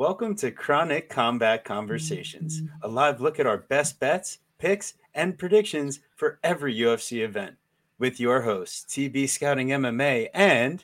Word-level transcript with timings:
Welcome 0.00 0.34
to 0.36 0.50
Chronic 0.50 1.10
Combat 1.10 1.62
Conversations, 1.62 2.60
a 2.60 2.86
mm-hmm. 2.86 2.94
live 2.94 3.20
look 3.20 3.38
at 3.38 3.46
our 3.46 3.58
best 3.58 4.00
bets, 4.00 4.38
picks, 4.56 4.94
and 5.14 5.36
predictions 5.36 6.00
for 6.16 6.38
every 6.42 6.74
UFC 6.74 7.22
event. 7.22 7.56
With 7.98 8.18
your 8.18 8.40
hosts, 8.40 8.90
TB 8.90 9.28
Scouting 9.28 9.68
MMA 9.68 10.28
and 10.32 10.82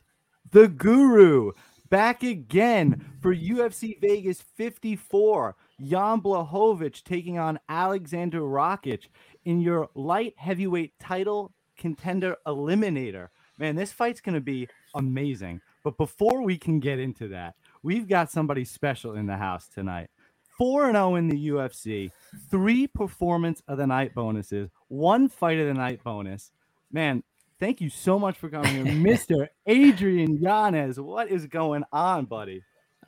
the 0.51 0.69
Guru 0.69 1.53
back 1.89 2.23
again 2.23 3.07
for 3.23 3.35
UFC 3.35 3.99
Vegas 4.03 4.43
54. 4.43 5.57
Jan 5.81 6.21
Blachowicz 6.21 7.03
taking 7.03 7.39
on 7.39 7.59
Alexander 7.71 8.41
Rakic 8.43 9.05
in 9.47 9.63
your 9.63 9.89
light 9.95 10.35
heavyweight 10.37 10.93
title 11.01 11.55
contender 11.79 12.37
eliminator. 12.47 13.29
Man, 13.57 13.77
this 13.77 13.93
fight's 13.93 14.21
going 14.21 14.35
to 14.35 14.43
be 14.43 14.69
amazing. 14.95 15.63
But 15.83 15.97
before 15.97 16.43
we 16.43 16.59
can 16.59 16.81
get 16.81 16.99
into 16.99 17.29
that, 17.29 17.55
we've 17.87 18.09
got 18.09 18.31
somebody 18.31 18.65
special 18.65 19.15
in 19.15 19.27
the 19.27 19.37
house 19.37 19.69
tonight. 19.69 20.11
4 20.59 20.91
0 20.91 21.15
in 21.15 21.29
the 21.29 21.49
UFC, 21.49 22.11
three 22.51 22.87
performance 22.87 23.63
of 23.69 23.79
the 23.79 23.87
night 23.87 24.15
bonuses, 24.15 24.71
one 24.89 25.29
fight 25.29 25.59
of 25.59 25.69
the 25.69 25.75
night 25.75 26.03
bonus. 26.03 26.51
Man, 26.91 27.23
thank 27.61 27.81
you 27.81 27.89
so 27.91 28.19
much 28.19 28.37
for 28.37 28.49
coming 28.49 28.75
here, 28.75 28.85
Mr. 29.17 29.49
Adrian 29.67 30.39
Yanez. 30.39 30.99
What 30.99 31.31
is 31.31 31.47
going 31.47 31.85
on, 31.93 32.25
buddy? 32.25 32.63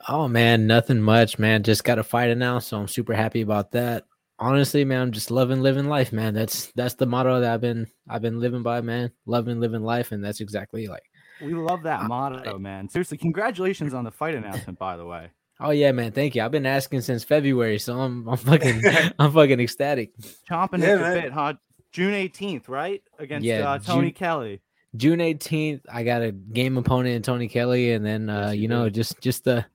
Oh 0.07 0.27
man, 0.29 0.65
nothing 0.65 1.01
much, 1.01 1.37
man. 1.37 1.63
Just 1.63 1.83
got 1.83 1.99
a 1.99 2.03
fight 2.03 2.29
announced, 2.29 2.69
so 2.69 2.79
I'm 2.79 2.87
super 2.87 3.13
happy 3.13 3.41
about 3.41 3.71
that. 3.71 4.05
Honestly, 4.37 4.85
man, 4.85 5.01
I'm 5.01 5.11
just 5.11 5.29
loving 5.29 5.61
living 5.61 5.89
life, 5.89 6.13
man. 6.13 6.33
That's 6.33 6.71
that's 6.73 6.93
the 6.93 7.05
motto 7.05 7.41
that 7.41 7.53
I've 7.53 7.61
been 7.61 7.87
I've 8.07 8.21
been 8.21 8.39
living 8.39 8.63
by, 8.63 8.79
man. 8.79 9.11
Loving 9.25 9.59
living 9.59 9.81
life, 9.81 10.13
and 10.13 10.23
that's 10.23 10.39
exactly 10.39 10.87
like 10.87 11.03
we 11.41 11.53
love 11.53 11.83
that 11.83 12.03
motto, 12.03 12.57
man. 12.57 12.89
Seriously, 12.89 13.17
congratulations 13.17 13.93
on 13.93 14.03
the 14.03 14.11
fight 14.11 14.35
announcement, 14.35 14.79
by 14.79 14.97
the 14.97 15.05
way. 15.05 15.29
Oh 15.59 15.71
yeah, 15.71 15.91
man. 15.91 16.11
Thank 16.11 16.35
you. 16.35 16.43
I've 16.43 16.51
been 16.51 16.65
asking 16.65 17.01
since 17.01 17.23
February, 17.23 17.79
so 17.79 17.99
I'm 17.99 18.27
I'm 18.27 18.37
fucking 18.37 18.81
I'm 19.19 19.31
fucking 19.31 19.59
ecstatic. 19.59 20.11
Chomping 20.49 20.81
yeah, 20.81 20.93
at 20.93 21.13
the 21.15 21.21
bit, 21.21 21.31
huh? 21.33 21.53
June 21.91 22.13
18th, 22.13 22.69
right? 22.69 23.01
Against 23.17 23.45
yeah, 23.45 23.69
uh, 23.69 23.79
Tony 23.79 24.07
June, 24.07 24.13
Kelly. 24.13 24.61
June 24.95 25.19
18th, 25.19 25.81
I 25.91 26.03
got 26.03 26.21
a 26.21 26.31
game 26.31 26.77
opponent 26.77 27.15
in 27.15 27.21
Tony 27.21 27.47
Kelly, 27.47 27.91
and 27.91 28.05
then 28.05 28.29
uh, 28.29 28.47
yes, 28.47 28.55
you, 28.55 28.61
you 28.61 28.67
know, 28.69 28.89
just 28.89 29.19
just 29.21 29.43
the 29.43 29.65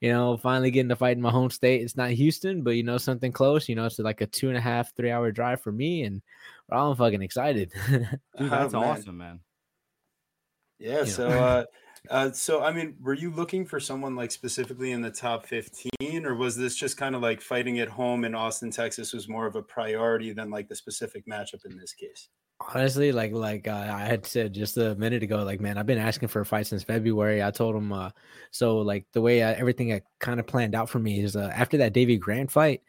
you 0.00 0.12
know, 0.12 0.36
finally 0.36 0.70
getting 0.70 0.88
to 0.90 0.96
fight 0.96 1.16
in 1.16 1.22
my 1.22 1.30
home 1.30 1.50
state. 1.50 1.82
It's 1.82 1.96
not 1.96 2.10
Houston, 2.10 2.62
but 2.62 2.70
you 2.70 2.84
know, 2.84 2.98
something 2.98 3.32
close. 3.32 3.68
You 3.68 3.74
know, 3.74 3.84
it's 3.84 3.98
like 3.98 4.20
a 4.20 4.26
two 4.26 4.48
and 4.48 4.56
a 4.56 4.60
half, 4.60 4.94
three 4.94 5.10
hour 5.10 5.32
drive 5.32 5.60
for 5.60 5.72
me, 5.72 6.02
and 6.02 6.22
I'm 6.70 6.94
fucking 6.96 7.22
excited. 7.22 7.72
Dude, 7.88 8.08
that's 8.38 8.74
oh, 8.74 8.80
man. 8.80 8.90
awesome, 8.90 9.18
man. 9.18 9.40
Yeah. 10.78 11.04
So, 11.04 11.28
uh, 11.28 11.64
uh, 12.10 12.32
so 12.32 12.62
I 12.62 12.72
mean, 12.72 12.94
were 13.00 13.14
you 13.14 13.30
looking 13.30 13.66
for 13.66 13.80
someone 13.80 14.14
like 14.14 14.30
specifically 14.30 14.92
in 14.92 15.02
the 15.02 15.10
top 15.10 15.46
15, 15.46 16.24
or 16.24 16.34
was 16.34 16.56
this 16.56 16.76
just 16.76 16.96
kind 16.96 17.14
of 17.14 17.22
like 17.22 17.40
fighting 17.40 17.80
at 17.80 17.88
home 17.88 18.24
in 18.24 18.34
Austin, 18.34 18.70
Texas 18.70 19.12
was 19.12 19.28
more 19.28 19.46
of 19.46 19.56
a 19.56 19.62
priority 19.62 20.32
than 20.32 20.50
like 20.50 20.68
the 20.68 20.74
specific 20.74 21.26
matchup 21.26 21.64
in 21.64 21.76
this 21.76 21.92
case? 21.92 22.28
Honestly, 22.74 23.12
like 23.12 23.32
like 23.32 23.68
uh, 23.68 23.92
I 23.92 24.04
had 24.04 24.26
said 24.26 24.52
just 24.52 24.76
a 24.78 24.94
minute 24.96 25.22
ago, 25.22 25.42
like 25.42 25.60
man, 25.60 25.78
I've 25.78 25.86
been 25.86 25.98
asking 25.98 26.28
for 26.28 26.40
a 26.40 26.46
fight 26.46 26.66
since 26.66 26.82
February. 26.82 27.42
I 27.42 27.50
told 27.50 27.76
him, 27.76 27.92
uh, 27.92 28.10
so 28.50 28.78
like 28.78 29.06
the 29.12 29.20
way 29.20 29.42
I, 29.42 29.52
everything 29.52 29.92
I 29.92 30.02
kind 30.18 30.40
of 30.40 30.46
planned 30.46 30.74
out 30.74 30.88
for 30.88 30.98
me 30.98 31.20
is 31.20 31.36
uh, 31.36 31.52
after 31.54 31.76
that 31.78 31.92
Davey 31.92 32.16
Grant 32.16 32.50
fight, 32.50 32.82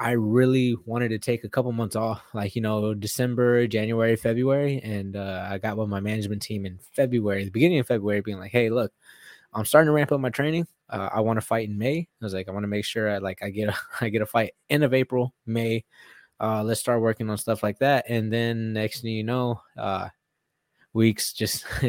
I 0.00 0.12
really 0.12 0.76
wanted 0.86 1.10
to 1.10 1.18
take 1.18 1.44
a 1.44 1.48
couple 1.48 1.70
months 1.72 1.94
off, 1.94 2.22
like 2.32 2.56
you 2.56 2.62
know, 2.62 2.94
December, 2.94 3.66
January, 3.66 4.16
February, 4.16 4.80
and 4.82 5.14
uh, 5.14 5.46
I 5.50 5.58
got 5.58 5.76
with 5.76 5.90
my 5.90 6.00
management 6.00 6.40
team 6.40 6.64
in 6.64 6.78
February, 6.94 7.44
the 7.44 7.50
beginning 7.50 7.80
of 7.80 7.86
February, 7.86 8.22
being 8.22 8.38
like, 8.38 8.50
"Hey, 8.50 8.70
look, 8.70 8.92
I'm 9.52 9.66
starting 9.66 9.88
to 9.88 9.92
ramp 9.92 10.10
up 10.10 10.20
my 10.20 10.30
training. 10.30 10.66
Uh, 10.88 11.10
I 11.12 11.20
want 11.20 11.36
to 11.36 11.46
fight 11.46 11.68
in 11.68 11.76
May. 11.76 12.08
I 12.20 12.24
was 12.24 12.32
like, 12.32 12.48
I 12.48 12.52
want 12.52 12.64
to 12.64 12.68
make 12.68 12.86
sure 12.86 13.10
I 13.10 13.18
like 13.18 13.42
I 13.42 13.50
get 13.50 13.68
a 13.68 13.76
I 14.00 14.08
get 14.08 14.22
a 14.22 14.26
fight 14.26 14.52
end 14.70 14.84
of 14.84 14.94
April, 14.94 15.34
May. 15.46 15.84
Uh, 16.40 16.64
let's 16.64 16.80
start 16.80 17.02
working 17.02 17.28
on 17.28 17.36
stuff 17.36 17.62
like 17.62 17.78
that, 17.80 18.06
and 18.08 18.32
then 18.32 18.72
next 18.72 19.02
thing 19.02 19.12
you 19.12 19.24
know, 19.24 19.60
uh, 19.76 20.08
weeks 20.94 21.34
just 21.34 21.66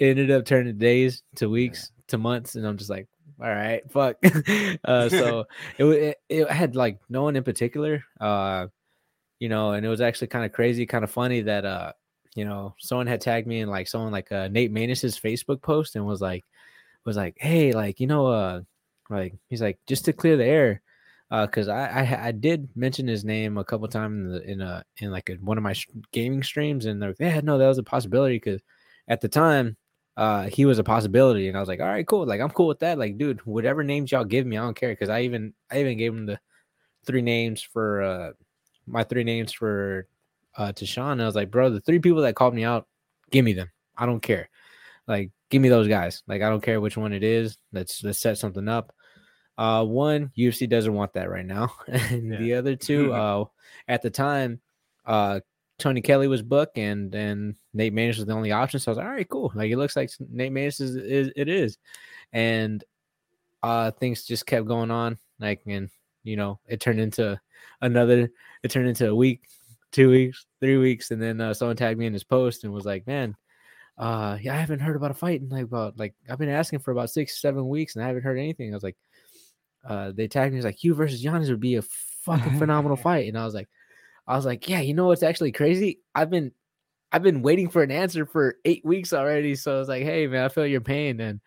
ended 0.00 0.30
up 0.32 0.44
turning 0.44 0.76
days 0.76 1.22
to 1.36 1.48
weeks 1.48 1.92
to 2.08 2.18
months, 2.18 2.56
and 2.56 2.66
I'm 2.66 2.76
just 2.76 2.90
like, 2.90 3.06
all 3.40 3.48
right, 3.48 3.82
fuck. 3.90 4.16
uh, 4.84 5.08
so 5.08 5.44
it, 5.78 5.84
it 5.84 6.16
it 6.28 6.50
had 6.50 6.74
like 6.74 6.98
no 7.08 7.22
one 7.22 7.36
in 7.36 7.44
particular, 7.44 8.02
uh, 8.20 8.66
you 9.38 9.48
know, 9.48 9.72
and 9.72 9.84
it 9.84 9.88
was 9.88 10.00
actually 10.00 10.28
kind 10.28 10.44
of 10.44 10.52
crazy, 10.52 10.86
kind 10.86 11.04
of 11.04 11.10
funny 11.10 11.42
that 11.42 11.64
uh, 11.64 11.92
you 12.34 12.44
know, 12.44 12.74
someone 12.78 13.06
had 13.06 13.20
tagged 13.20 13.46
me 13.46 13.60
in 13.60 13.68
like 13.68 13.88
someone 13.88 14.12
like 14.12 14.32
uh, 14.32 14.48
Nate 14.48 14.72
Maness's 14.72 15.18
Facebook 15.18 15.60
post 15.62 15.96
and 15.96 16.06
was 16.06 16.20
like, 16.20 16.44
was 17.04 17.16
like, 17.16 17.36
hey, 17.38 17.72
like 17.72 18.00
you 18.00 18.06
know, 18.06 18.26
uh, 18.26 18.60
like 19.10 19.34
he's 19.48 19.62
like 19.62 19.78
just 19.86 20.06
to 20.06 20.12
clear 20.14 20.36
the 20.36 20.44
air, 20.44 20.82
uh, 21.30 21.44
because 21.46 21.68
I, 21.68 21.88
I 21.88 22.26
I 22.28 22.32
did 22.32 22.68
mention 22.74 23.06
his 23.06 23.24
name 23.24 23.58
a 23.58 23.64
couple 23.64 23.86
times 23.88 24.26
in 24.26 24.32
the, 24.32 24.50
in 24.50 24.60
a 24.62 24.84
in 24.98 25.10
like 25.10 25.28
a, 25.28 25.34
one 25.34 25.58
of 25.58 25.64
my 25.64 25.74
gaming 26.12 26.42
streams, 26.42 26.86
and 26.86 27.02
they're 27.02 27.10
like, 27.10 27.20
yeah, 27.20 27.40
no, 27.42 27.58
that 27.58 27.68
was 27.68 27.78
a 27.78 27.82
possibility 27.82 28.36
because 28.36 28.62
at 29.08 29.20
the 29.20 29.28
time 29.28 29.76
uh 30.16 30.44
he 30.44 30.64
was 30.64 30.78
a 30.78 30.84
possibility 30.84 31.48
and 31.48 31.56
i 31.56 31.60
was 31.60 31.68
like 31.68 31.80
all 31.80 31.86
right 31.86 32.06
cool 32.06 32.26
like 32.26 32.40
i'm 32.40 32.50
cool 32.50 32.66
with 32.66 32.78
that 32.78 32.98
like 32.98 33.18
dude 33.18 33.40
whatever 33.44 33.84
names 33.84 34.10
y'all 34.10 34.24
give 34.24 34.46
me 34.46 34.56
i 34.56 34.62
don't 34.62 34.76
care 34.76 34.90
because 34.90 35.10
i 35.10 35.20
even 35.20 35.52
i 35.70 35.78
even 35.78 35.98
gave 35.98 36.12
him 36.12 36.26
the 36.26 36.38
three 37.04 37.22
names 37.22 37.60
for 37.62 38.02
uh 38.02 38.30
my 38.86 39.04
three 39.04 39.24
names 39.24 39.52
for 39.52 40.08
uh 40.56 40.72
to 40.72 40.86
sean 40.86 41.20
i 41.20 41.26
was 41.26 41.34
like 41.34 41.50
bro 41.50 41.68
the 41.68 41.80
three 41.80 41.98
people 41.98 42.22
that 42.22 42.34
called 42.34 42.54
me 42.54 42.64
out 42.64 42.86
give 43.30 43.44
me 43.44 43.52
them 43.52 43.70
i 43.96 44.06
don't 44.06 44.22
care 44.22 44.48
like 45.06 45.30
give 45.50 45.60
me 45.60 45.68
those 45.68 45.88
guys 45.88 46.22
like 46.26 46.42
i 46.42 46.48
don't 46.48 46.62
care 46.62 46.80
which 46.80 46.96
one 46.96 47.12
it 47.12 47.22
is 47.22 47.58
let's 47.72 48.02
let's 48.02 48.18
set 48.18 48.38
something 48.38 48.68
up 48.68 48.94
uh 49.58 49.84
one 49.84 50.30
ufc 50.38 50.68
doesn't 50.68 50.94
want 50.94 51.12
that 51.12 51.30
right 51.30 51.46
now 51.46 51.72
and 51.88 52.32
yeah. 52.32 52.38
the 52.38 52.54
other 52.54 52.74
two 52.74 53.12
uh 53.14 53.44
at 53.86 54.02
the 54.02 54.10
time 54.10 54.60
uh 55.04 55.40
Tony 55.78 56.00
Kelly 56.00 56.28
was 56.28 56.42
booked 56.42 56.78
and 56.78 57.12
then 57.12 57.54
Nate 57.74 57.94
Maness 57.94 58.16
was 58.16 58.26
the 58.26 58.32
only 58.32 58.52
option. 58.52 58.80
So 58.80 58.90
I 58.90 58.92
was 58.92 58.98
like, 58.98 59.06
all 59.06 59.12
right, 59.12 59.28
cool. 59.28 59.52
Like 59.54 59.70
it 59.70 59.76
looks 59.76 59.96
like 59.96 60.10
Nate 60.30 60.52
Maness 60.52 60.80
is, 60.80 60.96
is 60.96 61.30
it 61.36 61.48
is. 61.48 61.78
And 62.32 62.82
uh 63.62 63.90
things 63.90 64.24
just 64.24 64.46
kept 64.46 64.66
going 64.66 64.90
on. 64.90 65.18
Like 65.38 65.60
and 65.66 65.90
you 66.24 66.36
know, 66.36 66.60
it 66.66 66.80
turned 66.80 67.00
into 67.00 67.38
another 67.82 68.30
it 68.62 68.70
turned 68.70 68.88
into 68.88 69.10
a 69.10 69.14
week, 69.14 69.42
two 69.92 70.10
weeks, 70.10 70.46
three 70.60 70.78
weeks, 70.78 71.10
and 71.10 71.20
then 71.20 71.40
uh, 71.40 71.52
someone 71.54 71.76
tagged 71.76 71.98
me 71.98 72.06
in 72.06 72.12
his 72.12 72.24
post 72.24 72.64
and 72.64 72.72
was 72.72 72.86
like, 72.86 73.06
Man, 73.06 73.36
uh 73.98 74.38
yeah, 74.40 74.54
I 74.54 74.58
haven't 74.58 74.80
heard 74.80 74.96
about 74.96 75.10
a 75.10 75.14
fight 75.14 75.42
in 75.42 75.50
like 75.50 75.64
about 75.64 75.98
like 75.98 76.14
I've 76.30 76.38
been 76.38 76.48
asking 76.48 76.78
for 76.78 76.90
about 76.90 77.10
six, 77.10 77.40
seven 77.40 77.68
weeks 77.68 77.96
and 77.96 78.04
I 78.04 78.08
haven't 78.08 78.22
heard 78.22 78.38
anything. 78.38 78.72
I 78.72 78.76
was 78.76 78.82
like, 78.82 78.96
uh 79.86 80.12
they 80.12 80.26
tagged 80.26 80.52
me, 80.52 80.56
was 80.56 80.64
like, 80.64 80.82
you 80.84 80.94
versus 80.94 81.22
Giannis 81.22 81.50
would 81.50 81.60
be 81.60 81.76
a 81.76 81.82
fucking 81.82 82.58
phenomenal 82.58 82.96
fight. 82.96 83.28
And 83.28 83.36
I 83.36 83.44
was 83.44 83.54
like, 83.54 83.68
I 84.26 84.36
was 84.36 84.44
like, 84.44 84.68
yeah, 84.68 84.80
you 84.80 84.94
know 84.94 85.06
what's 85.06 85.22
actually 85.22 85.52
crazy? 85.52 86.00
I've 86.14 86.30
been 86.30 86.52
I've 87.12 87.22
been 87.22 87.42
waiting 87.42 87.68
for 87.70 87.82
an 87.82 87.90
answer 87.90 88.26
for 88.26 88.56
eight 88.64 88.84
weeks 88.84 89.12
already. 89.12 89.54
So 89.54 89.76
I 89.76 89.78
was 89.78 89.88
like, 89.88 90.02
hey 90.02 90.26
man, 90.26 90.44
I 90.44 90.48
feel 90.48 90.66
your 90.66 90.80
pain. 90.80 91.20
And 91.20 91.40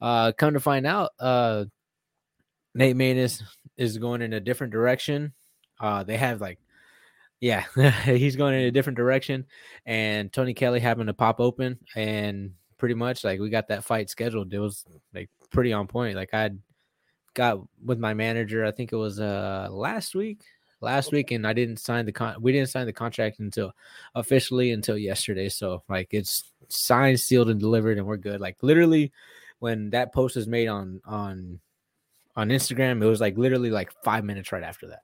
uh 0.00 0.32
come 0.36 0.54
to 0.54 0.60
find 0.60 0.86
out, 0.86 1.10
uh 1.18 1.64
Nate 2.74 2.96
Maness 2.96 3.42
is 3.76 3.98
going 3.98 4.22
in 4.22 4.32
a 4.32 4.40
different 4.40 4.72
direction. 4.72 5.32
Uh 5.80 6.04
they 6.04 6.16
have 6.16 6.40
like 6.40 6.58
yeah, 7.40 7.64
he's 8.04 8.36
going 8.36 8.54
in 8.54 8.66
a 8.66 8.70
different 8.70 8.98
direction. 8.98 9.46
And 9.86 10.32
Tony 10.32 10.54
Kelly 10.54 10.80
happened 10.80 11.08
to 11.08 11.14
pop 11.14 11.40
open 11.40 11.78
and 11.96 12.52
pretty 12.78 12.94
much 12.94 13.24
like 13.24 13.40
we 13.40 13.50
got 13.50 13.68
that 13.68 13.84
fight 13.84 14.10
scheduled. 14.10 14.52
It 14.52 14.58
was 14.58 14.84
like 15.14 15.30
pretty 15.50 15.72
on 15.72 15.86
point. 15.86 16.16
Like 16.16 16.32
I 16.32 16.50
got 17.34 17.58
with 17.84 17.98
my 17.98 18.14
manager, 18.14 18.64
I 18.64 18.70
think 18.70 18.92
it 18.92 18.96
was 18.96 19.18
uh 19.20 19.68
last 19.70 20.14
week 20.14 20.42
last 20.80 21.12
week, 21.12 21.30
and 21.30 21.46
I 21.46 21.52
didn't 21.52 21.78
sign 21.78 22.06
the 22.06 22.12
con. 22.12 22.36
We 22.40 22.52
didn't 22.52 22.68
sign 22.68 22.86
the 22.86 22.92
contract 22.92 23.38
until 23.38 23.72
officially 24.14 24.72
until 24.72 24.98
yesterday. 24.98 25.48
So 25.48 25.82
like 25.88 26.08
it's 26.12 26.44
signed, 26.68 27.20
sealed, 27.20 27.50
and 27.50 27.60
delivered, 27.60 27.98
and 27.98 28.06
we're 28.06 28.16
good. 28.16 28.40
Like 28.40 28.56
literally, 28.62 29.12
when 29.58 29.90
that 29.90 30.12
post 30.12 30.36
was 30.36 30.46
made 30.46 30.68
on 30.68 31.00
on 31.04 31.60
on 32.36 32.48
Instagram, 32.48 33.02
it 33.02 33.06
was 33.06 33.20
like 33.20 33.36
literally 33.36 33.70
like 33.70 33.92
five 34.04 34.24
minutes 34.24 34.52
right 34.52 34.62
after 34.62 34.88
that. 34.88 35.02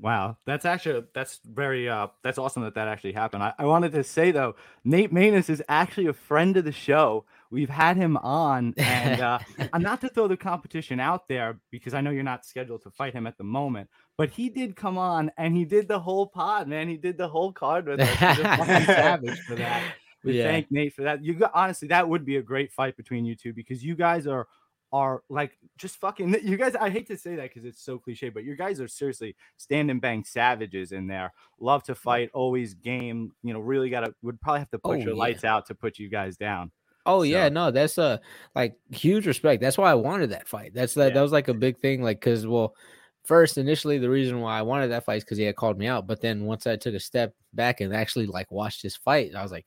Wow, 0.00 0.36
that's 0.44 0.64
actually 0.64 1.04
that's 1.12 1.40
very 1.44 1.88
uh 1.88 2.06
that's 2.22 2.38
awesome 2.38 2.62
that 2.62 2.74
that 2.74 2.86
actually 2.88 3.12
happened. 3.12 3.42
I, 3.42 3.52
I 3.58 3.64
wanted 3.64 3.92
to 3.92 4.04
say 4.04 4.30
though, 4.30 4.54
Nate 4.84 5.12
Maness 5.12 5.50
is 5.50 5.62
actually 5.68 6.06
a 6.06 6.12
friend 6.12 6.56
of 6.56 6.64
the 6.64 6.72
show. 6.72 7.24
We've 7.50 7.70
had 7.70 7.96
him 7.96 8.16
on, 8.18 8.74
and 8.76 9.20
uh, 9.20 9.38
not 9.78 10.00
to 10.02 10.08
throw 10.08 10.28
the 10.28 10.36
competition 10.36 11.00
out 11.00 11.28
there 11.28 11.58
because 11.70 11.94
I 11.94 12.00
know 12.02 12.10
you're 12.10 12.22
not 12.22 12.44
scheduled 12.44 12.82
to 12.82 12.90
fight 12.90 13.14
him 13.14 13.26
at 13.26 13.38
the 13.38 13.44
moment, 13.44 13.88
but 14.18 14.30
he 14.30 14.50
did 14.50 14.76
come 14.76 14.98
on 14.98 15.30
and 15.38 15.56
he 15.56 15.64
did 15.64 15.88
the 15.88 15.98
whole 15.98 16.26
pod, 16.26 16.68
man. 16.68 16.88
He 16.88 16.96
did 16.96 17.16
the 17.16 17.28
whole 17.28 17.52
card 17.52 17.86
with 17.86 18.00
us. 18.00 18.18
savage 18.86 19.40
for 19.40 19.54
that. 19.54 19.94
We 20.24 20.38
yeah. 20.38 20.44
thank 20.44 20.70
Nate 20.70 20.94
for 20.94 21.02
that. 21.02 21.24
You 21.24 21.34
got, 21.34 21.52
honestly, 21.54 21.88
that 21.88 22.08
would 22.08 22.24
be 22.24 22.36
a 22.36 22.42
great 22.42 22.72
fight 22.72 22.96
between 22.96 23.24
you 23.24 23.34
two 23.34 23.54
because 23.54 23.82
you 23.82 23.94
guys 23.94 24.26
are 24.26 24.46
are 24.92 25.22
like 25.28 25.52
just 25.76 25.96
fucking 25.96 26.34
you 26.42 26.56
guys 26.56 26.74
i 26.76 26.88
hate 26.88 27.06
to 27.06 27.16
say 27.16 27.36
that 27.36 27.42
because 27.42 27.64
it's 27.64 27.82
so 27.82 27.98
cliche 27.98 28.30
but 28.30 28.42
you 28.42 28.56
guys 28.56 28.80
are 28.80 28.88
seriously 28.88 29.36
stand 29.58 29.90
and 29.90 30.00
bang 30.00 30.24
savages 30.24 30.92
in 30.92 31.06
there 31.06 31.32
love 31.60 31.82
to 31.82 31.94
fight 31.94 32.30
always 32.32 32.72
game 32.72 33.30
you 33.42 33.52
know 33.52 33.60
really 33.60 33.90
gotta 33.90 34.14
would 34.22 34.40
probably 34.40 34.60
have 34.60 34.70
to 34.70 34.78
put 34.78 34.92
oh, 34.92 34.94
your 34.94 35.12
yeah. 35.12 35.18
lights 35.18 35.44
out 35.44 35.66
to 35.66 35.74
put 35.74 35.98
you 35.98 36.08
guys 36.08 36.38
down 36.38 36.70
Oh 37.08 37.20
so. 37.20 37.24
yeah, 37.24 37.48
no, 37.48 37.70
that's 37.70 37.96
a 37.96 38.02
uh, 38.02 38.18
like 38.54 38.76
huge 38.92 39.26
respect. 39.26 39.62
That's 39.62 39.78
why 39.78 39.90
I 39.90 39.94
wanted 39.94 40.30
that 40.30 40.46
fight. 40.46 40.72
That's 40.74 40.92
that. 40.94 41.08
Yeah. 41.08 41.14
That 41.14 41.22
was 41.22 41.32
like 41.32 41.48
a 41.48 41.54
big 41.54 41.80
thing. 41.80 42.02
Like, 42.02 42.20
cause 42.20 42.46
well, 42.46 42.74
first 43.24 43.56
initially 43.56 43.98
the 43.98 44.10
reason 44.10 44.40
why 44.40 44.58
I 44.58 44.62
wanted 44.62 44.88
that 44.88 45.06
fight 45.06 45.16
is 45.16 45.24
because 45.24 45.38
he 45.38 45.44
had 45.44 45.56
called 45.56 45.78
me 45.78 45.86
out. 45.86 46.06
But 46.06 46.20
then 46.20 46.44
once 46.44 46.66
I 46.66 46.76
took 46.76 46.94
a 46.94 47.00
step 47.00 47.34
back 47.54 47.80
and 47.80 47.94
actually 47.94 48.26
like 48.26 48.52
watched 48.52 48.82
his 48.82 48.94
fight, 48.94 49.34
I 49.34 49.42
was 49.42 49.50
like, 49.50 49.64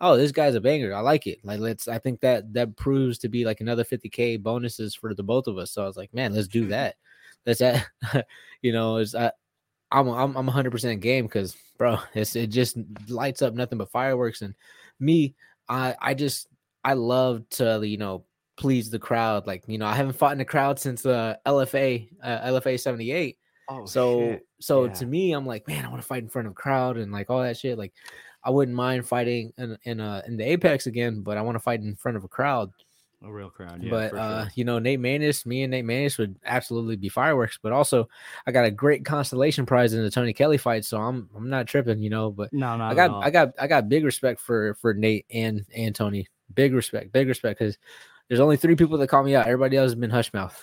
oh, 0.00 0.16
this 0.16 0.32
guy's 0.32 0.54
a 0.54 0.62
banger. 0.62 0.94
I 0.94 1.00
like 1.00 1.26
it. 1.26 1.40
Like, 1.44 1.60
let's. 1.60 1.88
I 1.88 1.98
think 1.98 2.20
that 2.20 2.52
that 2.54 2.74
proves 2.76 3.18
to 3.18 3.28
be 3.28 3.44
like 3.44 3.60
another 3.60 3.84
50k 3.84 4.42
bonuses 4.42 4.94
for 4.94 5.12
the 5.14 5.22
both 5.22 5.46
of 5.46 5.58
us. 5.58 5.72
So 5.72 5.82
I 5.82 5.86
was 5.86 5.96
like, 5.98 6.14
man, 6.14 6.34
let's 6.34 6.48
do 6.48 6.66
that. 6.68 6.96
Let's 7.44 7.60
that. 7.60 7.86
you 8.62 8.72
know, 8.72 8.96
is 8.96 9.14
I. 9.14 9.30
I'm 9.90 10.08
I'm 10.08 10.36
I'm 10.36 10.46
100% 10.46 11.00
game 11.00 11.26
because 11.26 11.56
bro, 11.78 11.98
it's 12.14 12.36
it 12.36 12.48
just 12.48 12.76
lights 13.08 13.40
up 13.40 13.54
nothing 13.54 13.78
but 13.78 13.90
fireworks 13.90 14.42
and 14.42 14.54
me. 15.00 15.34
I 15.66 15.94
I 15.98 16.14
just 16.14 16.48
I 16.84 16.94
love 16.94 17.48
to 17.50 17.80
you 17.86 17.98
know 17.98 18.24
please 18.58 18.90
the 18.90 18.98
crowd. 18.98 19.46
Like 19.46 19.64
you 19.66 19.78
know, 19.78 19.86
I 19.86 19.94
haven't 19.94 20.16
fought 20.16 20.32
in 20.32 20.38
the 20.38 20.44
crowd 20.44 20.78
since 20.78 21.06
uh, 21.06 21.36
LFA 21.46 22.08
uh, 22.22 22.50
LFA 22.50 22.78
seventy 22.78 23.12
eight. 23.12 23.38
Oh, 23.70 23.86
so 23.86 24.20
shit. 24.20 24.46
so 24.60 24.84
yeah. 24.86 24.92
to 24.94 25.06
me, 25.06 25.32
I'm 25.32 25.46
like, 25.46 25.66
man, 25.68 25.84
I 25.84 25.88
want 25.88 26.02
to 26.02 26.06
fight 26.06 26.22
in 26.22 26.28
front 26.28 26.46
of 26.46 26.52
a 26.52 26.54
crowd 26.54 26.96
and 26.96 27.12
like 27.12 27.30
all 27.30 27.42
that 27.42 27.56
shit. 27.56 27.78
Like, 27.78 27.92
I 28.42 28.50
wouldn't 28.50 28.76
mind 28.76 29.06
fighting 29.06 29.52
in 29.56 29.78
in 29.84 30.00
uh 30.00 30.22
in 30.26 30.36
the 30.36 30.44
Apex 30.44 30.86
again, 30.86 31.22
but 31.22 31.38
I 31.38 31.42
want 31.42 31.54
to 31.54 31.60
fight 31.60 31.80
in 31.80 31.96
front 31.96 32.16
of 32.16 32.24
a 32.24 32.28
crowd. 32.28 32.70
A 33.24 33.32
real 33.32 33.50
crowd, 33.50 33.82
yeah. 33.82 33.90
But 33.90 34.14
uh, 34.14 34.44
sure. 34.44 34.52
you 34.54 34.64
know, 34.64 34.78
Nate 34.78 35.00
Maness, 35.00 35.44
me 35.44 35.64
and 35.64 35.72
Nate 35.72 35.84
Maness 35.84 36.18
would 36.18 36.36
absolutely 36.44 36.94
be 36.94 37.08
fireworks. 37.08 37.58
But 37.60 37.72
also, 37.72 38.08
I 38.46 38.52
got 38.52 38.64
a 38.64 38.70
great 38.70 39.04
constellation 39.04 39.66
prize 39.66 39.92
in 39.92 40.04
the 40.04 40.10
Tony 40.10 40.32
Kelly 40.32 40.56
fight, 40.56 40.84
so 40.84 40.98
I'm 40.98 41.28
I'm 41.36 41.50
not 41.50 41.66
tripping, 41.66 41.98
you 41.98 42.10
know. 42.10 42.30
But 42.30 42.52
no, 42.52 42.76
no, 42.76 42.84
I 42.84 42.94
got 42.94 43.24
I 43.24 43.30
got 43.30 43.54
I 43.58 43.66
got 43.66 43.88
big 43.88 44.04
respect 44.04 44.40
for 44.40 44.74
for 44.74 44.94
Nate 44.94 45.26
and 45.30 45.66
and 45.74 45.96
Tony 45.96 46.28
big 46.54 46.74
respect, 46.74 47.12
big 47.12 47.28
respect, 47.28 47.58
because 47.58 47.78
there's 48.28 48.40
only 48.40 48.58
three 48.58 48.76
people 48.76 48.98
that 48.98 49.08
call 49.08 49.22
me 49.22 49.34
out. 49.34 49.46
Everybody 49.46 49.78
else 49.78 49.86
has 49.86 49.94
been 49.94 50.10
hush 50.10 50.32
mouth. 50.34 50.60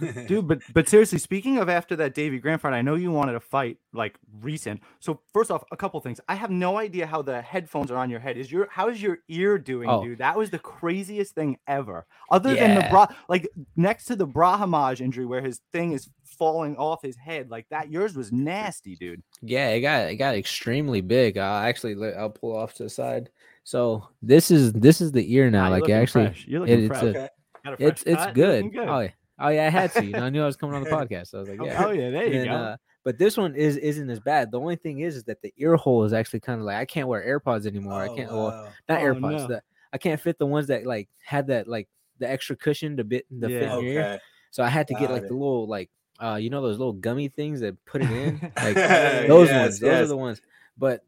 Dude, 0.26 0.48
but 0.48 0.60
but 0.72 0.88
seriously, 0.88 1.18
speaking 1.18 1.58
of 1.58 1.68
after 1.68 1.94
that 1.96 2.14
Davey 2.14 2.38
Grant 2.38 2.62
fight, 2.62 2.72
I 2.72 2.80
know 2.80 2.94
you 2.94 3.10
wanted 3.12 3.32
to 3.32 3.40
fight 3.40 3.76
like 3.92 4.18
recent. 4.40 4.80
So 4.98 5.20
first 5.34 5.50
off, 5.50 5.64
a 5.70 5.76
couple 5.76 6.00
things. 6.00 6.18
I 6.28 6.34
have 6.34 6.50
no 6.50 6.78
idea 6.78 7.06
how 7.06 7.20
the 7.20 7.42
headphones 7.42 7.90
are 7.90 7.98
on 7.98 8.08
your 8.08 8.20
head. 8.20 8.38
Is 8.38 8.50
your 8.50 8.68
how's 8.70 9.02
your 9.02 9.18
ear 9.28 9.58
doing, 9.58 9.90
oh. 9.90 10.02
dude? 10.02 10.18
That 10.18 10.38
was 10.38 10.48
the 10.48 10.58
craziest 10.58 11.34
thing 11.34 11.58
ever. 11.66 12.06
Other 12.30 12.54
yeah. 12.54 12.66
than 12.66 12.74
the 12.76 12.88
bra 12.90 13.06
like 13.28 13.46
next 13.76 14.06
to 14.06 14.16
the 14.16 14.26
Brahimaj 14.26 15.02
injury 15.02 15.26
where 15.26 15.42
his 15.42 15.60
thing 15.72 15.92
is 15.92 16.08
falling 16.24 16.74
off 16.76 17.02
his 17.02 17.16
head 17.16 17.50
like 17.50 17.66
that, 17.68 17.90
yours 17.90 18.16
was 18.16 18.32
nasty, 18.32 18.96
dude. 18.96 19.22
Yeah, 19.42 19.68
it 19.70 19.82
got 19.82 20.08
it 20.08 20.16
got 20.16 20.36
extremely 20.36 21.02
big. 21.02 21.36
Uh, 21.36 21.60
actually 21.64 22.14
I'll 22.14 22.30
pull 22.30 22.56
off 22.56 22.72
to 22.74 22.84
the 22.84 22.90
side. 22.90 23.28
So 23.68 24.08
this 24.22 24.50
is 24.50 24.72
this 24.72 25.02
is 25.02 25.12
the 25.12 25.30
ear 25.34 25.50
now. 25.50 25.68
like 25.68 25.90
actually, 25.90 26.24
it, 26.24 26.68
it's 26.70 27.02
a, 27.02 27.28
okay. 27.66 27.84
it's 27.84 28.02
it's 28.04 28.24
good. 28.32 28.72
good. 28.72 28.88
Oh 28.88 29.00
yeah, 29.00 29.10
oh 29.38 29.48
yeah, 29.50 29.66
I 29.66 29.68
had 29.68 29.92
to. 29.92 30.06
You 30.06 30.12
know, 30.12 30.24
I 30.24 30.30
knew 30.30 30.42
I 30.42 30.46
was 30.46 30.56
coming 30.56 30.74
on 30.74 30.84
the 30.84 30.88
podcast. 30.98 31.26
So 31.26 31.36
I 31.36 31.40
was 31.40 31.50
like, 31.50 31.60
yeah, 31.62 31.84
oh 31.84 31.90
yeah, 31.90 32.08
there 32.08 32.26
you 32.32 32.46
go. 32.46 32.50
Uh, 32.50 32.76
but 33.04 33.18
this 33.18 33.36
one 33.36 33.54
is 33.54 33.76
isn't 33.76 34.08
as 34.08 34.20
bad. 34.20 34.50
The 34.50 34.58
only 34.58 34.76
thing 34.76 35.00
is, 35.00 35.16
is 35.16 35.24
that 35.24 35.42
the 35.42 35.52
ear 35.58 35.76
hole 35.76 36.02
is 36.04 36.14
actually 36.14 36.40
kind 36.40 36.60
of 36.60 36.64
like 36.64 36.78
I 36.78 36.86
can't 36.86 37.08
wear 37.08 37.22
AirPods 37.22 37.66
anymore. 37.66 37.92
Oh, 37.92 38.10
I 38.10 38.16
can't. 38.16 38.30
Wow. 38.30 38.36
Well, 38.38 38.72
not 38.88 39.02
oh, 39.02 39.04
AirPods. 39.04 39.20
No. 39.20 39.46
The, 39.48 39.62
I 39.92 39.98
can't 39.98 40.18
fit 40.18 40.38
the 40.38 40.46
ones 40.46 40.68
that 40.68 40.86
like 40.86 41.10
had 41.22 41.48
that 41.48 41.68
like 41.68 41.88
the 42.20 42.30
extra 42.30 42.56
cushion 42.56 42.96
to 42.96 43.04
bit 43.04 43.26
the 43.30 43.50
yeah. 43.50 43.58
fit 43.58 43.64
in 43.64 43.72
okay. 43.72 43.86
ear. 43.92 44.20
So 44.50 44.62
I 44.62 44.70
had 44.70 44.88
to 44.88 44.94
Got 44.94 45.00
get 45.00 45.10
like 45.10 45.22
it. 45.24 45.28
the 45.28 45.34
little 45.34 45.68
like 45.68 45.90
uh 46.18 46.36
you 46.36 46.48
know 46.48 46.62
those 46.62 46.78
little 46.78 46.94
gummy 46.94 47.28
things 47.28 47.60
that 47.60 47.76
put 47.84 48.00
it 48.00 48.10
in 48.10 48.40
like 48.56 48.74
those 49.28 49.50
yes, 49.50 49.60
ones. 49.60 49.78
Those 49.78 49.90
yes. 49.90 50.00
are 50.04 50.06
the 50.06 50.16
ones. 50.16 50.40
But 50.78 51.04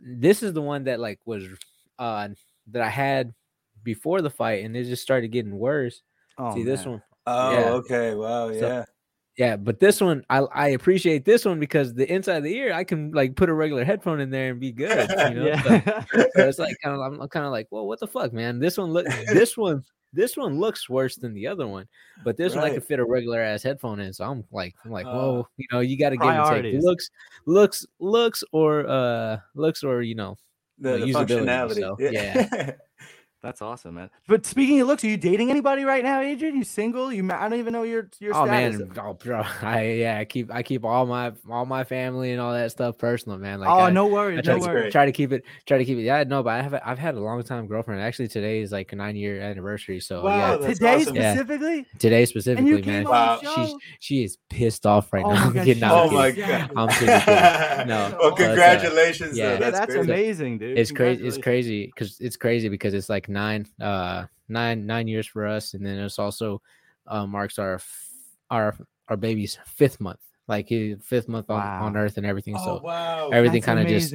this 0.00 0.44
is 0.44 0.52
the 0.52 0.62
one 0.62 0.84
that 0.84 1.00
like 1.00 1.18
was 1.24 1.48
uh 1.98 2.28
that 2.68 2.82
I 2.82 2.88
had 2.88 3.34
before 3.82 4.22
the 4.22 4.30
fight, 4.30 4.64
and 4.64 4.76
it 4.76 4.84
just 4.84 5.02
started 5.02 5.28
getting 5.28 5.58
worse. 5.58 6.02
Oh, 6.38 6.52
See 6.52 6.60
man. 6.60 6.66
this 6.66 6.86
one? 6.86 7.02
Oh, 7.26 7.52
yeah. 7.52 7.70
okay. 7.70 8.14
Wow. 8.14 8.48
Yeah. 8.48 8.60
So, 8.60 8.84
yeah, 9.36 9.56
but 9.56 9.80
this 9.80 10.00
one 10.00 10.24
I 10.30 10.38
I 10.38 10.68
appreciate 10.68 11.24
this 11.24 11.44
one 11.44 11.58
because 11.58 11.92
the 11.92 12.10
inside 12.12 12.36
of 12.36 12.44
the 12.44 12.54
ear 12.54 12.72
I 12.72 12.84
can 12.84 13.10
like 13.10 13.34
put 13.34 13.48
a 13.48 13.52
regular 13.52 13.84
headphone 13.84 14.20
in 14.20 14.30
there 14.30 14.50
and 14.50 14.60
be 14.60 14.70
good. 14.70 15.10
You 15.28 15.34
know, 15.34 15.46
yeah. 15.46 15.62
so, 15.62 16.18
so 16.36 16.48
it's 16.48 16.58
like 16.58 16.76
kind 16.82 16.94
of 16.94 17.00
I'm, 17.00 17.20
I'm 17.20 17.28
kind 17.28 17.44
of 17.44 17.50
like, 17.50 17.66
well, 17.70 17.86
what 17.86 17.98
the 17.98 18.06
fuck, 18.06 18.32
man? 18.32 18.60
This 18.60 18.78
one 18.78 18.90
look 18.92 19.06
this 19.32 19.56
one 19.56 19.82
this 20.12 20.36
one 20.36 20.60
looks 20.60 20.88
worse 20.88 21.16
than 21.16 21.34
the 21.34 21.48
other 21.48 21.66
one, 21.66 21.88
but 22.22 22.36
this 22.36 22.54
right. 22.54 22.62
one 22.62 22.70
I 22.70 22.74
can 22.74 22.80
fit 22.80 23.00
a 23.00 23.04
regular 23.04 23.40
ass 23.40 23.64
headphone 23.64 23.98
in. 23.98 24.12
So 24.12 24.24
I'm 24.24 24.44
like, 24.52 24.74
I'm 24.84 24.92
like, 24.92 25.06
uh, 25.06 25.10
whoa, 25.10 25.48
you 25.56 25.66
know, 25.72 25.80
you 25.80 25.98
got 25.98 26.10
to 26.10 26.16
give 26.16 26.28
and 26.28 26.62
take 26.62 26.80
looks, 26.80 27.10
looks, 27.46 27.84
looks, 27.98 28.44
or 28.52 28.86
uh, 28.88 29.38
looks, 29.56 29.82
or 29.82 30.02
you 30.02 30.14
know, 30.14 30.36
the, 30.78 30.98
the 30.98 31.12
functionality. 31.12 31.80
So, 31.80 31.96
yeah. 31.98 32.72
That's 33.44 33.60
awesome, 33.60 33.96
man. 33.96 34.08
But 34.26 34.46
speaking 34.46 34.80
of 34.80 34.86
looks, 34.86 35.04
are 35.04 35.06
you 35.06 35.18
dating 35.18 35.50
anybody 35.50 35.84
right 35.84 36.02
now, 36.02 36.20
Adrian? 36.20 36.56
You 36.56 36.64
single? 36.64 37.12
You? 37.12 37.30
I 37.30 37.46
don't 37.46 37.58
even 37.58 37.74
know 37.74 37.82
your 37.82 38.08
your. 38.18 38.34
Oh 38.34 38.46
status. 38.46 38.78
man, 38.78 38.92
oh 38.98 39.12
bro, 39.12 39.42
I 39.62 39.82
yeah, 39.90 40.18
I 40.18 40.24
keep 40.24 40.50
I 40.50 40.62
keep 40.62 40.82
all 40.82 41.04
my 41.04 41.30
all 41.50 41.66
my 41.66 41.84
family 41.84 42.32
and 42.32 42.40
all 42.40 42.54
that 42.54 42.70
stuff 42.70 42.96
personal, 42.96 43.36
man. 43.36 43.60
Like, 43.60 43.68
oh, 43.68 43.80
I, 43.80 43.90
no 43.90 44.06
worries, 44.06 44.38
I 44.38 44.40
try, 44.40 44.56
no 44.56 44.66
worries. 44.66 44.92
Try 44.92 45.04
to 45.04 45.12
keep 45.12 45.30
it, 45.30 45.44
try 45.66 45.76
to 45.76 45.84
keep 45.84 45.98
it. 45.98 46.04
Yeah, 46.04 46.24
no, 46.26 46.42
but 46.42 46.54
I 46.54 46.62
have 46.62 46.80
I've 46.82 46.98
had 46.98 47.16
a 47.16 47.20
long 47.20 47.42
time 47.42 47.66
girlfriend. 47.66 48.00
Actually, 48.00 48.28
today 48.28 48.62
is 48.62 48.72
like 48.72 48.90
a 48.94 48.96
nine 48.96 49.14
year 49.14 49.42
anniversary. 49.42 50.00
So 50.00 50.22
wow, 50.22 50.58
yeah, 50.58 50.66
today 50.66 50.94
awesome. 50.94 51.14
specifically. 51.14 51.76
Yeah. 51.76 51.98
Today 51.98 52.24
specifically, 52.24 52.80
man. 52.80 53.04
Wow. 53.04 53.40
She's 53.42 53.74
she 54.00 54.24
is 54.24 54.38
pissed 54.48 54.86
off 54.86 55.12
right 55.12 55.22
oh 55.22 55.34
now. 55.34 55.50
My 55.50 55.64
God, 55.74 55.82
oh 55.82 56.10
my 56.10 56.30
god, 56.30 56.70
I'm 56.74 56.88
kidding. 56.88 57.84
No, 57.84 58.16
well, 58.18 58.32
congratulations. 58.32 59.36
But, 59.38 59.44
uh, 59.44 59.50
yeah, 59.50 59.56
that's, 59.58 59.78
that's 59.78 59.94
amazing, 59.96 60.56
dude. 60.56 60.78
It's 60.78 60.90
crazy. 60.90 61.26
It's 61.26 61.36
crazy 61.36 61.86
because 61.86 62.18
it's 62.20 62.36
crazy 62.36 62.70
because 62.70 62.94
it's 62.94 63.10
like 63.10 63.28
nine. 63.34 63.66
uh 63.80 64.26
nine 64.48 64.86
nine 64.86 65.08
years 65.08 65.26
for 65.26 65.46
us, 65.46 65.74
and 65.74 65.84
then 65.84 65.98
it's 65.98 66.18
also 66.18 66.62
uh, 67.06 67.26
marks 67.26 67.58
our 67.58 67.80
our 68.50 68.76
our 69.08 69.16
baby's 69.16 69.58
fifth 69.66 70.00
month, 70.00 70.20
like 70.48 70.68
his 70.68 70.98
fifth 71.02 71.28
month 71.28 71.50
on, 71.50 71.58
wow. 71.58 71.84
on 71.84 71.96
Earth 71.96 72.16
and 72.16 72.26
everything. 72.26 72.56
Oh, 72.58 72.64
so 72.64 72.80
wow. 72.82 73.28
everything 73.30 73.62
kind 73.62 73.80
of 73.80 73.86
just 73.86 74.12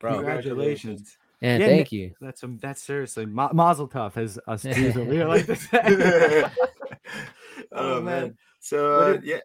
bro. 0.00 0.14
Congratulations. 0.14 1.16
And 1.40 1.60
yeah, 1.60 1.68
thank 1.68 1.90
you. 1.90 2.12
That's 2.20 2.44
um, 2.44 2.58
that's 2.62 2.82
seriously 2.82 3.26
ma- 3.26 3.52
Mazel 3.52 3.88
Tov, 3.88 4.16
as 4.16 4.38
us 4.46 4.62
Jews 4.62 4.96
over 4.96 5.12
here 5.12 5.26
like 5.26 5.46
to 5.46 5.56
say. 5.56 5.80
oh, 7.72 7.96
oh 7.96 8.00
man. 8.00 8.36
So 8.60 9.00
uh, 9.00 9.18
yeah, 9.24 9.40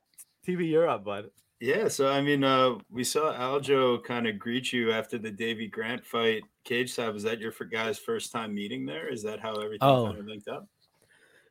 TB 0.48 0.70
Europe, 0.70 1.04
bud. 1.04 1.30
Yeah, 1.60 1.88
so 1.88 2.08
I 2.12 2.22
mean, 2.22 2.44
uh, 2.44 2.76
we 2.92 3.04
saw 3.04 3.34
Aljo 3.34 4.04
kind 4.04 4.28
of 4.28 4.38
greet 4.38 4.72
you 4.72 4.92
after 4.92 5.18
the 5.18 5.32
Davey 5.32 5.68
Grant 5.68 6.06
fight. 6.06 6.44
Cage 6.68 6.94
Side, 6.94 7.14
was 7.14 7.24
that 7.24 7.40
your 7.40 7.54
guys' 7.72 7.98
first 7.98 8.32
time 8.32 8.54
meeting 8.54 8.86
there? 8.86 9.08
Is 9.08 9.24
that 9.24 9.40
how 9.40 9.56
everything 9.56 9.88
oh. 9.88 10.08
kind 10.08 10.20
of 10.20 10.26
linked 10.26 10.48
up? 10.48 10.68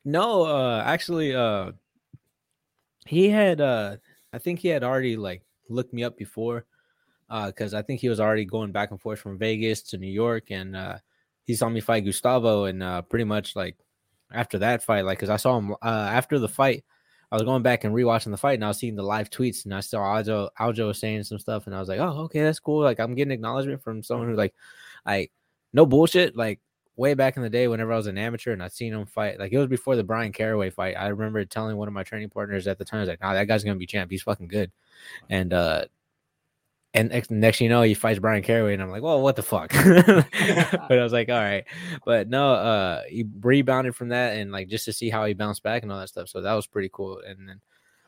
No, 0.05 0.45
uh, 0.45 0.83
actually, 0.85 1.35
uh, 1.35 1.73
he 3.07 3.29
had, 3.29 3.61
uh, 3.61 3.97
I 4.33 4.39
think 4.39 4.61
he 4.61 4.69
had 4.69 4.85
already 4.85 5.17
like 5.17 5.43
looked 5.69 5.93
me 5.93 6.05
up 6.05 6.17
before, 6.17 6.67
uh, 7.31 7.47
because 7.47 7.75
I 7.75 7.83
think 7.83 8.01
he 8.01 8.09
was 8.09 8.21
already 8.21 8.45
going 8.45 8.73
back 8.73 8.91
and 8.91 9.01
forth 9.01 9.19
from 9.19 9.39
Vegas 9.39 9.83
to 9.83 9.99
New 9.99 10.13
York, 10.13 10.51
and 10.51 10.77
uh, 10.77 10.99
he 11.45 11.55
saw 11.55 11.69
me 11.69 11.81
fight 11.81 12.05
Gustavo, 12.05 12.67
and 12.67 12.83
uh, 12.83 13.03
pretty 13.03 13.25
much 13.25 13.57
like 13.57 13.77
after 14.33 14.59
that 14.59 14.83
fight, 14.83 15.05
like, 15.05 15.19
because 15.19 15.31
I 15.31 15.37
saw 15.37 15.57
him 15.57 15.73
uh, 15.73 16.09
after 16.13 16.39
the 16.39 16.49
fight. 16.49 16.85
I 17.33 17.35
was 17.35 17.43
going 17.43 17.63
back 17.63 17.83
and 17.83 17.93
rewatching 17.93 18.31
the 18.31 18.37
fight, 18.37 18.55
and 18.55 18.65
I 18.65 18.69
was 18.69 18.79
seeing 18.79 18.95
the 18.95 19.03
live 19.03 19.31
tweets, 19.31 19.65
and 19.65 19.75
I 19.75 19.81
saw 19.81 19.99
Aljo 19.99 20.49
Aljo 20.61 20.87
was 20.89 21.01
saying 21.01 21.25
some 21.25 21.41
stuff, 21.41 21.67
and 21.67 21.75
I 21.75 21.81
was 21.81 21.89
like, 21.89 21.99
"Oh, 21.99 22.25
okay, 22.27 22.43
that's 22.43 22.61
cool." 22.61 22.83
Like 22.85 23.01
I'm 23.01 23.17
getting 23.17 23.33
acknowledgement 23.33 23.83
from 23.83 24.05
someone 24.05 24.29
who 24.29 24.37
like, 24.37 24.55
I 25.07 25.29
no 25.73 25.87
bullshit. 25.87 26.37
Like 26.37 26.61
way 26.97 27.15
back 27.15 27.37
in 27.37 27.43
the 27.43 27.51
day, 27.51 27.69
whenever 27.69 27.93
I 27.93 27.97
was 27.97 28.07
an 28.07 28.19
amateur 28.19 28.53
and 28.53 28.63
I'd 28.63 28.73
seen 28.73 28.93
him 28.93 29.07
fight, 29.07 29.39
like 29.39 29.53
it 29.53 29.59
was 29.59 29.69
before 29.69 29.97
the 29.97 30.05
Bryan 30.05 30.33
Caraway 30.33 30.71
fight. 30.71 30.97
I 30.99 31.09
remember 31.09 31.45
telling 31.45 31.77
one 31.77 31.89
of 31.89 31.95
my 31.95 32.03
training 32.03 32.31
partners 32.31 32.67
at 32.67 32.79
the 32.79 32.85
time, 32.85 32.99
I 32.99 33.03
was 33.03 33.09
like, 33.09 33.21
"Nah, 33.21 33.35
that 33.35 33.47
guy's 33.47 33.65
gonna 33.65 33.77
be 33.77 33.87
champ. 33.87 34.11
He's 34.11 34.23
fucking 34.23 34.49
good." 34.49 34.73
And 35.31 35.53
uh, 35.53 35.87
and 36.97 37.11
next, 37.11 37.31
next 37.31 37.61
you 37.61 37.69
know, 37.69 37.83
he 37.83 37.93
fights 37.93 38.19
Bryan 38.19 38.43
Caraway, 38.43 38.73
and 38.73 38.83
I'm 38.83 38.91
like, 38.91 39.03
well, 39.03 39.21
what 39.21 39.37
the 39.37 39.43
fuck? 39.43 39.71
but 39.73 40.99
I 40.99 41.03
was 41.03 41.13
like, 41.13 41.29
all 41.29 41.35
right, 41.35 41.65
but 42.07 42.29
no, 42.31 42.53
uh, 42.53 43.03
he 43.09 43.27
rebounded 43.41 43.95
from 43.95 44.09
that, 44.09 44.37
and 44.37 44.51
like 44.51 44.69
just 44.69 44.87
to 44.87 44.93
see 44.95 45.11
how 45.11 45.27
he 45.27 45.35
bounced 45.35 45.63
back 45.63 45.83
and 45.83 45.93
all 45.93 46.01
that 46.01 46.09
stuff, 46.09 46.29
so 46.29 46.41
that 46.41 46.55
was 46.55 46.67
pretty 46.67 46.89
cool. 46.91 47.21
And 47.27 47.49
then, 47.49 47.61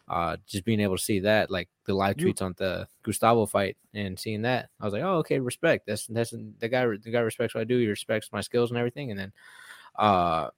uh, 0.09 0.37
just 0.47 0.65
being 0.65 0.81
able 0.81 0.97
to 0.97 1.03
see 1.03 1.21
that, 1.21 1.51
like 1.51 1.69
the 1.85 1.95
live 1.95 2.17
tweets 2.17 2.43
on 2.43 2.55
the 2.57 2.87
Gustavo 3.03 3.47
fight, 3.47 3.77
and 3.95 4.19
seeing 4.19 4.43
that, 4.43 4.69
I 4.81 4.85
was 4.85 4.93
like, 4.93 5.03
oh, 5.03 5.17
okay, 5.19 5.39
respect. 5.39 5.87
That's 5.87 6.07
that's 6.07 6.31
the 6.31 6.69
guy. 6.69 6.87
The 6.87 7.11
guy 7.11 7.21
respects 7.21 7.55
what 7.55 7.63
I 7.63 7.65
do. 7.65 7.79
He 7.79 7.87
respects 7.87 8.31
my 8.33 8.41
skills 8.41 8.71
and 8.71 8.79
everything. 8.79 9.11
And 9.11 9.21
then, 9.21 9.33
uh, 9.99 10.49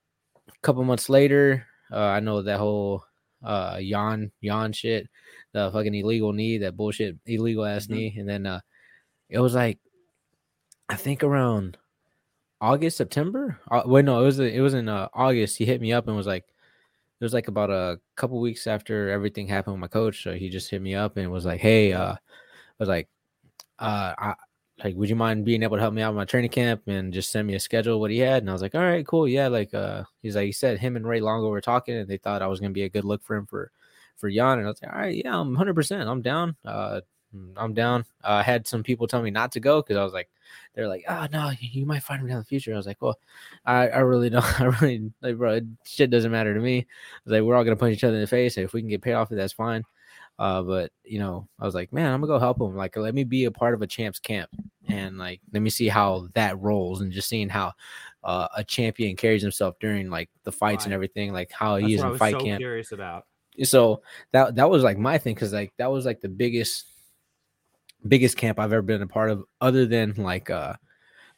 a 0.48 0.60
couple 0.62 0.84
months 0.84 1.08
later, 1.08 1.66
uh, 1.92 1.98
I 1.98 2.20
know 2.20 2.42
that 2.42 2.58
whole 2.58 3.04
uh 3.42 3.78
Yan 3.80 4.30
Yan 4.42 4.72
shit 4.72 5.08
the 5.52 5.70
fucking 5.70 5.94
illegal 5.94 6.32
knee, 6.32 6.58
that 6.58 6.76
bullshit 6.76 7.16
illegal 7.26 7.64
ass 7.64 7.84
mm-hmm. 7.84 7.94
knee, 7.94 8.14
and 8.18 8.28
then 8.28 8.46
uh, 8.46 8.60
it 9.28 9.38
was 9.38 9.54
like 9.54 9.78
I 10.88 10.96
think 10.96 11.22
around 11.22 11.76
August, 12.60 12.96
September. 12.96 13.58
Uh, 13.70 13.82
wait, 13.84 14.04
no, 14.04 14.20
it 14.22 14.24
was 14.24 14.38
it 14.38 14.60
was 14.60 14.74
in 14.74 14.88
uh, 14.88 15.08
August. 15.12 15.56
He 15.56 15.64
hit 15.64 15.80
me 15.80 15.92
up 15.92 16.06
and 16.06 16.16
was 16.16 16.26
like, 16.26 16.44
it 17.20 17.24
was 17.24 17.34
like 17.34 17.48
about 17.48 17.70
a 17.70 18.00
couple 18.16 18.40
weeks 18.40 18.66
after 18.66 19.10
everything 19.10 19.46
happened 19.46 19.74
with 19.74 19.80
my 19.80 19.88
coach. 19.88 20.22
So 20.22 20.32
he 20.34 20.48
just 20.48 20.70
hit 20.70 20.80
me 20.82 20.94
up 20.94 21.16
and 21.16 21.30
was 21.30 21.44
like, 21.46 21.60
hey, 21.60 21.92
uh, 21.92 22.14
I 22.14 22.18
was 22.78 22.88
like, 22.88 23.08
uh, 23.78 24.14
I 24.18 24.34
like, 24.82 24.96
would 24.96 25.10
you 25.10 25.16
mind 25.16 25.44
being 25.44 25.62
able 25.62 25.76
to 25.76 25.80
help 25.82 25.94
me 25.94 26.02
out 26.02 26.12
with 26.12 26.16
my 26.18 26.24
training 26.24 26.50
camp 26.50 26.82
and 26.86 27.12
just 27.12 27.30
send 27.30 27.46
me 27.46 27.54
a 27.54 27.60
schedule 27.60 28.00
what 28.00 28.10
he 28.10 28.18
had? 28.18 28.42
And 28.42 28.50
I 28.50 28.52
was 28.54 28.62
like, 28.62 28.74
all 28.74 28.80
right, 28.80 29.06
cool, 29.06 29.28
yeah. 29.28 29.48
Like, 29.48 29.74
uh, 29.74 30.04
he's 30.22 30.36
like, 30.36 30.46
he 30.46 30.52
said 30.52 30.78
him 30.78 30.96
and 30.96 31.06
Ray 31.06 31.20
Longo 31.20 31.48
were 31.50 31.60
talking, 31.60 31.96
and 31.96 32.08
they 32.08 32.16
thought 32.16 32.42
I 32.42 32.46
was 32.46 32.60
gonna 32.60 32.72
be 32.72 32.84
a 32.84 32.88
good 32.88 33.04
look 33.04 33.22
for 33.22 33.36
him 33.36 33.46
for 33.46 33.70
for 34.16 34.28
Yan. 34.28 34.58
And 34.58 34.66
I 34.66 34.70
was 34.70 34.82
like, 34.82 34.92
all 34.92 34.98
right, 35.00 35.24
yeah, 35.24 35.38
I'm 35.38 35.48
100, 35.48 35.74
percent 35.74 36.08
I'm 36.08 36.22
down. 36.22 36.56
Uh, 36.64 37.02
I'm 37.56 37.74
down. 37.74 38.04
Uh, 38.24 38.32
I 38.32 38.42
had 38.42 38.66
some 38.66 38.82
people 38.82 39.06
tell 39.06 39.22
me 39.22 39.30
not 39.30 39.52
to 39.52 39.60
go 39.60 39.80
because 39.80 39.96
I 39.96 40.04
was 40.04 40.12
like, 40.12 40.28
they're 40.74 40.88
like, 40.88 41.04
oh 41.08 41.26
no, 41.32 41.52
you 41.60 41.86
might 41.86 42.02
find 42.02 42.22
me 42.22 42.32
in 42.32 42.38
the 42.38 42.44
future. 42.44 42.72
I 42.72 42.76
was 42.76 42.86
like, 42.86 43.00
well, 43.00 43.18
I, 43.64 43.88
I 43.88 43.98
really 43.98 44.30
don't. 44.30 44.44
I 44.60 44.64
really 44.64 45.10
like, 45.22 45.36
bro, 45.36 45.60
shit 45.84 46.10
doesn't 46.10 46.32
matter 46.32 46.54
to 46.54 46.60
me. 46.60 46.86
like, 47.26 47.42
we're 47.42 47.54
all 47.54 47.64
gonna 47.64 47.76
punch 47.76 47.94
each 47.94 48.04
other 48.04 48.16
in 48.16 48.20
the 48.20 48.26
face. 48.26 48.58
If 48.58 48.72
we 48.72 48.80
can 48.80 48.90
get 48.90 49.02
paid 49.02 49.14
off 49.14 49.32
it, 49.32 49.36
that's 49.36 49.52
fine. 49.52 49.84
Uh, 50.38 50.62
but 50.62 50.90
you 51.04 51.18
know, 51.18 51.46
I 51.58 51.66
was 51.66 51.74
like, 51.74 51.92
man, 51.92 52.12
I'm 52.12 52.20
gonna 52.20 52.32
go 52.32 52.38
help 52.38 52.60
him. 52.60 52.74
Like, 52.74 52.96
let 52.96 53.14
me 53.14 53.24
be 53.24 53.44
a 53.44 53.50
part 53.50 53.74
of 53.74 53.82
a 53.82 53.86
champs 53.86 54.18
camp, 54.18 54.50
and 54.88 55.18
like, 55.18 55.40
let 55.52 55.60
me 55.60 55.70
see 55.70 55.88
how 55.88 56.28
that 56.34 56.58
rolls, 56.58 57.02
and 57.02 57.12
just 57.12 57.28
seeing 57.28 57.50
how 57.50 57.72
uh, 58.24 58.48
a 58.56 58.64
champion 58.64 59.16
carries 59.16 59.42
himself 59.42 59.78
during 59.80 60.08
like 60.08 60.30
the 60.44 60.52
fights 60.52 60.80
right. 60.80 60.86
and 60.86 60.94
everything, 60.94 61.32
like 61.32 61.52
how 61.52 61.74
That's 61.74 61.86
he 61.86 61.94
is 61.94 62.02
in 62.02 62.16
fight 62.16 62.32
so 62.32 62.40
camp. 62.40 62.58
Curious 62.58 62.92
about. 62.92 63.26
So 63.64 64.02
that 64.32 64.54
that 64.54 64.70
was 64.70 64.82
like 64.82 64.96
my 64.96 65.18
thing 65.18 65.34
because 65.34 65.52
like 65.52 65.72
that 65.76 65.90
was 65.90 66.06
like 66.06 66.20
the 66.20 66.28
biggest 66.28 66.86
biggest 68.06 68.36
camp 68.36 68.58
I've 68.58 68.72
ever 68.72 68.82
been 68.82 69.02
a 69.02 69.06
part 69.06 69.30
of, 69.30 69.44
other 69.60 69.86
than 69.86 70.14
like 70.16 70.50
uh 70.50 70.74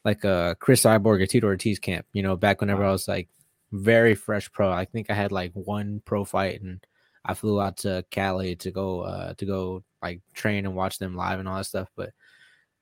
like 0.05 0.25
uh 0.25 0.55
Cris 0.55 0.83
Cyborg 0.83 1.23
or 1.23 1.27
Tito 1.27 1.47
Ortiz 1.47 1.79
camp. 1.79 2.07
You 2.13 2.23
know, 2.23 2.37
back 2.37 2.61
whenever. 2.61 2.85
I 2.85 2.93
was 2.93 3.09
like 3.09 3.29
very 3.73 4.15
fresh 4.15 4.51
pro. 4.53 4.71
I 4.71 4.85
think 4.85 5.11
I 5.11 5.15
had 5.15 5.33
like 5.33 5.53
one 5.55 6.03
pro 6.05 6.25
fight 6.25 6.61
and 6.61 6.85
I 7.25 7.35
flew 7.35 7.61
out 7.61 7.79
to 7.79 8.05
Cali 8.11 8.57
to 8.57 8.71
go 8.71 9.01
uh 9.03 9.35
to 9.35 9.47
go 9.47 9.85
like 10.03 10.21
train 10.35 10.67
and 10.67 10.75
watch 10.75 10.99
them 10.99 11.17
live 11.17 11.39
and 11.39 11.49
all 11.49 11.57
that 11.57 11.67
stuff. 11.67 11.89
But 11.97 12.11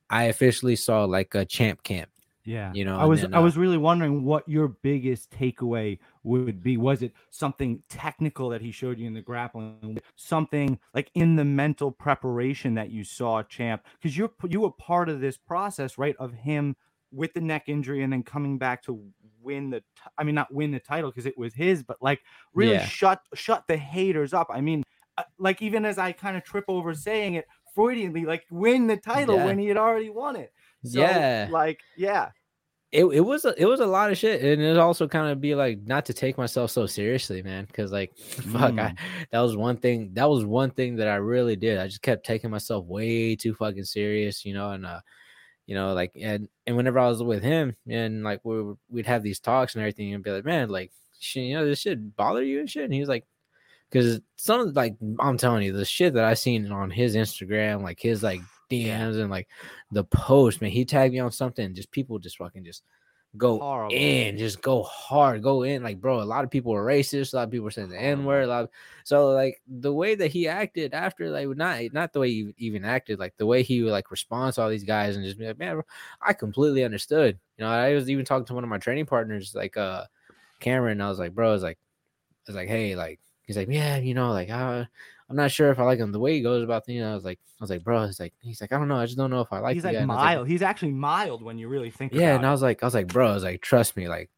I 0.09 0.25
officially 0.25 0.77
saw 0.77 1.05
like 1.05 1.35
a 1.35 1.45
champ 1.45 1.83
camp. 1.83 2.11
Yeah, 2.45 2.73
you 2.75 2.87
know, 2.87 2.99
I 2.99 3.05
was 3.05 3.21
then, 3.21 3.35
uh, 3.35 3.39
I 3.39 3.41
was 3.41 3.59
really 3.59 3.77
wondering 3.77 4.25
what 4.25 4.49
your 4.49 4.69
biggest 4.69 5.31
takeaway 5.31 5.99
would 6.23 6.63
be. 6.63 6.79
Was 6.79 7.03
it 7.03 7.13
something 7.31 7.83
technical 7.91 8.49
that 8.49 8.63
he 8.63 8.73
showed 8.73 8.99
you 8.99 9.07
in 9.07 9.13
the 9.13 9.21
grappling? 9.21 10.01
Something 10.17 10.79
like 10.95 11.11
in 11.15 11.37
the 11.37 11.45
mental 11.45 11.93
preparation 11.93 12.75
that 12.75 12.91
you 12.91 13.05
saw, 13.05 13.43
champ? 13.43 13.85
Because 14.01 14.17
you're 14.17 14.33
you 14.49 14.63
were 14.63 14.71
part 14.71 15.11
of 15.11 15.21
this 15.21 15.37
process, 15.37 15.99
right? 15.99 16.17
Of 16.19 16.33
him 16.33 16.77
with 17.13 17.35
the 17.35 17.41
neck 17.41 17.65
injury 17.67 18.03
and 18.03 18.13
then 18.13 18.23
coming 18.23 18.57
back 18.57 18.83
to 18.85 19.03
win 19.43 19.71
the 19.71 19.81
t- 19.81 19.87
I 20.17 20.25
mean 20.25 20.35
not 20.35 20.53
win 20.53 20.71
the 20.71 20.81
title 20.81 21.11
because 21.11 21.27
it 21.27 21.37
was 21.37 21.55
his 21.55 21.83
but 21.83 21.97
like 22.01 22.21
really 22.55 22.73
yeah. 22.73 22.87
shut 22.87 23.21
shut 23.35 23.65
the 23.67 23.77
haters 23.77 24.33
up. 24.33 24.49
I 24.51 24.61
mean 24.61 24.85
uh, 25.19 25.25
like 25.39 25.61
even 25.61 25.85
as 25.85 25.99
I 25.99 26.13
kind 26.13 26.37
of 26.37 26.45
trip 26.45 26.65
over 26.69 26.95
saying 26.95 27.35
it 27.35 27.47
Freudianly 27.77 28.27
like 28.27 28.45
win 28.51 28.87
the 28.87 28.97
title 28.97 29.37
yeah. 29.37 29.45
when 29.45 29.59
he 29.59 29.67
had 29.67 29.77
already 29.77 30.11
won 30.11 30.37
it. 30.37 30.53
So, 30.85 31.01
yeah. 31.01 31.49
Like 31.51 31.81
yeah. 31.97 32.31
It, 32.93 33.05
it 33.05 33.21
was 33.21 33.45
a, 33.45 33.55
it 33.57 33.67
was 33.67 33.79
a 33.79 33.87
lot 33.87 34.11
of 34.11 34.19
shit 34.19 34.43
and 34.43 34.61
it 34.61 34.77
also 34.77 35.07
kind 35.07 35.31
of 35.31 35.41
be 35.41 35.55
like 35.55 35.79
not 35.85 36.07
to 36.07 36.13
take 36.13 36.37
myself 36.37 36.73
so 36.73 36.87
seriously 36.87 37.41
man 37.41 37.65
because 37.67 37.93
like 37.93 38.17
fuck 38.19 38.73
mm. 38.73 38.81
I 38.81 38.95
that 39.31 39.39
was 39.39 39.57
one 39.57 39.77
thing 39.77 40.11
that 40.15 40.29
was 40.29 40.45
one 40.45 40.73
thing 40.73 40.97
that 40.97 41.07
I 41.07 41.15
really 41.15 41.55
did 41.55 41.79
I 41.79 41.87
just 41.87 42.03
kept 42.03 42.27
taking 42.27 42.51
myself 42.51 42.87
way 42.87 43.37
too 43.37 43.55
fucking 43.55 43.85
serious 43.85 44.45
you 44.45 44.55
know 44.55 44.73
and 44.73 44.85
uh 44.85 44.99
you 45.71 45.77
know, 45.77 45.93
like 45.95 46.11
and 46.21 46.49
and 46.67 46.77
whenever 46.77 46.99
I 46.99 47.07
was 47.07 47.23
with 47.23 47.45
him 47.45 47.77
and 47.89 48.25
like 48.25 48.41
we 48.43 48.75
we'd 48.89 49.07
have 49.07 49.23
these 49.23 49.39
talks 49.39 49.77
and 49.77 49.83
everything 49.83 50.13
and 50.13 50.25
be 50.25 50.33
like, 50.33 50.45
man, 50.45 50.69
like 50.69 50.91
you 51.35 51.55
know, 51.55 51.65
this 51.65 51.79
shit 51.79 52.17
bother 52.17 52.43
you 52.43 52.59
and 52.59 52.69
shit. 52.69 52.83
And 52.83 52.93
he 52.93 52.99
was 52.99 53.09
like, 53.09 53.25
because 53.89 54.21
some 54.35 54.73
like 54.73 54.97
I'm 55.21 55.39
telling 55.39 55.63
you, 55.63 55.73
the 55.73 55.85
shit 55.85 56.15
that 56.15 56.25
I 56.25 56.35
seen 56.35 56.73
on 56.73 56.91
his 56.91 57.15
Instagram, 57.15 57.85
like 57.85 58.01
his 58.01 58.21
like 58.21 58.41
DMs 58.71 59.21
and 59.21 59.31
like 59.31 59.49
the 59.91 60.05
post, 60.05 60.61
man, 60.61 60.71
he 60.71 60.85
tagged 60.85 61.13
me 61.13 61.21
on 61.21 61.33
something, 61.33 61.75
just 61.75 61.91
people 61.91 62.19
just 62.19 62.39
fucking 62.39 62.65
just 62.65 62.83
go 63.37 63.59
Horrible. 63.59 63.95
in, 63.95 64.39
just 64.39 64.61
go 64.61 64.83
hard, 64.83 65.43
go 65.43 65.63
in. 65.63 65.83
Like, 65.83 66.01
bro, 66.01 66.21
a 66.21 66.25
lot 66.25 66.45
of 66.45 66.51
people 66.51 66.75
are 66.75 66.85
racist. 66.85 67.33
A 67.33 67.37
lot 67.37 67.43
of 67.45 67.51
people 67.51 67.69
are 67.69 67.71
saying 67.71 67.89
the 67.89 68.01
N 68.01 68.25
word. 68.25 68.45
A 68.45 68.49
lot. 68.49 68.65
Of, 68.65 68.71
so, 69.05 69.31
like, 69.31 69.61
the 69.69 69.93
way 69.93 70.15
that 70.15 70.29
he 70.29 70.49
acted 70.49 70.95
after, 70.95 71.31
like, 71.31 71.49
not 71.57 71.81
not 71.93 72.13
the 72.13 72.21
way 72.21 72.31
he 72.31 72.55
even 72.59 72.85
acted, 72.85 73.19
like 73.19 73.35
the 73.37 73.47
way 73.47 73.63
he 73.63 73.83
would 73.83 73.93
like 73.93 74.11
respond 74.11 74.55
to 74.55 74.63
all 74.63 74.69
these 74.69 74.85
guys 74.85 75.17
and 75.17 75.25
just 75.25 75.39
be 75.39 75.47
like, 75.47 75.59
man, 75.59 75.75
bro, 75.75 75.83
I 76.21 76.33
completely 76.33 76.85
understood. 76.85 77.39
You 77.57 77.65
know, 77.65 77.71
I 77.71 77.95
was 77.95 78.11
even 78.11 78.25
talking 78.25 78.47
to 78.47 78.55
one 78.55 78.65
of 78.65 78.71
my 78.71 78.79
training 78.79 79.07
partners, 79.07 79.55
like 79.55 79.77
uh 79.77 80.05
Cameron. 80.59 81.01
I 81.01 81.09
was 81.09 81.19
like, 81.19 81.35
bro, 81.35 81.51
I 81.51 81.53
was 81.53 81.63
like, 81.63 81.79
I 82.47 82.51
was 82.51 82.57
like, 82.57 82.69
hey, 82.69 82.97
like, 82.97 83.21
he's 83.43 83.57
like, 83.57 83.69
yeah, 83.71 83.97
you 83.99 84.15
know, 84.15 84.33
like, 84.33 84.51
uh, 84.51 84.85
I'm 85.31 85.37
not 85.37 85.53
sure 85.53 85.71
if 85.71 85.79
I 85.79 85.85
like 85.85 86.01
him 86.01 86.11
the 86.11 86.19
way 86.19 86.35
he 86.35 86.43
goes 86.43 86.65
about 86.65 86.85
things. 86.85 87.05
I 87.05 87.15
was 87.15 87.25
like, 87.25 87.39
I 87.61 87.63
was 87.63 87.71
like, 87.71 87.85
bro, 87.85 88.05
he's 88.05 88.19
like, 88.19 88.35
he's 88.41 88.61
like, 88.61 88.73
I 88.73 88.79
don't 88.79 88.89
know, 88.89 88.97
I 88.97 89.07
just 89.07 89.17
don't 89.17 89.31
know 89.31 89.41
if 89.41 89.53
I 89.53 89.61
like. 89.61 89.75
He's 89.75 89.85
like 89.85 90.05
mild. 90.05 90.43
Like, 90.43 90.51
he's 90.51 90.61
actually 90.61 90.91
mild 90.91 91.41
when 91.41 91.57
you 91.57 91.69
really 91.69 91.91
think. 91.91 92.11
About 92.11 92.21
it. 92.21 92.25
Yeah, 92.25 92.35
and 92.35 92.45
I 92.45 92.51
was 92.51 92.63
like, 92.63 92.83
I 92.83 92.87
was 92.87 92.95
like, 92.95 93.07
bro, 93.07 93.31
I 93.31 93.35
was 93.35 93.45
like, 93.45 93.61
trust 93.63 93.97
me, 93.97 94.09
like, 94.09 94.29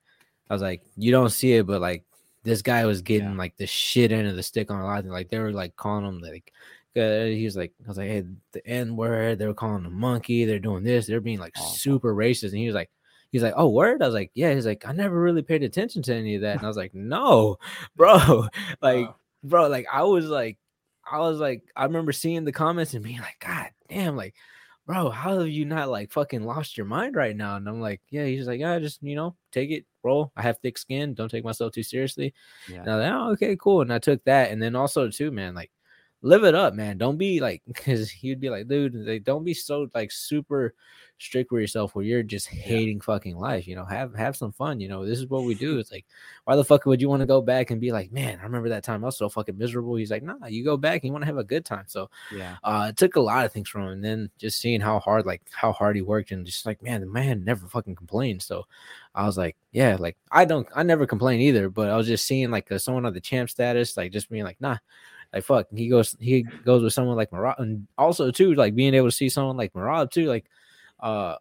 I 0.50 0.54
was 0.54 0.60
like, 0.60 0.82
you 0.96 1.10
don't 1.10 1.30
see 1.30 1.54
it, 1.54 1.66
but 1.66 1.80
like, 1.80 2.04
this 2.42 2.60
guy 2.60 2.84
was 2.84 3.00
getting 3.00 3.30
yeah. 3.30 3.36
like 3.36 3.56
the 3.56 3.66
shit 3.66 4.12
end 4.12 4.28
of 4.28 4.36
the 4.36 4.42
stick 4.42 4.70
on 4.70 4.80
a 4.80 4.84
lot. 4.84 5.00
Of, 5.00 5.06
like 5.06 5.30
they 5.30 5.38
were 5.38 5.52
like 5.52 5.76
calling 5.76 6.06
him 6.06 6.20
like. 6.20 6.52
Uh, 6.94 7.24
he 7.24 7.46
was 7.46 7.56
like, 7.56 7.72
I 7.82 7.88
was 7.88 7.96
like, 7.96 8.08
hey, 8.08 8.24
the 8.52 8.66
N 8.66 8.96
word. 8.96 9.38
They 9.38 9.46
were 9.46 9.54
calling 9.54 9.86
him 9.86 9.98
monkey. 9.98 10.44
They're 10.44 10.58
doing 10.58 10.84
this. 10.84 11.06
They're 11.06 11.22
being 11.22 11.38
like 11.38 11.54
oh, 11.58 11.72
super 11.72 12.14
racist. 12.14 12.50
And 12.50 12.58
he 12.58 12.66
was 12.66 12.74
like, 12.74 12.90
he's 13.30 13.42
like, 13.42 13.54
oh, 13.56 13.70
word. 13.70 14.02
I 14.02 14.06
was 14.06 14.14
like, 14.14 14.30
yeah. 14.34 14.52
He's 14.52 14.66
like, 14.66 14.86
I 14.86 14.92
never 14.92 15.18
really 15.18 15.40
paid 15.40 15.62
attention 15.62 16.02
to 16.02 16.14
any 16.14 16.34
of 16.34 16.42
that. 16.42 16.56
And 16.56 16.64
I 16.64 16.68
was 16.68 16.76
like, 16.76 16.94
no, 16.94 17.56
bro, 17.96 18.46
like, 18.82 19.08
bro, 19.42 19.68
like 19.68 19.86
I 19.90 20.02
was 20.02 20.26
like, 20.26 20.58
I 21.10 21.18
was 21.18 21.38
like, 21.38 21.62
I 21.76 21.84
remember 21.84 22.12
seeing 22.12 22.44
the 22.44 22.52
comments 22.52 22.94
and 22.94 23.04
being 23.04 23.18
like, 23.18 23.38
God 23.40 23.70
damn, 23.88 24.16
like, 24.16 24.34
bro, 24.86 25.10
how 25.10 25.38
have 25.38 25.48
you 25.48 25.64
not 25.64 25.88
like 25.90 26.10
fucking 26.12 26.44
lost 26.44 26.76
your 26.76 26.86
mind 26.86 27.14
right 27.14 27.36
now? 27.36 27.56
And 27.56 27.68
I'm 27.68 27.80
like, 27.80 28.00
yeah, 28.10 28.24
he's 28.24 28.46
like, 28.46 28.60
yeah, 28.60 28.78
just 28.78 29.02
you 29.02 29.16
know, 29.16 29.36
take 29.52 29.70
it, 29.70 29.84
roll. 30.02 30.32
I 30.36 30.42
have 30.42 30.58
thick 30.58 30.78
skin, 30.78 31.14
don't 31.14 31.30
take 31.30 31.44
myself 31.44 31.72
too 31.72 31.82
seriously. 31.82 32.34
Yeah. 32.68 32.80
And 32.80 32.90
I 32.90 32.96
was 32.96 33.04
like, 33.04 33.12
oh, 33.12 33.30
okay, 33.32 33.56
cool. 33.56 33.82
And 33.82 33.92
I 33.92 33.98
took 33.98 34.24
that, 34.24 34.50
and 34.50 34.62
then 34.62 34.74
also 34.76 35.08
too, 35.08 35.30
man, 35.30 35.54
like, 35.54 35.70
live 36.22 36.44
it 36.44 36.54
up, 36.54 36.74
man. 36.74 36.98
Don't 36.98 37.18
be 37.18 37.40
like, 37.40 37.62
because 37.66 38.10
he'd 38.10 38.40
be 38.40 38.50
like, 38.50 38.68
dude, 38.68 38.94
like, 38.94 39.24
don't 39.24 39.44
be 39.44 39.54
so 39.54 39.88
like 39.94 40.10
super 40.10 40.74
strict 41.18 41.52
with 41.52 41.60
yourself 41.60 41.94
where 41.94 42.04
you're 42.04 42.22
just 42.22 42.48
hating 42.48 42.96
yeah. 42.96 43.02
fucking 43.04 43.36
life. 43.36 43.66
You 43.66 43.76
know, 43.76 43.84
have 43.84 44.14
have 44.14 44.36
some 44.36 44.52
fun. 44.52 44.80
You 44.80 44.88
know, 44.88 45.04
this 45.04 45.18
is 45.18 45.26
what 45.26 45.44
we 45.44 45.54
do. 45.54 45.78
It's 45.78 45.92
like, 45.92 46.06
why 46.44 46.56
the 46.56 46.64
fuck 46.64 46.86
would 46.86 47.00
you 47.00 47.08
want 47.08 47.20
to 47.20 47.26
go 47.26 47.40
back 47.40 47.70
and 47.70 47.80
be 47.80 47.92
like, 47.92 48.12
man, 48.12 48.38
I 48.40 48.44
remember 48.44 48.68
that 48.70 48.84
time 48.84 49.04
I 49.04 49.06
was 49.06 49.18
so 49.18 49.28
fucking 49.28 49.58
miserable. 49.58 49.96
He's 49.96 50.10
like, 50.10 50.22
nah, 50.22 50.46
you 50.46 50.64
go 50.64 50.76
back 50.76 51.02
and 51.02 51.04
you 51.04 51.12
want 51.12 51.22
to 51.22 51.26
have 51.26 51.38
a 51.38 51.44
good 51.44 51.64
time. 51.64 51.84
So 51.86 52.10
yeah, 52.34 52.56
uh, 52.64 52.86
it 52.90 52.96
took 52.96 53.16
a 53.16 53.20
lot 53.20 53.44
of 53.44 53.52
things 53.52 53.68
from 53.68 53.82
him. 53.82 53.88
And 53.88 54.04
then 54.04 54.30
just 54.38 54.60
seeing 54.60 54.80
how 54.80 54.98
hard, 54.98 55.26
like 55.26 55.42
how 55.52 55.72
hard 55.72 55.96
he 55.96 56.02
worked, 56.02 56.32
and 56.32 56.46
just 56.46 56.66
like, 56.66 56.82
man, 56.82 57.00
the 57.00 57.06
man 57.06 57.44
never 57.44 57.66
fucking 57.66 57.96
complained. 57.96 58.42
So 58.42 58.66
I 59.14 59.26
was 59.26 59.36
like, 59.36 59.56
yeah, 59.72 59.96
like 59.98 60.16
I 60.30 60.44
don't, 60.44 60.68
I 60.74 60.82
never 60.82 61.06
complain 61.06 61.40
either. 61.40 61.68
But 61.68 61.90
I 61.90 61.96
was 61.96 62.06
just 62.06 62.26
seeing 62.26 62.50
like 62.50 62.70
uh, 62.70 62.78
someone 62.78 63.06
on 63.06 63.14
the 63.14 63.20
champ 63.20 63.50
status, 63.50 63.96
like 63.96 64.12
just 64.12 64.30
being 64.30 64.44
like, 64.44 64.60
nah, 64.60 64.78
like 65.32 65.44
fuck, 65.44 65.66
he 65.74 65.88
goes 65.88 66.16
he 66.20 66.42
goes 66.42 66.82
with 66.82 66.92
someone 66.92 67.16
like 67.16 67.30
Merab, 67.30 67.58
and 67.58 67.86
also 67.96 68.30
too 68.30 68.54
like 68.54 68.74
being 68.74 68.94
able 68.94 69.08
to 69.08 69.16
see 69.16 69.28
someone 69.28 69.56
like 69.56 69.72
Merab 69.72 70.10
too, 70.10 70.26
like 70.26 70.46
uh 71.00 71.36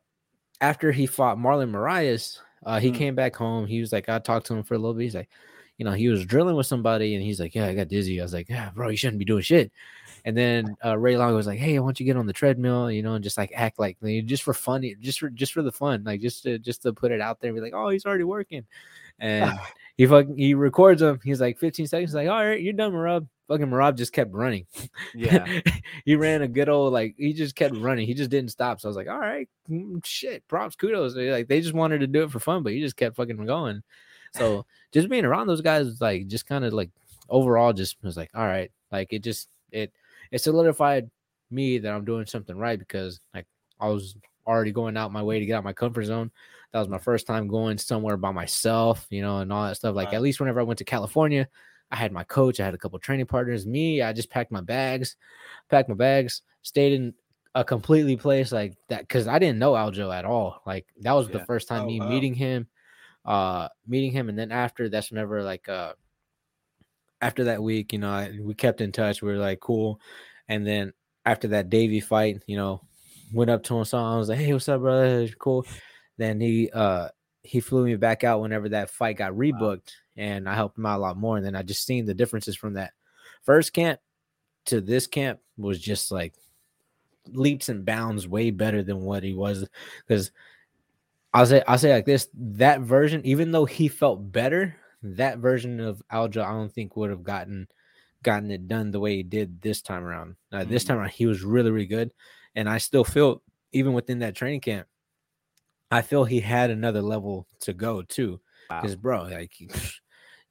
after 0.62 0.92
he 0.92 1.08
fought 1.08 1.38
Marlon 1.38 1.72
Moraes, 1.72 2.40
uh, 2.64 2.80
he 2.80 2.92
mm. 2.92 2.96
came 2.96 3.16
back 3.16 3.36
home. 3.36 3.66
He 3.66 3.82
was 3.82 3.92
like, 3.92 4.08
I 4.08 4.20
talked 4.20 4.46
to 4.48 4.54
him 4.54 4.64
for 4.64 4.76
a 4.76 4.78
little 4.78 4.94
bit. 4.94 5.04
He's 5.04 5.16
like, 5.16 5.30
you 5.78 5.86
know, 5.86 5.92
he 5.92 6.10
was 6.10 6.26
drilling 6.26 6.56
with 6.56 6.68
somebody 6.68 7.16
and 7.16 7.24
he's 7.24 7.40
like, 7.40 7.56
Yeah, 7.56 7.66
I 7.66 7.74
got 7.74 7.88
dizzy. 7.88 8.20
I 8.20 8.24
was 8.24 8.34
like, 8.34 8.48
Yeah, 8.48 8.70
bro, 8.70 8.90
you 8.90 8.98
shouldn't 8.98 9.18
be 9.18 9.26
doing 9.26 9.42
shit. 9.42 9.72
And 10.24 10.38
then 10.38 10.76
uh, 10.86 10.96
Ray 10.96 11.18
Long 11.18 11.34
was 11.34 11.48
like, 11.48 11.58
Hey, 11.58 11.76
I 11.76 11.80
want 11.80 12.00
you 12.00 12.06
to 12.06 12.08
get 12.08 12.18
on 12.18 12.28
the 12.28 12.34
treadmill, 12.34 12.92
you 12.92 13.02
know, 13.02 13.16
and 13.16 13.24
just 13.24 13.38
like 13.38 13.52
act 13.56 13.80
like 13.80 13.98
just 14.26 14.44
for 14.44 14.54
fun, 14.54 14.88
just 15.00 15.20
for 15.20 15.32
just 15.32 15.54
for 15.54 15.64
the 15.64 15.72
fun, 15.72 16.04
like 16.04 16.22
just 16.22 16.44
to 16.44 16.60
just 16.60 16.84
to 16.84 16.94
put 16.94 17.12
it 17.12 17.20
out 17.20 17.40
there 17.40 17.50
and 17.50 17.56
be 17.56 17.62
like, 17.62 17.74
Oh, 17.74 17.90
he's 17.90 18.06
already 18.06 18.24
working. 18.26 18.64
And 19.18 19.52
he 19.98 20.06
fucking 20.06 20.38
he 20.38 20.54
records 20.54 21.02
him. 21.02 21.20
He's 21.24 21.42
like 21.42 21.58
15 21.58 21.88
seconds, 21.88 22.14
like, 22.14 22.30
all 22.30 22.46
right, 22.46 22.62
you're 22.62 22.74
done, 22.74 22.92
Merab 22.92 23.28
fucking 23.52 23.68
Merab 23.68 23.98
just 23.98 24.14
kept 24.14 24.34
running. 24.34 24.66
Yeah. 25.14 25.62
he 26.06 26.16
ran 26.16 26.42
a 26.42 26.48
good 26.48 26.70
old 26.70 26.94
like 26.94 27.16
he 27.18 27.34
just 27.34 27.56
kept 27.56 27.76
running. 27.76 28.08
He 28.08 28.14
just 28.14 28.30
didn't 28.30 28.52
stop. 28.52 28.80
So 28.80 28.88
I 28.88 28.90
was 28.90 28.96
like, 28.96 29.10
all 29.10 29.20
right, 29.20 29.50
mm, 29.70 30.04
shit, 30.06 30.48
props, 30.48 30.76
kudos. 30.76 31.16
Like 31.16 31.48
they 31.48 31.60
just 31.60 31.74
wanted 31.74 32.00
to 32.00 32.08
do 32.08 32.24
it 32.24 32.32
for 32.32 32.40
fun, 32.40 32.64
but 32.64 32.72
he 32.72 32.80
just 32.80 32.96
kept 32.96 33.18
fucking 33.18 33.46
going. 33.46 33.84
So 34.34 34.66
just 34.94 35.10
being 35.10 35.26
around 35.26 35.48
those 35.48 35.62
guys 35.62 36.00
like 36.00 36.28
just 36.28 36.48
kind 36.48 36.64
of 36.64 36.74
like 36.74 36.90
overall 37.30 37.74
just 37.74 37.98
was 38.04 38.18
like, 38.18 38.32
all 38.34 38.46
right, 38.46 38.72
like 38.92 39.12
it 39.12 39.24
just 39.24 39.50
it 39.72 39.92
it 40.32 40.40
solidified 40.40 41.10
me 41.50 41.78
that 41.80 41.94
I'm 41.94 42.06
doing 42.06 42.26
something 42.26 42.58
right 42.58 42.80
because 42.80 43.20
like 43.34 43.46
I 43.80 43.90
was 43.90 44.16
already 44.48 44.72
going 44.72 44.96
out 44.96 45.12
my 45.12 45.24
way 45.24 45.40
to 45.40 45.46
get 45.46 45.56
out 45.56 45.64
my 45.64 45.74
comfort 45.74 46.06
zone. 46.06 46.32
That 46.72 46.80
was 46.80 46.88
my 46.88 47.00
first 47.00 47.28
time 47.28 47.50
going 47.50 47.78
somewhere 47.78 48.16
by 48.16 48.32
myself, 48.32 49.06
you 49.10 49.22
know, 49.22 49.40
and 49.40 49.52
all 49.52 49.68
that 49.68 49.76
stuff. 49.76 49.94
Like 49.94 50.14
at 50.14 50.22
least 50.22 50.40
whenever 50.40 50.62
I 50.62 50.64
went 50.64 50.78
to 50.78 50.86
California, 50.86 51.50
I 51.92 51.96
had 51.98 52.12
my 52.12 52.24
coach, 52.24 52.60
I 52.60 52.66
had 52.66 52.74
a 52.74 52.78
couple 52.78 52.98
training 53.00 53.26
partners. 53.26 53.66
Me, 53.66 54.02
I 54.02 54.14
just 54.14 54.30
packed 54.30 54.52
my 54.52 54.62
bags, 54.62 55.16
packed 55.70 55.90
my 55.90 55.96
bags, 55.96 56.42
stayed 56.62 56.94
in 56.94 57.14
a 57.54 57.64
completely 57.64 58.16
place 58.16 58.52
like 58.52 58.76
that 58.88 59.02
because 59.02 59.28
I 59.28 59.40
didn't 59.40 59.60
know 59.60 59.74
Aljo 59.74 60.14
at 60.14 60.26
all. 60.26 60.62
Like 60.66 60.88
that 61.02 61.14
was 61.14 61.28
yeah. 61.28 61.38
the 61.38 61.46
first 61.46 61.68
time 61.68 61.84
oh, 61.84 61.88
me 61.88 62.00
wow. 62.00 62.10
meeting 62.10 62.34
him, 62.34 62.68
uh, 63.26 63.68
meeting 63.88 64.12
him, 64.12 64.30
and 64.30 64.38
then 64.38 64.52
after 64.52 64.90
that's 64.90 65.12
whenever 65.12 65.44
like 65.44 65.68
uh, 65.68 65.94
after 67.22 67.46
that 67.46 67.62
week, 67.62 67.94
you 67.94 68.00
know, 68.00 68.10
I, 68.10 68.38
we 68.42 68.54
kept 68.54 68.82
in 68.82 68.92
touch. 68.92 69.22
We 69.22 69.32
were 69.32 69.38
like 69.38 69.60
cool, 69.60 70.00
and 70.48 70.66
then 70.66 70.94
after 71.26 71.50
that 71.50 71.70
Davey 71.70 72.00
fight, 72.00 72.42
you 72.48 72.58
know, 72.58 72.82
went 73.34 73.52
up 73.52 73.64
to 73.64 73.78
him, 73.78 73.86
saw 73.86 74.08
him, 74.08 74.16
I 74.16 74.18
was 74.18 74.30
like, 74.30 74.40
"Hey, 74.40 74.54
what's 74.54 74.70
up, 74.70 74.82
brother? 74.82 75.28
Cool." 75.40 75.66
Then 76.18 76.40
he 76.40 76.70
uh 76.72 77.10
he 77.44 77.60
flew 77.60 77.86
me 77.86 77.96
back 77.96 78.24
out 78.24 78.42
whenever 78.42 78.70
that 78.70 78.90
fight 78.90 79.18
got 79.18 79.34
rebooked, 79.34 79.92
and 80.18 80.48
I 80.48 80.56
helped 80.56 80.78
him 80.78 80.86
out 80.86 80.98
a 80.98 81.02
lot 81.02 81.18
more. 81.18 81.38
And 81.38 81.46
then 81.46 81.56
I 81.56 81.62
just 81.62 81.86
seen 81.86 82.06
the 82.06 82.14
differences 82.14 82.56
from 82.56 82.74
that 82.74 82.94
first 83.44 83.74
camp 83.74 84.00
to 84.66 84.82
this 84.82 85.08
camp 85.08 85.40
was 85.58 85.80
just 85.80 86.12
like 86.12 86.34
leaps 87.28 87.70
and 87.70 87.86
bounds 87.86 88.28
way 88.28 88.52
better 88.52 88.84
than 88.84 89.02
what 89.02 89.24
he 89.24 89.34
was 89.34 89.68
because 90.08 90.32
I'll 91.34 91.46
say 91.46 91.64
I'll 91.68 91.78
say 91.78 91.94
like 91.94 92.06
this 92.06 92.28
that 92.34 92.82
version 92.82 93.22
even 93.26 93.52
though 93.52 93.66
he 93.66 93.88
felt 93.88 94.32
better 94.32 94.76
that 95.04 95.40
version 95.40 95.80
of 95.80 96.02
Aljo 96.12 96.44
I 96.44 96.52
don't 96.52 96.72
think 96.72 96.96
would 96.96 97.10
have 97.10 97.24
gotten 97.24 97.68
gotten 98.24 98.52
it 98.52 98.68
done 98.68 98.92
the 98.92 99.00
way 99.00 99.16
he 99.18 99.24
did 99.24 99.62
this 99.62 99.82
time 99.82 100.04
around. 100.04 100.36
Uh, 100.52 100.60
mm-hmm. 100.60 100.70
This 100.70 100.84
time 100.84 100.98
around 100.98 101.12
he 101.12 101.26
was 101.26 101.44
really 101.44 101.72
really 101.72 101.86
good 101.86 102.12
and 102.56 102.70
I 102.70 102.78
still 102.80 103.04
feel 103.04 103.42
even 103.72 103.94
within 103.94 104.20
that 104.20 104.36
training 104.36 104.62
camp 104.62 104.88
I 105.90 106.02
feel 106.02 106.24
he 106.24 106.40
had 106.40 106.70
another 106.70 107.02
level 107.02 107.48
to 107.62 107.74
go 107.74 108.02
too 108.02 108.40
because 108.80 108.96
wow. 108.96 109.02
bro 109.02 109.24
like 109.24 109.52
he, 109.54 109.70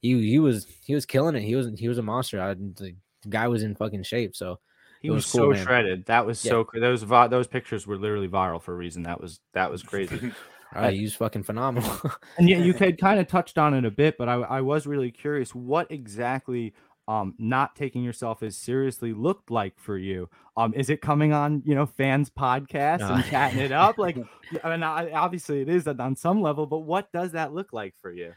he 0.01 0.39
was 0.39 0.67
he 0.85 0.93
was 0.93 1.05
killing 1.05 1.35
it 1.35 1.41
he 1.41 1.55
was 1.55 1.71
he 1.79 1.87
was 1.87 1.97
a 1.97 2.03
monster 2.03 2.41
I, 2.41 2.53
the 2.53 2.95
guy 3.29 3.47
was 3.47 3.63
in 3.63 3.75
fucking 3.75 4.03
shape 4.03 4.35
so 4.35 4.59
he 5.01 5.09
was, 5.09 5.25
was 5.25 5.31
cool, 5.31 5.41
so 5.41 5.49
man. 5.49 5.65
shredded. 5.65 6.05
That 6.05 6.27
was 6.27 6.45
yeah. 6.45 6.51
so 6.51 6.67
those 6.75 7.01
those 7.07 7.47
pictures 7.47 7.87
were 7.87 7.97
literally 7.97 8.27
viral 8.27 8.61
for 8.61 8.73
a 8.73 8.77
reason. 8.77 9.03
That 9.03 9.19
was 9.19 9.39
that 9.53 9.71
was 9.71 9.83
crazy. 9.83 10.31
Uh, 10.73 10.89
he 10.89 11.01
was 11.01 11.13
fucking 11.13 11.43
phenomenal. 11.43 11.99
and 12.37 12.47
yeah, 12.47 12.57
you 12.57 12.73
could 12.77 12.97
kind 12.97 13.19
of 13.19 13.27
touched 13.27 13.57
on 13.57 13.73
it 13.73 13.83
a 13.83 13.91
bit, 13.91 14.17
but 14.17 14.29
I, 14.29 14.35
I 14.35 14.61
was 14.61 14.87
really 14.87 15.11
curious 15.11 15.53
what 15.53 15.91
exactly 15.91 16.73
um 17.11 17.35
not 17.37 17.75
taking 17.75 18.03
yourself 18.03 18.41
as 18.41 18.55
seriously 18.55 19.11
looked 19.11 19.51
like 19.51 19.77
for 19.77 19.97
you. 19.97 20.29
Um, 20.55 20.73
is 20.73 20.89
it 20.89 21.01
coming 21.01 21.33
on 21.33 21.61
you 21.65 21.75
know 21.75 21.85
fans 21.85 22.29
podcast 22.29 23.01
and 23.01 23.25
chatting 23.29 23.59
it 23.59 23.73
up? 23.73 23.97
Like, 23.97 24.17
I 24.63 24.69
mean, 24.69 24.81
obviously 24.83 25.61
it 25.61 25.67
is 25.67 25.87
on 25.87 26.15
some 26.15 26.41
level, 26.41 26.65
but 26.65 26.79
what 26.79 27.11
does 27.11 27.33
that 27.33 27.53
look 27.53 27.73
like 27.73 27.95
for 28.01 28.13
you? 28.13 28.33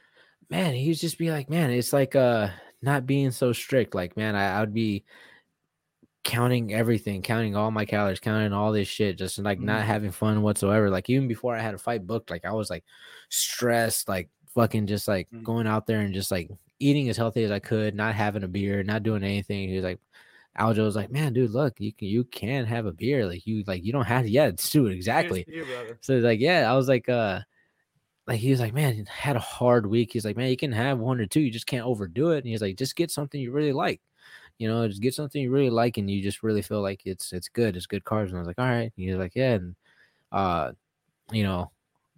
Man, 0.50 0.74
he'd 0.74 0.94
just 0.94 1.18
be 1.18 1.30
like, 1.30 1.48
man, 1.48 1.70
it's 1.70 1.92
like 1.92 2.16
uh 2.16 2.48
not 2.82 3.06
being 3.06 3.30
so 3.30 3.52
strict. 3.52 3.94
Like, 3.94 4.16
man, 4.16 4.34
I, 4.34 4.56
I 4.56 4.60
would 4.60 4.74
be 4.74 5.04
counting 6.24 6.74
everything, 6.74 7.22
counting 7.22 7.54
all 7.54 7.70
my 7.70 7.84
calories, 7.84 8.18
counting 8.18 8.52
all 8.52 8.72
this 8.72 8.88
shit, 8.88 9.18
just 9.18 9.38
like 9.38 9.58
mm-hmm. 9.58 9.66
not 9.66 9.82
having 9.82 10.10
fun 10.10 10.42
whatsoever. 10.42 10.90
Like 10.90 11.08
even 11.08 11.28
before 11.28 11.56
I 11.56 11.60
had 11.60 11.74
a 11.74 11.78
fight 11.78 12.06
booked, 12.06 12.30
like 12.30 12.44
I 12.44 12.52
was 12.52 12.70
like 12.70 12.82
stressed, 13.28 14.08
like 14.08 14.30
fucking 14.52 14.88
just 14.88 15.06
like 15.06 15.28
mm-hmm. 15.28 15.44
going 15.44 15.68
out 15.68 15.86
there 15.86 16.00
and 16.00 16.12
just 16.12 16.32
like 16.32 16.50
eating 16.84 17.08
as 17.08 17.16
healthy 17.16 17.44
as 17.44 17.50
I 17.50 17.58
could, 17.58 17.94
not 17.94 18.14
having 18.14 18.44
a 18.44 18.48
beer, 18.48 18.82
not 18.82 19.02
doing 19.02 19.24
anything. 19.24 19.68
He 19.68 19.76
was 19.76 19.84
like, 19.84 20.00
Aljo 20.58 20.84
was 20.84 20.96
like, 20.96 21.10
man, 21.10 21.32
dude, 21.32 21.50
look, 21.50 21.80
you 21.80 21.92
can 21.92 22.08
you 22.08 22.24
can 22.24 22.64
have 22.64 22.86
a 22.86 22.92
beer. 22.92 23.26
Like 23.26 23.46
you 23.46 23.64
like 23.66 23.84
you 23.84 23.92
don't 23.92 24.04
have 24.06 24.24
to, 24.24 24.30
yeah, 24.30 24.50
do 24.70 24.86
it 24.86 24.92
exactly. 24.92 25.44
You, 25.48 25.64
so 26.00 26.14
like, 26.18 26.40
yeah, 26.40 26.70
I 26.70 26.76
was 26.76 26.88
like, 26.88 27.08
uh, 27.08 27.40
like 28.26 28.40
he 28.40 28.50
was 28.50 28.60
like, 28.60 28.74
man, 28.74 29.04
had 29.06 29.36
a 29.36 29.40
hard 29.40 29.86
week. 29.86 30.12
He's 30.12 30.24
like, 30.24 30.36
man, 30.36 30.50
you 30.50 30.56
can 30.56 30.72
have 30.72 30.98
one 30.98 31.20
or 31.20 31.26
two, 31.26 31.40
you 31.40 31.50
just 31.50 31.66
can't 31.66 31.86
overdo 31.86 32.30
it. 32.30 32.38
And 32.38 32.46
he's 32.46 32.62
like, 32.62 32.76
just 32.76 32.96
get 32.96 33.10
something 33.10 33.40
you 33.40 33.50
really 33.52 33.72
like 33.72 34.00
you 34.58 34.68
know, 34.68 34.86
just 34.86 35.02
get 35.02 35.14
something 35.14 35.42
you 35.42 35.50
really 35.50 35.70
like 35.70 35.96
and 35.96 36.10
you 36.10 36.22
just 36.22 36.42
really 36.42 36.62
feel 36.62 36.80
like 36.80 37.02
it's 37.04 37.32
it's 37.32 37.48
good, 37.48 37.76
it's 37.76 37.86
good 37.86 38.04
carbs. 38.04 38.28
And 38.28 38.36
I 38.36 38.38
was 38.38 38.46
like, 38.46 38.58
all 38.58 38.66
right. 38.66 38.82
And 38.82 38.92
he's 38.96 39.16
like, 39.16 39.34
yeah, 39.34 39.54
and 39.54 39.76
uh, 40.32 40.72
you 41.32 41.42
know, 41.42 41.70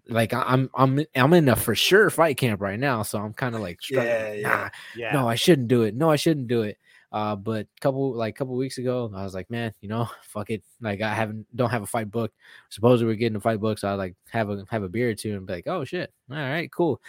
like 0.09 0.33
I'm 0.33 0.71
I'm 0.75 1.05
I'm 1.15 1.33
in 1.33 1.49
a 1.49 1.57
for 1.57 1.75
sure 1.75 2.11
fight 2.11 2.37
camp 2.37 2.61
right 2.61 2.79
now, 2.79 3.03
so 3.03 3.19
I'm 3.19 3.33
kind 3.33 3.55
of 3.55 3.61
like 3.61 3.79
yeah, 3.91 4.33
yeah, 4.33 4.49
nah, 4.49 4.69
yeah. 4.95 5.13
No, 5.13 5.29
I 5.29 5.35
shouldn't 5.35 5.69
do 5.69 5.83
it. 5.83 5.95
No, 5.95 6.11
I 6.11 6.17
shouldn't 6.17 6.49
do 6.49 6.63
it. 6.63 6.79
Uh, 7.13 7.35
but 7.35 7.67
couple 7.81 8.15
like 8.15 8.37
couple 8.37 8.55
weeks 8.57 8.79
ago, 8.79 9.11
I 9.15 9.25
was 9.25 9.35
like, 9.35 9.51
man, 9.51 9.73
you 9.81 9.89
know, 9.89 10.09
fuck 10.23 10.51
it. 10.51 10.63
Like 10.81 11.01
I 11.03 11.15
haven't 11.15 11.47
don't 11.57 11.71
have 11.71 11.83
a 11.83 11.87
fight 11.87 12.11
book. 12.11 12.33
Supposedly 12.69 13.13
we're 13.13 13.19
getting 13.19 13.37
a 13.37 13.41
fight 13.41 13.61
book, 13.61 13.79
so 13.79 13.89
I 13.89 13.95
like 13.95 14.15
have 14.31 14.51
a 14.51 14.65
have 14.71 14.83
a 14.83 14.89
beer 14.89 15.11
or 15.11 15.15
two 15.15 15.35
and 15.35 15.47
be 15.47 15.55
like, 15.55 15.67
oh 15.67 15.85
shit, 15.85 16.13
all 16.31 16.37
right, 16.37 16.71
cool. 16.71 17.01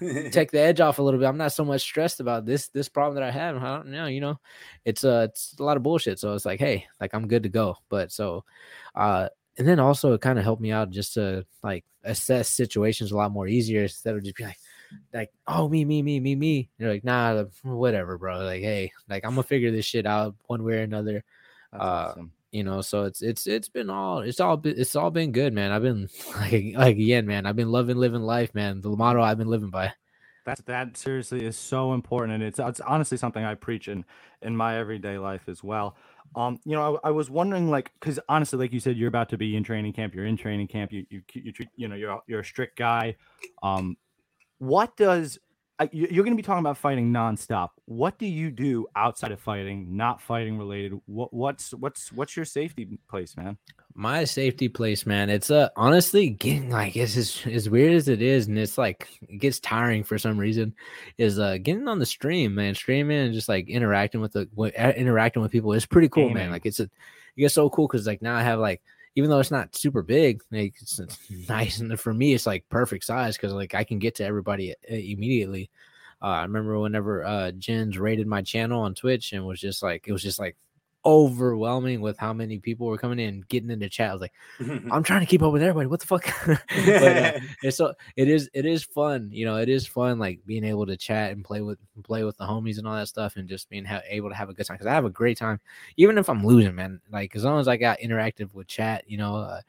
take 0.32 0.50
the 0.50 0.58
edge 0.58 0.80
off 0.80 0.98
a 0.98 1.02
little 1.02 1.20
bit. 1.20 1.26
I'm 1.26 1.36
not 1.36 1.52
so 1.52 1.64
much 1.64 1.82
stressed 1.82 2.18
about 2.18 2.46
this 2.46 2.68
this 2.68 2.88
problem 2.88 3.14
that 3.14 3.22
I 3.22 3.30
have. 3.30 3.56
I 3.56 3.76
don't 3.76 3.88
know, 3.88 4.06
you 4.06 4.20
know, 4.20 4.40
it's 4.84 5.04
uh 5.04 5.28
it's 5.30 5.54
a 5.58 5.62
lot 5.62 5.76
of 5.76 5.82
bullshit. 5.82 6.18
So 6.18 6.34
it's 6.34 6.44
like, 6.44 6.58
hey, 6.58 6.86
like 7.00 7.14
I'm 7.14 7.28
good 7.28 7.44
to 7.44 7.48
go. 7.48 7.76
But 7.88 8.10
so 8.10 8.44
uh 8.94 9.28
and 9.58 9.66
then 9.68 9.78
also 9.78 10.12
it 10.12 10.20
kind 10.20 10.38
of 10.38 10.44
helped 10.44 10.62
me 10.62 10.72
out 10.72 10.90
just 10.90 11.14
to 11.14 11.46
like 11.62 11.84
assess 12.04 12.48
situations 12.48 13.12
a 13.12 13.16
lot 13.16 13.32
more 13.32 13.46
easier 13.46 13.82
instead 13.82 14.14
of 14.14 14.22
just 14.22 14.36
be 14.36 14.44
like 14.44 14.58
like 15.12 15.30
oh 15.46 15.68
me 15.68 15.84
me 15.84 16.02
me 16.02 16.20
me 16.20 16.34
me. 16.34 16.70
You're 16.78 16.92
like 16.92 17.04
nah 17.04 17.44
whatever 17.62 18.18
bro. 18.18 18.44
Like 18.44 18.62
hey 18.62 18.92
like 19.08 19.24
i'm 19.24 19.32
gonna 19.32 19.42
figure 19.42 19.70
this 19.70 19.84
shit 19.86 20.06
out 20.06 20.34
one 20.46 20.62
way 20.62 20.74
or 20.78 20.82
another. 20.82 21.24
That's 21.72 21.82
uh 21.82 21.86
awesome. 21.86 22.32
you 22.52 22.64
know 22.64 22.80
so 22.80 23.04
it's 23.04 23.22
it's 23.22 23.46
it's 23.46 23.68
been 23.68 23.90
all 23.90 24.20
it's 24.20 24.40
all 24.40 24.56
been 24.56 24.78
it's 24.78 24.96
all 24.96 25.10
been 25.10 25.32
good 25.32 25.52
man. 25.52 25.72
I've 25.72 25.82
been 25.82 26.08
like 26.36 26.74
like 26.76 26.96
again 26.96 27.26
man 27.26 27.46
i've 27.46 27.56
been 27.56 27.70
loving 27.70 27.96
living 27.96 28.22
life 28.22 28.54
man. 28.54 28.80
The 28.80 28.90
motto 28.90 29.22
i've 29.22 29.38
been 29.38 29.48
living 29.48 29.70
by. 29.70 29.92
That 30.46 30.66
that 30.66 30.96
seriously 30.96 31.44
is 31.46 31.56
so 31.56 31.94
important 31.94 32.34
and 32.34 32.42
it's 32.42 32.58
it's 32.58 32.80
honestly 32.80 33.16
something 33.16 33.42
i 33.42 33.54
preach 33.54 33.88
in 33.88 34.04
in 34.42 34.54
my 34.54 34.76
everyday 34.78 35.16
life 35.16 35.48
as 35.48 35.64
well 35.64 35.96
um 36.36 36.58
you 36.64 36.72
know 36.74 36.98
i, 37.04 37.08
I 37.08 37.10
was 37.10 37.30
wondering 37.30 37.70
like 37.70 37.92
because 37.98 38.18
honestly 38.28 38.58
like 38.58 38.72
you 38.72 38.80
said 38.80 38.96
you're 38.96 39.08
about 39.08 39.28
to 39.30 39.38
be 39.38 39.56
in 39.56 39.64
training 39.64 39.92
camp 39.92 40.14
you're 40.14 40.26
in 40.26 40.36
training 40.36 40.68
camp 40.68 40.92
you 40.92 41.06
you 41.10 41.22
you, 41.32 41.52
you, 41.76 41.88
know 41.88 41.94
you're 41.94 42.20
you're 42.26 42.40
a 42.40 42.44
strict 42.44 42.78
guy 42.78 43.16
um 43.62 43.96
what 44.58 44.96
does 44.96 45.38
you're 45.90 46.24
going 46.24 46.32
to 46.32 46.36
be 46.36 46.42
talking 46.42 46.60
about 46.60 46.78
fighting 46.78 47.12
nonstop. 47.12 47.70
What 47.86 48.18
do 48.18 48.26
you 48.26 48.50
do 48.50 48.86
outside 48.94 49.32
of 49.32 49.40
fighting, 49.40 49.96
not 49.96 50.20
fighting 50.20 50.56
related? 50.56 51.00
What, 51.06 51.32
what's 51.32 51.72
what's 51.74 52.12
what's 52.12 52.36
your 52.36 52.44
safety 52.44 52.98
place, 53.08 53.36
man? 53.36 53.58
My 53.96 54.24
safety 54.24 54.68
place, 54.68 55.06
man. 55.06 55.30
It's 55.30 55.52
uh 55.52 55.68
honestly 55.76 56.30
getting 56.30 56.70
like 56.70 56.96
it's 56.96 57.16
as, 57.16 57.42
as 57.46 57.70
weird 57.70 57.92
as 57.92 58.08
it 58.08 58.20
is, 58.20 58.48
and 58.48 58.58
it's 58.58 58.76
like 58.76 59.08
it 59.28 59.38
gets 59.38 59.60
tiring 59.60 60.02
for 60.02 60.18
some 60.18 60.36
reason. 60.36 60.74
Is 61.16 61.38
uh 61.38 61.58
getting 61.58 61.86
on 61.86 62.00
the 62.00 62.06
stream, 62.06 62.56
man, 62.56 62.74
streaming 62.74 63.18
and 63.18 63.34
just 63.34 63.48
like 63.48 63.68
interacting 63.68 64.20
with 64.20 64.32
the 64.32 64.48
interacting 64.96 65.42
with 65.42 65.52
people 65.52 65.72
is 65.72 65.86
pretty 65.86 66.08
cool, 66.08 66.28
Gaming. 66.28 66.42
man. 66.42 66.50
Like 66.50 66.66
it's 66.66 66.80
a 66.80 66.84
it 66.84 66.90
gets 67.36 67.54
so 67.54 67.70
cool 67.70 67.86
because 67.86 68.06
like 68.06 68.20
now 68.20 68.34
I 68.34 68.42
have 68.42 68.58
like 68.58 68.82
even 69.14 69.30
though 69.30 69.38
it's 69.38 69.52
not 69.52 69.76
super 69.76 70.02
big, 70.02 70.42
like 70.50 70.74
it's, 70.80 70.98
it's 70.98 71.18
nice. 71.48 71.78
And 71.78 71.98
for 71.98 72.12
me, 72.12 72.34
it's 72.34 72.46
like 72.46 72.68
perfect 72.68 73.04
size 73.04 73.36
because 73.36 73.52
like 73.52 73.74
I 73.74 73.84
can 73.84 74.00
get 74.00 74.16
to 74.16 74.24
everybody 74.24 74.74
immediately. 74.88 75.70
Uh, 76.20 76.26
I 76.26 76.42
remember 76.42 76.78
whenever 76.80 77.24
uh, 77.24 77.52
Jens 77.52 77.98
raided 77.98 78.26
my 78.26 78.42
channel 78.42 78.82
on 78.82 78.94
Twitch 78.94 79.32
and 79.32 79.46
was 79.46 79.60
just 79.60 79.82
like, 79.82 80.08
it 80.08 80.12
was 80.12 80.22
just 80.22 80.38
like 80.38 80.56
overwhelming 81.06 82.00
with 82.00 82.16
how 82.18 82.32
many 82.32 82.58
people 82.58 82.86
were 82.86 82.98
coming 82.98 83.18
in 83.18 83.42
getting 83.48 83.70
into 83.70 83.88
chat. 83.88 84.10
I 84.10 84.12
was 84.12 84.22
like, 84.22 84.32
I'm 84.90 85.02
trying 85.02 85.20
to 85.20 85.26
keep 85.26 85.42
up 85.42 85.52
with 85.52 85.62
everybody. 85.62 85.86
What 85.86 86.00
the 86.00 86.06
fuck? 86.06 86.26
but, 86.46 86.58
uh, 86.68 87.40
it's 87.62 87.76
so 87.76 87.94
it 88.16 88.28
is 88.28 88.48
it 88.54 88.66
is 88.66 88.84
fun. 88.84 89.30
You 89.32 89.46
know, 89.46 89.56
it 89.56 89.68
is 89.68 89.86
fun 89.86 90.18
like 90.18 90.40
being 90.46 90.64
able 90.64 90.86
to 90.86 90.96
chat 90.96 91.32
and 91.32 91.44
play 91.44 91.60
with 91.60 91.78
play 92.02 92.24
with 92.24 92.36
the 92.36 92.44
homies 92.44 92.78
and 92.78 92.86
all 92.86 92.96
that 92.96 93.08
stuff, 93.08 93.36
and 93.36 93.48
just 93.48 93.68
being 93.68 93.84
ha- 93.84 94.02
able 94.08 94.28
to 94.28 94.34
have 94.34 94.48
a 94.48 94.54
good 94.54 94.66
time. 94.66 94.76
Because 94.76 94.86
I 94.86 94.94
have 94.94 95.04
a 95.04 95.10
great 95.10 95.38
time, 95.38 95.60
even 95.96 96.18
if 96.18 96.28
I'm 96.28 96.44
losing, 96.44 96.74
man. 96.74 97.00
Like 97.10 97.36
as 97.36 97.44
long 97.44 97.60
as 97.60 97.68
I 97.68 97.76
got 97.76 98.00
interactive 98.00 98.54
with 98.54 98.66
chat, 98.66 99.04
you 99.06 99.18
know. 99.18 99.36
Uh, 99.36 99.60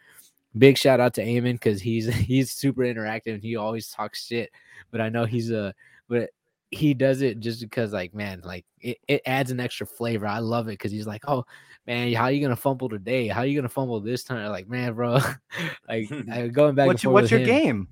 big 0.57 0.77
shout 0.77 1.01
out 1.01 1.13
to 1.13 1.21
Eamon 1.21 1.53
because 1.53 1.81
he's 1.81 2.07
he's 2.15 2.49
super 2.49 2.83
interactive 2.83 3.33
and 3.33 3.43
he 3.43 3.57
always 3.57 3.89
talks 3.89 4.25
shit. 4.25 4.51
But 4.89 5.01
I 5.01 5.09
know 5.09 5.25
he's 5.25 5.51
a 5.51 5.73
but 6.07 6.29
he 6.75 6.93
does 6.93 7.21
it 7.21 7.39
just 7.39 7.61
because 7.61 7.93
like 7.93 8.13
man 8.13 8.41
like 8.43 8.65
it, 8.81 8.97
it 9.07 9.21
adds 9.25 9.51
an 9.51 9.59
extra 9.59 9.87
flavor. 9.87 10.27
I 10.27 10.39
love 10.39 10.67
it 10.67 10.71
because 10.71 10.91
he's 10.91 11.07
like 11.07 11.23
oh 11.27 11.45
man 11.87 12.11
how 12.13 12.25
are 12.25 12.31
you 12.31 12.41
gonna 12.41 12.55
fumble 12.55 12.89
today? 12.89 13.27
How 13.27 13.41
are 13.41 13.45
you 13.45 13.57
gonna 13.57 13.69
fumble 13.69 13.99
this 13.99 14.23
time? 14.23 14.49
Like 14.51 14.67
man 14.67 14.93
bro 14.93 15.19
like 15.87 16.09
going 16.53 16.75
back 16.75 16.87
what's, 16.87 17.03
your, 17.03 17.13
what's 17.13 17.31
your 17.31 17.39
him, 17.41 17.47
game? 17.47 17.87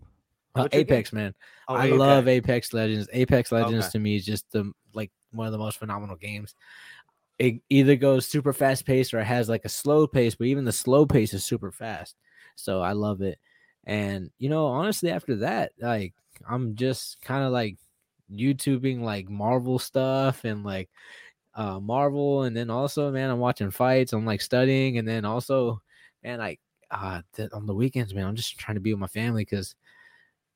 Uh, 0.56 0.68
apex 0.72 1.10
game? 1.10 1.22
man. 1.22 1.36
Oh, 1.68 1.76
i 1.76 1.88
love 1.88 2.28
apex 2.28 2.74
legends. 2.74 3.08
Apex 3.12 3.52
legends 3.52 3.86
okay. 3.86 3.92
to 3.94 4.00
me 4.00 4.16
is 4.16 4.26
just 4.26 4.52
the 4.52 4.72
like 4.94 5.12
one 5.32 5.48
of 5.48 5.54
the 5.54 5.60
most 5.60 5.78
phenomenal 5.78 6.16
games. 6.16 6.54
It 7.40 7.62
either 7.70 7.96
goes 7.96 8.28
super 8.28 8.54
fast 8.54 8.86
pace 8.86 9.14
or 9.14 9.20
it 9.20 9.26
has 9.26 9.50
like 9.50 9.66
a 9.66 9.70
slow 9.70 10.06
pace 10.08 10.36
but 10.36 10.48
even 10.48 10.66
the 10.66 10.72
slow 10.72 11.06
pace 11.06 11.34
is 11.34 11.44
super 11.44 11.72
fast. 11.72 12.16
So 12.56 12.82
i 12.82 12.92
love 12.92 13.22
it. 13.22 13.40
And 13.86 14.30
you 14.38 14.50
know 14.50 14.68
honestly 14.68 15.10
after 15.12 15.38
that 15.38 15.72
like 15.80 16.14
i'm 16.50 16.76
just 16.76 17.22
kind 17.22 17.44
of 17.44 17.52
like 17.52 17.78
YouTubing 18.34 19.02
like 19.02 19.30
Marvel 19.30 19.80
stuff 19.80 20.46
and 20.46 20.64
like 20.64 20.90
uh 21.56 21.80
Marvel 21.80 22.44
and 22.44 22.56
then 22.56 22.70
also 22.70 23.12
man 23.12 23.30
I'm 23.30 23.40
watching 23.40 23.72
fights 23.72 24.14
I'm 24.14 24.26
like 24.26 24.42
studying 24.42 24.98
and 24.98 25.08
then 25.08 25.26
also 25.26 25.82
man 26.24 26.40
like 26.40 26.60
uh 26.92 27.22
th- 27.36 27.52
on 27.54 27.66
the 27.66 27.74
weekends 27.74 28.14
man 28.14 28.26
I'm 28.26 28.36
just 28.36 28.58
trying 28.58 28.76
to 28.76 28.82
be 28.82 28.94
with 28.94 29.00
my 29.00 29.08
family 29.08 29.46
cuz 29.46 29.76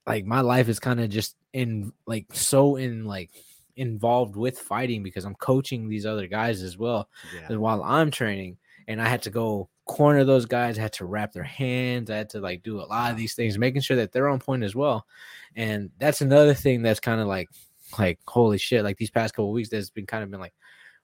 like 0.06 0.26
my 0.26 0.42
life 0.42 0.70
is 0.70 0.80
kind 0.80 1.00
of 1.00 1.10
just 1.10 1.36
in 1.54 1.92
like 2.06 2.26
so 2.34 2.78
in 2.78 3.06
like 3.06 3.30
involved 3.76 4.36
with 4.36 4.58
fighting 4.58 5.04
because 5.04 5.24
I'm 5.24 5.36
coaching 5.36 5.88
these 5.88 6.06
other 6.06 6.28
guys 6.28 6.64
as 6.64 6.78
well 6.78 7.10
yeah. 7.36 7.56
while 7.58 7.84
I'm 7.84 8.10
training 8.10 8.58
and 8.88 9.02
I 9.02 9.08
had 9.08 9.22
to 9.24 9.30
go 9.30 9.70
corner 9.88 10.24
those 10.24 10.46
guys, 10.46 10.78
I 10.78 10.84
had 10.84 10.94
to 10.94 11.06
wrap 11.06 11.34
their 11.34 11.44
hands, 11.44 12.12
I 12.12 12.18
had 12.18 12.30
to 12.32 12.40
like 12.40 12.62
do 12.62 12.80
a 12.80 12.86
lot 12.86 13.12
of 13.12 13.18
these 13.18 13.34
things, 13.34 13.58
making 13.58 13.82
sure 13.82 13.98
that 13.98 14.12
they're 14.12 14.28
on 14.28 14.40
point 14.40 14.64
as 14.64 14.76
well. 14.76 15.08
And 15.56 15.90
that's 15.98 16.22
another 16.22 16.54
thing 16.54 16.84
that's 16.84 17.00
kind 17.00 17.20
of 17.20 17.28
like 17.28 17.50
like 17.98 18.20
holy 18.28 18.58
shit, 18.58 18.84
like 18.84 18.98
these 18.98 19.12
past 19.12 19.34
couple 19.34 19.52
weeks, 19.52 19.70
there's 19.70 19.90
been 19.90 20.06
kind 20.06 20.24
of 20.24 20.32
been 20.32 20.40
like, 20.40 20.54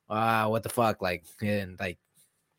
wow, 0.10 0.50
what 0.50 0.64
the 0.64 0.70
fuck, 0.70 1.02
like 1.02 1.26
and 1.42 1.80
like 1.80 1.98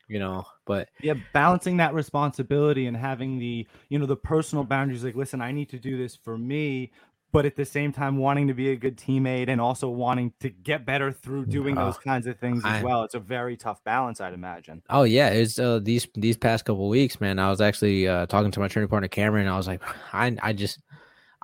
you 0.07 0.19
know. 0.19 0.45
But 0.65 0.89
yeah, 1.01 1.13
balancing 1.33 1.77
that 1.77 1.93
responsibility 1.93 2.87
and 2.87 2.97
having 2.97 3.39
the 3.39 3.67
you 3.89 3.99
know 3.99 4.05
the 4.05 4.15
personal 4.15 4.63
boundaries. 4.63 5.03
Like, 5.03 5.15
listen, 5.15 5.41
I 5.41 5.51
need 5.51 5.69
to 5.69 5.79
do 5.79 5.97
this 5.97 6.15
for 6.15 6.37
me, 6.37 6.91
but 7.31 7.45
at 7.45 7.55
the 7.55 7.65
same 7.65 7.91
time 7.91 8.17
wanting 8.17 8.47
to 8.47 8.53
be 8.53 8.71
a 8.71 8.75
good 8.75 8.97
teammate 8.97 9.49
and 9.49 9.59
also 9.59 9.89
wanting 9.89 10.33
to 10.39 10.49
get 10.49 10.85
better 10.85 11.11
through 11.11 11.45
doing 11.45 11.75
those 11.75 11.97
kinds 11.97 12.27
of 12.27 12.39
things 12.39 12.63
as 12.65 12.81
I, 12.81 12.83
well. 12.83 13.03
It's 13.03 13.15
a 13.15 13.19
very 13.19 13.57
tough 13.57 13.83
balance, 13.83 14.21
I'd 14.21 14.33
imagine. 14.33 14.81
Oh 14.89 15.03
yeah, 15.03 15.29
it's 15.29 15.59
uh, 15.59 15.79
these 15.81 16.07
these 16.15 16.37
past 16.37 16.65
couple 16.65 16.87
weeks, 16.89 17.19
man. 17.19 17.39
I 17.39 17.49
was 17.49 17.61
actually 17.61 18.07
uh, 18.07 18.25
talking 18.27 18.51
to 18.51 18.59
my 18.59 18.67
training 18.67 18.89
partner 18.89 19.07
Cameron. 19.07 19.47
I 19.47 19.57
was 19.57 19.67
like, 19.67 19.81
I 20.13 20.35
I 20.41 20.53
just 20.53 20.79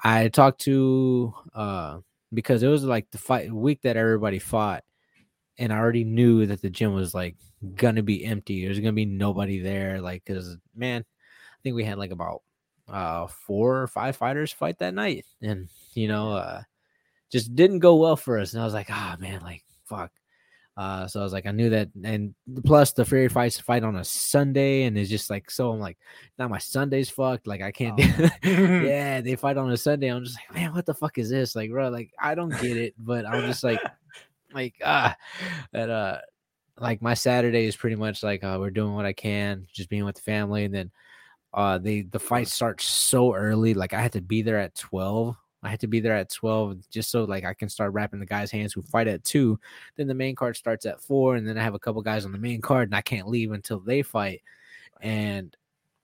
I 0.04 0.30
talked 0.30 0.62
to 0.62 1.34
uh 1.54 2.00
because 2.34 2.64
it 2.64 2.68
was 2.68 2.84
like 2.84 3.10
the 3.12 3.18
fight 3.18 3.52
week 3.52 3.82
that 3.82 3.98
everybody 3.98 4.40
fought, 4.40 4.84
and 5.58 5.72
I 5.74 5.78
already 5.78 6.04
knew 6.04 6.46
that 6.48 6.62
the 6.62 6.70
gym 6.70 6.94
was 6.94 7.14
like 7.14 7.36
gonna 7.76 8.04
be 8.04 8.26
empty. 8.26 8.64
There's 8.66 8.80
gonna 8.80 8.94
be 8.94 9.06
nobody 9.06 9.60
there, 9.60 10.02
like 10.02 10.24
because 10.26 10.58
man, 10.76 11.02
I 11.02 11.58
think 11.64 11.76
we 11.76 11.84
had 11.84 11.98
like 11.98 12.12
about 12.12 12.42
uh 12.92 13.28
four 13.28 13.82
or 13.82 13.88
five 13.88 14.16
fighters 14.16 14.52
fight 14.52 14.78
that 14.80 14.94
night 14.94 15.26
and 15.42 15.70
you 15.94 16.08
know 16.08 16.34
uh 16.34 16.62
just 17.32 17.56
didn't 17.56 17.80
go 17.80 17.96
well 17.96 18.18
for 18.18 18.38
us 18.38 18.54
and 18.54 18.62
i 18.62 18.66
was 18.66 18.74
like 18.74 18.88
ah 18.90 19.16
oh, 19.16 19.22
man 19.22 19.40
like 19.42 19.64
fuck 19.86 20.12
uh 20.78 21.06
so 21.06 21.20
i 21.20 21.24
was 21.24 21.34
like 21.34 21.46
i 21.46 21.52
knew 21.52 21.70
that 21.70 21.90
and 22.04 22.34
plus 22.66 22.94
the 22.94 23.04
fury 23.04 23.28
fights 23.28 23.60
fight 23.60 23.84
on 23.84 23.98
a 23.98 24.04
sunday 24.04 24.84
and 24.84 24.98
it's 24.98 25.10
just 25.10 25.30
like 25.30 25.52
so 25.52 25.72
i'm 25.72 25.80
like 25.80 25.98
now 26.40 26.48
my 26.48 26.58
sunday's 26.58 27.10
fucked 27.10 27.46
like 27.46 27.62
i 27.62 27.72
can't 27.72 28.00
oh. 28.00 28.30
yeah 28.44 29.20
they 29.20 29.36
fight 29.36 29.58
on 29.58 29.70
a 29.72 29.78
sunday 29.78 30.08
i'm 30.08 30.24
just 30.24 30.38
like 30.38 30.56
man 30.56 30.74
what 30.74 30.86
the 30.86 30.94
fuck 30.94 31.18
is 31.18 31.30
this 31.30 31.56
like 31.56 31.70
bro 31.70 31.90
like 31.90 32.12
i 32.20 32.34
don't 32.34 32.58
get 32.62 32.78
it 32.78 32.94
but 32.98 33.26
i'm 33.26 33.46
just 33.46 33.64
like 33.64 33.82
like 34.54 34.76
ah 34.86 35.16
that 35.74 35.90
uh 35.90 36.18
like 36.80 37.02
my 37.02 37.14
saturday 37.14 37.66
is 37.66 37.76
pretty 37.76 37.98
much 37.98 38.24
like 38.24 38.44
uh 38.44 38.58
we're 38.60 38.70
doing 38.70 38.94
what 38.94 39.06
i 39.06 39.14
can 39.14 39.68
just 39.74 39.90
being 39.90 40.06
with 40.06 40.16
the 40.16 40.22
family 40.22 40.64
and 40.64 40.74
then 40.74 40.90
uh 41.54 41.78
they 41.78 42.02
the 42.02 42.20
fight 42.20 42.48
starts 42.48 42.86
so 42.86 43.36
early 43.36 43.74
like 43.74 43.94
i 43.94 44.02
had 44.02 44.14
to 44.14 44.22
be 44.22 44.42
there 44.42 44.58
at 44.58 44.74
12 44.76 45.36
i 45.64 45.70
had 45.70 45.80
to 45.80 45.88
be 45.88 46.00
there 46.00 46.16
at 46.16 46.30
12 46.30 46.90
just 46.90 47.10
so 47.12 47.24
like 47.24 47.44
i 47.44 47.54
can 47.54 47.70
start 47.70 47.94
wrapping 47.94 48.20
the 48.20 48.26
guys 48.26 48.52
hands 48.52 48.74
who 48.74 48.82
fight 48.82 49.08
at 49.08 49.24
2 49.24 49.60
then 49.96 50.08
the 50.08 50.14
main 50.14 50.36
card 50.36 50.56
starts 50.56 50.86
at 50.86 51.02
4 51.02 51.36
and 51.36 51.48
then 51.48 51.58
i 51.58 51.64
have 51.64 51.74
a 51.76 51.80
couple 51.80 52.02
guys 52.02 52.26
on 52.26 52.32
the 52.32 52.38
main 52.38 52.62
card 52.62 52.90
and 52.90 52.96
i 52.96 53.02
can't 53.02 53.28
leave 53.28 53.52
until 53.52 53.80
they 53.80 54.02
fight. 54.02 54.42
And 55.02 55.56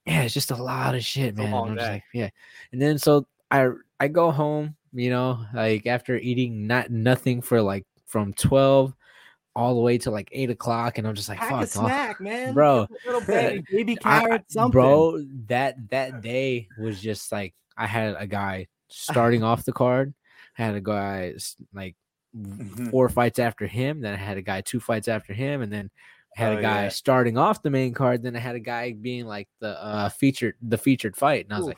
yeah 0.06 0.24
it's 0.24 0.34
just 0.34 0.52
a 0.52 0.56
lot 0.56 0.96
of 0.96 1.04
shit 1.04 1.36
man 1.36 1.76
like, 1.76 2.04
yeah. 2.14 2.30
And 2.72 2.82
then 2.82 2.98
so 2.98 3.28
i 3.52 3.70
i 4.00 4.08
go 4.08 4.32
home 4.32 4.76
you 4.94 5.10
know 5.10 5.46
like 5.54 5.86
after 5.86 6.18
eating 6.18 6.68
not 6.68 6.90
nothing 6.90 7.42
for 7.42 7.62
like 7.62 7.86
from 8.06 8.34
12 8.34 8.94
all 9.58 9.74
the 9.74 9.82
way 9.82 9.98
to 9.98 10.12
like 10.12 10.30
eight 10.34 10.52
o'clock, 10.52 11.00
and 11.00 11.08
I'm 11.08 11.16
just 11.16 11.28
like, 11.28 11.40
Pack 11.40 11.50
fuck, 11.50 11.64
a 11.64 11.68
snack, 11.68 12.22
man, 12.22 12.54
bro, 12.54 12.86
little 13.08 13.22
baby, 13.28 13.66
baby 13.72 13.96
carrot, 13.96 14.44
something, 14.50 14.72
bro. 14.72 15.26
That 15.48 15.90
that 15.90 16.22
day 16.22 16.70
was 16.78 17.02
just 17.02 17.32
like 17.32 17.56
I 17.76 17.88
had 17.88 18.16
a 18.20 18.28
guy 18.28 18.68
starting 18.88 19.44
off 19.44 19.66
the 19.66 19.74
card, 19.74 20.14
I 20.58 20.64
had 20.64 20.76
a 20.76 20.82
guy 20.82 21.34
like 21.74 21.96
mm-hmm. 22.36 22.90
four 22.90 23.10
fights 23.10 23.40
after 23.40 23.68
him, 23.68 24.02
then 24.02 24.14
I 24.14 24.18
had 24.18 24.38
a 24.38 24.42
guy 24.42 24.62
two 24.62 24.80
fights 24.80 25.08
after 25.08 25.34
him, 25.34 25.62
and 25.62 25.72
then 25.72 25.90
I 26.36 26.42
had 26.42 26.54
oh, 26.54 26.58
a 26.58 26.62
guy 26.62 26.84
yeah. 26.84 26.90
starting 26.90 27.38
off 27.38 27.62
the 27.62 27.70
main 27.70 27.94
card, 27.94 28.24
then 28.24 28.36
I 28.36 28.40
had 28.40 28.56
a 28.56 28.60
guy 28.60 28.94
being 28.94 29.26
like 29.26 29.48
the 29.60 29.82
uh 29.84 30.10
featured 30.10 30.56
the 30.62 30.78
featured 30.78 31.16
fight, 31.16 31.46
and 31.46 31.54
I 31.54 31.58
was 31.58 31.66
Ooh. 31.66 31.70
like. 31.70 31.78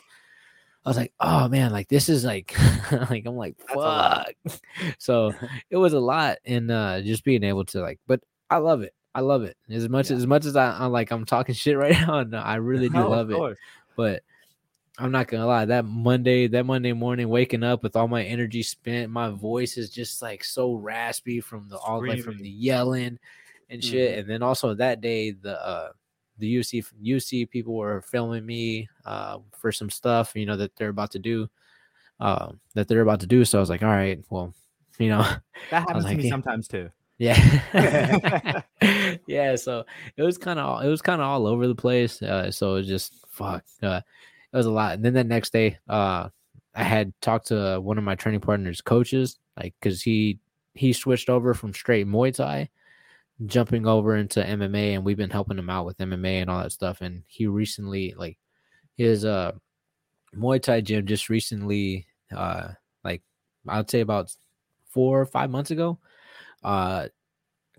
I 0.86 0.90
was 0.90 0.98
like, 0.98 1.14
oh 1.20 1.50
man, 1.50 1.74
like 1.74 1.90
this 1.90 2.08
is 2.08 2.24
like, 2.24 2.56
like 3.10 3.26
I'm 3.26 3.36
like, 3.36 3.58
fuck. 3.68 4.32
so 4.98 5.34
it 5.70 5.76
was 5.76 5.92
a 5.92 6.00
lot, 6.00 6.38
and 6.46 6.72
uh 6.72 7.02
just 7.02 7.26
being 7.26 7.44
able 7.44 7.66
to 7.66 7.82
like, 7.82 8.00
but 8.08 8.22
I 8.50 8.58
love 8.58 8.82
it. 8.82 8.94
I 9.14 9.22
love 9.22 9.44
it 9.44 9.58
as 9.70 9.90
much 9.90 10.10
yeah. 10.10 10.18
as 10.18 10.28
much 10.28 10.46
as 10.46 10.56
I, 10.56 10.86
am 10.86 10.92
like 10.92 11.12
I'm 11.12 11.26
talking 11.26 11.56
shit 11.56 11.78
right 11.78 11.92
now. 12.08 12.24
No, 12.24 12.38
I 12.38 12.56
really 12.56 12.90
do 12.90 12.96
no, 12.96 13.10
love 13.10 13.32
it. 13.32 13.58
But 13.96 14.24
I'm 15.00 15.12
not 15.12 15.28
gonna 15.28 15.48
lie, 15.48 15.66
that 15.66 15.86
Monday, 15.86 16.48
that 16.48 16.66
Monday 16.66 16.92
morning, 16.94 17.30
waking 17.30 17.64
up 17.64 17.84
with 17.84 17.96
all 17.96 18.08
my 18.08 18.24
energy 18.24 18.62
spent, 18.62 19.12
my 19.12 19.30
voice 19.30 19.78
is 19.78 19.90
just 19.90 20.22
like 20.22 20.44
so 20.44 20.74
raspy 20.74 21.40
from 21.40 21.70
the 21.70 21.78
all 21.78 22.06
like 22.06 22.22
from 22.22 22.38
the 22.38 22.50
yelling 22.50 23.18
and 23.70 23.84
shit. 23.84 24.12
Mm-hmm. 24.12 24.20
And 24.20 24.30
then 24.30 24.44
also 24.44 24.74
that 24.74 25.00
day, 25.00 25.32
the 25.32 25.60
uh 25.66 25.90
the 26.40 26.56
UC 26.56 26.86
UC 27.04 27.50
people 27.50 27.76
were 27.76 28.02
filming 28.02 28.46
me 28.46 28.90
uh, 29.06 29.40
for 29.54 29.72
some 29.72 29.90
stuff, 29.90 30.34
you 30.36 30.46
know, 30.46 30.58
that 30.58 30.76
they're 30.76 30.90
about 30.90 31.12
to 31.12 31.20
do, 31.20 31.50
uh, 32.20 32.52
that 32.74 32.88
they're 32.88 33.02
about 33.02 33.20
to 33.20 33.28
do. 33.28 33.46
So 33.46 33.60
I 33.60 33.62
was 33.62 33.70
like, 33.70 33.84
all 33.84 33.90
right, 33.90 34.20
well, 34.30 34.54
you 34.98 35.10
know, 35.10 35.22
that 35.70 35.88
happens 35.88 36.06
to 36.06 36.16
me 36.16 36.24
yeah. 36.24 36.30
sometimes 36.30 36.68
too. 36.68 36.90
Yeah, 37.22 37.36
yeah. 39.28 39.58
So 39.58 39.84
it 40.16 40.24
was 40.24 40.38
kind 40.38 40.58
of 40.58 40.86
it 40.86 40.88
was 40.88 41.02
kind 41.02 41.22
of 41.22 41.28
all 41.28 41.48
over 41.48 41.68
the 41.68 41.76
place. 41.76 42.22
Uh, 42.22 42.50
so 42.50 42.76
it 42.76 42.78
was 42.78 42.88
just 42.88 43.14
fuck. 43.28 43.66
Uh, 43.84 44.00
it 44.54 44.58
was 44.58 44.66
a 44.66 44.72
lot. 44.72 44.94
And 44.94 45.06
then 45.06 45.14
the 45.14 45.24
next 45.24 45.54
day, 45.54 45.78
uh, 45.88 46.30
I 46.76 46.84
had 46.84 47.14
talked 47.22 47.48
to 47.48 47.80
one 47.80 47.98
of 47.98 48.04
my 48.04 48.16
training 48.16 48.42
partners' 48.42 48.82
coaches, 48.82 49.38
like 49.58 49.74
because 49.80 50.02
he 50.02 50.40
he 50.74 50.94
switched 50.94 51.30
over 51.30 51.54
from 51.54 51.74
straight 51.74 52.08
Muay 52.08 52.34
Thai 52.34 52.70
jumping 53.46 53.88
over 53.88 54.16
into 54.16 54.42
MMA 54.42 54.96
and 54.96 55.06
we've 55.06 55.18
been 55.18 55.30
helping 55.30 55.58
him 55.58 55.70
out 55.70 55.86
with 55.86 55.98
MMA 55.98 56.42
and 56.42 56.50
all 56.50 56.62
that 56.62 56.72
stuff. 56.72 57.02
And 57.02 57.24
he 57.28 57.48
recently 57.48 58.14
like 58.18 58.38
his 58.96 59.26
uh 59.26 59.54
Muay 60.36 60.62
Thai 60.62 60.82
gym 60.82 61.06
just 61.06 61.30
recently 61.30 62.08
uh 62.36 62.70
like 63.04 63.22
I'd 63.68 63.90
say 63.90 64.02
about 64.02 64.34
four 64.90 65.22
or 65.22 65.26
five 65.26 65.50
months 65.50 65.72
ago, 65.72 66.00
uh 66.64 67.08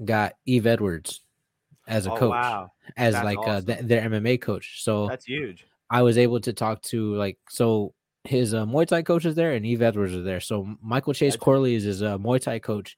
got 0.05 0.35
Yves 0.47 0.67
Edwards 0.67 1.21
as 1.87 2.07
a 2.07 2.13
oh, 2.13 2.17
coach. 2.17 2.31
Wow. 2.31 2.73
As 2.97 3.15
that's 3.15 3.25
like 3.25 3.39
uh, 3.39 3.41
awesome. 3.41 3.71
uh 3.71 3.75
th- 3.75 3.87
their 3.87 4.03
MMA 4.03 4.41
coach. 4.41 4.83
So 4.83 5.09
that's 5.09 5.27
huge. 5.27 5.67
I 5.91 6.03
was 6.03 6.17
able 6.17 6.41
to 6.41 6.53
talk 6.53 6.83
to 6.83 7.15
like 7.17 7.39
so 7.49 7.95
his 8.25 8.55
uh, 8.55 8.65
Muay 8.65 8.87
Thai 8.87 9.03
coach 9.03 9.25
is 9.25 9.35
there 9.35 9.53
and 9.53 9.67
Yves 9.67 9.83
Edwards 9.83 10.15
is 10.15 10.25
there. 10.25 10.41
So 10.41 10.77
Michael 10.83 11.15
Chase 11.15 11.37
Corley 11.37 11.75
is 11.75 11.85
his 11.85 12.03
uh, 12.03 12.19
Muay 12.19 12.41
Thai 12.41 12.59
coach 12.61 12.97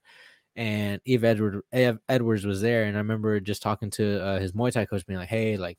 and 0.57 1.01
Yves 1.07 1.25
Edward 1.25 1.63
Yves 1.73 1.99
Edwards 2.09 2.45
was 2.45 2.61
there, 2.61 2.85
and 2.85 2.97
I 2.97 3.01
remember 3.01 3.41
just 3.41 3.63
talking 3.63 3.91
to 3.93 4.23
uh, 4.23 4.41
his 4.41 4.53
Muay 4.53 4.73
Thai 4.73 4.85
coach, 4.85 5.07
being 5.07 5.19
like, 5.19 5.29
"Hey, 5.29 5.57
like, 5.57 5.79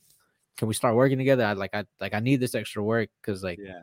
can 0.57 0.67
we 0.67 0.73
start 0.73 0.95
working 0.95 1.17
together? 1.17 1.45
I 1.45 1.53
like, 1.53 1.71
I 1.73 1.85
like, 1.99 2.13
I 2.13 2.19
need 2.19 2.39
this 2.39 2.55
extra 2.55 2.83
work 2.83 3.09
because, 3.21 3.43
like, 3.43 3.59
yeah, 3.61 3.81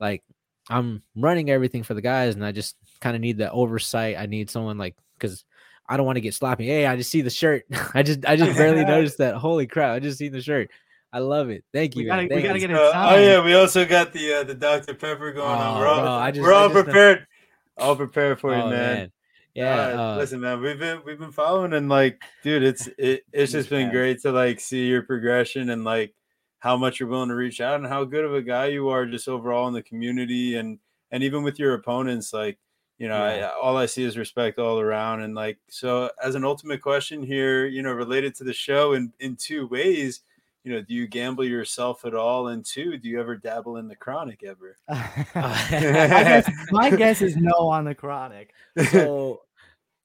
like 0.00 0.24
I'm 0.68 1.02
running 1.14 1.50
everything 1.50 1.82
for 1.82 1.94
the 1.94 2.02
guys, 2.02 2.34
and 2.34 2.44
I 2.44 2.52
just 2.52 2.76
kind 3.00 3.14
of 3.14 3.22
need 3.22 3.38
that 3.38 3.52
oversight. 3.52 4.16
I 4.18 4.26
need 4.26 4.50
someone 4.50 4.78
like 4.78 4.96
because 5.18 5.44
I 5.88 5.96
don't 5.96 6.06
want 6.06 6.16
to 6.16 6.22
get 6.22 6.34
sloppy. 6.34 6.66
Hey, 6.66 6.86
I 6.86 6.96
just 6.96 7.10
see 7.10 7.22
the 7.22 7.30
shirt. 7.30 7.64
I 7.94 8.02
just, 8.02 8.26
I 8.26 8.36
just 8.36 8.56
barely 8.58 8.84
noticed 8.84 9.18
that. 9.18 9.36
Holy 9.36 9.66
crap! 9.66 9.94
I 9.94 10.00
just 10.00 10.18
seen 10.18 10.32
the 10.32 10.42
shirt. 10.42 10.70
I 11.14 11.20
love 11.20 11.48
it. 11.48 11.64
Thank 11.72 11.94
you. 11.94 12.02
We 12.02 12.06
gotta, 12.06 12.22
we 12.22 12.42
gotta 12.42 12.58
get 12.58 12.72
it. 12.72 12.76
Uh, 12.76 12.90
oh 12.92 13.16
yeah, 13.16 13.42
we 13.42 13.54
also 13.54 13.84
got 13.84 14.12
the 14.12 14.34
uh, 14.34 14.42
the 14.42 14.54
Dr 14.54 14.94
Pepper 14.94 15.30
going 15.30 15.46
oh, 15.46 15.62
on. 15.62 15.78
We're 15.78 15.86
all, 15.86 16.20
bro, 16.20 16.30
just, 16.32 16.42
we're 16.42 16.52
all 16.52 16.70
prepared. 16.70 17.26
All 17.78 17.94
prepared 17.94 18.40
for 18.40 18.52
oh, 18.52 18.56
you, 18.56 18.62
man. 18.64 18.70
man. 18.72 19.12
Yeah. 19.54 20.12
Uh, 20.12 20.16
listen, 20.16 20.40
man, 20.40 20.60
we've 20.60 20.76
been 20.76 21.02
we've 21.06 21.18
been 21.18 21.30
following 21.30 21.72
and 21.72 21.88
like, 21.88 22.20
dude, 22.42 22.64
it's 22.64 22.88
it, 22.98 23.22
it's 23.32 23.52
just 23.52 23.70
been 23.70 23.92
great 23.92 24.22
to 24.22 24.32
like 24.32 24.58
see 24.58 24.88
your 24.88 25.02
progression 25.02 25.70
and 25.70 25.84
like 25.84 26.12
how 26.58 26.76
much 26.76 26.98
you're 26.98 27.08
willing 27.08 27.28
to 27.28 27.36
reach 27.36 27.60
out 27.60 27.76
and 27.76 27.86
how 27.86 28.02
good 28.02 28.24
of 28.24 28.34
a 28.34 28.42
guy 28.42 28.66
you 28.66 28.88
are 28.88 29.06
just 29.06 29.28
overall 29.28 29.68
in 29.68 29.74
the 29.74 29.82
community 29.82 30.56
and 30.56 30.80
and 31.12 31.22
even 31.22 31.44
with 31.44 31.60
your 31.60 31.74
opponents, 31.74 32.32
like 32.32 32.58
you 32.98 33.08
know, 33.08 33.24
yeah. 33.24 33.46
I, 33.46 33.60
all 33.60 33.76
I 33.76 33.86
see 33.86 34.02
is 34.02 34.18
respect 34.18 34.58
all 34.58 34.80
around. 34.80 35.22
And 35.22 35.36
like, 35.36 35.58
so 35.68 36.10
as 36.22 36.34
an 36.34 36.44
ultimate 36.44 36.80
question 36.80 37.22
here, 37.22 37.66
you 37.66 37.82
know, 37.82 37.92
related 37.92 38.34
to 38.36 38.44
the 38.44 38.52
show 38.52 38.94
in 38.94 39.12
in 39.20 39.36
two 39.36 39.68
ways, 39.68 40.22
you 40.64 40.72
know, 40.72 40.80
do 40.80 40.94
you 40.94 41.06
gamble 41.06 41.44
yourself 41.44 42.04
at 42.06 42.14
all? 42.14 42.48
And 42.48 42.64
two, 42.64 42.96
do 42.96 43.08
you 43.08 43.20
ever 43.20 43.36
dabble 43.36 43.76
in 43.76 43.86
the 43.86 43.94
chronic 43.94 44.42
ever? 44.42 44.76
guess, 44.88 46.50
my 46.72 46.90
guess 46.90 47.20
is 47.22 47.36
no 47.36 47.52
on 47.68 47.84
the 47.84 47.94
chronic. 47.94 48.52
So 48.90 49.42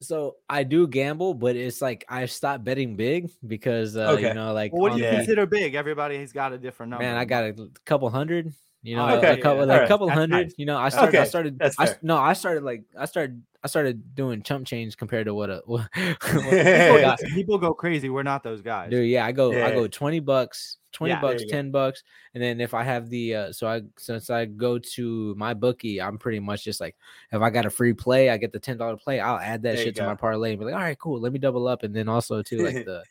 so 0.02 0.36
I 0.50 0.63
do 0.63 0.88
gamble, 0.88 1.34
but 1.34 1.56
it's 1.56 1.82
like 1.82 2.06
I 2.08 2.26
stopped 2.26 2.63
betting 2.63 2.95
big 2.95 3.30
because 3.45 3.98
uh, 3.98 4.12
okay. 4.12 4.30
you 4.30 4.34
know, 4.34 4.54
like 4.54 4.72
well, 4.74 4.84
what 4.84 4.93
do 4.93 5.00
you 5.00 5.10
the, 5.10 5.15
consider 5.17 5.45
big? 5.45 5.76
Everybody's 5.76 6.32
got 6.32 6.54
a 6.54 6.58
different 6.58 6.91
number. 6.91 7.06
Man, 7.06 7.15
I 7.15 7.26
got 7.26 7.45
a 7.45 7.69
couple 7.86 8.10
hundred. 8.10 8.54
You 8.82 8.96
know, 8.96 9.10
okay, 9.18 9.34
a 9.34 9.42
couple, 9.42 9.65
like 9.65 9.78
a 9.78 9.80
right. 9.82 9.88
couple 9.88 10.10
hundred. 10.10 10.48
Nice. 10.48 10.54
You 10.58 10.65
know, 10.65 10.78
I 10.78 10.88
started. 10.88 11.10
Okay. 11.10 11.20
I 11.20 11.26
started. 11.26 11.62
I, 11.80 11.96
no, 12.02 12.18
I 12.18 12.34
started 12.34 12.63
like 12.63 12.84
I 12.98 13.06
started. 13.06 13.44
I 13.62 13.68
started 13.68 14.15
doing 14.15 14.42
chump 14.42 14.65
change 14.65 14.96
compared 14.96 15.26
to 15.26 15.34
what 15.34 15.50
a 15.50 15.62
what, 15.65 15.89
what 15.94 17.20
people, 17.34 17.58
go 17.58 17.74
crazy. 17.74 18.10
We're 18.10 18.24
not 18.24 18.42
those 18.42 18.62
guys, 18.62 18.89
dude. 18.89 19.10
Yeah, 19.10 19.26
I 19.26 19.34
go. 19.34 19.52
Yeah. 19.52 19.68
I 19.68 19.72
go 19.72 19.88
twenty 19.88 20.22
bucks 20.22 20.78
20 20.94 21.13
yeah, 21.13 21.22
bucks 21.22 21.44
10 21.48 21.68
go. 21.68 21.72
bucks 21.72 22.04
and 22.34 22.42
then 22.42 22.60
if 22.60 22.74
i 22.74 22.84
have 22.84 23.10
the 23.10 23.36
uh 23.36 23.52
so 23.52 23.68
i 23.68 23.82
since 23.98 24.30
i 24.30 24.46
go 24.46 24.80
to 24.80 25.36
my 25.38 25.54
bookie 25.54 26.02
i'm 26.02 26.18
pretty 26.18 26.39
much 26.39 26.63
just 26.63 26.82
like 26.82 26.96
if 27.32 27.42
i 27.42 27.50
got 27.50 27.65
a 27.65 27.70
free 27.70 27.94
play 27.94 28.30
i 28.30 28.38
get 28.38 28.52
the 28.52 28.60
$10 28.60 29.00
play 29.00 29.20
i'll 29.20 29.38
add 29.38 29.62
that 29.62 29.76
there 29.76 29.86
shit 29.86 29.96
to 29.96 30.04
my 30.04 30.15
parlay 30.15 30.52
and 30.52 30.60
be 30.60 30.65
like 30.65 30.74
all 30.74 30.80
right 30.80 30.98
cool 30.98 31.20
let 31.20 31.32
me 31.32 31.39
double 31.39 31.68
up 31.68 31.84
and 31.84 31.96
then 31.96 32.10
also 32.10 32.42
too 32.42 32.58
like 32.58 32.74
the 32.86 33.04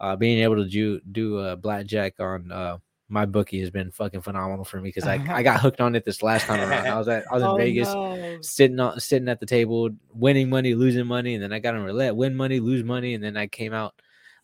uh 0.00 0.16
being 0.16 0.40
able 0.40 0.56
to 0.56 0.68
do 0.68 1.00
do 1.12 1.38
a 1.38 1.52
uh, 1.52 1.56
blackjack 1.56 2.18
on 2.18 2.50
uh 2.50 2.76
my 3.12 3.26
bookie 3.26 3.60
has 3.60 3.70
been 3.70 3.90
fucking 3.90 4.22
phenomenal 4.22 4.64
for 4.64 4.78
me 4.78 4.88
because 4.88 5.06
I, 5.06 5.22
I 5.28 5.42
got 5.42 5.60
hooked 5.60 5.82
on 5.82 5.94
it 5.94 6.04
this 6.04 6.22
last 6.22 6.46
time 6.46 6.60
around. 6.60 6.86
I 6.86 6.98
was 6.98 7.08
at 7.08 7.24
I 7.30 7.34
was 7.34 7.42
in 7.42 7.48
oh, 7.48 7.56
Vegas, 7.56 7.88
no. 7.88 8.38
sitting 8.40 8.80
on 8.80 8.98
sitting 8.98 9.28
at 9.28 9.38
the 9.38 9.46
table, 9.46 9.90
winning 10.14 10.48
money, 10.48 10.74
losing 10.74 11.06
money, 11.06 11.34
and 11.34 11.42
then 11.42 11.52
I 11.52 11.58
got 11.58 11.74
on 11.74 11.82
roulette, 11.82 12.16
win 12.16 12.34
money, 12.34 12.58
lose 12.58 12.82
money, 12.82 13.12
and 13.12 13.22
then 13.22 13.36
I 13.36 13.48
came 13.48 13.74
out 13.74 13.94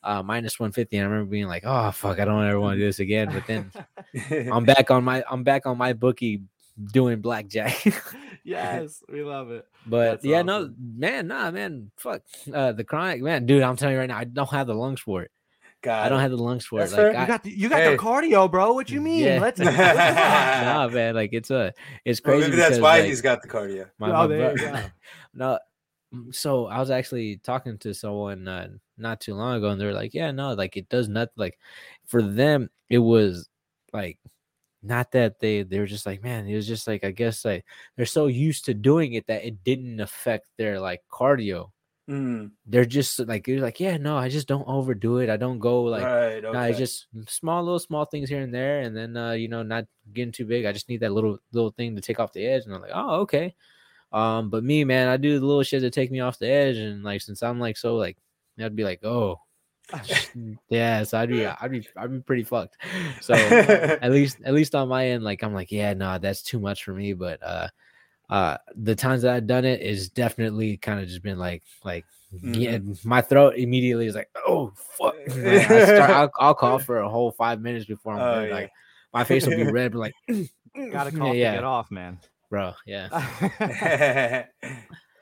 uh, 0.02 0.22
minus 0.22 0.60
150. 0.60 0.98
And 0.98 1.06
I 1.06 1.08
remember 1.10 1.30
being 1.30 1.46
like, 1.46 1.64
oh 1.66 1.90
fuck, 1.92 2.20
I 2.20 2.26
don't 2.26 2.46
ever 2.46 2.60
want 2.60 2.74
to 2.74 2.78
do 2.78 2.86
this 2.86 3.00
again. 3.00 3.30
But 3.32 3.46
then 3.46 3.72
I'm 4.52 4.66
back 4.66 4.90
on 4.90 5.02
my 5.02 5.24
I'm 5.30 5.44
back 5.44 5.64
on 5.64 5.78
my 5.78 5.94
bookie 5.94 6.42
doing 6.92 7.22
blackjack. 7.22 7.82
yes, 8.44 9.02
we 9.10 9.22
love 9.22 9.50
it. 9.50 9.66
But 9.86 10.10
That's 10.10 10.24
yeah, 10.26 10.42
no, 10.42 10.70
man, 10.78 11.28
nah, 11.28 11.50
man, 11.50 11.90
fuck 11.96 12.20
uh, 12.52 12.72
the 12.72 12.84
chronic, 12.84 13.22
man, 13.22 13.46
dude. 13.46 13.62
I'm 13.62 13.76
telling 13.76 13.94
you 13.94 14.00
right 14.00 14.08
now, 14.08 14.18
I 14.18 14.24
don't 14.24 14.50
have 14.50 14.66
the 14.66 14.74
lungs 14.74 15.00
for 15.00 15.22
it. 15.22 15.30
God, 15.82 16.06
I 16.06 16.08
don't 16.08 16.18
have 16.20 16.30
the 16.32 16.36
lungs 16.36 16.66
for 16.66 16.80
That's 16.80 16.92
it. 16.92 16.96
fair. 16.96 17.06
Like, 17.12 17.14
You 17.16 17.22
I, 17.22 17.26
got 17.26 17.42
the, 17.44 17.50
you 17.50 17.68
got 17.68 17.80
Hey. 17.80 17.92
the 17.92 17.98
cardio, 18.02 18.50
bro. 18.50 18.72
What 18.72 18.90
you 18.90 19.00
mean? 19.00 19.24
Yeah. 19.24 19.38
Let's. 19.40 19.60
nah, 19.60 20.88
man, 20.88 21.14
like 21.14 21.30
it's 21.32 21.50
a, 21.50 21.72
it's 22.04 22.20
Well, 22.24 22.34
crazy. 22.34 22.48
maybe 22.50 22.56
that's 22.56 22.70
because, 22.70 22.80
why 22.82 22.98
like, 22.98 23.04
he's 23.06 23.20
got 23.22 23.42
the 23.42 23.48
cardio. 23.48 23.88
my, 23.98 24.08
Oh, 24.08 24.12
my 24.12 24.26
there 24.26 24.56
bro- 24.56 24.66
you 24.74 24.84
no, 25.34 25.58
mm, 26.12 26.34
so 26.34 26.66
I 26.66 26.80
was 26.80 26.90
actually 26.90 27.36
talking 27.38 27.78
to 27.78 27.94
someone 27.94 28.48
uh, 28.48 28.68
not 28.96 29.20
too 29.20 29.34
long 29.34 29.56
ago, 29.56 29.70
and 29.70 29.80
they 29.80 29.84
were 29.86 29.92
like, 29.92 30.14
"Yeah, 30.14 30.32
no, 30.32 30.54
like 30.54 30.76
it 30.76 30.88
does 30.88 31.08
not 31.08 31.28
like 31.36 31.58
for 32.06 32.22
them. 32.22 32.70
It 32.90 32.98
was 32.98 33.48
like 33.92 34.18
not 34.82 35.12
that 35.12 35.38
they 35.38 35.62
they 35.62 35.78
were 35.78 35.86
just 35.86 36.06
like, 36.06 36.24
man, 36.24 36.48
it 36.48 36.56
was 36.56 36.66
just 36.66 36.88
like 36.88 37.04
I 37.04 37.12
guess 37.12 37.44
like 37.44 37.64
they're 37.96 38.04
so 38.06 38.26
used 38.26 38.64
to 38.64 38.74
doing 38.74 39.12
it 39.12 39.26
that 39.28 39.44
it 39.44 39.62
didn't 39.62 40.00
affect 40.00 40.46
their 40.56 40.80
like 40.80 41.02
cardio. 41.10 41.70
Mm, 42.08 42.52
They're 42.66 42.86
just 42.86 43.18
like 43.20 43.46
you're 43.46 43.60
like, 43.60 43.80
yeah, 43.80 43.98
no, 43.98 44.16
I 44.16 44.30
just 44.30 44.48
don't 44.48 44.66
overdo 44.66 45.18
it. 45.18 45.28
I 45.28 45.36
don't 45.36 45.58
go 45.58 45.82
like." 45.84 46.02
right. 46.04 46.44
Okay. 46.44 46.70
it's 46.70 46.78
just 46.78 47.06
small 47.28 47.62
little 47.62 47.78
small 47.78 48.06
things 48.06 48.30
here 48.30 48.40
and 48.40 48.52
there, 48.54 48.80
and 48.80 48.96
then 48.96 49.16
uh, 49.16 49.32
you 49.32 49.48
know, 49.48 49.62
not 49.62 49.84
getting 50.14 50.32
too 50.32 50.46
big. 50.46 50.64
I 50.64 50.72
just 50.72 50.88
need 50.88 51.00
that 51.00 51.12
little 51.12 51.38
little 51.52 51.70
thing 51.72 51.94
to 51.96 52.00
take 52.02 52.18
off 52.18 52.32
the 52.32 52.46
edge, 52.46 52.64
and 52.64 52.74
I'm 52.74 52.80
like, 52.80 52.92
oh, 52.94 53.20
okay. 53.20 53.54
Um, 54.12 54.48
but 54.50 54.64
me, 54.64 54.84
man, 54.84 55.08
I 55.08 55.18
do 55.18 55.38
the 55.38 55.44
little 55.44 55.62
shit 55.62 55.82
to 55.82 55.90
take 55.90 56.10
me 56.10 56.20
off 56.20 56.38
the 56.38 56.48
edge, 56.48 56.78
and 56.78 57.02
like 57.04 57.20
since 57.20 57.42
I'm 57.42 57.60
like 57.60 57.76
so 57.76 57.96
like, 57.96 58.16
I'd 58.58 58.74
be 58.76 58.84
like, 58.84 59.04
oh, 59.04 59.40
yeah, 60.70 61.02
so 61.02 61.18
I'd 61.18 61.28
be 61.28 61.44
I'd 61.60 61.70
be 61.70 61.86
I'd 61.96 62.10
be 62.10 62.20
pretty 62.20 62.44
fucked. 62.44 62.76
So 63.20 63.34
at 63.34 64.10
least 64.10 64.38
at 64.44 64.54
least 64.54 64.74
on 64.74 64.88
my 64.88 65.08
end, 65.08 65.24
like 65.24 65.42
I'm 65.42 65.52
like, 65.54 65.70
yeah, 65.70 65.92
no, 65.94 66.18
that's 66.18 66.42
too 66.42 66.58
much 66.58 66.84
for 66.84 66.92
me. 66.94 67.12
But 67.12 67.42
uh, 67.42 67.68
uh, 68.30 68.58
the 68.74 68.94
times 68.94 69.22
that 69.22 69.34
I've 69.34 69.46
done 69.46 69.64
it 69.64 69.80
is 69.80 70.10
definitely 70.10 70.76
kind 70.76 71.00
of 71.00 71.08
just 71.08 71.22
been 71.22 71.38
like 71.38 71.62
like. 71.84 72.04
Yeah, 72.42 72.78
my 73.04 73.22
throat 73.22 73.54
immediately 73.56 74.06
is 74.06 74.14
like, 74.14 74.28
oh 74.46 74.70
fuck! 74.76 75.14
Like, 75.28 75.70
I 75.70 75.84
start, 75.84 76.10
I'll, 76.10 76.30
I'll 76.38 76.54
call 76.54 76.78
for 76.78 76.98
a 76.98 77.08
whole 77.08 77.30
five 77.32 77.62
minutes 77.62 77.86
before 77.86 78.12
I'm 78.12 78.20
Oh, 78.20 78.44
yeah. 78.44 78.52
Like 78.52 78.70
my 79.14 79.24
face 79.24 79.46
will 79.46 79.56
be 79.56 79.62
red, 79.72 79.92
but 79.92 79.98
like, 79.98 80.14
Got 80.28 81.06
a 81.06 81.10
yeah, 81.10 81.10
cough 81.18 81.34
yeah, 81.34 81.50
to 81.52 81.56
get 81.56 81.64
off, 81.64 81.90
man. 81.90 82.18
bro, 82.50 82.74
yeah. 82.86 83.08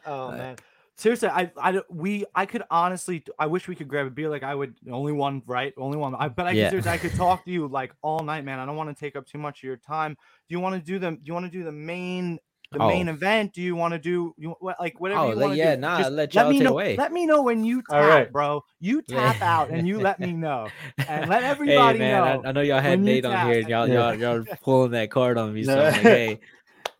oh 0.06 0.32
man. 0.32 0.56
Seriously, 0.98 1.28
I, 1.28 1.52
I, 1.58 1.82
we, 1.90 2.24
I 2.34 2.46
could 2.46 2.62
honestly, 2.70 3.22
I 3.38 3.46
wish 3.46 3.68
we 3.68 3.74
could 3.74 3.86
grab 3.86 4.06
a 4.06 4.10
beer. 4.10 4.30
Like 4.30 4.42
I 4.42 4.54
would, 4.54 4.74
only 4.90 5.12
one, 5.12 5.42
right? 5.46 5.74
Only 5.76 5.98
one. 5.98 6.14
I, 6.14 6.28
but 6.28 6.46
I, 6.46 6.52
yeah. 6.52 6.80
I 6.86 6.96
could 6.96 7.14
talk 7.14 7.44
to 7.44 7.50
you 7.50 7.68
like 7.68 7.92
all 8.00 8.20
night, 8.20 8.44
man. 8.44 8.58
I 8.58 8.64
don't 8.64 8.76
want 8.76 8.96
to 8.96 8.98
take 8.98 9.14
up 9.14 9.26
too 9.26 9.36
much 9.36 9.58
of 9.58 9.64
your 9.64 9.76
time. 9.76 10.16
Do 10.48 10.54
you 10.54 10.60
want 10.60 10.74
to 10.74 10.80
do 10.80 10.98
the, 10.98 11.10
do 11.10 11.20
you 11.22 11.34
want 11.34 11.44
to 11.44 11.52
do 11.52 11.64
the 11.64 11.72
main, 11.72 12.38
the 12.78 12.86
main 12.86 13.08
Oh. 13.08 13.12
event? 13.12 13.52
Do 13.54 13.62
you 13.62 13.74
want 13.74 13.92
to 13.92 13.98
do, 13.98 14.34
you 14.38 14.54
like 14.78 15.00
whatever 15.00 15.22
Oh, 15.24 15.28
you 15.30 15.34
like, 15.34 15.44
want 15.44 15.52
to 15.54 15.58
yeah, 15.58 15.74
do? 15.74 15.80
nah, 15.80 15.98
Just 15.98 16.12
let 16.12 16.34
y'all 16.34 16.50
me 16.50 16.60
know. 16.60 16.72
away. 16.72 16.96
Let 16.96 17.12
me 17.12 17.26
know 17.26 17.42
when 17.42 17.64
you 17.64 17.82
tap, 17.82 18.00
right. 18.00 18.32
bro. 18.32 18.62
You 18.80 19.02
Yeah. 19.06 19.32
tap 19.32 19.42
out 19.42 19.70
and 19.70 19.86
you 19.86 19.98
let 20.00 20.20
me 20.20 20.32
know, 20.32 20.68
and 21.08 21.28
let 21.28 21.42
Hey 21.42 21.50
everybody 21.50 21.98
man, 22.00 22.22
know. 22.22 22.42
I, 22.44 22.48
I 22.48 22.52
know 22.52 22.60
y'all 22.60 22.80
had 22.80 23.00
Nate 23.00 23.24
on 23.24 23.46
here, 23.46 23.60
and 23.60 23.68
y'all 23.68 23.88
y'all 23.88 24.14
y'all 24.14 24.44
pulling 24.62 24.90
that 24.92 25.10
card 25.10 25.38
on 25.38 25.54
me. 25.54 25.64
So 25.64 25.76
like, 25.76 25.94
hey, 25.94 26.40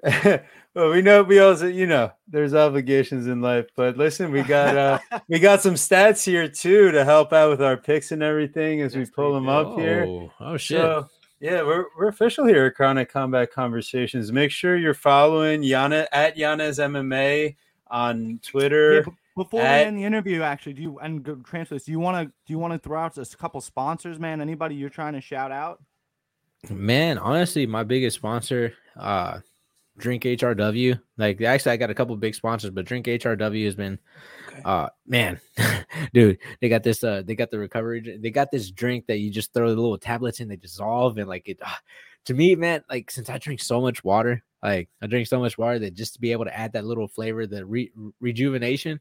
well, 0.74 0.90
we 0.90 1.02
know 1.02 1.22
we 1.22 1.38
also, 1.40 1.66
you 1.66 1.86
know, 1.86 2.10
there's 2.28 2.54
obligations 2.54 3.26
in 3.26 3.40
life, 3.40 3.66
but 3.76 3.96
listen, 3.96 4.30
we 4.32 4.42
got 4.42 4.76
uh 4.76 4.98
we 5.28 5.38
got 5.38 5.60
some 5.62 5.74
stats 5.74 6.24
here 6.24 6.48
too 6.48 6.90
to 6.92 7.04
help 7.04 7.32
out 7.32 7.50
with 7.50 7.62
our 7.62 7.76
picks 7.76 8.12
and 8.12 8.22
everything 8.22 8.80
as 8.80 8.94
we 8.96 9.04
pull 9.06 9.34
them 9.34 9.44
do. 9.44 9.50
up 9.50 9.78
here. 9.78 10.04
oh, 10.06 10.32
oh 10.40 10.56
shit, 10.56 10.80
So 10.80 11.08
yeah, 11.46 11.62
we're 11.62 11.84
we're 11.96 12.08
official 12.08 12.44
here 12.46 12.66
at 12.66 12.74
Chronic 12.74 13.10
Combat 13.10 13.52
Conversations. 13.52 14.32
Make 14.32 14.50
sure 14.50 14.76
you're 14.76 14.94
following 14.94 15.62
Yanez 15.62 16.08
at 16.12 16.36
Yanez 16.36 16.78
MMA 16.78 17.54
on 17.88 18.40
Twitter. 18.42 19.02
b- 19.04 19.12
before 19.36 19.60
at- 19.62 19.80
we 19.82 19.86
end 19.86 19.98
the 19.98 20.04
interview, 20.04 20.42
actually, 20.42 20.72
do 20.72 20.82
you 20.82 20.98
and 20.98 21.22
go 21.22 21.36
transfer 21.36 21.74
this? 21.76 21.84
Do 21.84 21.92
you 21.92 22.00
want 22.00 22.16
to 22.26 22.32
do 22.46 22.52
you 22.52 22.58
want 22.58 22.72
to 22.72 22.78
throw 22.78 22.98
out 23.00 23.16
a 23.16 23.24
couple 23.36 23.60
sponsors, 23.60 24.18
man? 24.18 24.40
Anybody 24.40 24.74
you're 24.74 24.90
trying 24.90 25.12
to 25.12 25.20
shout 25.20 25.52
out? 25.52 25.82
man. 26.70 27.16
Honestly, 27.18 27.64
my 27.66 27.84
biggest 27.84 28.16
sponsor, 28.16 28.72
uh, 28.96 29.38
Drink 29.98 30.24
HRW. 30.24 31.00
Like, 31.16 31.40
actually, 31.42 31.72
I 31.72 31.76
got 31.76 31.90
a 31.90 31.94
couple 31.94 32.16
big 32.16 32.34
sponsors, 32.34 32.70
but 32.70 32.86
Drink 32.86 33.06
HRW 33.06 33.64
has 33.66 33.74
been 33.76 33.98
Okay. 34.45 34.45
Uh 34.64 34.88
man 35.06 35.40
dude 36.14 36.38
they 36.60 36.68
got 36.68 36.82
this 36.82 37.02
uh 37.04 37.22
they 37.24 37.34
got 37.34 37.50
the 37.50 37.58
recovery 37.58 38.18
they 38.20 38.30
got 38.30 38.50
this 38.50 38.70
drink 38.70 39.06
that 39.06 39.18
you 39.18 39.30
just 39.30 39.52
throw 39.52 39.74
the 39.74 39.80
little 39.80 39.98
tablets 39.98 40.40
in 40.40 40.48
they 40.48 40.56
dissolve 40.56 41.18
and 41.18 41.28
like 41.28 41.48
it 41.48 41.58
ah, 41.64 41.80
to 42.24 42.34
me 42.34 42.54
man 42.54 42.82
like 42.90 43.10
since 43.10 43.28
i 43.30 43.38
drink 43.38 43.60
so 43.60 43.80
much 43.80 44.02
water 44.04 44.42
like 44.62 44.88
i 45.02 45.06
drink 45.06 45.26
so 45.26 45.38
much 45.38 45.58
water 45.58 45.78
that 45.78 45.94
just 45.94 46.14
to 46.14 46.20
be 46.20 46.32
able 46.32 46.44
to 46.44 46.56
add 46.56 46.72
that 46.72 46.84
little 46.84 47.08
flavor 47.08 47.46
the 47.46 47.64
re- 47.64 47.92
rejuvenation 48.20 49.00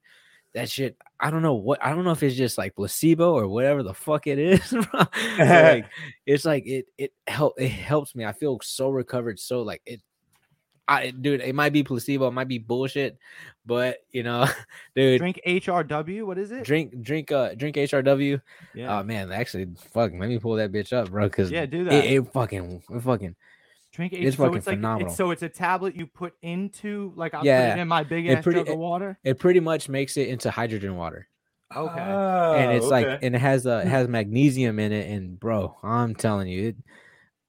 that 0.53 0.69
shit 0.69 0.97
i 1.19 1.29
don't 1.29 1.41
know 1.41 1.53
what 1.53 1.83
i 1.83 1.89
don't 1.89 2.05
know 2.05 2.11
if 2.11 2.23
it's 2.23 2.35
just 2.35 2.57
like 2.57 2.75
placebo 2.75 3.33
or 3.33 3.47
whatever 3.47 3.83
the 3.83 3.93
fuck 3.93 4.25
it 4.27 4.39
is 4.39 4.73
like 5.39 5.85
it's 6.25 6.45
like 6.45 6.65
it 6.65 6.85
it 6.97 7.11
help 7.27 7.59
it 7.59 7.67
helps 7.67 8.15
me. 8.15 8.25
I 8.25 8.31
feel 8.31 8.59
so 8.63 8.89
recovered 8.89 9.39
so 9.39 9.61
like 9.61 9.81
it 9.85 10.01
I, 10.88 11.10
dude, 11.10 11.41
it 11.41 11.56
might 11.56 11.74
be 11.74 11.84
placebo, 11.84 12.28
it 12.28 12.32
might 12.32 12.48
be 12.48 12.60
bullshit, 12.60 13.17
but 13.65 13.98
you 14.12 14.21
know, 14.24 14.45
dude, 14.95 15.19
Drink 15.19 15.39
HRW. 15.45 16.26
What 16.26 16.38
is 16.38 16.52
it? 16.52 16.63
drink 16.63 17.02
drink 17.02 17.32
uh 17.32 17.56
drink 17.56 17.76
HRW. 17.76 18.39
yeah, 18.76 19.00
Oh 19.00 19.04
man, 19.04 19.32
actually, 19.32 19.67
fuck, 19.91 20.12
let 20.17 20.30
me 20.30 20.38
pull 20.38 20.56
that 20.56 20.71
bitch 20.71 20.93
up, 20.93 21.10
bro. 21.10 21.24
Because 21.28 21.50
yeah, 21.52 21.65
do 21.65 21.84
that. 21.86 21.93
it, 21.93 22.06
it 22.13 22.32
fucking 22.34 22.84
it 22.89 23.02
fucking 23.02 23.36
Drink 23.93 24.12
H. 24.13 24.26
it's 24.26 24.38
so 24.38 24.43
fucking 24.43 24.58
it's 24.58 24.67
like 24.67 24.76
phenomenal. 24.78 25.08
it's, 25.08 25.17
so 25.17 25.32
it's 25.32 25.41
a 25.41 25.50
tablet 25.50 25.95
you 25.95 26.06
put 26.06 26.34
into 26.41 27.13
like 27.15 27.34
I 27.34 27.38
put 27.39 27.45
Yeah, 27.45 27.76
it 27.76 27.80
in 27.80 27.88
my 27.88 28.04
big 28.04 28.28
ass 28.28 28.43
pretty- 28.43 28.60
jug 28.60 28.69
of 28.69 28.78
water. 28.78 29.17
it 29.24 29.39
pretty 29.39 29.62
much 29.62 29.88
makes 29.89 30.17
it 30.17 30.28
into 30.28 30.52
hydrogen 30.52 30.98
water, 30.98 31.28
Okay. 31.76 32.00
and 32.02 32.71
it's 32.74 32.86
Oh, 32.86 32.89
like 32.89 33.08
and 33.24 33.34
it 33.36 33.39
has 33.39 33.65
uh 33.65 33.82
it 33.86 33.88
has 33.89 34.08
magnesium 34.08 34.78
in 34.80 34.91
it, 34.91 35.10
and 35.10 35.39
bro, 35.39 35.78
I'm 35.82 36.13
telling 36.13 36.48
you, 36.48 36.67
it 36.69 36.76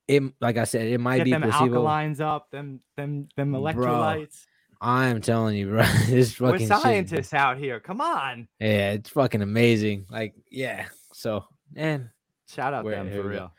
it 0.08 0.22
like 0.40 0.56
I 0.56 0.64
said, 0.64 0.86
it 0.88 0.98
might 0.98 1.18
Get 1.18 1.24
be 1.24 1.30
them 1.32 1.42
placebo. 1.42 1.84
alkalines 1.84 2.20
up, 2.20 2.50
them 2.50 2.80
them 2.96 3.28
them 3.36 3.52
Bro, 3.52 3.60
electrolytes. 3.62 4.44
I'm 4.80 5.20
telling 5.22 5.56
you, 5.56 5.68
bro, 5.68 5.82
this 6.06 6.32
fucking 6.34 6.46
We're 6.46 6.52
fucking 6.52 6.68
shit- 6.68 6.82
scientists 6.82 7.34
out 7.34 7.56
here. 7.58 7.80
Come 7.80 8.00
on. 8.00 8.46
yeah, 8.60 8.92
it's 8.92 9.10
fucking 9.10 9.42
amazing. 9.42 10.06
Like, 10.10 10.34
yeah, 10.50 10.86
so 11.12 11.44
man, 11.72 12.10
Shout 12.48 12.74
out 12.74 12.84
them 12.84 13.10
for 13.10 13.22
real. 13.22 13.52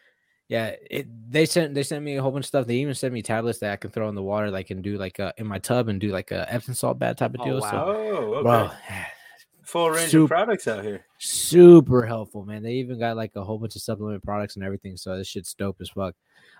Yeah, 0.47 0.75
it 0.89 1.07
they 1.29 1.45
sent 1.45 1.73
they 1.73 1.83
sent 1.83 2.05
me 2.05 2.15
a 2.15 2.21
whole 2.21 2.31
bunch 2.31 2.43
of 2.45 2.47
stuff. 2.47 2.67
They 2.67 2.75
even 2.75 2.93
sent 2.93 3.13
me 3.13 3.21
tablets 3.21 3.59
that 3.59 3.73
I 3.73 3.75
can 3.75 3.91
throw 3.91 4.07
in 4.07 4.15
the 4.15 4.23
water, 4.23 4.49
like 4.49 4.69
and 4.69 4.81
do 4.81 4.97
like 4.97 5.19
uh 5.19 5.33
in 5.37 5.45
my 5.45 5.59
tub 5.59 5.89
and 5.89 5.99
do 5.99 6.09
like 6.09 6.31
a 6.31 6.51
Epsom 6.53 6.73
salt 6.73 6.97
bath 6.99 7.17
type 7.17 7.33
of 7.35 7.41
Oh, 7.41 7.43
deal. 7.45 7.59
wow. 7.59 7.69
So, 7.71 7.77
Oh, 7.77 8.33
okay. 8.35 8.41
bro, 8.43 8.69
Full 9.63 9.89
range 9.91 10.11
Super- 10.11 10.23
of 10.23 10.29
products 10.45 10.67
out 10.69 10.85
here. 10.85 11.05
super 11.19 12.05
helpful, 12.05 12.45
man. 12.45 12.63
They 12.63 12.75
even 12.75 12.97
got 12.97 13.17
like 13.17 13.31
a 13.35 13.43
whole 13.43 13.57
bunch 13.57 13.75
of 13.75 13.81
supplement 13.81 14.23
products 14.23 14.55
and 14.55 14.63
everything. 14.63 14.95
So 14.95 15.17
this 15.17 15.27
shit's 15.27 15.53
dope 15.53 15.81
as 15.81 15.89
fuck. 15.89 16.15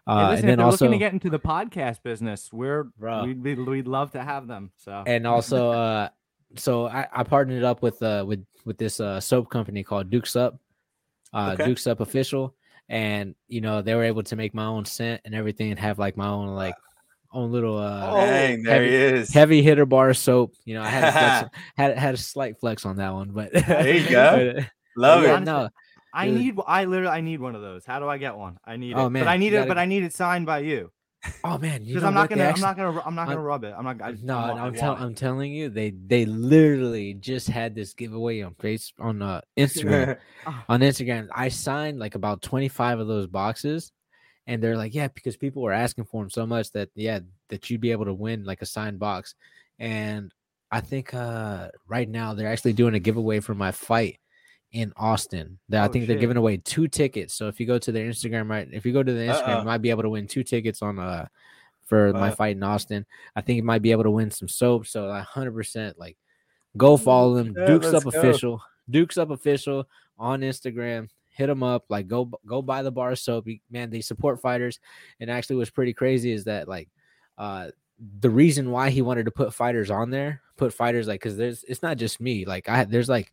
Hey, 0.08 0.14
Uh, 0.14 0.30
listen, 0.32 0.40
and 0.46 0.50
then 0.50 0.58
they're 0.60 0.66
also, 0.66 0.86
looking 0.86 1.00
to 1.00 1.06
get 1.06 1.14
into 1.14 1.30
the 1.30 1.40
podcast 1.40 2.02
business, 2.02 2.50
we're 2.54 2.86
Bro. 2.98 3.26
we'd, 3.26 3.44
we'd, 3.44 3.60
we'd 3.60 3.88
love 3.88 4.12
to 4.12 4.24
have 4.24 4.48
them. 4.48 4.72
So 4.78 5.04
and 5.06 5.28
also, 5.28 5.72
uh, 5.72 6.10
so 6.56 6.88
I, 6.88 7.08
I 7.14 7.24
partnered 7.24 7.64
up 7.64 7.82
with 7.82 8.02
uh 8.02 8.24
with 8.28 8.46
with 8.66 8.78
this 8.78 9.00
uh 9.02 9.20
soap 9.20 9.50
company 9.50 9.84
called 9.84 10.10
Dukes 10.10 10.36
Up, 10.36 10.60
uh 11.34 11.52
Okay. 11.54 11.66
Dukes 11.66 11.88
Up 11.88 12.00
Official, 12.00 12.56
and 12.88 13.36
you 13.50 13.60
know 13.62 13.82
they 13.82 13.96
were 13.96 14.04
able 14.04 14.24
to 14.24 14.36
make 14.38 14.54
my 14.54 14.66
own 14.66 14.86
scent 14.86 15.22
and 15.26 15.36
everything 15.36 15.72
and 15.72 15.80
have 15.80 16.00
like 16.00 16.16
my 16.16 16.28
own 16.30 16.48
like 16.56 16.76
own 17.34 17.52
little 17.52 17.78
uh 17.78 18.10
Oh, 18.10 18.16
Dang, 18.26 18.64
there 18.64 18.76
heavy- 18.76 18.90
he 18.90 18.96
is. 18.96 19.34
heavy 19.34 19.62
hitter 19.62 19.86
bar 19.86 20.14
soap. 20.14 20.54
You 20.64 20.76
know, 20.76 20.84
I 20.84 20.88
had 20.88 21.04
a 21.04 21.12
flex, 21.12 21.58
had 21.76 21.98
had 21.98 22.14
a 22.14 22.18
slight 22.18 22.58
flex 22.62 22.86
on 22.86 22.96
that 22.96 23.14
one, 23.14 23.32
but 23.32 23.52
There 23.52 23.98
you 23.98 24.10
go. 24.10 24.54
but, 24.56 24.64
uh, 24.64 24.66
Love 24.96 25.24
yeah, 25.24 25.30
it. 25.30 25.34
Honestly, 25.34 25.54
no, 25.54 25.70
I 26.14 26.28
dude. 26.28 26.38
need 26.40 26.56
I 26.66 26.86
literally 26.86 27.12
I 27.12 27.22
need 27.22 27.40
one 27.40 27.56
of 27.56 27.62
those. 27.62 27.86
How 27.86 28.00
do 28.00 28.08
I 28.08 28.18
get 28.18 28.36
one? 28.36 28.58
I 28.66 28.78
need 28.78 28.94
Oh, 28.96 29.08
it. 29.08 29.10
man, 29.12 29.24
but 29.26 29.30
I 29.30 29.38
need 29.38 29.54
it, 29.54 29.58
gotta- 29.58 29.68
but 29.68 29.78
I 29.78 29.86
need 29.86 30.04
it 30.04 30.14
signed 30.14 30.46
by 30.46 30.60
you. 30.60 30.92
oh 31.44 31.58
man, 31.58 31.84
Because 31.84 32.04
I'm 32.04 32.14
not 32.14 32.30
gonna 32.30 32.46
I'm 32.46 32.62
not 32.62 32.78
gonna 32.78 33.02
I'm 33.06 33.16
not 33.16 33.28
gonna 33.28 33.42
rub 33.42 33.64
it. 33.64 33.74
I'm 33.78 33.84
not 33.84 34.02
I, 34.02 34.12
no, 34.22 34.38
I, 34.38 34.48
no, 34.48 34.54
want- 34.54 34.60
I 34.60 34.66
I'm 34.68 34.74
telling. 34.74 35.02
I'm 35.04 35.16
telling 35.16 35.52
you, 35.52 35.70
they 35.70 35.90
they 35.92 36.26
literally 36.26 37.16
just 37.16 37.48
had 37.50 37.76
this 37.76 37.94
giveaway 37.94 38.42
on 38.42 38.54
face 38.56 38.94
on 39.00 39.22
uh, 39.22 39.42
Instagram. 39.58 40.18
on 40.70 40.80
Instagram. 40.82 41.28
I 41.36 41.50
signed 41.50 42.00
like 42.00 42.16
about 42.16 42.42
25 42.44 43.00
of 43.00 43.08
those 43.08 43.28
boxes, 43.28 43.92
and 44.46 44.62
they're 44.64 44.78
like, 44.78 44.94
yeah, 44.94 45.08
because 45.10 45.36
people 45.36 45.64
were 45.64 45.74
asking 45.74 46.06
for 46.06 46.22
them 46.24 46.30
so 46.30 46.46
much 46.46 46.72
that 46.72 46.90
yeah, 46.96 47.20
that 47.50 47.70
you'd 47.70 47.82
be 47.82 47.92
able 47.92 48.06
to 48.06 48.14
win 48.14 48.46
like 48.46 48.62
a 48.62 48.66
signed 48.66 49.00
box. 49.00 49.34
And 49.80 50.32
I 50.72 50.82
think 50.82 51.14
uh 51.14 51.70
right 51.88 52.08
now 52.08 52.34
they're 52.36 52.48
actually 52.48 52.74
doing 52.74 52.94
a 52.94 53.00
giveaway 53.00 53.40
for 53.40 53.56
my 53.56 53.72
fight 53.72 54.20
in 54.78 54.94
Austin. 54.96 55.58
That 55.70 55.84
I 55.84 55.88
Oh, 55.88 55.92
think 55.92 56.08
they're 56.08 56.18
giving 56.20 56.38
away 56.38 56.58
two 56.58 56.88
tickets. 56.88 57.34
So 57.34 57.48
if 57.48 57.60
you 57.60 57.66
go 57.66 57.78
to 57.80 57.92
their 57.92 58.08
Instagram, 58.08 58.50
right, 58.50 58.68
if 58.72 58.86
you 58.86 58.94
go 58.94 59.04
to 59.04 59.12
the 59.14 59.20
Instagram, 59.22 59.48
Uh-uh. 59.48 59.60
you 59.60 59.66
might 59.66 59.82
be 59.82 59.90
able 59.90 60.04
to 60.04 60.10
win 60.10 60.28
two 60.28 60.44
tickets 60.44 60.82
on 60.82 61.00
uh 61.00 61.26
for 61.86 62.12
my 62.14 62.30
fight 62.32 62.56
in 62.58 62.64
Austin. 62.64 63.06
I 63.36 63.42
think 63.42 63.58
you 63.58 63.64
might 63.64 63.82
be 63.82 63.92
able 63.92 64.04
to 64.04 64.12
win 64.12 64.30
some 64.30 64.48
soap. 64.48 64.88
So 64.88 65.08
like 65.08 65.26
100% 65.26 65.94
like 65.98 66.18
go 66.76 66.98
follow 66.98 67.34
them. 67.36 67.56
Yeah, 67.58 67.66
Dukes 67.66 67.94
Up 67.94 68.04
go. 68.04 68.10
official. 68.10 68.62
Dukes 68.90 69.18
Up 69.18 69.30
Official 69.32 69.88
on 70.20 70.42
Instagram. 70.42 71.10
Hit 71.30 71.48
them 71.48 71.64
up. 71.64 71.86
Like 71.90 72.08
go 72.08 72.26
go 72.46 72.62
buy 72.62 72.84
the 72.84 72.92
bar 72.92 73.16
soap. 73.16 73.48
Man, 73.72 73.90
they 73.90 74.02
support 74.02 74.42
fighters. 74.42 74.80
And 75.20 75.30
actually, 75.32 75.58
what's 75.58 75.70
pretty 75.72 75.94
crazy 75.94 76.32
is 76.32 76.44
that 76.46 76.68
like 76.68 76.90
uh 77.38 77.70
the 78.20 78.30
reason 78.30 78.70
why 78.70 78.90
he 78.92 79.02
wanted 79.02 79.26
to 79.26 79.32
put 79.32 79.54
fighters 79.54 79.90
on 79.90 80.12
there, 80.12 80.42
put 80.56 80.72
fighters 80.74 81.08
like 81.08 81.20
because 81.22 81.36
there's 81.38 81.64
it's 81.68 81.82
not 81.82 81.98
just 81.98 82.20
me. 82.22 82.46
Like 82.46 82.68
I 82.70 82.84
there's 82.84 83.10
like 83.10 83.32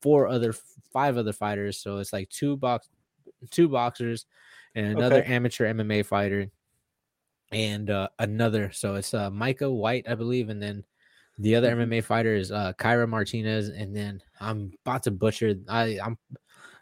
four 0.00 0.28
other 0.28 0.54
five 0.92 1.16
other 1.16 1.32
fighters. 1.32 1.78
So 1.78 1.98
it's 1.98 2.12
like 2.12 2.28
two 2.30 2.56
box 2.56 2.88
two 3.50 3.68
boxers 3.68 4.26
and 4.74 4.86
another 4.86 5.16
okay. 5.16 5.34
amateur 5.34 5.72
MMA 5.72 6.04
fighter 6.04 6.50
and 7.52 7.90
uh, 7.90 8.08
another. 8.18 8.70
So 8.72 8.94
it's 8.94 9.14
uh, 9.14 9.30
Micah 9.30 9.70
White, 9.70 10.06
I 10.08 10.14
believe, 10.14 10.48
and 10.48 10.62
then 10.62 10.84
the 11.38 11.54
other 11.54 11.74
mm-hmm. 11.74 11.92
MMA 11.92 12.04
fighter 12.04 12.34
is 12.34 12.50
uh, 12.50 12.72
Kyra 12.78 13.08
Martinez, 13.08 13.68
and 13.68 13.94
then 13.94 14.22
I'm 14.40 14.72
about 14.84 15.02
to 15.04 15.10
butcher. 15.10 15.54
I 15.68 15.98
I'm 16.02 16.18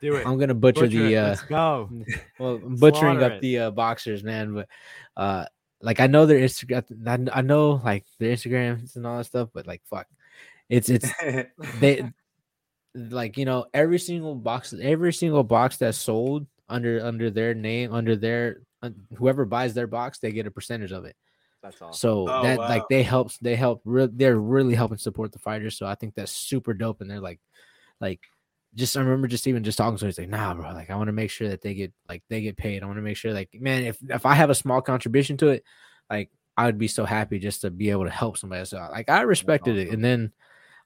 do 0.00 0.16
it. 0.16 0.26
I'm 0.26 0.38
gonna 0.38 0.54
butcher, 0.54 0.82
butcher 0.82 1.08
the. 1.08 1.16
Uh, 1.16 1.28
Let's 1.28 1.42
go. 1.42 1.90
Well, 2.38 2.58
butchering 2.58 3.18
Slaughter 3.18 3.24
up 3.24 3.32
it. 3.32 3.40
the 3.40 3.58
uh, 3.58 3.70
boxers, 3.70 4.22
man. 4.22 4.54
But 4.54 4.68
uh, 5.16 5.46
like 5.80 6.00
I 6.00 6.06
know 6.06 6.26
their 6.26 6.40
Instagram. 6.40 7.30
I 7.32 7.40
know 7.42 7.80
like 7.84 8.04
their 8.18 8.34
Instagrams 8.34 8.96
and 8.96 9.06
all 9.06 9.18
that 9.18 9.24
stuff, 9.24 9.50
but 9.52 9.66
like 9.66 9.82
fuck, 9.84 10.06
it's 10.68 10.88
it's 10.88 11.10
they 11.80 12.12
like 12.94 13.36
you 13.36 13.44
know 13.44 13.66
every 13.74 13.98
single 13.98 14.34
box, 14.34 14.74
every 14.80 15.12
single 15.12 15.44
box 15.44 15.76
that's 15.76 15.98
sold 15.98 16.46
under 16.68 17.04
under 17.04 17.30
their 17.30 17.54
name, 17.54 17.92
under 17.92 18.16
their 18.16 18.58
uh, 18.82 18.90
whoever 19.16 19.44
buys 19.44 19.74
their 19.74 19.86
box, 19.86 20.18
they 20.18 20.32
get 20.32 20.46
a 20.46 20.50
percentage 20.50 20.92
of 20.92 21.04
it. 21.04 21.16
That's 21.62 21.80
awesome. 21.80 21.98
So 21.98 22.28
oh, 22.28 22.42
that 22.42 22.58
wow. 22.58 22.68
like 22.68 22.82
they 22.90 23.02
helps 23.02 23.38
they 23.38 23.56
help 23.56 23.80
re- 23.84 24.10
they're 24.12 24.38
really 24.38 24.74
helping 24.74 24.98
support 24.98 25.32
the 25.32 25.38
fighters. 25.38 25.78
So 25.78 25.86
I 25.86 25.94
think 25.94 26.14
that's 26.14 26.32
super 26.32 26.74
dope. 26.74 27.00
And 27.00 27.10
they're 27.10 27.20
like, 27.20 27.40
like 28.00 28.20
just 28.74 28.96
I 28.96 29.00
remember 29.00 29.28
just 29.28 29.46
even 29.46 29.64
just 29.64 29.78
talking 29.78 29.96
to 29.96 30.04
him, 30.04 30.08
he's 30.08 30.18
like, 30.18 30.28
nah, 30.28 30.52
bro, 30.54 30.72
like 30.72 30.90
I 30.90 30.96
want 30.96 31.08
to 31.08 31.12
make 31.12 31.30
sure 31.30 31.48
that 31.48 31.62
they 31.62 31.74
get 31.74 31.92
like 32.08 32.22
they 32.28 32.42
get 32.42 32.56
paid. 32.56 32.82
I 32.82 32.86
want 32.86 32.98
to 32.98 33.02
make 33.02 33.16
sure 33.16 33.32
like 33.32 33.48
man, 33.58 33.84
if 33.84 33.98
if 34.08 34.26
I 34.26 34.34
have 34.34 34.50
a 34.50 34.54
small 34.54 34.82
contribution 34.82 35.36
to 35.38 35.48
it, 35.48 35.64
like 36.10 36.30
I 36.56 36.66
would 36.66 36.78
be 36.78 36.88
so 36.88 37.04
happy 37.04 37.38
just 37.38 37.62
to 37.62 37.70
be 37.70 37.90
able 37.90 38.04
to 38.04 38.10
help 38.10 38.36
somebody. 38.36 38.64
So 38.66 38.76
like 38.92 39.08
I 39.08 39.22
respected 39.22 39.76
awesome. 39.76 39.88
it. 39.88 39.94
And 39.94 40.04
then 40.04 40.32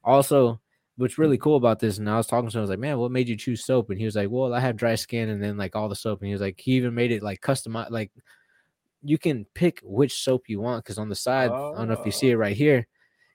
also 0.05 0.61
what's 0.99 1.17
really 1.17 1.39
cool 1.39 1.57
about 1.57 1.79
this, 1.79 1.99
and 1.99 2.11
I 2.11 2.17
was 2.17 2.27
talking 2.27 2.51
to 2.51 2.57
him, 2.57 2.61
I 2.61 2.63
was 2.63 2.71
like, 2.71 2.79
man, 2.81 2.99
what 2.99 3.13
made 3.13 3.29
you 3.29 3.37
choose 3.37 3.65
soap? 3.65 3.89
And 3.89 3.99
he 3.99 4.05
was 4.05 4.17
like, 4.17 4.29
well, 4.31 4.53
I 4.53 4.59
have 4.59 4.77
dry 4.77 4.97
skin 4.97 5.29
and 5.29 5.41
then 5.41 5.57
like 5.57 5.77
all 5.77 5.89
the 5.89 5.95
soap. 5.95 6.21
And 6.21 6.27
he 6.27 6.33
was 6.33 6.43
like, 6.43 6.59
he 6.59 6.73
even 6.73 6.95
made 6.95 7.13
it 7.13 7.23
like 7.23 7.41
customized, 7.41 7.91
like 7.91 8.11
you 9.03 9.17
can 9.17 9.47
pick 9.55 9.81
which 9.85 10.21
soap 10.21 10.49
you 10.49 10.61
want 10.61 10.85
because 10.85 10.99
on 10.99 11.09
the 11.09 11.15
side, 11.15 11.51
oh. 11.51 11.75
I 11.75 11.79
don't 11.79 11.89
know 11.89 11.95
if 11.95 12.05
you 12.05 12.11
see 12.11 12.31
it 12.31 12.35
oh. 12.35 12.39
right 12.39 12.57
here, 12.57 12.89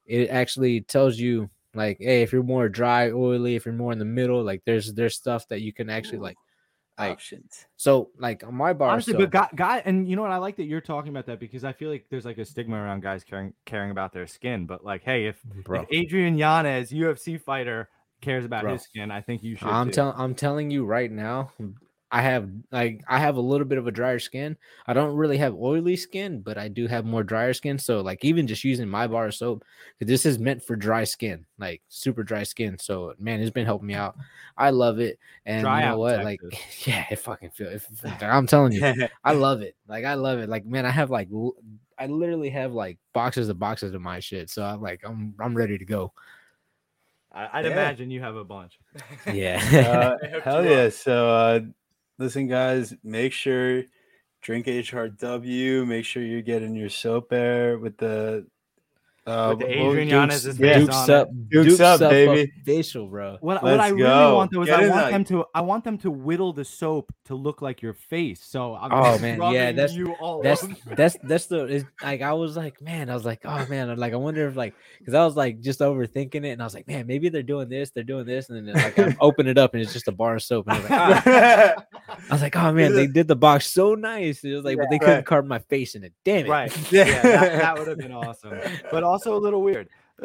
it 0.06 0.30
actually 0.30 0.82
tells 0.82 1.18
you 1.18 1.50
like, 1.74 1.98
hey, 2.00 2.22
if 2.22 2.34
you're 2.34 2.44
more 2.44 2.68
dry, 2.68 3.12
oily, 3.12 3.56
if 3.56 3.66
you're 3.66 3.74
more 3.74 3.94
in 3.94 4.00
the 4.00 4.06
middle, 4.06 4.44
like 4.44 4.62
there's 4.66 4.94
there's 4.94 5.16
stuff 5.16 5.48
that 5.48 5.62
you 5.62 5.72
can 5.72 5.90
actually 5.90 6.20
like 6.20 6.36
like, 6.98 7.12
options. 7.12 7.66
So 7.76 8.12
like 8.18 8.44
on 8.44 8.56
my 8.56 8.74
bar, 8.74 8.90
honestly, 8.90 9.14
but 9.14 9.32
guy, 9.32 9.50
guy, 9.56 9.82
and 9.86 10.08
you 10.08 10.16
know 10.16 10.22
what? 10.22 10.32
I 10.32 10.38
like 10.38 10.56
that 10.58 10.66
you're 10.66 10.82
talking 10.82 11.10
about 11.10 11.26
that 11.28 11.40
because 11.40 11.64
I 11.64 11.74
feel 11.74 11.90
like 11.90 12.06
there's 12.10 12.26
like 12.26 12.38
a 12.38 12.46
stigma 12.46 12.76
around 12.76 13.02
guys 13.02 13.24
caring 13.24 13.54
caring 13.66 13.92
about 13.92 14.14
their 14.14 14.28
skin. 14.28 14.66
But 14.66 14.84
like, 14.84 15.04
hey, 15.04 15.26
if, 15.26 15.40
if 15.70 15.86
Adrian 15.92 16.38
Yanez, 16.38 16.92
UFC 16.92 17.42
fighter, 17.42 17.90
cares 18.22 18.46
about 18.46 18.64
Bro. 18.64 18.74
his 18.74 18.84
skin, 18.84 19.12
I 19.12 19.22
think 19.22 19.44
you 19.44 19.56
should. 19.56 19.68
I'm 19.68 19.92
telling 19.92 20.16
I'm 20.18 20.36
telling 20.36 20.72
you 20.72 20.86
right 20.86 21.12
now, 21.12 21.52
I 22.14 22.22
have 22.22 22.48
like 22.72 23.04
I 23.08 23.18
have 23.18 23.38
a 23.38 23.42
little 23.42 23.66
bit 23.66 23.80
of 23.80 23.88
a 23.88 23.92
drier 23.92 24.20
skin. 24.20 24.56
I 24.86 24.94
don't 24.94 25.16
really 25.16 25.40
have 25.40 25.56
oily 25.56 25.96
skin, 25.96 26.42
but 26.42 26.60
I 26.60 26.68
do 26.68 26.86
have 26.86 27.06
more 27.06 27.24
drier 27.24 27.56
skin. 27.56 27.80
So 27.80 28.02
like 28.02 28.24
even 28.24 28.46
just 28.46 28.64
using 28.64 28.88
my 28.88 29.08
bar 29.08 29.26
of 29.26 29.34
soap, 29.34 29.66
because 29.98 30.12
this 30.12 30.24
is 30.28 30.38
meant 30.38 30.64
for 30.64 30.76
dry 30.76 31.06
skin, 31.06 31.44
like 31.58 31.82
super 31.90 32.22
dry 32.22 32.44
skin. 32.44 32.78
So 32.78 33.16
man, 33.18 33.42
it's 33.42 33.50
been 33.50 33.66
helping 33.66 33.88
me 33.88 33.96
out. 33.96 34.16
I 34.56 34.70
love 34.70 35.00
it. 35.00 35.18
And 35.48 35.64
dry 35.64 35.82
you 35.82 35.90
know 35.90 35.98
what? 35.98 36.18
Texas. 36.18 36.26
Like 36.52 36.60
yeah, 36.88 37.06
it 37.10 37.16
fucking 37.16 37.50
feels. 37.50 37.88
I'm 38.22 38.46
telling 38.46 38.74
you, 38.74 38.94
I 39.24 39.34
love 39.34 39.62
it. 39.62 39.76
Like 39.88 40.06
I 40.06 40.14
love 40.14 40.38
it. 40.38 40.48
Like 40.50 40.68
man, 40.68 40.86
I 40.86 40.92
have 40.92 41.10
like 41.10 41.30
I 41.98 42.06
literally 42.06 42.52
have 42.52 42.74
like 42.74 43.00
boxes 43.14 43.50
of 43.50 43.58
boxes 43.58 43.96
of 43.96 44.02
my 44.02 44.20
shit. 44.20 44.52
So 44.52 44.64
I'm 44.64 44.84
like 44.84 45.02
I'm 45.04 45.34
I'm 45.40 45.58
ready 45.58 45.80
to 45.80 45.86
go. 45.86 46.14
I'd 47.32 47.66
yeah. 47.66 47.72
imagine 47.72 48.12
you 48.12 48.22
have 48.22 48.36
a 48.36 48.44
bunch. 48.44 48.78
Yeah. 49.34 50.18
Uh, 50.22 50.40
hell 50.44 50.64
yeah. 50.64 50.90
So 50.90 51.30
uh 51.30 51.60
listen, 52.20 52.48
guys, 52.48 52.94
make 53.04 53.34
sure 53.34 53.84
drink 54.42 54.68
HRW. 54.68 55.88
Make 55.88 56.06
sure 56.06 56.24
you're 56.24 56.42
getting 56.42 56.76
your 56.76 56.90
soap 56.90 57.32
air 57.32 57.78
with 57.78 57.98
the 57.98 58.48
uh, 59.26 59.50
with 59.52 59.60
the 59.60 59.72
Adrian 59.72 60.10
Yanez 60.10 60.46
is 60.46 60.60
yeah. 60.60 60.80
Dukes 60.80 61.10
up, 61.10 61.30
Dukes, 61.50 61.70
Dukes 61.70 61.80
up, 61.80 62.02
up, 62.02 62.10
baby. 62.10 62.52
Facial, 62.66 63.08
bro. 63.08 63.38
What, 63.40 63.64
what 63.64 63.80
I 63.80 63.90
really 63.90 64.04
go. 64.04 64.36
want 64.36 64.52
though 64.52 64.62
is 64.64 64.68
Get 64.68 64.80
I 64.80 64.90
want 64.90 65.02
that. 65.06 65.12
them 65.12 65.24
to 65.26 65.46
I 65.56 65.62
want 65.62 65.84
them 65.86 65.98
to 66.00 66.12
whittle 66.12 66.52
the 66.52 66.66
soap 66.66 67.14
to 67.26 67.36
look 67.36 67.62
like 67.62 67.82
your 67.82 67.94
face. 67.94 68.44
So 68.44 68.76
I'm 68.76 68.92
oh 68.92 69.18
man, 69.20 69.42
yeah, 69.54 69.72
that's 69.72 69.96
that's 70.44 70.68
that's 70.98 71.18
that's 71.24 71.46
the 71.46 71.86
like 72.02 72.22
I 72.22 72.34
was 72.34 72.58
like, 72.58 72.82
man, 72.82 73.10
I 73.10 73.14
was 73.14 73.24
like, 73.24 73.42
oh 73.46 73.66
man, 73.70 73.90
I'm 73.90 73.98
like 73.98 74.12
I 74.12 74.18
wonder 74.18 74.46
if 74.48 74.58
like 74.58 74.74
because 75.00 75.14
I 75.14 75.24
was 75.24 75.38
like 75.38 75.62
just 75.62 75.80
overthinking 75.80 76.46
it, 76.46 76.50
and 76.50 76.62
I 76.62 76.66
was 76.66 76.74
like, 76.74 76.88
man, 76.88 77.08
maybe 77.08 77.30
they're 77.30 77.44
doing 77.44 77.70
this, 77.70 77.92
they're 77.92 78.04
doing 78.04 78.26
this, 78.26 78.50
and 78.50 78.68
then 78.68 78.76
like 78.76 79.00
I 79.00 79.16
open 79.22 79.48
it 79.48 79.58
up 79.58 79.74
and 79.74 79.82
it's 79.82 79.94
just 79.94 80.10
a 80.10 80.12
bar 80.12 80.36
of 80.36 80.44
soap, 80.44 80.68
and 80.68 80.76
I 80.76 80.80
was 80.80 80.90
like, 80.90 81.28
ah. 81.28 81.86
I 82.30 82.34
was 82.34 82.42
like, 82.42 82.56
oh 82.58 82.74
man, 82.74 82.94
they 82.94 83.08
did 83.08 83.30
the 83.30 83.36
box 83.38 83.68
so 83.68 83.96
nice. 83.96 84.44
It 84.44 84.54
was 84.54 84.66
like, 84.66 84.76
yeah, 84.76 84.84
but 84.84 84.90
they 84.90 85.00
couldn't 85.00 85.26
carve 85.26 85.46
my 85.46 85.60
face 85.60 85.96
in 85.96 86.04
it. 86.04 86.14
Damn 86.26 86.46
it. 86.46 86.50
Right. 86.50 86.92
Yeah, 86.92 87.22
that, 87.22 87.60
that 87.62 87.78
would 87.78 87.88
have 87.88 87.98
been 87.98 88.12
awesome. 88.12 88.60
But 88.92 89.04
also 89.14 89.38
a 89.38 89.40
little 89.40 89.62
weird. 89.62 89.90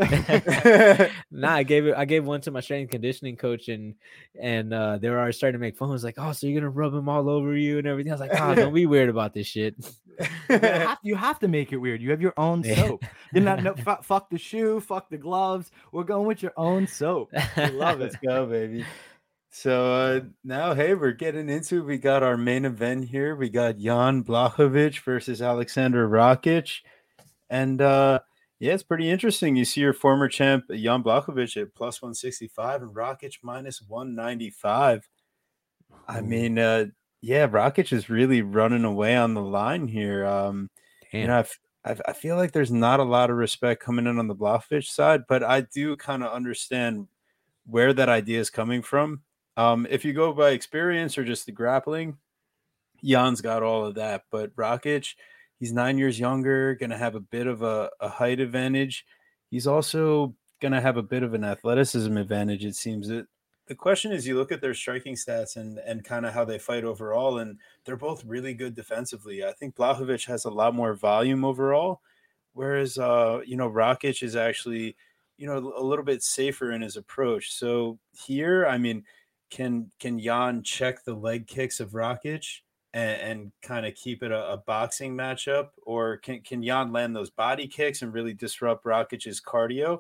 nah, 1.31 1.55
I 1.55 1.63
gave 1.63 1.87
it. 1.87 1.95
I 1.97 2.05
gave 2.05 2.25
one 2.25 2.41
to 2.43 2.51
my 2.51 2.61
strength 2.61 2.91
conditioning 2.91 3.37
coach, 3.37 3.69
and 3.69 3.95
and 4.41 4.73
uh, 4.73 4.99
they 4.99 5.11
were 5.11 5.19
already 5.19 5.33
starting 5.33 5.59
to 5.59 5.65
make 5.65 5.77
fun. 5.77 5.89
I 5.89 5.93
was 5.93 6.05
like, 6.05 6.15
"Oh, 6.19 6.33
so 6.33 6.47
you're 6.47 6.61
gonna 6.61 6.71
rub 6.71 6.93
them 6.93 7.09
all 7.09 7.29
over 7.29 7.57
you 7.57 7.79
and 7.79 7.87
everything?" 7.87 8.13
I 8.13 8.15
was 8.15 8.21
like, 8.21 8.41
"Oh, 8.41 8.55
don't 8.55 8.75
be 8.75 8.87
weird 8.87 9.09
about 9.09 9.35
this 9.35 9.47
shit." 9.47 9.75
you, 10.51 10.59
have, 10.59 10.99
you 11.03 11.17
have 11.17 11.39
to 11.41 11.49
make 11.49 11.73
it 11.73 11.79
weird. 11.79 12.01
You 12.01 12.11
have 12.11 12.21
your 12.21 12.35
own 12.37 12.65
soap. 12.65 13.05
You're 13.33 13.45
not 13.45 13.63
no, 13.63 13.75
f- 13.87 14.05
fuck 14.05 14.31
the 14.31 14.39
shoe, 14.39 14.81
fuck 14.81 15.11
the 15.11 15.19
gloves. 15.19 15.71
We're 15.91 16.05
going 16.05 16.27
with 16.27 16.43
your 16.43 16.55
own 16.57 16.87
soap. 16.87 17.31
I 17.57 17.69
love 17.69 18.01
it. 18.01 18.05
Let's 18.05 18.17
go, 18.17 18.47
baby. 18.47 18.85
So 19.51 19.93
uh, 19.93 20.21
now, 20.45 20.75
hey, 20.75 20.95
we're 20.95 21.13
getting 21.13 21.49
into. 21.49 21.83
We 21.83 21.99
got 21.99 22.23
our 22.23 22.37
main 22.37 22.65
event 22.65 23.07
here. 23.07 23.35
We 23.35 23.49
got 23.49 23.79
Jan 23.79 24.23
Blachowicz 24.23 25.01
versus 25.01 25.43
Alexander 25.43 26.09
Rakic, 26.09 26.81
and 27.51 27.81
uh, 27.81 28.21
yeah, 28.61 28.75
it's 28.75 28.83
pretty 28.83 29.09
interesting. 29.09 29.55
You 29.55 29.65
see 29.65 29.81
your 29.81 29.93
former 29.93 30.29
champ 30.29 30.65
Jan 30.69 31.03
Blachowicz 31.03 31.61
at 31.61 31.75
plus 31.75 32.03
165 32.03 32.83
and 32.83 32.95
Rakic 32.95 33.39
minus 33.43 33.81
195. 33.83 35.09
I 36.09 36.21
mean, 36.21 36.59
uh, 36.59 36.87
yeah, 37.21 37.47
Rakic 37.47 37.93
is 37.93 38.11
really 38.11 38.43
running 38.43 38.85
away 38.85 39.17
on 39.17 39.35
the 39.35 39.43
line 39.43 39.87
here. 39.87 40.27
Um, 40.27 40.71
Damn. 41.13 41.21
you 41.21 41.27
know, 41.29 41.39
I've, 41.85 42.03
i 42.07 42.13
feel 42.13 42.37
like 42.37 42.53
there's 42.53 42.73
not 42.73 43.01
a 43.01 43.05
lot 43.05 43.31
of 43.31 43.37
respect 43.37 43.83
coming 43.83 44.07
in 44.07 44.19
on 44.19 44.27
the 44.27 44.35
Blachowicz 44.35 44.87
side, 44.87 45.23
but 45.29 45.45
I 45.45 45.61
do 45.61 45.97
kind 45.97 46.25
of 46.25 46.33
understand 46.33 47.07
where 47.65 47.93
that 47.93 48.09
idea 48.09 48.41
is 48.41 48.51
coming 48.51 48.83
from. 48.83 49.23
Um, 49.57 49.87
if 49.89 50.05
you 50.05 50.13
go 50.13 50.33
by 50.33 50.51
experience 50.51 51.17
or 51.17 51.25
just 51.25 51.47
the 51.47 51.53
grappling, 51.53 52.19
Jan's 53.05 53.41
got 53.41 53.63
all 53.63 53.87
of 53.87 53.95
that, 53.95 54.25
but 54.33 54.55
Rakic– 54.57 55.15
He's 55.59 55.73
nine 55.73 55.99
years 55.99 56.21
younger, 56.21 56.75
going 56.77 56.91
to 56.91 56.99
have 56.99 57.15
a 57.15 57.21
bit 57.21 57.47
of 57.47 57.63
a, 57.63 57.91
a 58.01 58.09
height 58.09 58.41
advantage. 58.41 59.05
He's 59.51 59.67
also 59.67 60.35
going 60.61 60.73
to 60.73 60.81
have 60.81 60.97
a 60.97 61.03
bit 61.03 61.23
of 61.23 61.35
an 61.35 61.45
athleticism 61.45 62.17
advantage, 62.17 62.65
it 62.65 62.77
seems. 62.77 63.11
It, 63.11 63.27
the 63.67 63.75
question 63.75 64.13
is 64.13 64.27
you 64.27 64.37
look 64.37 64.53
at 64.53 64.61
their 64.61 64.75
striking 64.75 65.15
stats 65.15 65.57
and, 65.57 65.79
and 65.79 66.05
kind 66.05 66.25
of 66.25 66.33
how 66.33 66.45
they 66.45 66.59
fight 66.59 66.85
overall, 66.85 67.39
and 67.39 67.59
they're 67.85 67.97
both 67.97 68.25
really 68.25 68.55
good 68.55 68.75
defensively. 68.75 69.45
I 69.45 69.53
think 69.53 69.77
Blachowicz 69.77 70.27
has 70.27 70.45
a 70.45 70.51
lot 70.51 70.75
more 70.75 70.95
volume 70.95 71.45
overall, 71.45 72.01
whereas, 72.55 72.97
uh, 72.99 73.41
you 73.45 73.57
know, 73.57 73.69
Rakic 73.69 74.23
is 74.23 74.37
actually, 74.37 74.97
you 75.37 75.47
know, 75.47 75.73
a 75.77 75.83
little 75.83 76.05
bit 76.05 76.23
safer 76.23 76.73
in 76.73 76.83
his 76.83 76.97
approach. 76.97 77.53
So 77.53 77.99
here, 78.13 78.67
I 78.67 78.79
mean, 78.79 79.05
can 79.51 79.91
can 79.99 80.19
Jan 80.19 80.63
check 80.63 81.05
the 81.05 81.15
leg 81.15 81.47
kicks 81.47 81.81
of 81.81 81.91
Rakic? 81.91 82.61
And, 82.95 83.21
and 83.21 83.53
kind 83.63 83.87
of 83.87 83.95
keep 83.95 84.23
it 84.23 84.33
a, 84.33 84.53
a, 84.53 84.57
boxing 84.57 85.15
matchup, 85.15 85.69
or 85.83 86.17
can 86.19 86.41
can 86.41 86.63
Jan 86.63 86.93
land 86.93 87.15
those 87.15 87.31
body 87.31 87.67
kicks 87.67 88.03
and 88.03 88.13
really 88.13 88.33
disrupt 88.33 88.85
Rakic's 88.85 89.41
cardio? 89.41 89.99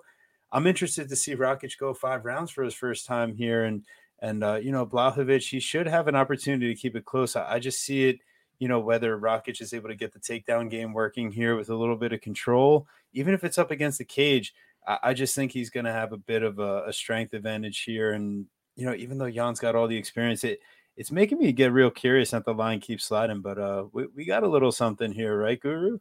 I'm 0.51 0.67
interested 0.67 1.09
to 1.09 1.17
see 1.17 1.37
Rakic 1.37 1.79
go 1.79 1.93
five 1.93 2.25
rounds 2.25 2.51
for 2.51 2.65
his 2.65 2.75
first 2.75 3.07
time 3.07 3.35
here, 3.35 3.65
and 3.65 3.85
and 4.21 4.43
uh, 4.43 4.55
you 4.55 4.73
know 4.73 4.87
Blachowicz, 4.87 5.51
he 5.51 5.61
should 5.61 5.87
have 5.87 6.09
an 6.09 6.17
opportunity 6.17 6.73
to 6.73 6.81
keep 6.81 6.97
it 6.97 7.05
close. 7.05 7.37
I, 7.37 7.55
I 7.55 7.59
just 7.59 7.83
see 7.83 8.09
it, 8.09 8.21
you 8.59 8.69
know, 8.69 8.81
whether 8.81 9.19
Rakic 9.19 9.61
is 9.61 9.75
able 9.75 9.91
to 9.91 9.95
get 9.95 10.12
the 10.12 10.21
takedown 10.21 10.71
game 10.71 10.95
working 10.95 11.31
here 11.31 11.57
with 11.57 11.69
a 11.69 11.77
little 11.77 11.97
bit 11.97 12.12
of 12.12 12.23
control, 12.23 12.87
even 13.12 13.35
if 13.35 13.45
it's 13.45 13.59
up 13.59 13.71
against 13.71 13.99
the 13.99 14.05
cage. 14.05 14.55
I, 14.87 14.99
I 15.03 15.15
just 15.15 15.35
think 15.35 15.53
he's 15.53 15.71
going 15.71 15.87
to 15.87 15.93
have 15.93 16.12
a 16.12 16.19
bit 16.19 16.43
of 16.43 16.59
a, 16.59 16.85
a 16.87 16.93
strength 16.93 17.35
advantage 17.35 17.83
here, 17.83 18.12
and 18.12 18.47
you 18.77 18.87
know, 18.87 18.95
even 18.95 19.19
though 19.19 19.31
Jan's 19.31 19.61
got 19.61 19.75
all 19.75 19.89
the 19.89 19.97
experience, 19.97 20.43
it 20.45 20.61
it's 20.99 21.13
making 21.13 21.39
me 21.39 21.53
get 21.53 21.73
real 21.73 21.93
curious 21.93 22.33
that 22.33 22.45
the 22.45 22.53
line 22.53 22.81
keeps 22.81 23.05
sliding. 23.05 23.41
But 23.41 23.59
uh, 23.59 23.85
we, 23.93 24.07
we 24.15 24.25
got 24.25 24.43
a 24.43 24.49
little 24.49 24.73
something 24.73 25.13
here, 25.13 25.39
right, 25.39 25.59
Guru? 25.59 25.99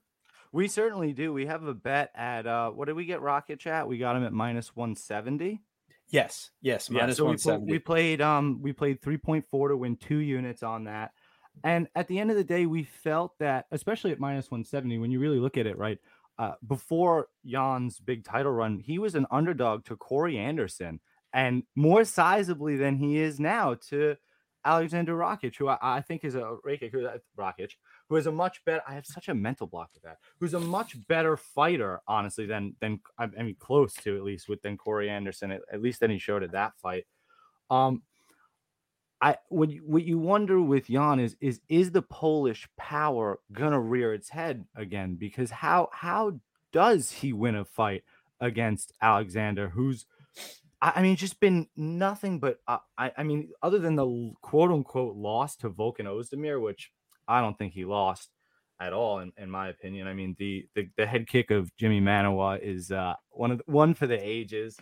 We 0.52 0.68
certainly 0.68 1.14
do. 1.14 1.32
We 1.32 1.45
have 1.45 1.64
a 1.64 1.74
bet 1.74 2.12
at 2.16 2.48
uh, 2.48 2.72
what 2.72 2.86
did 2.86 2.95
we 2.95 3.06
get 3.06 3.22
Rocket 3.22 3.60
Chat? 3.60 3.88
We 3.88 4.00
got 4.00 4.16
him 4.16 4.24
at 4.24 4.34
minus 4.34 4.76
one 4.76 4.95
seventy. 4.95 5.62
Yes, 6.10 6.52
yes, 6.62 6.89
yeah. 6.91 7.12
So 7.12 7.26
we, 7.26 7.74
we 7.74 7.80
played 7.80 8.22
um 8.22 8.60
we 8.62 8.74
played 8.74 9.02
three 9.02 9.18
point 9.18 9.45
four 9.52 9.68
to 9.68 9.78
win 9.78 9.98
two 9.98 10.20
units 10.20 10.64
on 10.64 10.86
that, 10.86 11.12
and 11.64 11.88
at 11.95 12.08
the 12.08 12.18
end 12.18 12.32
of 12.32 12.38
the 12.38 12.43
day, 12.43 12.66
we 12.66 12.84
felt 12.84 13.38
that 13.39 13.66
especially 13.72 14.12
at 14.12 14.20
minus 14.20 14.50
one 14.50 14.64
seventy, 14.64 14.98
when 14.98 15.12
you 15.12 15.20
really 15.20 15.39
look 15.39 15.58
at 15.58 15.68
it, 15.68 15.78
right. 15.78 16.00
Uh, 16.39 16.54
before 16.68 17.28
Jan's 17.45 18.00
big 18.00 18.24
title 18.24 18.52
run, 18.52 18.80
he 18.80 19.00
was 19.00 19.16
an 19.16 19.26
underdog 19.32 19.84
to 19.86 19.98
Corey 19.98 20.38
Anderson 20.38 21.00
and 21.34 21.64
more 21.76 22.02
sizably 22.02 22.78
than 22.78 22.95
he 22.95 23.18
is 23.18 23.39
now 23.39 23.74
to 23.89 24.16
Alexander 24.68 25.15
Rakic, 25.15 25.55
who 25.55 25.70
I, 25.70 25.78
I 25.82 26.01
think 26.01 26.26
is 26.26 26.36
a 26.36 26.57
Rakic, 26.65 26.91
who, 26.91 27.05
uh, 27.05 27.18
Rakic, 27.38 27.72
who 28.09 28.18
is 28.18 28.28
a 28.28 28.32
much 28.32 28.63
better. 28.65 28.82
I 28.86 28.93
have 28.95 29.05
such 29.05 29.30
a 29.30 29.34
mental 29.34 29.65
block 29.65 29.91
with 29.93 30.03
that. 30.03 30.18
Who's 30.39 30.53
a 30.53 30.59
much 30.59 30.97
better 31.07 31.38
fighter, 31.38 32.01
honestly, 32.07 32.45
than 32.45 32.76
than 32.82 32.99
I 33.18 33.28
mean, 33.28 33.55
close 33.57 33.93
to 33.95 34.18
at 34.18 34.24
least 34.24 34.49
with 34.49 34.61
than 34.61 34.78
Corey 34.78 35.09
Anderson. 35.09 35.51
At, 35.51 35.61
at 35.72 35.82
least 35.82 36.01
than 36.01 36.11
he 36.11 36.20
showed 36.20 36.43
at 36.43 36.51
that 36.51 36.74
fight. 36.78 37.05
Um, 37.70 38.03
I 39.22 39.38
what 39.47 39.70
you, 39.70 39.82
what 39.86 40.03
you 40.03 40.20
wonder 40.20 40.61
with 40.61 40.88
Jan 40.88 41.20
is 41.20 41.38
is 41.39 41.61
is 41.70 41.91
the 41.91 42.01
Polish 42.01 42.68
power 42.76 43.39
gonna 43.53 43.80
rear 43.80 44.13
its 44.13 44.30
head 44.30 44.65
again? 44.76 45.15
Because 45.15 45.49
how 45.49 45.89
how 45.93 46.39
does 46.74 47.09
he 47.09 47.32
win 47.32 47.55
a 47.55 47.63
fight 47.63 48.03
against 48.41 48.91
Alexander, 49.01 49.70
who's 49.70 50.05
I, 50.82 51.01
mean, 51.01 51.15
just 51.15 51.39
been 51.39 51.67
nothing 51.75 52.39
but 52.39 52.59
uh, 52.67 52.78
I, 52.97 53.11
I 53.17 53.23
mean, 53.23 53.49
other 53.63 53.80
than 53.80 53.95
the 53.95 54.34
quote 54.41 54.71
unquote 54.71 55.15
loss 55.15 55.55
to 55.57 55.69
Volkan 55.69 56.05
Ozdemir, 56.05 56.61
which 56.61 56.91
I 57.28 57.41
don't 57.41 57.57
think 57.57 57.73
he 57.73 57.86
lost 57.86 58.30
at 58.80 58.93
all, 58.93 59.19
in, 59.19 59.34
in 59.38 59.49
my 59.49 59.69
opinion. 59.69 60.07
I 60.07 60.13
mean, 60.13 60.36
the, 60.38 60.67
the 60.75 60.89
the 60.97 61.05
head 61.05 61.28
kick 61.28 61.51
of 61.51 61.75
Jimmy 61.78 61.99
Manuwa 61.99 62.61
is 62.61 62.91
uh, 62.91 63.15
one 63.32 63.51
of 63.51 63.57
the, 63.57 63.63
one 63.65 63.93
for 63.93 64.07
the 64.07 64.19
ages. 64.19 64.78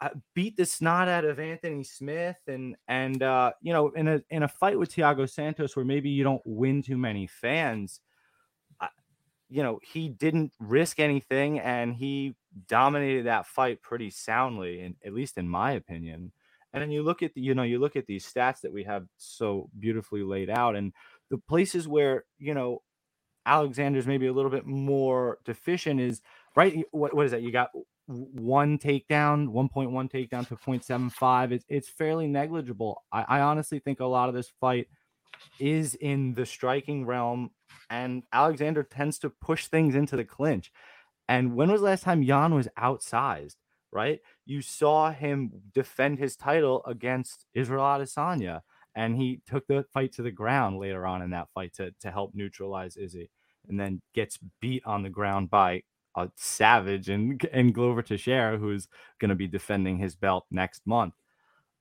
I 0.00 0.10
beat 0.34 0.56
the 0.56 0.64
snot 0.64 1.08
out 1.08 1.24
of 1.24 1.40
Anthony 1.40 1.82
Smith, 1.82 2.38
and 2.46 2.76
and 2.86 3.22
uh, 3.22 3.52
you 3.60 3.72
know, 3.72 3.88
in 3.90 4.06
a 4.06 4.22
in 4.30 4.44
a 4.44 4.48
fight 4.48 4.78
with 4.78 4.94
Thiago 4.94 5.28
Santos, 5.28 5.74
where 5.74 5.84
maybe 5.84 6.10
you 6.10 6.22
don't 6.22 6.42
win 6.44 6.82
too 6.82 6.96
many 6.96 7.26
fans, 7.26 8.00
you 9.48 9.62
know, 9.62 9.78
he 9.82 10.08
didn't 10.08 10.52
risk 10.58 11.00
anything 11.00 11.58
and 11.60 11.94
he 11.94 12.34
dominated 12.68 13.26
that 13.26 13.46
fight 13.46 13.82
pretty 13.82 14.10
soundly, 14.10 14.80
and 14.80 14.96
at 15.04 15.14
least 15.14 15.38
in 15.38 15.48
my 15.48 15.72
opinion. 15.72 16.32
And 16.72 16.82
then 16.82 16.90
you 16.90 17.02
look 17.02 17.22
at 17.22 17.34
the, 17.34 17.40
you 17.40 17.54
know, 17.54 17.62
you 17.62 17.78
look 17.78 17.96
at 17.96 18.06
these 18.06 18.30
stats 18.30 18.60
that 18.60 18.72
we 18.72 18.84
have 18.84 19.06
so 19.16 19.70
beautifully 19.78 20.22
laid 20.22 20.50
out, 20.50 20.76
and 20.76 20.92
the 21.30 21.38
places 21.38 21.88
where 21.88 22.24
you 22.38 22.52
know 22.52 22.82
Alexander's 23.46 24.06
maybe 24.06 24.26
a 24.26 24.32
little 24.32 24.50
bit 24.50 24.66
more 24.66 25.38
deficient 25.44 26.00
is 26.00 26.20
right. 26.54 26.84
What, 26.90 27.14
what 27.14 27.24
is 27.24 27.32
that? 27.32 27.42
You 27.42 27.52
got 27.52 27.70
one 28.06 28.78
takedown, 28.78 29.48
1.1 29.48 30.10
takedown 30.10 30.48
to 30.48 30.56
0.75. 30.56 31.52
It's, 31.52 31.64
it's 31.68 31.88
fairly 31.88 32.26
negligible. 32.26 33.04
I, 33.12 33.24
I 33.28 33.40
honestly 33.40 33.78
think 33.80 34.00
a 34.00 34.06
lot 34.06 34.28
of 34.28 34.34
this 34.34 34.50
fight 34.60 34.88
is 35.58 35.94
in 35.94 36.34
the 36.34 36.46
striking 36.46 37.04
realm, 37.04 37.50
and 37.90 38.22
Alexander 38.32 38.82
tends 38.82 39.18
to 39.20 39.30
push 39.30 39.66
things 39.66 39.94
into 39.94 40.16
the 40.16 40.24
clinch. 40.24 40.72
And 41.28 41.54
when 41.54 41.70
was 41.70 41.80
the 41.80 41.86
last 41.86 42.04
time 42.04 42.24
Jan 42.24 42.54
was 42.54 42.68
outsized? 42.78 43.56
Right, 43.90 44.20
you 44.44 44.60
saw 44.60 45.10
him 45.12 45.50
defend 45.72 46.18
his 46.18 46.36
title 46.36 46.84
against 46.84 47.46
Israel 47.54 47.84
Adesanya, 47.84 48.60
and 48.94 49.16
he 49.16 49.40
took 49.46 49.66
the 49.66 49.86
fight 49.94 50.12
to 50.12 50.22
the 50.22 50.30
ground 50.30 50.78
later 50.78 51.06
on 51.06 51.22
in 51.22 51.30
that 51.30 51.48
fight 51.54 51.72
to 51.76 51.92
to 52.00 52.10
help 52.10 52.34
neutralize 52.34 52.98
Izzy, 52.98 53.30
and 53.66 53.80
then 53.80 54.02
gets 54.14 54.38
beat 54.60 54.82
on 54.84 55.02
the 55.02 55.08
ground 55.08 55.48
by 55.48 55.84
a 56.16 56.28
savage 56.36 57.08
and 57.08 57.42
and 57.50 57.74
Glover 57.74 58.02
Teixeira, 58.02 58.58
who's 58.58 58.88
going 59.18 59.30
to 59.30 59.34
be 59.34 59.46
defending 59.46 59.96
his 59.96 60.14
belt 60.14 60.44
next 60.50 60.86
month. 60.86 61.14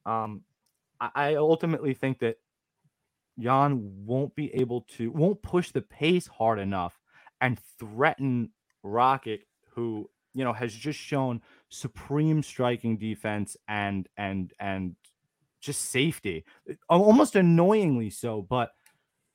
Um, 0.06 0.44
I, 1.02 1.10
I 1.14 1.36
ultimately 1.36 1.94
think 1.94 2.20
that 2.20 2.38
Jan 3.40 4.06
won't 4.06 4.36
be 4.36 4.54
able 4.56 4.82
to, 4.98 5.12
won't 5.12 5.42
push 5.42 5.72
the 5.72 5.82
pace 5.82 6.28
hard 6.28 6.60
enough 6.60 7.00
and 7.42 7.60
threaten 7.80 8.52
Rocket, 8.84 9.42
who 9.70 10.10
you 10.34 10.44
know 10.44 10.54
has 10.54 10.74
just 10.74 11.00
shown 11.00 11.42
supreme 11.70 12.42
striking 12.44 12.98
defense 12.98 13.58
and 13.68 14.08
and 14.18 14.54
and 14.60 14.96
just 15.60 15.90
safety, 15.90 16.46
almost 16.90 17.36
annoyingly 17.36 18.10
so. 18.10 18.42
But 18.42 18.72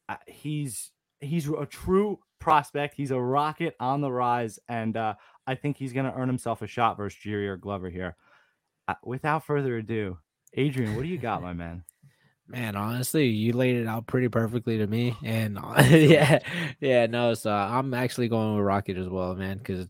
uh, 0.08 0.16
he's 0.26 0.92
he's 1.20 1.48
a 1.48 1.66
true 1.66 2.18
prospect. 2.38 2.94
He's 2.96 3.10
a 3.10 3.20
rocket 3.20 3.74
on 3.80 4.00
the 4.00 4.10
rise, 4.12 4.58
and 4.68 4.96
uh, 4.96 5.14
I 5.46 5.54
think 5.54 5.76
he's 5.76 5.92
going 5.92 6.06
to 6.06 6.14
earn 6.14 6.28
himself 6.28 6.62
a 6.62 6.66
shot 6.66 6.96
versus 6.96 7.18
Jiri 7.24 7.46
or 7.46 7.56
Glover 7.56 7.90
here. 7.90 8.16
Uh, 8.88 8.94
without 9.04 9.44
further 9.44 9.76
ado, 9.76 10.18
Adrian, 10.54 10.96
what 10.96 11.02
do 11.02 11.08
you 11.08 11.18
got, 11.18 11.42
my 11.42 11.52
man? 11.52 11.84
Man, 12.52 12.76
honestly, 12.76 13.28
you 13.28 13.54
laid 13.54 13.76
it 13.76 13.86
out 13.86 14.06
pretty 14.06 14.28
perfectly 14.28 14.76
to 14.76 14.86
me, 14.86 15.16
and 15.24 15.58
yeah, 15.88 16.38
yeah, 16.80 17.06
no. 17.06 17.32
So 17.32 17.50
I'm 17.50 17.94
actually 17.94 18.28
going 18.28 18.54
with 18.56 18.64
Rocket 18.66 18.98
as 18.98 19.08
well, 19.08 19.34
man. 19.34 19.56
Because 19.56 19.88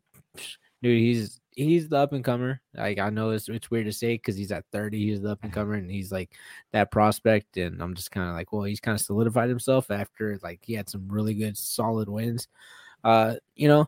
dude, 0.80 0.98
he's 1.00 1.40
he's 1.50 1.88
the 1.88 1.96
up 1.96 2.12
and 2.12 2.24
comer. 2.24 2.60
Like 2.74 3.00
I 3.00 3.10
know 3.10 3.30
it's 3.30 3.48
it's 3.48 3.68
weird 3.68 3.86
to 3.86 3.92
say 3.92 4.14
because 4.14 4.36
he's 4.36 4.52
at 4.52 4.64
30, 4.70 4.98
he's 4.98 5.22
the 5.22 5.32
up 5.32 5.40
and 5.42 5.52
comer, 5.52 5.74
and 5.74 5.90
he's 5.90 6.12
like 6.12 6.30
that 6.72 6.92
prospect. 6.92 7.56
And 7.56 7.82
I'm 7.82 7.94
just 7.96 8.12
kind 8.12 8.28
of 8.28 8.36
like, 8.36 8.52
well, 8.52 8.62
he's 8.62 8.80
kind 8.80 8.94
of 8.94 9.00
solidified 9.04 9.48
himself 9.48 9.90
after 9.90 10.38
like 10.44 10.60
he 10.62 10.74
had 10.74 10.88
some 10.88 11.08
really 11.08 11.34
good 11.34 11.56
solid 11.58 12.08
wins. 12.08 12.46
Uh, 13.04 13.36
you 13.56 13.66
know, 13.68 13.86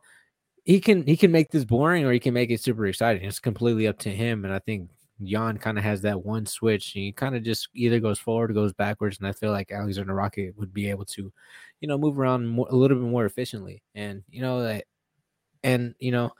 he 0.64 0.80
can 0.80 1.06
he 1.06 1.16
can 1.16 1.32
make 1.32 1.50
this 1.50 1.64
boring 1.64 2.04
or 2.04 2.12
he 2.12 2.20
can 2.20 2.34
make 2.34 2.50
it 2.50 2.60
super 2.62 2.86
exciting. 2.86 3.24
It's 3.24 3.40
completely 3.40 3.88
up 3.88 3.98
to 4.00 4.10
him. 4.10 4.44
And 4.44 4.54
I 4.54 4.60
think 4.60 4.90
Jan 5.26 5.58
kind 5.58 5.78
of 5.78 5.84
has 5.84 6.02
that 6.02 6.24
one 6.24 6.46
switch. 6.46 6.88
He 6.90 7.12
kind 7.12 7.36
of 7.36 7.42
just 7.42 7.68
either 7.74 8.00
goes 8.00 8.18
forward 8.18 8.50
or 8.50 8.54
goes 8.54 8.72
backwards. 8.72 9.18
And 9.18 9.26
I 9.26 9.32
feel 9.32 9.50
like 9.50 9.72
Alexander 9.72 10.14
Rakic 10.14 10.56
would 10.56 10.72
be 10.72 10.90
able 10.90 11.04
to, 11.06 11.32
you 11.80 11.88
know, 11.88 11.98
move 11.98 12.18
around 12.18 12.46
more, 12.46 12.68
a 12.70 12.76
little 12.76 12.98
bit 12.98 13.08
more 13.08 13.24
efficiently. 13.24 13.82
And, 13.94 14.22
you 14.30 14.42
know, 14.42 14.62
that, 14.62 14.84
and, 15.62 15.94
you 15.98 16.12
know, 16.12 16.32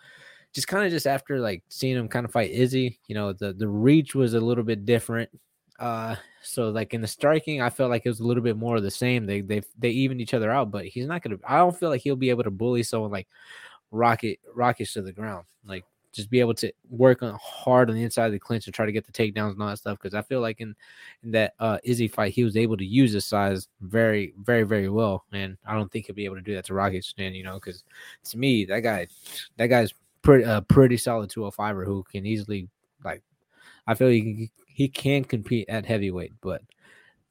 just 0.53 0.68
kind 0.68 0.85
of 0.85 0.91
just 0.91 1.07
after 1.07 1.41
like 1.41 1.62
seeing 1.68 1.97
him 1.97 2.09
kind 2.09 2.24
of 2.24 2.32
fight 2.32 2.51
Izzy, 2.51 3.01
you 3.09 3.14
know, 3.14 3.32
the, 3.32 3.53
the 3.53 3.68
reach 3.68 4.14
was 4.14 4.35
a 4.35 4.41
little 4.41 4.64
bit 4.64 4.87
different. 4.87 5.30
Uh, 5.78 6.14
so 6.43 6.70
like 6.70 6.95
in 6.95 7.01
the 7.01 7.09
striking, 7.09 7.61
I 7.61 7.70
felt 7.70 7.91
like 7.91 8.03
it 8.05 8.09
was 8.09 8.20
a 8.20 8.26
little 8.26 8.43
bit 8.43 8.57
more 8.57 8.76
of 8.76 8.82
the 8.82 8.91
same. 8.91 9.26
They 9.26 9.41
they 9.41 9.62
they 9.76 9.91
evened 9.91 10.20
each 10.20 10.35
other 10.35 10.51
out, 10.51 10.70
but 10.70 10.87
he's 10.87 11.07
not 11.07 11.22
gonna. 11.22 11.39
I 11.47 11.57
don't 11.57 11.76
feel 11.76 11.89
like 11.89 12.03
he'll 12.03 12.16
be 12.16 12.30
able 12.30 12.45
to 12.45 12.51
bully 12.51 12.82
someone 12.82 13.11
like 13.11 13.26
Rocket 13.91 14.39
Rockets 14.55 14.93
to 14.93 15.03
the 15.03 15.12
ground. 15.12 15.47
Like 15.66 15.85
just 16.15 16.31
be 16.31 16.41
able 16.41 16.55
to 16.55 16.73
work 16.89 17.23
on 17.23 17.37
hard 17.43 17.91
on 17.91 17.97
the 17.97 18.03
inside 18.03 18.27
of 18.27 18.33
the 18.33 18.39
clinch 18.39 18.67
and 18.67 18.75
try 18.75 18.87
to 18.87 18.93
get 18.93 19.05
the 19.05 19.12
takedowns 19.12 19.53
and 19.53 19.62
all 19.62 19.69
that 19.69 19.79
stuff. 19.79 19.99
Because 19.99 20.15
I 20.15 20.23
feel 20.23 20.41
like 20.41 20.61
in 20.61 20.75
in 21.23 21.33
that 21.33 21.55
uh, 21.59 21.79
Izzy 21.83 22.09
fight, 22.09 22.33
he 22.33 22.45
was 22.45 22.57
able 22.57 22.77
to 22.77 22.85
use 22.85 23.12
his 23.12 23.27
size 23.27 23.69
very, 23.81 24.33
very, 24.43 24.62
very 24.62 24.89
well, 24.89 25.25
and 25.33 25.57
I 25.67 25.75
don't 25.75 25.91
think 25.91 26.07
he'll 26.07 26.15
be 26.15 26.25
able 26.25 26.37
to 26.37 26.43
do 26.43 26.55
that 26.55 26.67
to 26.67 26.75
Rocket. 26.75 27.07
And 27.19 27.35
you 27.35 27.45
know, 27.45 27.55
because 27.55 27.85
to 28.25 28.39
me, 28.39 28.65
that 28.67 28.81
guy, 28.81 29.09
that 29.57 29.67
guy's 29.67 29.93
pretty 30.23 30.45
uh, 30.45 30.62
pretty 30.62 30.97
solid 30.97 31.31
205er 31.31 31.85
who 31.85 32.05
can 32.05 32.25
easily 32.25 32.69
like. 33.05 33.23
I 33.87 33.95
feel 33.95 34.09
he 34.09 34.51
he 34.67 34.89
can 34.89 35.25
compete 35.25 35.69
at 35.69 35.85
heavyweight, 35.85 36.33
but 36.41 36.62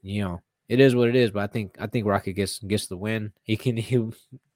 you 0.02 0.24
know 0.24 0.42
it 0.70 0.80
is 0.80 0.96
what 0.96 1.10
it 1.10 1.16
is. 1.16 1.32
But 1.32 1.44
I 1.44 1.48
think 1.48 1.76
I 1.80 1.88
think 1.88 2.06
Rocket 2.06 2.34
gets 2.34 2.60
gets 2.60 2.88
the 2.88 2.98
win. 2.98 3.34
He 3.44 3.58
can 3.58 3.78
he. 3.78 4.10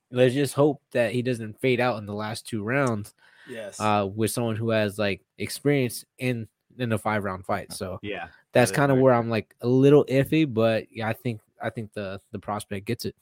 Let's 0.09 0.33
just 0.33 0.53
hope 0.53 0.81
that 0.91 1.11
he 1.11 1.21
doesn't 1.21 1.59
fade 1.59 1.81
out 1.81 1.97
in 1.97 2.05
the 2.05 2.13
last 2.13 2.47
two 2.47 2.63
rounds 2.63 3.13
Yes. 3.49 3.79
Uh, 3.79 4.07
with 4.13 4.31
someone 4.31 4.55
who 4.55 4.69
has 4.69 4.99
like 4.99 5.21
experience 5.37 6.05
in 6.17 6.47
in 6.77 6.91
a 6.91 6.97
five 6.97 7.23
round 7.23 7.45
fight. 7.45 7.73
So 7.73 7.99
yeah, 8.01 8.27
that's 8.53 8.71
kind 8.71 8.91
of 8.91 8.97
where 8.97 9.13
I'm 9.13 9.29
like 9.29 9.55
a 9.61 9.67
little 9.67 10.05
iffy, 10.05 10.51
but 10.51 10.85
yeah, 10.91 11.07
I 11.07 11.13
think 11.13 11.41
I 11.61 11.69
think 11.69 11.93
the 11.93 12.21
the 12.31 12.39
prospect 12.39 12.85
gets 12.85 13.05
it. 13.05 13.15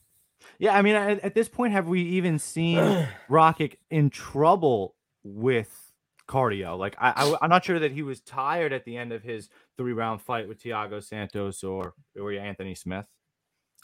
Yeah, 0.59 0.75
I 0.75 0.81
mean, 0.81 0.95
at, 0.95 1.19
at 1.21 1.33
this 1.33 1.49
point, 1.49 1.73
have 1.73 1.87
we 1.87 2.01
even 2.01 2.39
seen 2.39 2.77
Rakic 3.29 3.75
in 3.89 4.09
trouble 4.09 4.95
with 5.23 5.93
cardio? 6.27 6.77
Like, 6.77 6.95
I, 6.99 7.11
I 7.11 7.45
am 7.45 7.49
not 7.49 7.65
sure 7.65 7.79
that 7.79 7.91
he 7.91 8.03
was 8.03 8.21
tired 8.21 8.73
at 8.73 8.85
the 8.85 8.97
end 8.97 9.11
of 9.11 9.23
his 9.23 9.49
three 9.77 9.93
round 9.93 10.21
fight 10.21 10.47
with 10.47 10.61
Thiago 10.61 11.03
Santos 11.03 11.63
or 11.63 11.93
or 12.19 12.31
Anthony 12.33 12.75
Smith. 12.75 13.07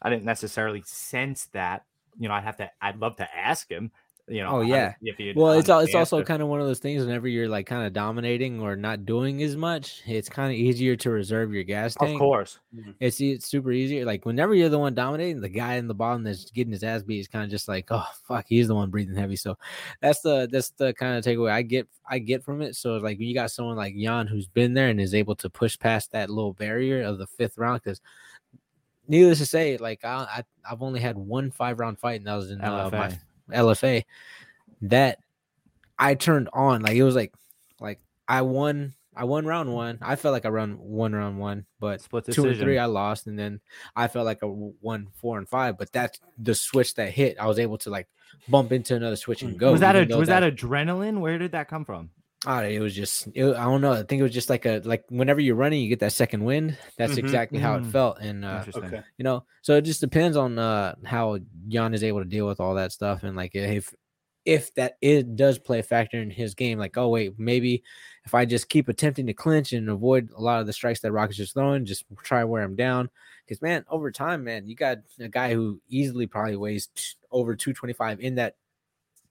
I 0.01 0.09
didn't 0.09 0.25
necessarily 0.25 0.83
sense 0.85 1.47
that. 1.53 1.83
You 2.17 2.27
know, 2.27 2.33
I'd 2.33 2.43
have 2.43 2.57
to. 2.57 2.69
I'd 2.81 2.99
love 2.99 3.15
to 3.17 3.37
ask 3.37 3.69
him 3.69 3.91
you 4.31 4.41
know. 4.41 4.49
Oh 4.49 4.61
yeah. 4.61 4.93
well, 5.35 5.51
it's 5.51 5.69
it's 5.69 5.95
also 5.95 6.23
kind 6.23 6.41
of 6.41 6.47
one 6.47 6.61
of 6.61 6.67
those 6.67 6.79
things. 6.79 7.03
Whenever 7.03 7.27
you're 7.27 7.49
like 7.49 7.65
kind 7.65 7.85
of 7.85 7.93
dominating 7.93 8.61
or 8.61 8.75
not 8.75 9.05
doing 9.05 9.43
as 9.43 9.55
much, 9.57 10.01
it's 10.07 10.29
kind 10.29 10.51
of 10.51 10.57
easier 10.57 10.95
to 10.95 11.09
reserve 11.09 11.53
your 11.53 11.63
gas 11.63 11.95
tank. 11.95 12.13
Of 12.13 12.19
course, 12.19 12.59
mm-hmm. 12.75 12.91
it's 12.99 13.19
it's 13.19 13.47
super 13.47 13.71
easier. 13.71 14.05
Like 14.05 14.25
whenever 14.25 14.55
you're 14.55 14.69
the 14.69 14.79
one 14.79 14.95
dominating, 14.95 15.41
the 15.41 15.49
guy 15.49 15.75
in 15.75 15.87
the 15.87 15.93
bottom 15.93 16.23
that's 16.23 16.49
getting 16.51 16.71
his 16.71 16.83
ass 16.83 17.03
beat 17.03 17.19
is 17.19 17.27
kind 17.27 17.43
of 17.43 17.49
just 17.49 17.67
like, 17.67 17.87
oh 17.91 18.07
fuck, 18.23 18.45
he's 18.47 18.69
the 18.69 18.75
one 18.75 18.89
breathing 18.89 19.15
heavy. 19.15 19.35
So 19.35 19.57
that's 19.99 20.21
the 20.21 20.47
that's 20.49 20.69
the 20.69 20.93
kind 20.93 21.17
of 21.17 21.23
takeaway 21.25 21.51
I 21.51 21.61
get 21.61 21.87
I 22.09 22.19
get 22.19 22.43
from 22.43 22.61
it. 22.61 22.75
So 22.75 22.97
like 22.97 23.19
when 23.19 23.27
you 23.27 23.33
got 23.33 23.51
someone 23.51 23.75
like 23.75 23.95
Jan 23.97 24.27
who's 24.27 24.47
been 24.47 24.73
there 24.73 24.87
and 24.87 25.01
is 25.01 25.13
able 25.13 25.35
to 25.35 25.49
push 25.49 25.77
past 25.77 26.11
that 26.11 26.29
little 26.29 26.53
barrier 26.53 27.03
of 27.03 27.17
the 27.17 27.27
fifth 27.27 27.57
round, 27.57 27.81
because 27.83 28.01
needless 29.07 29.39
to 29.39 29.45
say, 29.45 29.77
like 29.77 30.05
I, 30.05 30.43
I 30.63 30.69
have 30.69 30.81
only 30.81 31.01
had 31.01 31.17
one 31.17 31.51
five 31.51 31.79
round 31.79 31.99
fight, 31.99 32.21
and 32.21 32.27
that 32.27 32.35
was 32.35 32.49
in 32.49 32.61
uh, 32.61 32.89
my 32.91 33.17
LFA 33.51 34.03
that 34.83 35.19
I 35.97 36.15
turned 36.15 36.49
on. 36.53 36.81
Like 36.81 36.95
it 36.95 37.03
was 37.03 37.15
like 37.15 37.33
like 37.79 37.99
I 38.27 38.41
won 38.41 38.93
I 39.15 39.25
won 39.25 39.45
round 39.45 39.73
one. 39.73 39.97
I 40.01 40.15
felt 40.15 40.31
like 40.31 40.45
I 40.45 40.49
run 40.49 40.77
one 40.79 41.13
round 41.13 41.37
one, 41.37 41.65
but 41.79 42.01
Split 42.01 42.25
two 42.25 42.47
and 42.47 42.57
three 42.57 42.77
I 42.77 42.85
lost, 42.85 43.27
and 43.27 43.37
then 43.37 43.59
I 43.95 44.07
felt 44.07 44.25
like 44.25 44.41
I 44.41 44.47
won 44.47 45.07
four 45.13 45.37
and 45.37 45.47
five. 45.47 45.77
But 45.77 45.91
that's 45.91 46.19
the 46.37 46.55
switch 46.55 46.95
that 46.95 47.11
hit. 47.11 47.37
I 47.39 47.47
was 47.47 47.59
able 47.59 47.77
to 47.79 47.89
like 47.89 48.07
bump 48.47 48.71
into 48.71 48.95
another 48.95 49.17
switch 49.17 49.41
and 49.41 49.55
mm. 49.55 49.57
go. 49.57 49.71
was 49.71 49.81
that 49.81 49.95
a 49.95 50.17
was 50.17 50.29
that 50.29 50.43
adrenaline? 50.43 51.19
Where 51.19 51.37
did 51.37 51.51
that 51.51 51.67
come 51.67 51.83
from? 51.83 52.09
Ah, 52.47 52.63
it 52.63 52.79
was 52.79 52.95
just 52.95 53.27
it, 53.35 53.45
I 53.55 53.65
don't 53.65 53.81
know. 53.81 53.91
I 53.93 53.97
think 54.03 54.19
it 54.19 54.23
was 54.23 54.33
just 54.33 54.49
like 54.49 54.65
a 54.65 54.81
like 54.83 55.03
whenever 55.09 55.39
you're 55.39 55.55
running, 55.55 55.79
you 55.81 55.89
get 55.89 55.99
that 55.99 56.11
second 56.11 56.43
wind. 56.43 56.75
That's 56.97 57.13
Mhm. 57.13 57.19
exactly 57.19 57.59
how 57.59 57.75
it 57.75 57.83
Mm. 57.83 57.91
felt, 57.91 58.17
and 58.19 58.43
uh, 58.43 58.57
Interesting. 58.57 58.83
Okay. 58.85 59.03
you 59.17 59.23
know, 59.23 59.45
so 59.61 59.75
it 59.75 59.83
just 59.83 60.01
depends 60.01 60.35
on 60.35 60.57
uh 60.57 60.95
how 61.05 61.37
Jan 61.67 61.93
is 61.93 62.03
able 62.03 62.19
to 62.19 62.25
deal 62.25 62.47
with 62.47 62.59
all 62.59 62.73
that 62.75 62.91
stuff, 62.91 63.21
and 63.23 63.35
like 63.35 63.51
if 63.53 63.93
if 64.45 64.73
that 64.73 64.97
it 65.01 65.35
does 65.35 65.59
play 65.59 65.77
a 65.79 65.83
factor 65.83 66.19
in 66.19 66.31
his 66.31 66.55
game, 66.55 66.79
like 66.79 66.97
oh 66.97 67.09
wait, 67.09 67.37
maybe 67.37 67.83
if 68.25 68.33
I 68.33 68.45
just 68.45 68.69
keep 68.69 68.87
attempting 68.89 69.27
to 69.27 69.33
clinch 69.35 69.71
and 69.71 69.87
avoid 69.87 70.31
a 70.35 70.41
lot 70.41 70.61
of 70.61 70.65
the 70.65 70.73
strikes 70.73 71.01
that 71.01 71.11
Rockets 71.11 71.37
is 71.37 71.45
just 71.45 71.53
throwing, 71.53 71.85
just 71.85 72.05
try 72.23 72.39
to 72.41 72.47
wear 72.47 72.63
him 72.63 72.75
down. 72.75 73.11
Because 73.45 73.61
man, 73.61 73.85
over 73.87 74.11
time, 74.11 74.43
man, 74.43 74.67
you 74.67 74.75
got 74.75 74.97
a 75.19 75.27
guy 75.29 75.53
who 75.53 75.79
easily 75.89 76.25
probably 76.25 76.55
weighs 76.55 76.87
t- 76.87 77.03
over 77.29 77.55
two 77.55 77.73
twenty 77.73 77.93
five 77.93 78.19
in 78.19 78.35
that 78.35 78.55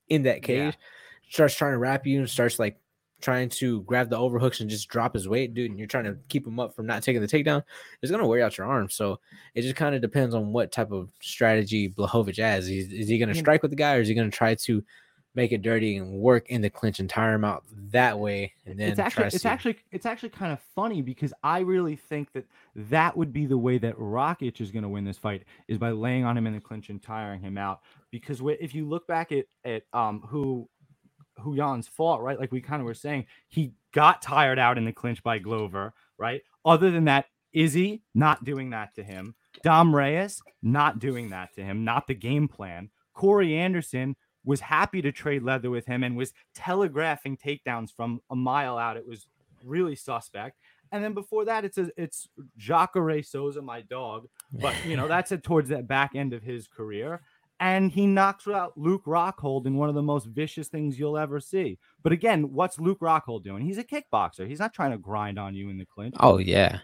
in 0.08 0.22
that 0.24 0.36
Yeah. 0.48 0.70
cage, 0.70 0.78
starts 1.28 1.54
trying 1.56 1.72
to 1.72 1.78
wrap 1.78 2.06
you 2.06 2.18
and 2.20 2.30
starts 2.30 2.58
like 2.58 2.79
trying 3.20 3.48
to 3.48 3.82
grab 3.82 4.10
the 4.10 4.16
overhooks 4.16 4.60
and 4.60 4.70
just 4.70 4.88
drop 4.88 5.14
his 5.14 5.28
weight, 5.28 5.54
dude, 5.54 5.70
and 5.70 5.78
you're 5.78 5.88
trying 5.88 6.04
to 6.04 6.16
keep 6.28 6.46
him 6.46 6.58
up 6.58 6.74
from 6.74 6.86
not 6.86 7.02
taking 7.02 7.20
the 7.20 7.28
takedown, 7.28 7.62
it's 8.02 8.10
gonna 8.10 8.26
wear 8.26 8.44
out 8.44 8.58
your 8.58 8.66
arm. 8.66 8.88
So 8.90 9.20
it 9.54 9.62
just 9.62 9.76
kind 9.76 9.94
of 9.94 10.00
depends 10.00 10.34
on 10.34 10.52
what 10.52 10.72
type 10.72 10.92
of 10.92 11.10
strategy 11.20 11.88
Blachowicz 11.88 12.38
has. 12.38 12.68
Is, 12.68 12.92
is 12.92 13.08
he 13.08 13.18
gonna 13.18 13.34
strike 13.34 13.62
with 13.62 13.70
the 13.70 13.76
guy, 13.76 13.96
or 13.96 14.00
is 14.00 14.08
he 14.08 14.14
gonna 14.14 14.30
try 14.30 14.54
to 14.54 14.84
make 15.34 15.52
it 15.52 15.62
dirty 15.62 15.96
and 15.96 16.12
work 16.18 16.48
in 16.48 16.60
the 16.60 16.70
clinch 16.70 16.98
and 16.98 17.08
tire 17.08 17.34
him 17.34 17.44
out 17.44 17.64
that 17.90 18.18
way? 18.18 18.52
And 18.66 18.78
then 18.78 18.90
it's 18.90 18.98
actually 18.98 19.30
to 19.30 19.36
it's 19.36 19.44
actually 19.44 19.78
it's 19.92 20.06
actually 20.06 20.30
kind 20.30 20.52
of 20.52 20.60
funny 20.74 21.02
because 21.02 21.32
I 21.42 21.60
really 21.60 21.96
think 21.96 22.32
that 22.32 22.46
that 22.74 23.16
would 23.16 23.32
be 23.32 23.46
the 23.46 23.58
way 23.58 23.78
that 23.78 23.96
Rakic 23.96 24.60
is 24.60 24.70
going 24.70 24.82
to 24.82 24.88
win 24.88 25.04
this 25.04 25.18
fight 25.18 25.44
is 25.68 25.78
by 25.78 25.90
laying 25.90 26.24
on 26.24 26.36
him 26.36 26.46
in 26.46 26.54
the 26.54 26.60
clinch 26.60 26.88
and 26.88 27.02
tiring 27.02 27.40
him 27.40 27.58
out. 27.58 27.80
Because 28.10 28.40
if 28.60 28.74
you 28.74 28.88
look 28.88 29.06
back 29.06 29.32
at 29.32 29.46
at 29.64 29.82
um 29.92 30.22
who 30.26 30.68
who 31.40 31.56
Jan's 31.56 31.88
fought, 31.88 32.22
right? 32.22 32.38
Like 32.38 32.52
we 32.52 32.60
kind 32.60 32.80
of 32.80 32.86
were 32.86 32.94
saying, 32.94 33.26
he 33.48 33.72
got 33.92 34.22
tired 34.22 34.58
out 34.58 34.78
in 34.78 34.84
the 34.84 34.92
clinch 34.92 35.22
by 35.22 35.38
Glover, 35.38 35.92
right? 36.18 36.42
Other 36.64 36.90
than 36.90 37.04
that, 37.06 37.26
Izzy 37.52 38.02
not 38.14 38.44
doing 38.44 38.70
that 38.70 38.94
to 38.94 39.02
him. 39.02 39.34
Dom 39.62 39.94
Reyes 39.94 40.40
not 40.62 40.98
doing 40.98 41.30
that 41.30 41.54
to 41.54 41.62
him, 41.62 41.84
not 41.84 42.06
the 42.06 42.14
game 42.14 42.48
plan. 42.48 42.90
Corey 43.12 43.56
Anderson 43.56 44.16
was 44.44 44.60
happy 44.60 45.02
to 45.02 45.12
trade 45.12 45.42
leather 45.42 45.70
with 45.70 45.86
him 45.86 46.02
and 46.02 46.16
was 46.16 46.32
telegraphing 46.54 47.36
takedowns 47.36 47.94
from 47.94 48.20
a 48.30 48.36
mile 48.36 48.78
out. 48.78 48.96
It 48.96 49.06
was 49.06 49.26
really 49.64 49.96
suspect. 49.96 50.56
And 50.92 51.04
then 51.04 51.14
before 51.14 51.44
that, 51.44 51.64
it's 51.64 51.78
a, 51.78 51.90
it's 51.96 52.28
Jacare 52.56 53.22
Souza, 53.22 53.62
my 53.62 53.82
dog. 53.82 54.26
But 54.52 54.74
you 54.86 54.96
know, 54.96 55.08
that's 55.08 55.32
it 55.32 55.42
towards 55.42 55.68
that 55.68 55.86
back 55.86 56.12
end 56.14 56.32
of 56.32 56.42
his 56.42 56.66
career. 56.66 57.22
And 57.60 57.92
he 57.92 58.06
knocks 58.06 58.48
out 58.48 58.72
Luke 58.76 59.04
Rockhold 59.04 59.66
in 59.66 59.76
one 59.76 59.90
of 59.90 59.94
the 59.94 60.02
most 60.02 60.26
vicious 60.26 60.68
things 60.68 60.98
you'll 60.98 61.18
ever 61.18 61.40
see. 61.40 61.78
But 62.02 62.12
again, 62.12 62.52
what's 62.54 62.80
Luke 62.80 63.00
Rockhold 63.00 63.44
doing? 63.44 63.62
He's 63.62 63.76
a 63.76 63.84
kickboxer. 63.84 64.48
He's 64.48 64.58
not 64.58 64.72
trying 64.72 64.92
to 64.92 64.98
grind 64.98 65.38
on 65.38 65.54
you 65.54 65.68
in 65.68 65.76
the 65.76 65.84
clinch. 65.84 66.14
Oh 66.20 66.38
yeah, 66.38 66.78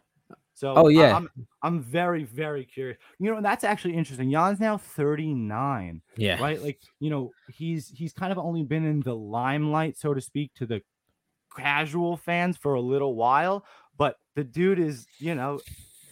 So 0.53 0.75
Oh, 0.77 0.89
yeah. 0.89 1.17
I'm 1.17 1.31
I'm 1.63 1.83
very 1.83 2.25
very 2.25 2.65
curious. 2.65 2.99
You 3.19 3.35
know, 3.35 3.41
that's 3.41 3.65
actually 3.65 3.95
interesting. 3.95 4.31
Jan's 4.31 4.61
now 4.61 4.77
39, 4.77 6.03
yeah. 6.19 6.41
right? 6.41 6.63
Like, 6.63 6.81
you 7.01 7.09
know, 7.09 7.33
he's 7.51 7.89
he's 7.89 8.13
kind 8.13 8.31
of 8.31 8.39
only 8.39 8.63
been 8.63 8.85
in 8.85 9.01
the 9.01 9.17
limelight, 9.17 9.97
so 9.97 10.13
to 10.13 10.21
speak, 10.21 10.53
to 10.57 10.67
the 10.67 10.83
casual 11.57 12.17
fans 12.19 12.57
for 12.57 12.75
a 12.75 12.81
little 12.81 13.15
while, 13.15 13.65
but 13.97 14.17
the 14.35 14.45
dude 14.45 14.79
is, 14.79 15.07
you 15.19 15.35
know, 15.35 15.61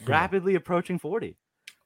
rapidly 0.06 0.54
approaching 0.54 0.98
40. 0.98 1.36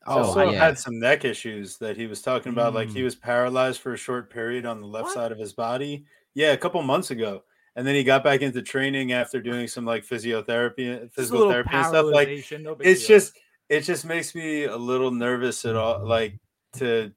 Oh 0.07 0.21
also 0.23 0.51
yeah. 0.51 0.59
had 0.65 0.79
some 0.79 0.99
neck 0.99 1.25
issues 1.25 1.77
that 1.79 1.97
he 1.97 2.07
was 2.07 2.23
talking 2.23 2.53
about. 2.53 2.73
Like 2.75 2.89
he 2.89 3.01
Mm. 3.01 3.05
was 3.05 3.15
paralyzed 3.17 3.81
for 3.81 3.93
a 3.93 3.97
short 3.97 4.31
period 4.31 4.65
on 4.65 4.81
the 4.81 4.87
left 4.87 5.07
What? 5.07 5.15
side 5.15 5.33
of 5.33 5.39
his 5.39 5.53
body. 5.53 6.05
Yeah, 6.35 6.53
a 6.53 6.57
couple 6.57 6.81
months 6.83 7.11
ago. 7.11 7.45
And 7.77 7.87
then 7.87 7.95
he 7.95 8.03
got 8.05 8.25
back 8.25 8.41
into 8.43 8.63
training 8.63 9.13
after 9.13 9.41
doing 9.41 9.69
some 9.69 9.85
like 9.85 10.05
physiotherapy, 10.05 11.13
physical 11.13 11.51
therapy 11.51 11.71
and 11.73 11.87
stuff. 11.87 12.07
Like 12.07 12.29
no 12.61 12.77
it's 12.81 13.07
deal. 13.07 13.09
just 13.19 13.39
it 13.69 13.81
just 13.83 14.05
makes 14.05 14.35
me 14.35 14.65
a 14.65 14.77
little 14.77 15.11
nervous 15.11 15.65
at 15.65 15.77
all 15.77 16.05
like 16.07 16.39
to 16.75 17.13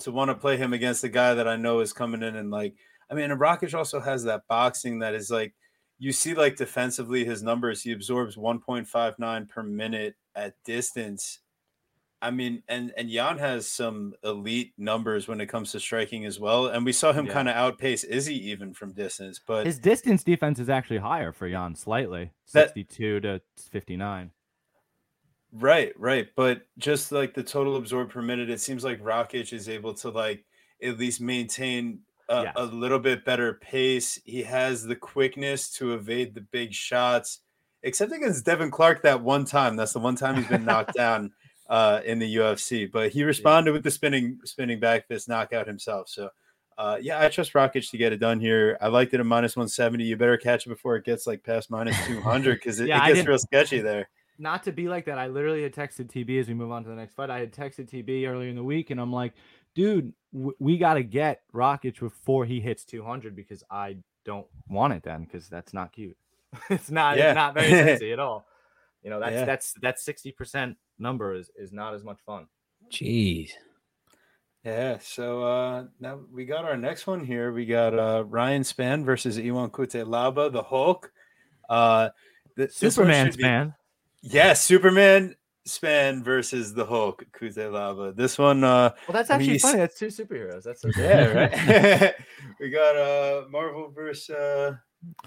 to 0.00 0.10
want 0.10 0.30
to 0.30 0.34
play 0.34 0.56
him 0.56 0.72
against 0.72 1.04
a 1.04 1.08
guy 1.08 1.34
that 1.34 1.46
I 1.46 1.56
know 1.56 1.80
is 1.80 1.92
coming 1.92 2.22
in 2.22 2.36
and 2.36 2.50
like 2.50 2.74
I 3.10 3.14
mean 3.14 3.30
and 3.30 3.40
Rakic 3.40 3.74
also 3.74 4.00
has 4.00 4.24
that 4.24 4.42
boxing 4.48 4.98
that 5.00 5.14
is 5.14 5.30
like 5.30 5.52
you 5.98 6.10
see 6.12 6.34
like 6.34 6.56
defensively 6.56 7.24
his 7.24 7.42
numbers 7.42 7.82
he 7.82 7.92
absorbs 7.92 8.36
1.59 8.36 9.48
per 9.48 9.62
minute 9.62 10.14
at 10.34 10.54
distance. 10.64 11.40
I 12.22 12.30
mean 12.30 12.62
and 12.68 12.92
and 12.96 13.08
Jan 13.10 13.38
has 13.38 13.66
some 13.66 14.12
elite 14.22 14.72
numbers 14.76 15.26
when 15.26 15.40
it 15.40 15.46
comes 15.46 15.72
to 15.72 15.80
striking 15.80 16.26
as 16.26 16.38
well 16.38 16.66
and 16.66 16.84
we 16.84 16.92
saw 16.92 17.12
him 17.12 17.26
Yeah. 17.26 17.32
kind 17.32 17.48
of 17.48 17.56
outpace 17.56 18.04
Izzy 18.04 18.50
even 18.50 18.74
from 18.74 18.92
distance 18.92 19.40
but 19.44 19.64
his 19.66 19.78
distance 19.78 20.22
defense 20.22 20.58
is 20.58 20.68
actually 20.68 20.98
higher 20.98 21.32
for 21.32 21.48
Jan 21.48 21.74
slightly, 21.74 22.32
That- 22.52 22.68
62 22.74 23.20
to 23.20 23.40
59. 23.70 24.30
Right, 25.52 25.92
right. 25.98 26.28
But 26.36 26.62
just 26.78 27.10
like 27.10 27.34
the 27.34 27.42
total 27.42 27.76
absorbed 27.76 28.12
per 28.12 28.22
minute, 28.22 28.50
it 28.50 28.60
seems 28.60 28.84
like 28.84 29.02
Rakic 29.02 29.52
is 29.52 29.68
able 29.68 29.94
to 29.94 30.10
like 30.10 30.44
at 30.82 30.98
least 30.98 31.20
maintain 31.20 32.00
a, 32.28 32.42
Yes. 32.44 32.52
a 32.56 32.64
little 32.66 33.00
bit 33.00 33.24
better 33.24 33.54
pace. 33.54 34.20
He 34.24 34.44
has 34.44 34.84
the 34.84 34.94
quickness 34.94 35.68
to 35.72 35.94
evade 35.94 36.34
the 36.34 36.40
big 36.40 36.72
shots, 36.72 37.40
except 37.82 38.12
against 38.12 38.44
Devin 38.44 38.70
Clark 38.70 39.02
that 39.02 39.22
one 39.22 39.44
time. 39.44 39.74
That's 39.74 39.92
the 39.92 39.98
one 39.98 40.14
time 40.14 40.36
he's 40.36 40.46
been 40.46 40.64
knocked 40.64 40.94
down 40.96 41.32
uh, 41.70 42.00
in 42.04 42.18
the 42.18 42.36
UFC. 42.36 42.90
But 42.90 43.12
he 43.12 43.24
responded 43.24 43.72
with 43.72 43.82
the 43.84 43.90
spinning 43.90 44.38
spinning 44.44 44.78
back 44.80 45.06
fist 45.08 45.26
knockout 45.28 45.66
himself. 45.66 46.08
So 46.10 46.28
uh, 46.76 46.98
yeah, 47.00 47.20
I 47.20 47.28
trust 47.28 47.52
Rakic 47.54 47.88
to 47.90 47.96
get 47.96 48.12
it 48.12 48.18
done 48.18 48.40
here. 48.40 48.76
I 48.80 48.88
liked 48.88 49.14
it 49.14 49.20
at 49.20 49.26
minus 49.26 49.54
170. 49.56 50.02
You 50.04 50.16
better 50.16 50.36
catch 50.36 50.66
it 50.66 50.68
before 50.70 50.96
it 50.96 51.04
gets 51.04 51.26
like 51.26 51.42
past 51.42 51.70
minus 51.70 51.96
200 52.06 52.54
because 52.56 52.80
it, 52.80 52.88
Yeah, 52.88 53.06
it 53.08 53.14
gets 53.14 53.26
real 53.28 53.38
sketchy 53.38 53.80
there. 53.80 54.08
not 54.38 54.62
to 54.64 54.72
be 54.72 54.88
like 54.88 55.04
that. 55.06 55.18
I 55.18 55.26
literally 55.28 55.62
had 55.62 55.74
texted 55.74 56.06
TB 56.10 56.40
as 56.40 56.48
we 56.48 56.54
move 56.54 56.70
on 56.72 56.82
to 56.84 56.88
the 56.90 56.96
next 56.96 57.14
fight. 57.14 57.30
I 57.30 57.38
had 57.40 57.52
texted 57.52 57.88
TB 57.90 58.26
earlier 58.28 58.48
in 58.48 58.56
the 58.56 58.64
week, 58.64 58.90
and 58.90 58.98
I'm 59.00 59.12
like, 59.12 59.34
dude, 59.74 60.12
w- 60.32 60.54
we 60.58 60.78
got 60.78 60.94
to 60.94 61.02
get 61.02 61.42
Rakic 61.54 62.00
before 62.00 62.46
he 62.46 62.60
hits 62.60 62.84
200 62.86 63.36
because 63.36 63.62
I 63.70 63.98
don't 64.24 64.46
want 64.68 64.94
it 64.94 65.02
then 65.02 65.24
because 65.24 65.48
that's 65.48 65.74
not 65.74 65.92
cute. 65.92 66.16
it's 66.70 66.90
not. 66.90 67.18
Yeah. 67.18 67.28
It's 67.30 67.36
not 67.36 67.52
very 67.54 67.70
sexy 67.70 68.12
at 68.12 68.18
all. 68.26 68.46
You 69.04 69.10
know, 69.10 69.20
that's 69.20 69.32
Yeah. 69.34 69.44
that's 69.44 69.74
that's 69.82 70.02
60 70.02 70.32
percent 70.32 70.76
number 71.00 71.34
is 71.34 71.50
is 71.56 71.72
not 71.72 71.94
as 71.94 72.04
much 72.04 72.18
fun. 72.24 72.46
Jeez. 72.90 73.50
Yeah, 74.64 74.98
so 75.00 75.42
uh 75.42 75.84
now 76.00 76.20
we 76.32 76.44
got 76.44 76.64
our 76.64 76.76
next 76.76 77.06
one 77.06 77.24
here. 77.24 77.52
We 77.52 77.64
got 77.64 77.98
uh 77.98 78.24
Ryan 78.26 78.62
Spann 78.62 79.04
versus 79.04 79.38
Ion 79.38 79.70
Cutelaba, 79.70 80.52
the 80.52 80.62
Hulk. 80.62 81.10
Uh 81.68 82.10
th- 82.56 82.68
this 82.78 82.96
one 82.96 83.06
Superman 83.06 83.26
should 83.26 83.36
be- 83.38 83.42
fan. 83.42 83.74
Yes, 84.22 84.62
Superman 84.62 85.34
Spann 85.66 86.22
versus 86.22 86.74
the 86.74 86.84
Hulk, 86.84 87.24
Cutelaba. 87.32 88.14
This 88.14 88.36
one 88.36 88.62
uh 88.62 88.90
Well, 89.08 89.14
that's 89.14 89.30
I 89.30 89.38
mean, 89.38 89.42
actually 89.42 89.52
you 89.54 89.58
funny. 89.60 89.78
That's 89.78 89.98
two 89.98 90.08
superheroes. 90.08 90.64
That's 90.64 90.82
so 90.82 90.90
yeah, 90.96 91.26
right. 92.08 92.14
we 92.60 92.68
got 92.68 92.96
uh 92.96 93.44
Marvel 93.48 93.90
versus 93.94 94.28
uh 94.36 94.76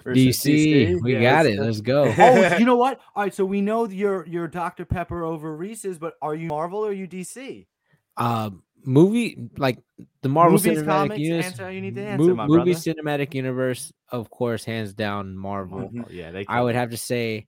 versus 0.04 0.40
DC, 0.40 1.02
we 1.02 1.14
Yeah, 1.14 1.22
got 1.22 1.46
it. 1.46 1.60
Let's 1.60 1.82
go. 1.82 2.14
oh, 2.18 2.58
you 2.58 2.66
know 2.66 2.78
what? 2.78 3.00
All 3.16 3.24
right, 3.24 3.34
so 3.34 3.46
we 3.46 3.62
know 3.62 3.86
you're 3.88 4.26
you're 4.28 4.48
Dr. 4.48 4.86
Pepper 4.86 5.24
over 5.24 5.56
Reese's, 5.56 5.98
but 5.98 6.16
are 6.22 6.36
you 6.36 6.48
Marvel 6.48 6.80
or 6.86 6.90
are 6.90 6.94
you 6.94 7.08
DC? 7.08 7.66
um 8.18 8.62
movie 8.86 9.50
like 9.58 9.80
the 10.22 10.30
Marvel 10.30 10.58
Movies, 10.58 10.80
Cinematic 10.80 10.86
comics, 10.86 11.20
Universe. 11.20 11.46
answer 11.46 11.72
you 11.72 11.82
need 11.82 11.96
to 11.96 12.06
answer, 12.06 12.28
mo- 12.28 12.36
my 12.36 12.48
movie 12.48 12.74
brother. 12.74 12.94
Cinematic 12.94 13.34
Universe, 13.34 13.92
of 14.10 14.30
course, 14.30 14.64
hands 14.64 14.94
down 14.94 15.36
Marvel. 15.36 15.90
Mhm. 15.90 16.04
Oh, 16.06 16.12
yeah, 16.12 16.32
they. 16.32 16.46
I 16.48 16.62
would 16.62 16.76
have 16.76 16.92
to 16.92 16.98
say 16.98 17.48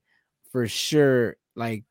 for 0.50 0.66
sure, 0.66 1.36
like 1.54 1.84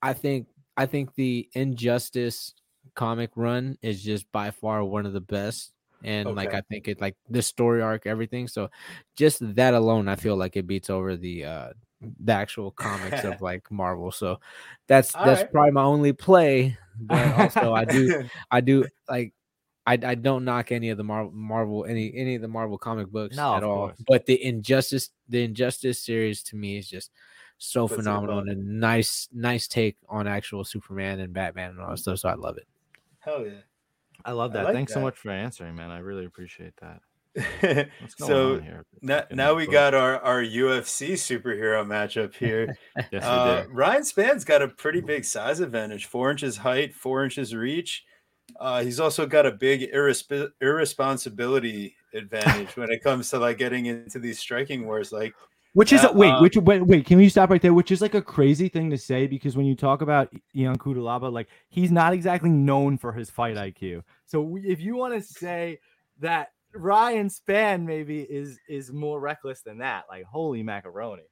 I 0.00 0.14
think 0.14 0.48
I 0.76 0.86
think 0.86 1.14
the 1.14 1.48
Injustice 1.52 2.54
comic 2.94 3.30
run 3.36 3.78
is 3.82 4.02
just 4.02 4.30
by 4.32 4.50
far 4.50 4.82
one 4.82 5.06
of 5.06 5.12
the 5.12 5.20
best. 5.20 5.72
And 6.04 6.34
like 6.34 6.54
I 6.54 6.60
think 6.62 6.88
it 6.88 7.00
like 7.00 7.16
the 7.30 7.42
story 7.42 7.82
arc, 7.82 8.06
everything. 8.06 8.48
So 8.48 8.70
just 9.16 9.38
that 9.54 9.74
alone, 9.74 10.08
I 10.08 10.16
feel 10.16 10.36
like 10.36 10.56
it 10.56 10.66
beats 10.66 10.90
over 10.90 11.16
the 11.16 11.44
uh 11.44 11.68
the 12.20 12.32
actual 12.32 12.70
comics 12.72 13.24
of 13.24 13.40
like 13.42 13.70
Marvel. 13.70 14.10
So 14.10 14.40
that's 14.88 15.14
All 15.14 15.24
that's 15.24 15.42
right. 15.42 15.52
probably 15.52 15.70
my 15.72 15.82
only 15.84 16.12
play. 16.12 16.76
But 17.00 17.32
also 17.34 17.72
I 17.74 17.84
do 17.84 18.28
I 18.50 18.60
do 18.60 18.84
like 19.08 19.32
I, 19.86 19.94
I 19.94 20.14
don't 20.14 20.44
knock 20.44 20.70
any 20.70 20.90
of 20.90 20.98
the 20.98 21.04
Marvel 21.04 21.32
Marvel 21.32 21.84
any 21.84 22.12
any 22.14 22.34
of 22.36 22.42
the 22.42 22.48
Marvel 22.48 22.78
comic 22.78 23.08
books 23.08 23.36
No, 23.36 23.54
at 23.56 23.64
all. 23.64 23.88
course. 23.88 24.02
But 24.06 24.26
the 24.26 24.42
Injustice 24.44 25.10
the 25.28 25.42
Injustice 25.44 25.98
series 25.98 26.42
to 26.44 26.56
me 26.56 26.76
is 26.78 26.88
just 26.88 27.10
so 27.58 27.86
phenomenal 27.86 28.40
and 28.40 28.48
a 28.48 28.54
nice 28.56 29.28
nice 29.32 29.68
take 29.68 29.96
on 30.08 30.26
actual 30.26 30.64
Superman 30.64 31.20
and 31.20 31.32
Batman 31.32 31.70
and 31.70 31.80
all 31.80 31.90
that 31.90 31.98
stuff. 31.98 32.18
So 32.18 32.28
I 32.28 32.34
love 32.34 32.56
it. 32.58 32.66
Hell 33.20 33.46
yeah. 33.46 33.60
I 34.24 34.32
love 34.32 34.52
I 34.52 34.54
that. 34.54 34.64
like 34.66 34.74
Thanks 34.74 34.94
so 34.94 35.00
much 35.00 35.16
for 35.16 35.30
answering, 35.30 35.74
man. 35.74 35.90
I 35.90 35.98
really 35.98 36.24
appreciate 36.24 36.74
that. 36.80 37.00
so 38.18 38.60
now, 39.00 39.22
now 39.30 39.54
we 39.54 39.66
got 39.66 39.94
our, 39.94 40.18
our 40.20 40.42
UFC 40.42 41.12
superhero 41.12 41.84
matchup 41.86 42.34
here. 42.34 42.76
yes, 43.10 43.24
uh, 43.24 43.64
Ryan 43.70 44.04
Spann's 44.04 44.44
got 44.44 44.60
a 44.60 44.68
pretty 44.68 45.00
big 45.00 45.24
size 45.24 45.60
advantage 45.60 46.06
four 46.06 46.30
inches 46.30 46.58
height, 46.58 46.94
four 46.94 47.24
inches 47.24 47.54
reach. 47.54 48.04
Uh, 48.60 48.82
he's 48.82 49.00
also 49.00 49.24
got 49.24 49.46
a 49.46 49.52
big 49.52 49.92
irresp- 49.92 50.50
irresponsibility 50.60 51.94
advantage 52.12 52.76
when 52.76 52.90
it 52.90 53.02
comes 53.02 53.30
to 53.30 53.38
like 53.38 53.56
getting 53.56 53.86
into 53.86 54.18
these 54.18 54.38
striking 54.38 54.86
wars. 54.86 55.10
Like, 55.10 55.34
which 55.74 55.92
is 55.92 56.04
uh, 56.04 56.12
wait, 56.14 56.40
which 56.40 56.56
wait, 56.56 56.82
wait, 56.82 57.06
can 57.06 57.18
we 57.18 57.28
stop 57.28 57.50
right 57.50 57.62
there? 57.62 57.72
Which 57.72 57.90
is 57.90 58.02
like 58.02 58.14
a 58.14 58.22
crazy 58.22 58.68
thing 58.68 58.90
to 58.90 58.98
say 58.98 59.26
because 59.26 59.56
when 59.56 59.66
you 59.66 59.74
talk 59.74 60.02
about 60.02 60.32
Ion 60.56 60.76
Cutelaba, 60.76 61.32
like 61.32 61.48
he's 61.68 61.90
not 61.90 62.12
exactly 62.12 62.50
known 62.50 62.98
for 62.98 63.12
his 63.12 63.30
fight 63.30 63.56
IQ. 63.56 64.02
So 64.26 64.58
if 64.62 64.80
you 64.80 64.96
want 64.96 65.14
to 65.14 65.22
say 65.22 65.80
that 66.20 66.52
Ryan 66.74 67.28
Spann 67.28 67.84
maybe 67.84 68.20
is 68.20 68.58
is 68.68 68.92
more 68.92 69.20
reckless 69.20 69.62
than 69.62 69.78
that. 69.78 70.04
Like 70.08 70.24
holy 70.24 70.62
macaroni. 70.62 71.22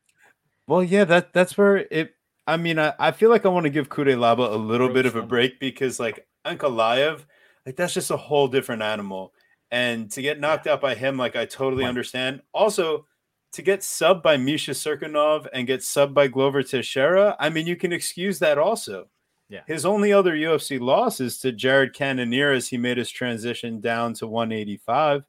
Well, 0.66 0.82
yeah, 0.82 1.04
that 1.04 1.32
that's 1.32 1.56
where 1.58 1.76
it. 1.76 2.14
I 2.46 2.56
mean, 2.56 2.78
I, 2.78 2.94
I 2.98 3.10
feel 3.12 3.30
like 3.30 3.44
I 3.44 3.48
want 3.48 3.64
to 3.64 3.70
give 3.70 3.88
Cutelaba 3.88 4.52
a 4.52 4.56
little 4.56 4.88
bit 4.88 5.06
of 5.06 5.16
a 5.16 5.22
break 5.22 5.60
because 5.60 6.00
like 6.00 6.26
Ankalaev, 6.46 7.24
like 7.66 7.76
that's 7.76 7.94
just 7.94 8.10
a 8.10 8.16
whole 8.16 8.48
different 8.48 8.82
animal. 8.82 9.32
And 9.70 10.10
to 10.12 10.22
get 10.22 10.40
knocked 10.40 10.66
yeah. 10.66 10.72
out 10.72 10.80
by 10.80 10.94
him, 10.94 11.16
like 11.16 11.36
I 11.36 11.44
totally 11.44 11.84
understand. 11.84 12.42
Also, 12.52 13.06
to 13.52 13.62
get 13.62 13.80
subbed 13.80 14.22
by 14.22 14.36
Misha 14.36 14.72
Cirkunov 14.72 15.46
and 15.52 15.66
get 15.66 15.80
subbed 15.80 16.14
by 16.14 16.28
Glover 16.28 16.62
Teixeira, 16.62 17.36
I 17.40 17.50
mean, 17.50 17.66
you 17.66 17.76
can 17.76 17.92
excuse 17.92 18.38
that 18.38 18.58
also. 18.58 19.08
Yeah. 19.48 19.62
His 19.66 19.84
only 19.84 20.12
other 20.12 20.34
UFC 20.34 20.78
loss 20.80 21.20
is 21.20 21.38
to 21.38 21.50
Jared 21.50 21.92
Cannonier 21.92 22.52
as 22.52 22.68
he 22.68 22.76
made 22.76 22.98
his 22.98 23.10
transition 23.10 23.80
down 23.80 24.14
to 24.14 24.28
185. 24.28 25.24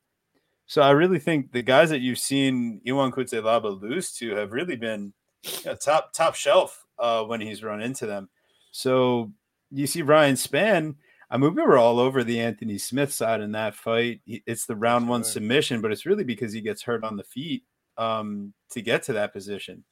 So 0.67 0.83
I 0.83 0.91
really 0.91 1.17
think 1.17 1.51
the 1.51 1.63
guys 1.63 1.89
that 1.89 2.01
you've 2.01 2.19
seen 2.19 2.79
Ion 2.87 3.11
Cutelaba 3.11 3.81
lose 3.81 4.13
to 4.17 4.35
have 4.35 4.51
really 4.51 4.75
been 4.75 5.11
you 5.43 5.65
know, 5.65 5.75
top 5.75 6.13
top 6.13 6.35
shelf 6.35 6.85
uh, 6.99 7.23
when 7.23 7.41
he's 7.41 7.63
run 7.63 7.81
into 7.81 8.05
them. 8.05 8.29
So 8.71 9.31
you 9.71 9.87
see 9.87 10.03
Ryan 10.03 10.35
Spann. 10.35 10.95
I 11.31 11.37
mean, 11.37 11.55
we 11.55 11.63
were 11.63 11.77
all 11.77 11.99
over 11.99 12.23
the 12.23 12.39
Anthony 12.39 12.77
Smith 12.77 13.11
side 13.11 13.41
in 13.41 13.53
that 13.53 13.73
fight. 13.73 14.21
It's 14.27 14.65
the 14.65 14.75
round 14.75 15.09
one 15.09 15.23
submission, 15.23 15.81
but 15.81 15.91
it's 15.91 16.05
really 16.05 16.25
because 16.25 16.53
he 16.53 16.61
gets 16.61 16.83
hurt 16.83 17.03
on 17.03 17.17
the 17.17 17.23
feet 17.23 17.63
um, 18.01 18.53
to 18.71 18.81
get 18.81 19.03
to 19.03 19.13
that 19.13 19.33
position. 19.33 19.83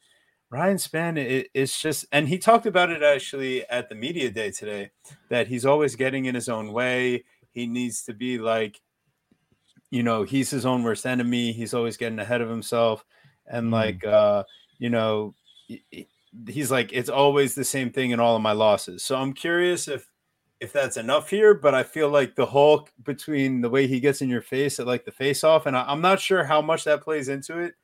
Ryan 0.51 0.77
Spann 0.77 1.45
is 1.53 1.77
just, 1.77 2.05
and 2.11 2.27
he 2.27 2.39
talked 2.39 2.65
about 2.65 2.89
it 2.89 3.03
actually 3.03 3.67
at 3.69 3.87
the 3.87 3.95
media 3.95 4.31
day 4.31 4.49
today 4.49 4.89
that 5.29 5.47
he's 5.47 5.65
always 5.65 5.95
getting 5.95 6.25
in 6.25 6.33
his 6.33 6.49
own 6.49 6.73
way. 6.73 7.23
He 7.51 7.67
needs 7.67 8.03
to 8.05 8.13
be 8.13 8.39
like 8.39 8.81
you 9.91 10.03
know, 10.03 10.23
he's 10.23 10.49
his 10.49 10.65
own 10.65 10.83
worst 10.83 11.05
enemy. 11.05 11.51
He's 11.51 11.73
always 11.73 11.97
getting 11.97 12.19
ahead 12.19 12.41
of 12.41 12.49
himself. 12.49 13.03
And 13.47 13.67
mm. 13.67 13.73
like, 13.73 14.05
uh, 14.05 14.43
you 14.77 14.89
know, 14.89 15.33
he's 16.47 16.71
like, 16.71 16.91
it's 16.93 17.09
always 17.09 17.55
the 17.55 17.63
same 17.63 17.91
thing 17.91 18.11
in 18.11 18.19
all 18.19 18.35
of 18.35 18.41
my 18.41 18.51
losses. 18.51 19.03
So 19.03 19.15
I'm 19.15 19.33
curious 19.33 19.87
if, 19.87 20.07
if 20.59 20.73
that's 20.73 20.97
enough 20.97 21.29
here, 21.29 21.53
but 21.53 21.73
I 21.73 21.83
feel 21.83 22.09
like 22.09 22.35
the 22.35 22.45
Hulk 22.45 22.91
between 23.03 23.61
the 23.61 23.69
way 23.69 23.87
he 23.87 23.99
gets 23.99 24.21
in 24.21 24.29
your 24.29 24.41
face 24.41 24.79
at 24.79 24.87
like 24.87 25.05
the 25.05 25.11
face 25.11 25.43
off, 25.43 25.65
and 25.65 25.75
I, 25.75 25.89
am 25.89 26.01
not 26.01 26.19
sure 26.19 26.43
how 26.43 26.61
much 26.61 26.83
that 26.83 27.01
plays 27.01 27.29
into 27.29 27.59
it 27.59 27.75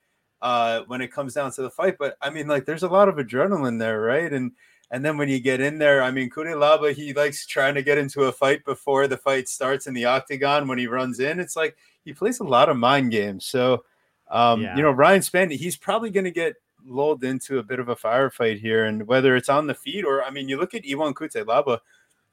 uh, 0.46 0.84
when 0.86 1.02
it 1.02 1.12
comes 1.12 1.34
down 1.34 1.52
to 1.52 1.64
the 1.64 1.72
fight. 1.72 1.98
But 1.98 2.18
I 2.22 2.30
mean, 2.30 2.48
like, 2.48 2.66
there's 2.66 2.84
a 2.84 2.88
lot 2.88 3.10
of 3.10 3.16
adrenaline 3.16 3.80
there, 3.80 4.00
right? 4.00 4.32
And 4.32 4.52
and 4.92 5.04
then 5.04 5.18
when 5.18 5.28
you 5.28 5.40
get 5.40 5.60
in 5.60 5.80
there, 5.80 6.04
I 6.04 6.12
mean, 6.12 6.30
Cutelaba, 6.30 6.94
he 6.94 7.14
likes 7.14 7.48
trying 7.48 7.74
to 7.74 7.82
get 7.82 7.98
into 7.98 8.26
a 8.26 8.32
fight 8.32 8.64
before 8.64 9.08
the 9.08 9.18
fight 9.18 9.50
starts 9.50 9.88
in 9.88 9.96
the 9.96 10.06
octagon. 10.06 10.68
When 10.68 10.78
he 10.78 10.86
runs 10.86 11.20
in, 11.20 11.40
it's 11.40 11.56
like 11.56 11.76
he 12.06 12.14
plays 12.14 12.40
a 12.42 12.44
lot 12.44 12.70
of 12.70 12.78
mind 12.78 13.10
games. 13.10 13.48
So, 13.48 13.86
um, 14.30 14.62
yeah. 14.62 14.76
you 14.78 14.84
know, 14.84 14.92
Ryan 14.92 15.22
Spandy, 15.22 15.58
he's 15.58 15.76
probably 15.76 16.12
going 16.12 16.26
to 16.26 16.32
get 16.32 16.54
lulled 16.86 17.24
into 17.24 17.58
a 17.58 17.64
bit 17.64 17.80
of 17.80 17.90
a 17.90 17.96
firefight 17.96 18.60
here. 18.60 18.86
And 18.86 19.08
whether 19.08 19.36
it's 19.36 19.50
on 19.50 19.66
the 19.66 19.74
feet 19.74 20.06
or, 20.06 20.24
I 20.24 20.30
mean, 20.30 20.48
you 20.48 20.60
look 20.60 20.76
at 20.76 20.86
Ion 20.88 21.16
Cutelaba, 21.16 21.80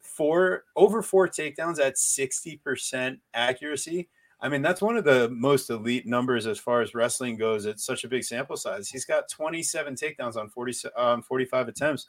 four 0.01 0.65
over 0.77 1.01
four 1.01 1.29
takedowns 1.29 1.81
at 1.81 1.95
60% 1.95 3.21
accuracy. 3.33 4.11
I 4.43 4.49
mean, 4.49 4.61
that's 4.61 4.83
one 4.83 4.97
of 4.97 5.05
the 5.05 5.31
most 5.31 5.71
elite 5.71 6.05
numbers 6.05 6.49
as 6.49 6.59
far 6.59 6.83
as 6.83 6.95
wrestling 6.95 7.37
goes. 7.37 7.65
It's 7.65 7.85
such 7.85 8.03
a 8.03 8.09
big 8.09 8.25
sample 8.25 8.57
size. 8.57 8.89
He's 8.89 9.05
got 9.05 9.31
27 9.31 9.95
takedowns 9.95 10.37
on 10.37 10.49
40, 10.49 10.89
um, 10.97 11.23
45 11.23 11.69
attempts. 11.69 12.09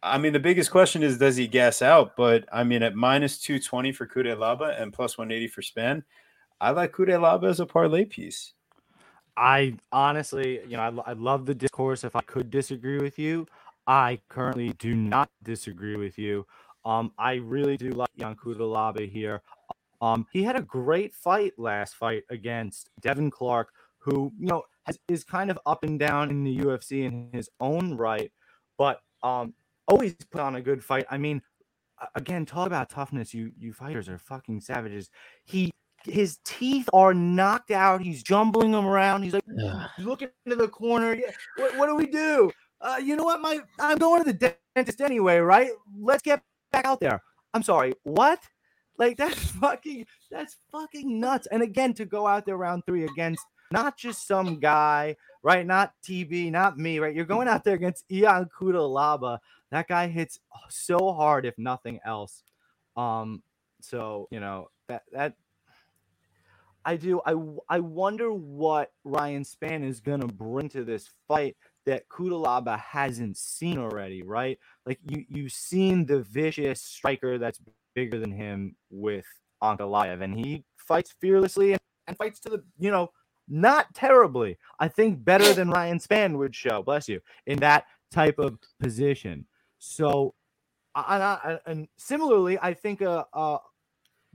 I 0.00 0.18
mean, 0.18 0.32
the 0.32 0.38
biggest 0.38 0.70
question 0.70 1.02
is 1.02 1.18
does 1.18 1.34
he 1.34 1.48
gas 1.48 1.82
out? 1.82 2.14
But 2.16 2.44
I 2.52 2.62
mean, 2.62 2.84
at 2.84 2.94
minus 2.94 3.40
220 3.40 3.90
for 3.92 4.06
Cutelaba 4.06 4.80
and 4.80 4.92
plus 4.92 5.18
180 5.18 5.48
for 5.48 5.62
Spann, 5.62 6.04
I 6.60 6.70
like 6.70 6.92
Cutelaba 6.92 7.50
as 7.50 7.58
a 7.58 7.66
parlay 7.66 8.04
piece. 8.04 8.52
I 9.36 9.74
honestly, 9.90 10.60
you 10.68 10.76
know, 10.76 11.02
I, 11.04 11.10
I 11.10 11.12
love 11.14 11.46
the 11.46 11.54
discourse. 11.54 12.04
If 12.04 12.14
I 12.14 12.20
could 12.20 12.50
disagree 12.50 12.98
with 12.98 13.18
you, 13.18 13.48
I 13.88 14.20
currently 14.28 14.72
do 14.78 14.94
not 14.94 15.30
disagree 15.42 15.96
with 15.96 16.16
you. 16.16 16.46
Um, 16.84 17.12
I 17.18 17.34
really 17.34 17.76
do 17.76 17.90
like 17.90 18.10
Ion 18.20 18.36
Cutelaba 18.36 19.10
here. 19.10 19.42
Um, 20.04 20.26
he 20.32 20.42
had 20.42 20.54
a 20.54 20.60
great 20.60 21.14
fight 21.14 21.54
last 21.56 21.94
fight 21.94 22.24
against 22.28 22.90
Devin 23.00 23.30
Clark, 23.30 23.70
who 23.96 24.30
you 24.38 24.46
know 24.46 24.64
has, 24.84 24.98
is 25.08 25.24
kind 25.24 25.50
of 25.50 25.58
up 25.64 25.82
and 25.82 25.98
down 25.98 26.28
in 26.28 26.44
the 26.44 26.58
UFC 26.58 27.04
in 27.04 27.30
his 27.32 27.48
own 27.58 27.96
right, 27.96 28.30
but 28.76 29.00
um, 29.22 29.54
always 29.88 30.14
put 30.30 30.42
on 30.42 30.56
a 30.56 30.60
good 30.60 30.84
fight. 30.84 31.06
I 31.10 31.16
mean, 31.16 31.40
again, 32.16 32.44
talk 32.44 32.66
about 32.66 32.90
toughness. 32.90 33.32
You 33.32 33.52
you 33.58 33.72
fighters 33.72 34.06
are 34.10 34.18
fucking 34.18 34.60
savages. 34.60 35.08
He 35.46 35.70
his 36.04 36.38
teeth 36.44 36.90
are 36.92 37.14
knocked 37.14 37.70
out. 37.70 38.02
He's 38.02 38.22
jumbling 38.22 38.72
them 38.72 38.84
around. 38.84 39.22
He's 39.22 39.32
like 39.32 39.44
he's 39.96 40.04
looking 40.04 40.28
into 40.44 40.56
the 40.56 40.68
corner. 40.68 41.16
What, 41.56 41.78
what 41.78 41.86
do 41.86 41.94
we 41.94 42.08
do? 42.08 42.50
Uh, 42.78 42.96
you 43.02 43.16
know 43.16 43.24
what? 43.24 43.40
My 43.40 43.58
I'm 43.80 43.96
going 43.96 44.22
to 44.22 44.30
the 44.30 44.54
dentist 44.76 45.00
anyway, 45.00 45.38
right? 45.38 45.70
Let's 45.98 46.22
get 46.22 46.42
back 46.72 46.84
out 46.84 47.00
there. 47.00 47.22
I'm 47.54 47.62
sorry. 47.62 47.94
What? 48.02 48.40
Like 48.98 49.16
that's 49.18 49.50
fucking 49.52 50.06
that's 50.30 50.56
fucking 50.70 51.20
nuts. 51.20 51.46
And 51.50 51.62
again, 51.62 51.94
to 51.94 52.04
go 52.04 52.26
out 52.26 52.46
there 52.46 52.56
round 52.56 52.84
three 52.86 53.04
against 53.04 53.44
not 53.70 53.96
just 53.96 54.26
some 54.26 54.60
guy, 54.60 55.16
right? 55.42 55.66
Not 55.66 55.92
TB, 56.04 56.50
not 56.52 56.78
me, 56.78 56.98
right? 56.98 57.14
You're 57.14 57.24
going 57.24 57.48
out 57.48 57.64
there 57.64 57.74
against 57.74 58.04
Ian 58.10 58.48
Cutelaba. 58.56 59.38
That 59.70 59.88
guy 59.88 60.06
hits 60.06 60.38
so 60.68 61.12
hard, 61.12 61.46
if 61.46 61.58
nothing 61.58 61.98
else. 62.04 62.42
Um, 62.96 63.42
so 63.80 64.28
you 64.30 64.40
know 64.40 64.68
that 64.88 65.02
that 65.12 65.34
I 66.84 66.96
do. 66.96 67.20
I 67.24 67.34
I 67.68 67.80
wonder 67.80 68.32
what 68.32 68.92
Ryan 69.04 69.42
Spann 69.42 69.82
is 69.82 70.00
gonna 70.00 70.26
bring 70.26 70.68
to 70.70 70.84
this 70.84 71.10
fight 71.26 71.56
that 71.86 72.08
Cutelaba 72.08 72.78
hasn't 72.78 73.36
seen 73.36 73.78
already, 73.78 74.22
right? 74.22 74.58
Like 74.86 75.00
you 75.08 75.24
you've 75.28 75.52
seen 75.52 76.06
the 76.06 76.20
vicious 76.22 76.80
striker 76.82 77.38
that's 77.38 77.60
bigger 77.94 78.18
than 78.18 78.32
him 78.32 78.76
with 78.90 79.26
Ankalaev, 79.62 80.22
and 80.22 80.38
he 80.38 80.64
fights 80.76 81.14
fearlessly 81.20 81.72
and, 81.72 81.80
fights 82.18 82.38
to 82.40 82.50
the 82.50 82.62
you 82.78 82.90
know 82.90 83.10
not 83.48 83.94
terribly. 83.94 84.58
I 84.78 84.88
think 84.88 85.24
better 85.24 85.52
than 85.52 85.70
Ryan 85.70 85.98
Spann 85.98 86.38
would 86.38 86.54
show. 86.54 86.82
Bless 86.82 87.08
you 87.08 87.20
in 87.46 87.58
that 87.60 87.86
type 88.10 88.38
of 88.38 88.58
position. 88.80 89.46
So, 89.78 90.34
and, 90.94 91.22
I, 91.22 91.58
and 91.66 91.88
similarly, 91.96 92.58
I 92.60 92.72
think 92.74 93.00
a, 93.00 93.26
a 93.32 93.58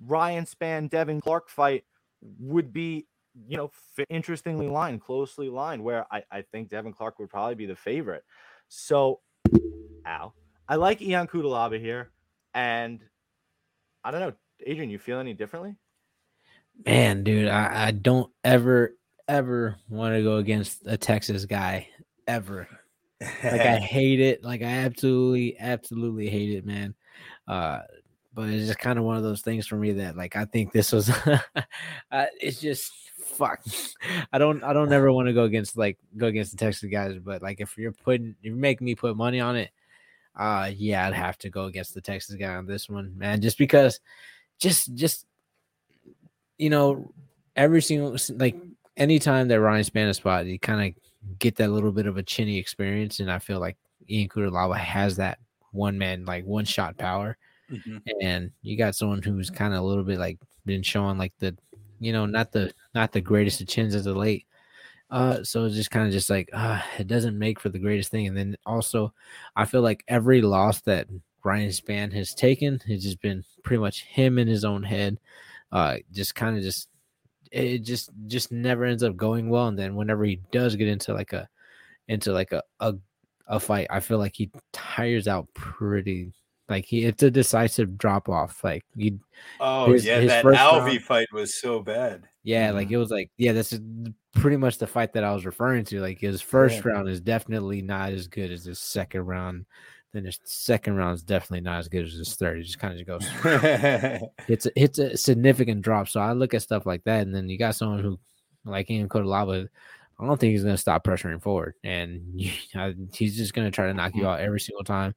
Ryan 0.05 0.45
Spann 0.45 0.89
Devin 0.89 1.22
Clark 1.22 1.49
fight 1.49 1.86
would 2.39 2.72
be, 2.72 3.07
you 3.47 3.57
know, 3.57 3.72
interestingly 4.10 4.68
lined, 4.68 5.01
closely 5.01 5.49
lined, 5.49 5.84
where 5.84 6.05
I, 6.12 6.24
I 6.32 6.41
think 6.41 6.70
Devin 6.70 6.93
Clark 6.93 7.20
would 7.20 7.30
probably 7.30 7.55
be 7.55 7.66
the 7.66 7.76
favorite. 7.76 8.24
So, 8.68 9.22
Al, 10.05 10.36
I 10.68 10.76
like 10.76 11.01
Ion 11.01 11.28
Cutelaba 11.28 11.80
here, 11.80 12.12
and 12.53 12.99
I 14.10 14.12
don't 14.12 14.22
know, 14.22 14.34
Adrian, 14.66 14.89
you 14.89 14.97
feel 14.97 15.20
any 15.20 15.36
differently? 15.36 15.76
Man, 16.84 17.24
dude, 17.24 17.47
I, 17.47 17.89
I 17.89 17.91
don't 17.91 18.32
ever 18.43 18.95
ever 19.28 19.76
want 19.88 20.16
to 20.16 20.24
go 20.24 20.38
against 20.38 20.82
a 20.88 20.97
Texas 20.97 21.45
guy 21.45 21.88
ever. 22.28 22.68
like 23.22 23.62
I 23.62 23.78
hate 23.80 24.20
it. 24.20 24.43
Like 24.43 24.64
I 24.64 24.66
absolutely, 24.66 25.60
absolutely 25.60 26.28
hate 26.28 26.57
it, 26.57 26.66
man. 26.66 26.95
Uh, 27.47 27.82
but 28.34 28.49
it's 28.49 28.66
just 28.66 28.80
kind 28.80 28.97
of 28.97 29.05
one 29.05 29.16
of 29.16 29.22
those 29.22 29.41
things 29.41 29.68
for 29.68 29.76
me 29.76 29.91
that 29.91 30.18
like 30.18 30.36
I 30.36 30.45
think 30.45 30.72
this 30.72 30.91
was 30.91 31.12
uh, 32.12 32.26
it's 32.41 32.60
just 32.60 32.91
fuck. 33.20 33.64
I 34.34 34.39
don't 34.39 34.64
I 34.64 34.74
don't 34.74 34.91
ever 34.91 35.14
want 35.14 35.28
to 35.28 35.34
go 35.34 35.43
against 35.43 35.78
like 35.78 35.99
go 36.18 36.26
against 36.26 36.49
the 36.49 36.57
Texas 36.57 36.89
guys, 36.89 37.20
but 37.24 37.43
like 37.43 37.62
if 37.62 37.78
you're 37.78 37.91
putting 37.91 38.30
if 38.41 38.45
you're 38.45 38.55
making 38.55 38.86
me 38.86 38.95
put 38.95 39.16
money 39.16 39.39
on 39.39 39.55
it, 39.55 39.70
uh 40.40 40.72
yeah, 40.74 41.06
I'd 41.06 41.14
have 41.14 41.38
to 41.40 41.50
go 41.50 41.66
against 41.66 41.94
the 41.94 42.02
Texas 42.02 42.36
guy 42.36 42.56
on 42.56 42.66
this 42.66 42.90
one, 42.90 43.16
man. 43.18 43.42
Just 43.42 43.58
because 43.58 44.00
just 44.58 44.94
just 44.96 45.26
you 46.58 46.70
know, 46.70 47.12
every 47.56 47.82
single 47.82 48.16
like 48.38 48.56
anytime 48.98 49.50
that 49.50 49.60
Ryan 49.62 49.84
Spann 49.84 50.16
spot, 50.16 50.46
you 50.46 50.58
kind 50.58 50.96
of 50.96 51.38
get 51.40 51.56
that 51.58 51.72
little 51.72 51.92
bit 51.92 52.06
of 52.06 52.18
a 52.18 52.24
chinny 52.24 52.58
experience, 52.58 53.20
and 53.20 53.30
I 53.30 53.40
feel 53.40 53.60
like 53.60 53.78
Ian 54.10 54.30
Cutelaba 54.30 54.78
has 54.78 55.18
that 55.18 55.40
one 55.72 55.98
man 55.98 56.26
like 56.26 56.46
one 56.46 56.66
shot 56.66 56.98
power, 56.98 57.38
mm-hmm. 57.70 57.98
and 58.22 58.52
you 58.62 58.78
got 58.78 58.96
someone 58.96 59.22
who's 59.22 59.50
kind 59.50 59.74
of 59.74 59.82
a 59.82 59.86
little 59.86 60.04
bit 60.04 60.20
like 60.20 60.40
been 60.66 60.84
showing 60.84 61.18
like 61.18 61.34
the, 61.40 61.56
you 62.00 62.14
know, 62.14 62.26
not 62.26 62.52
the 62.54 62.74
not 62.96 63.12
the 63.12 63.22
greatest 63.22 63.60
of 63.60 63.68
chins 63.68 63.94
as 63.94 64.06
of 64.06 64.16
late. 64.16 64.46
Uh, 65.12 65.43
so 65.43 65.66
it's 65.66 65.76
just 65.76 65.91
kind 65.91 66.05
of 66.05 66.12
just 66.12 66.30
like 66.30 66.49
uh, 66.53 66.82
it 66.97 67.07
doesn't 67.07 67.38
make 67.38 67.60
for 67.60 67.70
the 67.70 67.80
greatest 67.80 68.12
thing. 68.12 68.28
And 68.28 68.38
then 68.38 68.55
also, 68.66 69.14
I 69.55 69.66
feel 69.66 69.82
like 69.82 70.03
every 70.07 70.41
loss 70.41 70.82
that 70.82 71.07
Ryan 71.43 71.70
Spann 71.70 72.14
has 72.14 72.34
taken 72.34 72.80
has 72.88 73.03
just 73.03 73.22
been 73.22 73.43
pretty 73.64 73.80
much 73.80 74.03
him 74.03 74.38
in 74.38 74.47
his 74.47 74.66
own 74.66 74.84
head. 74.84 75.20
Uh, 75.72 75.97
just 76.12 76.36
kind 76.36 76.57
of 76.57 76.64
just 76.64 76.89
it 77.51 77.80
just 77.80 78.12
just 78.28 78.51
never 78.51 78.86
ends 78.86 79.03
up 79.03 79.16
going 79.16 79.49
well. 79.49 79.68
And 79.68 79.78
then 79.78 79.95
whenever 79.95 80.24
he 80.26 80.41
does 80.51 80.76
get 80.76 80.88
into 80.88 81.14
like 81.14 81.34
a 81.34 81.47
into 82.07 82.32
like 82.32 82.51
a 82.51 82.62
a, 82.80 82.95
a 83.47 83.60
fight, 83.60 83.88
I 83.89 83.99
feel 83.99 84.18
like 84.18 84.36
he 84.36 84.51
tires 84.74 85.28
out 85.28 85.47
pretty. 85.53 86.32
Like 86.68 86.86
he, 86.86 87.05
it's 87.05 87.24
a 87.24 87.32
decisive 87.32 87.97
drop 87.97 88.30
off. 88.30 88.64
Like 88.64 88.86
you, 88.95 89.20
oh 89.60 89.91
his, 89.91 90.05
yeah, 90.05 90.20
his 90.20 90.30
that 90.30 90.45
round, 90.45 91.01
fight 91.01 91.28
was 91.34 91.60
so 91.60 91.82
bad. 91.82 92.28
Yeah, 92.43 92.68
mm-hmm. 92.68 92.78
like 92.78 92.91
it 92.91 92.97
was 92.97 93.10
like 93.10 93.32
yeah, 93.38 93.53
that's 93.53 93.74
pretty 94.34 94.58
much 94.58 94.78
the 94.78 94.88
fight 94.88 95.14
that 95.14 95.24
I 95.24 95.34
was 95.34 95.46
referring 95.46 95.86
to. 95.86 96.02
Like 96.02 96.20
his 96.20 96.42
first 96.42 96.84
yeah. 96.84 96.92
round 96.92 97.10
is 97.10 97.22
definitely 97.22 97.82
not 97.82 98.12
as 98.12 98.28
good 98.28 98.52
as 98.52 98.66
his 98.66 98.80
second 98.80 99.26
round 99.26 99.66
then 100.14 100.26
his 100.26 100.40
second 100.44 100.96
round 100.96 101.16
is 101.16 101.24
definitely 101.24 101.62
not 101.62 101.80
as 101.80 101.88
good 101.88 102.06
as 102.06 102.14
his 102.14 102.36
third. 102.36 102.58
He 102.58 102.64
just 102.64 102.80
kind 102.80 103.00
of 103.00 103.06
goes. 103.06 103.28
it's 104.48 104.66
a, 104.66 104.72
it's 104.76 104.98
a 104.98 105.16
significant 105.16 105.82
drop. 105.84 106.08
So 106.08 106.20
I 106.20 106.34
look 106.34 106.54
at 106.54 106.64
stuff 106.64 106.86
like 106.86 107.04
that, 107.04 107.22
and 107.22 107.36
then 107.36 107.48
you 107.48 107.58
got 107.58 107.76
someone 107.76 108.00
who, 108.00 108.20
like 108.66 108.90
Ian 108.90 109.08
Cutelaba, 109.08 109.68
I 110.20 110.26
don't 110.26 110.40
think 110.40 110.52
he's 110.52 110.64
going 110.64 110.74
to 110.74 110.82
stop 110.82 111.04
pressuring 111.04 111.42
forward, 111.42 111.76
and 111.84 112.22
he's 113.14 113.38
just 113.38 113.54
going 113.54 113.68
to 113.68 113.72
try 113.72 113.86
to 113.86 113.94
knock 113.94 114.16
you 114.16 114.28
out 114.28 114.40
every 114.40 114.60
single 114.60 114.84
time. 114.84 115.14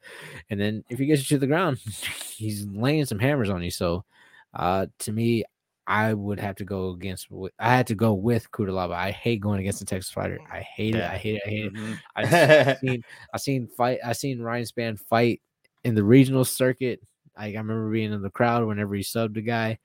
And 0.50 0.60
then 0.60 0.84
if 0.90 0.98
he 0.98 1.06
gets 1.06 1.22
you 1.22 1.36
to 1.36 1.40
the 1.40 1.46
ground, 1.46 1.78
he's 2.36 2.66
laying 2.66 3.06
some 3.06 3.18
hammers 3.18 3.50
on 3.50 3.62
you. 3.62 3.70
So, 3.70 4.04
uh, 4.52 4.86
to 5.00 5.12
me, 5.12 5.44
I 5.86 6.14
would 6.14 6.38
have 6.38 6.56
to 6.56 6.64
go 6.64 6.90
against. 6.90 7.28
I 7.58 7.70
had 7.70 7.86
to 7.88 7.94
go 7.94 8.12
with 8.12 8.50
Cutelaba. 8.52 8.94
I 8.94 9.10
hate 9.10 9.40
going 9.40 9.60
against 9.60 9.80
the 9.80 9.84
Texas 9.84 10.12
fighter. 10.12 10.38
I 10.50 10.60
hate 10.60 10.94
yeah. 10.94 11.10
it. 11.10 11.14
I 11.14 11.16
hate 11.16 11.34
it. 11.34 11.42
I 11.44 11.48
hate 11.48 11.72
mm-hmm. 11.72 11.92
it. 11.92 11.98
I 12.14 12.74
seen. 12.80 13.04
I 13.34 13.36
seen 13.38 13.66
fight. 13.66 13.98
I 14.04 14.12
seen 14.12 14.40
Ryan 14.40 14.64
Spann 14.64 14.98
fight 14.98 15.40
in 15.84 15.94
the 15.94 16.04
regional 16.04 16.44
circuit. 16.44 17.00
I, 17.36 17.46
I 17.46 17.56
remember 17.56 17.90
being 17.90 18.12
in 18.12 18.22
the 18.22 18.30
crowd 18.30 18.64
whenever 18.66 18.94
he 18.94 19.02
subbed 19.02 19.36
a 19.36 19.42
guy, 19.42 19.78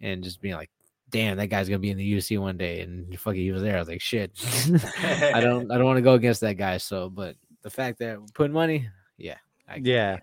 and 0.00 0.24
just 0.24 0.40
being 0.40 0.54
like, 0.54 0.70
"Damn, 1.10 1.36
that 1.36 1.48
guy's 1.48 1.68
gonna 1.68 1.78
be 1.80 1.90
in 1.90 1.98
the 1.98 2.14
UFC 2.14 2.38
one 2.38 2.56
day." 2.56 2.80
And 2.80 3.18
fucking, 3.18 3.40
he 3.40 3.52
was 3.52 3.62
there. 3.62 3.76
I 3.76 3.80
was 3.80 3.88
like, 3.88 4.00
"Shit, 4.00 4.32
I 5.02 5.40
don't. 5.40 5.70
I 5.70 5.76
don't 5.76 5.86
want 5.86 5.98
to 5.98 6.02
go 6.02 6.14
against 6.14 6.40
that 6.40 6.56
guy." 6.56 6.78
So, 6.78 7.10
but 7.10 7.36
the 7.62 7.70
fact 7.70 7.98
that 7.98 8.18
putting 8.34 8.54
money, 8.54 8.88
yeah, 9.18 9.36
I, 9.68 9.80
yeah. 9.82 10.20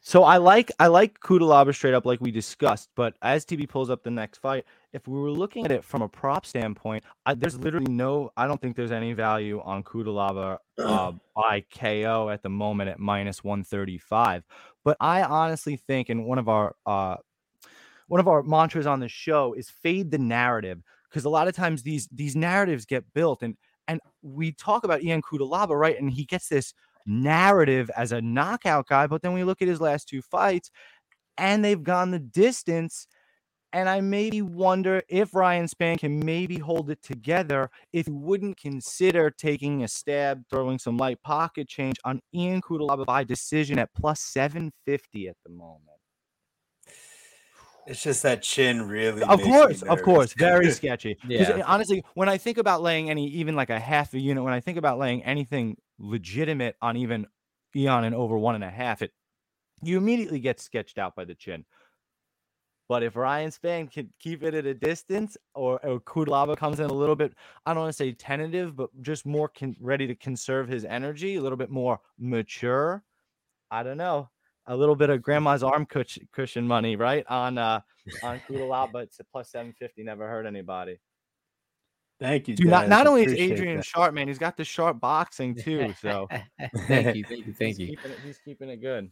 So 0.00 0.22
I 0.22 0.36
like 0.36 0.70
I 0.78 0.86
like 0.86 1.18
Cutelaba 1.20 1.74
straight 1.74 1.94
up 1.94 2.06
like 2.06 2.20
we 2.20 2.30
discussed, 2.30 2.88
but 2.94 3.14
as 3.20 3.44
TB 3.44 3.68
pulls 3.68 3.90
up 3.90 4.02
the 4.02 4.10
next 4.10 4.38
fight, 4.38 4.64
if 4.92 5.06
we 5.08 5.18
were 5.18 5.30
looking 5.30 5.64
at 5.64 5.72
it 5.72 5.84
from 5.84 6.02
a 6.02 6.08
prop 6.08 6.46
standpoint, 6.46 7.04
I, 7.26 7.34
there's 7.34 7.58
literally 7.58 7.92
no 7.92 8.30
I 8.36 8.46
don't 8.46 8.60
think 8.60 8.76
there's 8.76 8.92
any 8.92 9.12
value 9.12 9.60
on 9.64 9.82
Cutelaba 9.82 10.58
uh, 10.78 11.12
by 11.36 11.64
KO 11.76 12.30
at 12.30 12.42
the 12.42 12.48
moment 12.48 12.90
at 12.90 13.00
minus 13.00 13.42
135. 13.42 14.44
But 14.84 14.96
I 15.00 15.22
honestly 15.24 15.76
think, 15.76 16.08
and 16.08 16.24
one 16.24 16.38
of 16.38 16.48
our 16.48 16.74
uh, 16.86 17.16
one 18.06 18.20
of 18.20 18.28
our 18.28 18.42
mantras 18.42 18.86
on 18.86 19.00
the 19.00 19.08
show 19.08 19.52
is 19.52 19.68
fade 19.68 20.10
the 20.10 20.18
narrative 20.18 20.80
because 21.10 21.24
a 21.24 21.30
lot 21.30 21.48
of 21.48 21.56
times 21.56 21.82
these 21.82 22.08
these 22.12 22.36
narratives 22.36 22.86
get 22.86 23.04
built 23.14 23.42
and 23.42 23.56
and 23.88 24.00
we 24.22 24.52
talk 24.52 24.84
about 24.84 25.02
Ian 25.02 25.22
Cutelaba, 25.22 25.70
right? 25.70 25.98
And 25.98 26.10
he 26.10 26.24
gets 26.24 26.48
this 26.48 26.74
narrative 27.06 27.90
as 27.96 28.12
a 28.12 28.20
knockout 28.20 28.86
guy, 28.88 29.06
but 29.06 29.22
then 29.22 29.32
we 29.32 29.44
look 29.44 29.62
at 29.62 29.68
his 29.68 29.80
last 29.80 30.08
two 30.08 30.22
fights 30.22 30.70
and 31.36 31.64
they've 31.64 31.82
gone 31.82 32.10
the 32.10 32.18
distance. 32.18 33.06
And 33.72 33.86
I 33.86 34.00
maybe 34.00 34.40
wonder 34.40 35.02
if 35.08 35.34
Ryan 35.34 35.66
Spann 35.66 35.98
can 35.98 36.24
maybe 36.24 36.56
hold 36.56 36.90
it 36.90 37.02
together 37.02 37.70
if 37.92 38.06
he 38.06 38.12
wouldn't 38.12 38.56
consider 38.56 39.30
taking 39.30 39.82
a 39.82 39.88
stab, 39.88 40.42
throwing 40.48 40.78
some 40.78 40.96
light 40.96 41.22
pocket 41.22 41.68
change 41.68 41.96
on 42.02 42.20
Ian 42.34 42.62
Cutelaba 42.62 43.04
by 43.04 43.24
decision 43.24 43.78
at 43.78 43.92
plus 43.94 44.20
750 44.20 45.28
at 45.28 45.36
the 45.44 45.52
moment. 45.52 45.97
It's 47.88 48.02
just 48.02 48.22
that 48.22 48.42
chin 48.42 48.86
really. 48.86 49.22
Of 49.22 49.40
course, 49.40 49.82
of 49.82 50.02
course, 50.02 50.34
very 50.34 50.70
sketchy. 50.72 51.16
yeah. 51.26 51.62
Honestly, 51.66 52.04
when 52.14 52.28
I 52.28 52.36
think 52.36 52.58
about 52.58 52.82
laying 52.82 53.08
any, 53.08 53.26
even 53.28 53.56
like 53.56 53.70
a 53.70 53.80
half 53.80 54.12
a 54.12 54.20
unit, 54.20 54.44
when 54.44 54.52
I 54.52 54.60
think 54.60 54.76
about 54.76 54.98
laying 54.98 55.24
anything 55.24 55.78
legitimate 55.98 56.76
on 56.82 56.98
even 56.98 57.26
Ian 57.74 58.04
and 58.04 58.14
over 58.14 58.36
one 58.36 58.54
and 58.54 58.64
a 58.64 58.70
half, 58.70 59.00
it 59.00 59.12
you 59.82 59.96
immediately 59.96 60.38
get 60.38 60.60
sketched 60.60 60.98
out 60.98 61.16
by 61.16 61.24
the 61.24 61.34
chin. 61.34 61.64
But 62.90 63.02
if 63.02 63.16
Ryan 63.16 63.50
Spann 63.50 63.90
can 63.90 64.12
keep 64.18 64.42
it 64.42 64.54
at 64.54 64.66
a 64.66 64.74
distance, 64.74 65.36
or, 65.54 65.84
or 65.84 66.00
Cutelaba 66.00 66.56
comes 66.56 66.80
in 66.80 66.90
a 66.90 66.92
little 66.92 67.16
bit, 67.16 67.34
I 67.64 67.72
don't 67.72 67.82
want 67.82 67.92
to 67.92 67.96
say 67.96 68.12
tentative, 68.12 68.76
but 68.76 68.88
just 69.02 69.26
more 69.26 69.48
con- 69.48 69.76
ready 69.78 70.06
to 70.06 70.14
conserve 70.14 70.68
his 70.68 70.84
energy, 70.86 71.36
a 71.36 71.42
little 71.42 71.58
bit 71.58 71.70
more 71.70 72.00
mature. 72.18 73.02
I 73.70 73.82
don't 73.82 73.98
know 73.98 74.30
a 74.68 74.76
little 74.76 74.94
bit 74.94 75.10
of 75.10 75.20
grandma's 75.22 75.62
arm 75.62 75.86
cushion 75.86 76.66
money, 76.66 76.94
right? 76.94 77.26
On 77.28 77.58
uh 77.58 77.80
on 78.22 78.40
Cutelaba, 78.48 79.02
it's 79.02 79.18
a 79.18 79.24
plus 79.24 79.50
750. 79.50 80.04
Never 80.04 80.28
hurt 80.28 80.46
anybody. 80.46 80.98
Thank 82.20 82.48
you. 82.48 82.56
Dude, 82.56 82.66
not, 82.66 82.88
not 82.88 83.06
only 83.06 83.24
is 83.24 83.32
Adrian 83.32 83.76
that. 83.76 83.84
sharp, 83.84 84.12
man, 84.12 84.26
he's 84.26 84.38
got 84.38 84.56
the 84.56 84.64
sharp 84.64 85.00
boxing 85.00 85.54
too. 85.54 85.94
So 86.00 86.28
thank 86.88 87.16
you, 87.16 87.24
thank 87.24 87.46
you, 87.46 87.52
thank 87.52 87.76
he's 87.76 87.78
you. 87.78 87.86
Keeping 87.88 88.10
it, 88.10 88.18
he's 88.24 88.38
keeping 88.38 88.68
it 88.68 88.76
good. 88.78 89.10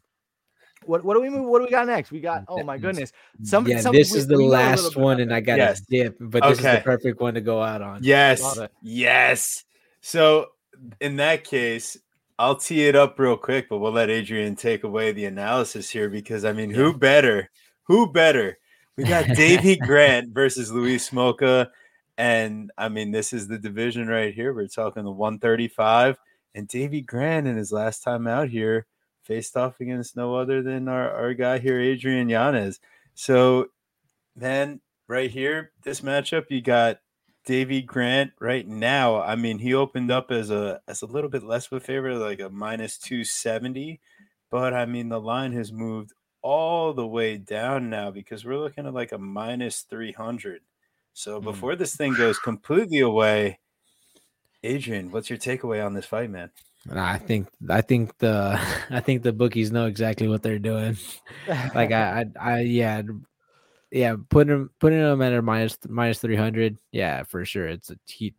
What 0.85 1.05
what 1.05 1.15
do 1.15 1.23
we 1.23 1.31
move? 1.31 1.47
What 1.49 1.61
do 1.61 1.65
we 1.65 1.71
got 1.71 1.87
next? 1.87 2.11
We 2.11 2.21
got 2.21 2.45
oh 2.49 2.63
my 2.63 2.77
goodness. 2.77 3.13
Some, 3.43 3.67
yeah, 3.67 3.81
this 3.81 4.13
we, 4.13 4.19
is 4.19 4.27
the 4.27 4.37
last 4.37 4.95
one, 4.97 5.21
and 5.21 5.33
I 5.33 5.41
got 5.41 5.57
yes. 5.57 5.81
a 5.81 5.85
dip, 5.89 6.17
but 6.21 6.43
this 6.43 6.59
okay. 6.59 6.73
is 6.73 6.79
the 6.79 6.85
perfect 6.85 7.21
one 7.21 7.35
to 7.35 7.41
go 7.41 7.63
out 7.63 7.81
on. 7.81 8.01
Yes, 8.03 8.59
yes. 8.83 9.65
So 10.03 10.49
in 11.01 11.17
that 11.17 11.45
case, 11.45 11.97
I'll 12.39 12.57
tee 12.57 12.87
it 12.87 12.95
up 12.95 13.19
real 13.19 13.37
quick, 13.37 13.69
but 13.69 13.79
we'll 13.79 13.93
let 13.93 14.11
Adrian 14.11 14.57
take 14.57 14.85
away 14.85 15.13
the 15.13 15.25
analysis 15.25 15.89
here 15.91 16.11
because 16.11 16.45
I 16.45 16.53
mean, 16.53 16.71
who 16.71 16.97
better? 16.97 17.51
Who 17.85 18.13
better? 18.13 18.59
We 18.97 19.05
got 19.05 19.27
Davey 19.37 19.77
Grant 19.77 20.35
versus 20.35 20.71
Louis 20.71 20.97
Smolka. 20.97 21.69
And 22.19 22.71
I 22.77 22.89
mean, 22.89 23.11
this 23.11 23.33
is 23.33 23.49
the 23.49 23.59
division 23.59 24.09
right 24.09 24.35
here. 24.35 24.53
We're 24.53 24.69
talking 24.69 25.05
the 25.05 25.11
135. 25.11 26.19
And 26.55 26.69
Davey 26.69 27.01
Grant 27.03 27.47
in 27.47 27.57
his 27.57 27.73
last 27.73 28.03
time 28.03 28.27
out 28.27 28.49
here 28.49 28.87
faced 29.23 29.57
off 29.57 29.81
against 29.81 30.17
no 30.17 30.37
other 30.37 30.63
than 30.63 30.89
our, 30.89 31.11
our 31.11 31.35
guy 31.35 31.59
here, 31.59 31.81
Adrian 31.81 32.29
Yanez. 32.29 32.81
So 33.15 33.67
then 34.35 34.81
right 35.09 35.31
here, 35.31 35.73
this 35.83 36.01
matchup, 36.01 36.45
you 36.49 36.63
got 36.63 36.99
Davey 37.47 37.81
Grant 37.81 38.33
right 38.41 38.67
now, 38.67 39.23
I 39.23 39.37
mean, 39.37 39.61
he 39.61 39.73
opened 39.73 40.11
up 40.11 40.31
as 40.33 40.51
a 40.51 40.81
as 40.87 41.01
a 41.01 41.07
little 41.07 41.31
bit 41.31 41.45
less 41.45 41.67
of 41.67 41.75
a 41.75 41.81
favorite, 41.81 42.19
like 42.19 42.41
a 42.41 42.51
minus 42.51 42.99
two 42.99 43.25
seventy, 43.25 44.01
but 44.51 44.75
I 44.75 44.85
mean 44.85 45.09
the 45.09 45.21
line 45.21 45.53
has 45.53 45.73
moved 45.73 46.13
all 46.43 46.93
the 46.93 47.07
way 47.07 47.39
down 47.39 47.89
now 47.89 48.11
because 48.11 48.45
we're 48.45 48.59
looking 48.59 48.87
at 48.87 48.93
like 48.93 49.13
a 49.13 49.19
minus 49.19 49.83
three 49.83 50.13
hundred. 50.13 50.63
So 51.15 51.41
mm. 51.41 51.45
before 51.45 51.77
this 51.77 51.95
thing 51.95 52.15
goes 52.15 52.39
completely 52.39 52.99
away, 52.99 53.61
Adrian, 54.65 55.13
what's 55.13 55.31
your 55.31 55.39
takeaway 55.39 55.85
on 55.85 55.95
this 55.95 56.05
fight, 56.05 56.31
man? 56.31 56.51
I 56.93 57.19
think 57.19 57.49
I 57.69 57.81
think 57.81 58.19
the 58.19 58.61
I 58.91 58.99
think 58.99 59.23
the 59.23 59.33
bookies 59.33 59.71
know 59.71 59.87
exactly 59.87 60.27
what 60.27 60.43
they're 60.43 60.59
doing. 60.59 60.97
like 61.75 61.93
I, 61.93 62.27
I, 62.41 62.55
I 62.55 62.61
yeah, 62.61 63.03
yeah, 63.91 64.17
putting 64.29 64.53
him 64.53 64.71
putting 64.81 65.01
him 65.01 65.23
at 65.23 65.33
a 65.33 65.43
minus 65.43 65.79
minus 65.89 66.19
three 66.19 66.37
hundred. 66.37 66.79
Yeah, 66.93 67.23
for 67.23 67.45
sure. 67.45 67.67
It's 67.69 67.91
a 67.91 67.97
he, 68.07 68.35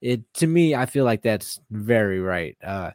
it 0.00 0.22
to 0.34 0.46
me. 0.46 0.74
I 0.74 0.86
feel 0.86 1.04
like 1.04 1.22
that's 1.22 1.60
very 1.70 2.20
right. 2.20 2.56
Uh, 2.62 2.90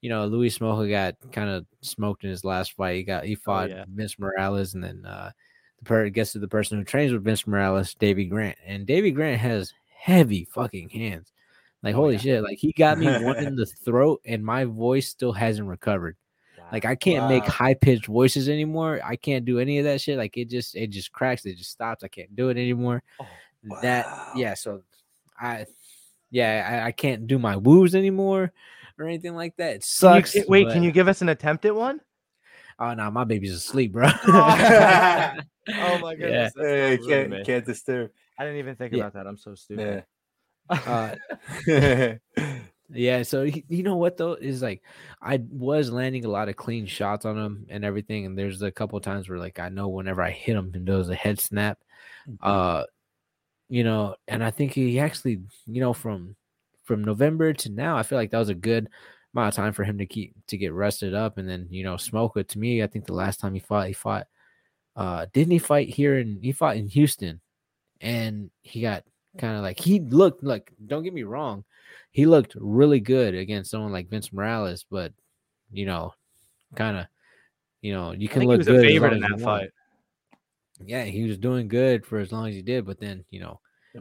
you 0.00 0.08
know, 0.08 0.26
Louis 0.26 0.56
Smolka 0.56 0.90
got 0.90 1.16
kind 1.30 1.50
of 1.50 1.66
smoked 1.80 2.24
in 2.24 2.30
his 2.30 2.44
last 2.44 2.72
fight. 2.72 2.96
He 2.96 3.02
got 3.02 3.24
he 3.24 3.36
oh, 3.36 3.40
fought 3.44 3.70
oh, 3.70 3.74
yeah. 3.74 3.84
Vince 3.88 4.18
Morales, 4.18 4.74
and 4.74 4.82
then 4.82 5.04
uh, 5.04 5.30
the 5.78 5.84
per 5.84 6.08
gets 6.08 6.32
to 6.32 6.38
the 6.38 6.48
person 6.48 6.78
who 6.78 6.84
trains 6.84 7.12
with 7.12 7.24
Vince 7.24 7.46
Morales, 7.46 7.94
Davey 7.94 8.24
Grant, 8.24 8.58
and 8.66 8.86
Davey 8.86 9.10
Grant 9.10 9.40
has 9.40 9.72
heavy 9.94 10.44
fucking 10.44 10.88
hands. 10.88 11.32
Like 11.82 11.94
oh, 11.94 11.98
holy 11.98 12.14
yeah. 12.14 12.20
shit! 12.20 12.42
Like 12.42 12.58
he 12.58 12.72
got 12.72 12.98
me 12.98 13.06
one 13.06 13.36
in 13.44 13.56
the 13.56 13.66
throat, 13.66 14.20
and 14.24 14.44
my 14.44 14.64
voice 14.64 15.08
still 15.08 15.32
hasn't 15.32 15.68
recovered. 15.68 16.16
Like 16.72 16.86
I 16.86 16.94
can't 16.94 17.24
wow. 17.24 17.28
make 17.28 17.44
high 17.44 17.74
pitched 17.74 18.06
voices 18.06 18.48
anymore. 18.48 18.98
I 19.04 19.16
can't 19.16 19.44
do 19.44 19.58
any 19.58 19.78
of 19.78 19.84
that 19.84 20.00
shit. 20.00 20.16
Like 20.16 20.38
it 20.38 20.48
just 20.48 20.74
it 20.74 20.88
just 20.88 21.12
cracks. 21.12 21.44
It 21.44 21.58
just 21.58 21.70
stops. 21.70 22.02
I 22.02 22.08
can't 22.08 22.34
do 22.34 22.48
it 22.48 22.56
anymore. 22.56 23.02
Oh, 23.20 23.26
wow. 23.64 23.78
That 23.82 24.06
yeah. 24.34 24.54
So 24.54 24.82
I 25.38 25.66
yeah 26.30 26.80
I, 26.82 26.86
I, 26.86 26.92
can't 26.92 27.26
do 27.26 27.38
my 27.38 27.56
woos 27.56 27.94
anymore 27.94 28.52
or 28.98 29.06
anything 29.06 29.34
like 29.34 29.54
that. 29.56 29.76
It 29.76 29.84
sucks. 29.84 30.34
You, 30.34 30.46
wait, 30.48 30.64
but... 30.64 30.72
can 30.72 30.82
you 30.82 30.92
give 30.92 31.08
us 31.08 31.20
an 31.20 31.28
attempt 31.28 31.66
at 31.66 31.74
one? 31.74 32.00
Oh 32.78 32.94
no, 32.94 33.10
my 33.10 33.24
baby's 33.24 33.52
asleep, 33.52 33.92
bro. 33.92 34.08
oh 34.26 35.34
my 35.98 36.14
goodness. 36.14 36.54
Yeah. 36.56 36.62
Hey, 36.64 36.98
can't 37.06 37.44
can't 37.44 37.66
disturb. 37.66 38.12
I 38.38 38.44
didn't 38.44 38.60
even 38.60 38.76
think 38.76 38.94
yeah. 38.94 39.00
about 39.00 39.12
that. 39.12 39.26
I'm 39.26 39.36
so 39.36 39.54
stupid. 39.54 39.86
Yeah. 39.86 40.02
Uh, 40.70 41.16
Yeah, 42.94 43.22
so 43.22 43.44
he, 43.44 43.64
you 43.68 43.82
know 43.82 43.96
what 43.96 44.18
though 44.18 44.34
is 44.34 44.60
like 44.60 44.82
I 45.22 45.40
was 45.50 45.90
landing 45.90 46.24
a 46.24 46.30
lot 46.30 46.48
of 46.48 46.56
clean 46.56 46.86
shots 46.86 47.24
on 47.24 47.38
him 47.38 47.66
and 47.70 47.84
everything, 47.84 48.26
and 48.26 48.38
there's 48.38 48.60
a 48.62 48.70
couple 48.70 49.00
times 49.00 49.28
where 49.28 49.38
like 49.38 49.58
I 49.58 49.70
know 49.70 49.88
whenever 49.88 50.22
I 50.22 50.30
hit 50.30 50.56
him 50.56 50.72
and 50.74 50.84
does 50.84 51.08
a 51.08 51.14
head 51.14 51.40
snap, 51.40 51.78
mm-hmm. 52.28 52.36
uh, 52.42 52.84
you 53.68 53.84
know, 53.84 54.16
and 54.28 54.44
I 54.44 54.50
think 54.50 54.72
he 54.74 54.98
actually, 54.98 55.40
you 55.66 55.80
know, 55.80 55.94
from 55.94 56.36
from 56.84 57.04
November 57.04 57.52
to 57.54 57.70
now, 57.70 57.96
I 57.96 58.02
feel 58.02 58.18
like 58.18 58.30
that 58.32 58.38
was 58.38 58.50
a 58.50 58.54
good 58.54 58.88
amount 59.34 59.48
of 59.48 59.54
time 59.54 59.72
for 59.72 59.84
him 59.84 59.98
to 59.98 60.06
keep 60.06 60.34
to 60.48 60.58
get 60.58 60.72
rested 60.74 61.14
up. 61.14 61.38
And 61.38 61.48
then, 61.48 61.68
you 61.70 61.84
know, 61.84 61.94
Smolka 61.94 62.46
to 62.48 62.58
me, 62.58 62.82
I 62.82 62.86
think 62.86 63.06
the 63.06 63.14
last 63.14 63.40
time 63.40 63.54
he 63.54 63.60
fought, 63.60 63.86
he 63.88 63.94
fought 63.94 64.26
uh 64.96 65.26
didn't 65.32 65.52
he 65.52 65.58
fight 65.58 65.88
here 65.88 66.18
and 66.18 66.42
he 66.44 66.52
fought 66.52 66.76
in 66.76 66.86
Houston 66.88 67.40
and 68.02 68.50
he 68.60 68.82
got 68.82 69.04
kind 69.38 69.56
of 69.56 69.62
like 69.62 69.80
he 69.80 70.00
looked 70.00 70.44
like 70.44 70.70
don't 70.86 71.02
get 71.02 71.14
me 71.14 71.22
wrong, 71.22 71.64
he 72.10 72.26
looked 72.26 72.54
really 72.56 73.00
good 73.00 73.34
against 73.34 73.70
someone 73.70 73.92
like 73.92 74.08
Vince 74.08 74.32
Morales, 74.32 74.84
but 74.90 75.12
you 75.72 75.86
know, 75.86 76.12
kind 76.76 76.96
of 76.98 77.06
you 77.80 77.92
know, 77.92 78.12
you 78.12 78.28
can 78.28 78.42
look 78.44 78.54
he 78.54 78.58
was 78.58 78.66
good 78.66 78.84
a 78.84 78.88
favorite 78.88 79.12
in 79.14 79.20
that 79.20 79.40
fight. 79.40 79.70
Yeah, 80.84 81.04
he 81.04 81.24
was 81.24 81.38
doing 81.38 81.68
good 81.68 82.04
for 82.04 82.18
as 82.18 82.32
long 82.32 82.48
as 82.48 82.54
he 82.54 82.62
did, 82.62 82.84
but 82.86 82.98
then 82.98 83.24
you 83.30 83.40
know, 83.40 83.60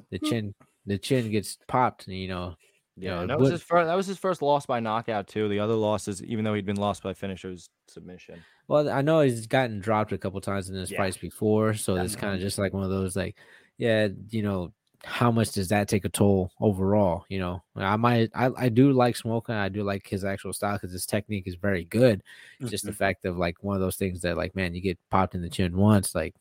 the 0.09 0.19
chin 0.19 0.53
the 0.85 0.97
chin 0.97 1.29
gets 1.31 1.57
popped, 1.67 2.07
and 2.07 2.15
you 2.15 2.27
know, 2.27 2.55
you 2.97 3.07
Yeah, 3.09 3.21
know, 3.21 3.27
that 3.27 3.39
was 3.39 3.49
but- 3.49 3.53
his 3.53 3.63
first. 3.63 3.87
That 3.87 3.95
was 3.95 4.07
his 4.07 4.17
first 4.17 4.41
loss 4.41 4.65
by 4.65 4.79
knockout 4.79 5.27
too. 5.27 5.47
The 5.47 5.59
other 5.59 5.75
losses, 5.75 6.23
even 6.23 6.43
though 6.43 6.53
he'd 6.53 6.65
been 6.65 6.77
lost 6.77 7.03
by 7.03 7.13
finish, 7.13 7.45
it 7.45 7.49
was 7.49 7.69
submission. 7.87 8.41
Well, 8.67 8.89
I 8.89 9.01
know 9.01 9.21
he's 9.21 9.47
gotten 9.47 9.79
dropped 9.79 10.11
a 10.11 10.17
couple 10.17 10.39
times 10.41 10.69
in 10.69 10.75
his 10.75 10.89
Yeah. 10.91 10.97
fights 10.99 11.17
before, 11.17 11.73
so 11.75 11.95
it's 11.97 12.15
kind 12.15 12.33
of 12.33 12.39
just 12.41 12.57
like 12.57 12.73
one 12.73 12.83
of 12.83 12.89
those 12.89 13.15
like, 13.15 13.37
yeah, 13.77 14.07
you 14.29 14.41
know, 14.43 14.73
how 15.03 15.31
much 15.31 15.51
does 15.51 15.67
that 15.69 15.87
take 15.87 16.05
a 16.05 16.09
toll 16.09 16.51
overall? 16.59 17.25
You 17.29 17.39
know, 17.39 17.63
I 17.75 17.95
might, 17.95 18.29
I, 18.35 18.49
I 18.55 18.69
do 18.69 18.91
like 18.93 19.15
Smoking, 19.15 19.55
I 19.55 19.69
do 19.69 19.83
like 19.83 20.07
his 20.07 20.23
actual 20.23 20.53
style 20.53 20.73
because 20.75 20.91
his 20.91 21.05
technique 21.05 21.47
is 21.47 21.55
very 21.55 21.85
good. 21.85 22.21
It's 22.59 22.69
just 22.69 22.85
the 22.85 22.91
Mhm. 22.91 22.95
fact 22.97 23.25
of 23.25 23.37
like 23.37 23.63
one 23.63 23.75
of 23.75 23.81
those 23.81 23.95
things 23.95 24.21
that 24.21 24.37
like, 24.37 24.55
man, 24.55 24.75
you 24.75 24.81
get 24.81 24.99
popped 25.09 25.33
in 25.35 25.41
the 25.41 25.49
chin 25.49 25.75
once, 25.75 26.13
like, 26.13 26.35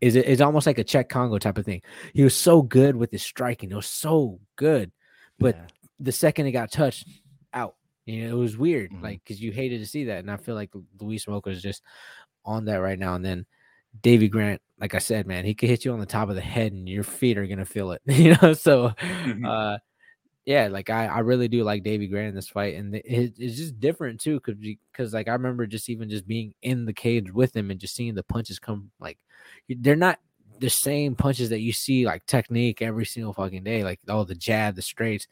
is 0.00 0.16
it? 0.16 0.26
It's 0.26 0.40
almost 0.40 0.66
like 0.66 0.78
a 0.78 0.84
Czech 0.84 1.08
Congo 1.08 1.38
type 1.38 1.58
of 1.58 1.64
thing. 1.64 1.82
He 2.14 2.24
was 2.24 2.34
so 2.34 2.62
good 2.62 2.96
with 2.96 3.10
his 3.12 3.22
striking, 3.22 3.70
it 3.70 3.76
was 3.76 3.86
so 3.86 4.40
good, 4.56 4.90
but 5.38 5.54
Yeah. 5.56 5.66
the 6.00 6.12
second 6.12 6.46
it 6.46 6.52
got 6.52 6.72
touched, 6.72 7.06
out. 7.52 7.76
You 8.06 8.24
know, 8.28 8.36
it 8.36 8.40
was 8.40 8.56
weird, 8.56 8.90
Mhm. 8.90 9.02
like 9.02 9.22
because 9.22 9.40
you 9.40 9.52
hated 9.52 9.78
to 9.78 9.86
see 9.86 10.04
that, 10.04 10.18
and 10.18 10.30
I 10.30 10.36
feel 10.36 10.54
like 10.56 10.70
Louis 10.98 11.18
Smolka 11.24 11.48
is 11.48 11.62
just 11.62 11.82
on 12.44 12.64
that 12.64 12.76
right 12.76 12.98
now. 12.98 13.14
And 13.14 13.24
then 13.24 13.46
Davey 14.02 14.28
Grant, 14.28 14.60
like 14.80 14.94
I 14.94 14.98
said, 14.98 15.26
man, 15.26 15.44
he 15.44 15.54
could 15.54 15.68
hit 15.68 15.84
you 15.84 15.92
on 15.92 16.00
the 16.00 16.06
top 16.06 16.28
of 16.28 16.34
the 16.36 16.40
head, 16.40 16.72
and 16.72 16.88
your 16.88 17.02
feet 17.02 17.38
are 17.38 17.46
gonna 17.46 17.64
feel 17.64 17.92
it. 17.92 18.02
You 18.08 18.36
know, 18.42 18.52
so 18.54 18.90
Mhm. 19.02 19.46
uh, 19.46 19.78
yeah, 20.46 20.68
like 20.68 20.90
I, 20.90 21.06
I 21.06 21.18
really 21.20 21.48
do 21.48 21.64
like 21.64 21.84
Davey 21.84 22.08
Grant 22.08 22.30
in 22.30 22.34
this 22.34 22.48
fight, 22.48 22.74
and 22.76 22.94
it, 22.96 23.04
it's 23.38 23.56
just 23.56 23.80
different 23.80 24.20
too, 24.20 24.36
because 24.40 24.56
because 24.92 25.14
like 25.14 25.28
I 25.28 25.32
remember 25.32 25.66
just 25.66 25.90
even 25.90 26.10
just 26.10 26.26
being 26.26 26.54
in 26.62 26.86
the 26.86 26.92
cage 26.94 27.32
with 27.32 27.54
him 27.56 27.70
and 27.70 27.80
just 27.80 27.94
seeing 27.96 28.14
the 28.14 28.22
punches 28.24 28.58
come, 28.58 28.90
like 29.00 29.18
they're 29.68 29.96
not 29.96 30.18
the 30.60 30.70
same 30.70 31.14
punches 31.14 31.50
that 31.50 31.60
you 31.60 31.72
see 31.72 32.04
like 32.06 32.26
technique 32.26 32.82
every 32.82 33.06
single 33.06 33.32
fucking 33.32 33.64
day, 33.64 33.84
like 33.84 34.00
oh 34.08 34.24
the 34.24 34.34
jab, 34.34 34.76
the 34.76 34.82
straights, 34.82 35.26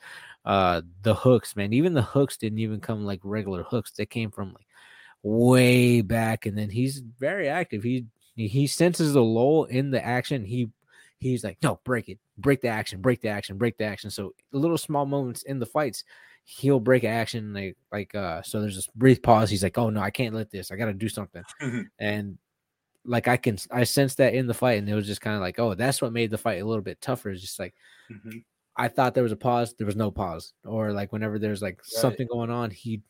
uh, 0.44 0.82
the 1.02 1.14
hooks, 1.14 1.56
man. 1.56 1.72
Even 1.72 1.94
the 1.94 2.02
hooks 2.02 2.36
didn't 2.36 2.58
even 2.60 2.80
come 2.80 3.04
like 3.04 3.20
regular 3.24 3.62
hooks; 3.64 3.92
they 3.92 4.06
came 4.06 4.30
from 4.30 4.48
like 4.54 4.66
way 5.22 6.00
back, 6.00 6.46
and 6.46 6.56
then 6.56 6.70
he's 6.70 7.00
very 7.18 7.48
active. 7.48 7.82
He 7.82 8.06
he 8.46 8.66
senses 8.66 9.12
the 9.12 9.22
lull 9.22 9.64
in 9.64 9.90
the 9.90 10.04
action. 10.04 10.44
He 10.44 10.70
he's 11.18 11.42
like, 11.44 11.58
no, 11.62 11.80
break 11.84 12.08
it, 12.08 12.18
break 12.38 12.60
the 12.60 12.68
action, 12.68 13.00
break 13.00 13.20
the 13.20 13.28
action, 13.28 13.58
break 13.58 13.76
the 13.76 13.84
action. 13.84 14.10
So 14.10 14.34
little 14.52 14.78
small 14.78 15.04
moments 15.04 15.42
in 15.42 15.58
the 15.58 15.66
fights, 15.66 16.04
he'll 16.44 16.80
break 16.80 17.04
action 17.04 17.52
like 17.52 17.76
like 17.92 18.14
uh. 18.14 18.42
So 18.42 18.60
there's 18.60 18.76
this 18.76 18.88
brief 18.94 19.20
pause. 19.22 19.50
He's 19.50 19.62
like, 19.62 19.76
oh 19.78 19.90
no, 19.90 20.00
I 20.00 20.10
can't 20.10 20.34
let 20.34 20.50
this. 20.50 20.70
I 20.70 20.76
got 20.76 20.86
to 20.86 20.92
do 20.94 21.08
something. 21.08 21.42
Mhm. 21.60 21.86
and 21.98 22.38
like 23.04 23.26
I 23.28 23.36
can 23.36 23.58
I 23.70 23.84
sense 23.84 24.14
that 24.16 24.34
in 24.34 24.46
the 24.46 24.54
fight, 24.54 24.78
and 24.78 24.88
it 24.88 24.94
was 24.94 25.06
just 25.06 25.20
kind 25.20 25.34
of 25.36 25.40
like, 25.42 25.58
oh, 25.58 25.74
that's 25.74 26.02
what 26.02 26.12
made 26.12 26.30
the 26.30 26.38
fight 26.38 26.60
a 26.60 26.64
little 26.66 26.82
bit 26.82 27.00
tougher. 27.00 27.30
It's 27.30 27.40
just 27.42 27.58
like 27.58 27.74
Mhm. 28.10 28.44
I 28.76 28.86
thought 28.88 29.14
there 29.14 29.24
was 29.24 29.32
a 29.32 29.36
pause, 29.36 29.74
there 29.74 29.86
was 29.86 29.96
no 29.96 30.10
pause, 30.12 30.52
or 30.64 30.92
like 30.92 31.12
whenever 31.12 31.38
there's 31.38 31.62
like 31.62 31.82
something 31.82 32.28
going 32.28 32.50
on, 32.50 32.70
he 32.70 33.02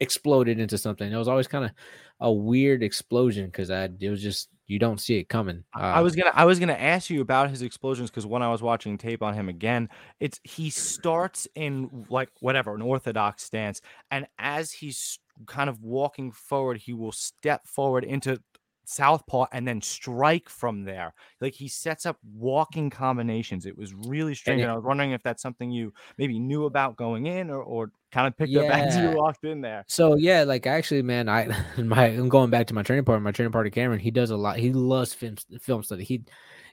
exploded 0.00 0.58
into 0.60 0.78
something. 0.78 1.10
It 1.12 1.16
was 1.16 1.28
always 1.28 1.48
kind 1.48 1.64
of 1.64 1.72
a 2.20 2.32
weird 2.32 2.82
explosion 2.82 3.46
because 3.46 3.70
I 3.70 3.84
it 4.00 4.10
was 4.10 4.22
just 4.22 4.50
you 4.66 4.78
don't 4.78 5.00
see 5.00 5.18
it 5.18 5.28
coming. 5.28 5.64
I 5.92 6.00
Uh, 6.00 6.02
was 6.02 6.14
gonna 6.16 6.30
I 6.34 6.44
was 6.44 6.58
gonna 6.60 6.72
ask 6.74 7.08
you 7.10 7.20
about 7.20 7.50
his 7.50 7.62
explosions 7.62 8.10
because 8.10 8.26
when 8.26 8.42
I 8.42 8.50
was 8.50 8.62
watching 8.62 8.98
tape 8.98 9.22
on 9.22 9.34
him 9.34 9.48
again, 9.48 9.88
it's 10.20 10.40
he 10.44 10.70
starts 10.70 11.48
in 11.54 12.06
like 12.10 12.30
whatever 12.40 12.74
an 12.74 12.82
orthodox 12.82 13.42
stance, 13.44 13.80
and 14.10 14.26
as 14.38 14.72
he's 14.72 15.18
kind 15.46 15.70
of 15.70 15.82
walking 15.82 16.32
forward, 16.32 16.78
he 16.78 16.92
will 16.92 17.12
step 17.12 17.66
forward 17.66 18.04
into 18.04 18.42
southpaw 18.84 19.46
and 19.52 19.68
then 19.68 19.80
strike 19.82 20.48
from 20.48 20.84
there. 20.84 21.14
Like 21.40 21.54
he 21.54 21.68
sets 21.68 22.06
up 22.06 22.18
walking 22.24 22.90
combinations. 22.90 23.64
It 23.66 23.76
was 23.76 23.94
really 23.94 24.34
strange, 24.34 24.62
it- 24.62 24.62
and 24.62 24.70
I 24.70 24.74
was 24.74 24.84
wondering 24.84 25.12
if 25.12 25.22
that's 25.22 25.42
something 25.42 25.70
you 25.70 25.92
maybe 26.18 26.38
knew 26.38 26.64
about 26.64 26.96
going 26.96 27.26
in 27.26 27.50
or 27.50 27.62
or 27.62 27.92
kind 28.10 28.26
of 28.26 28.36
picked 28.36 28.54
up 28.56 28.70
as 28.70 28.96
you 28.96 29.10
walked 29.10 29.44
in 29.44 29.60
there. 29.60 29.84
So 29.88 30.16
yeah, 30.16 30.44
like 30.44 30.66
actually, 30.66 31.02
man, 31.02 31.28
I 31.28 31.48
my 31.78 32.06
I'm 32.06 32.28
going 32.28 32.50
back 32.50 32.66
to 32.68 32.74
my 32.74 32.82
training 32.82 33.04
partner. 33.04 33.22
My 33.22 33.32
training 33.32 33.52
partner 33.52 33.70
Cameron, 33.70 34.00
he 34.00 34.10
does 34.10 34.30
a 34.30 34.36
lot. 34.36 34.58
He 34.58 34.72
loves 34.72 35.14
film 35.14 35.36
film 35.60 35.82
study. 35.82 36.04
He, 36.04 36.22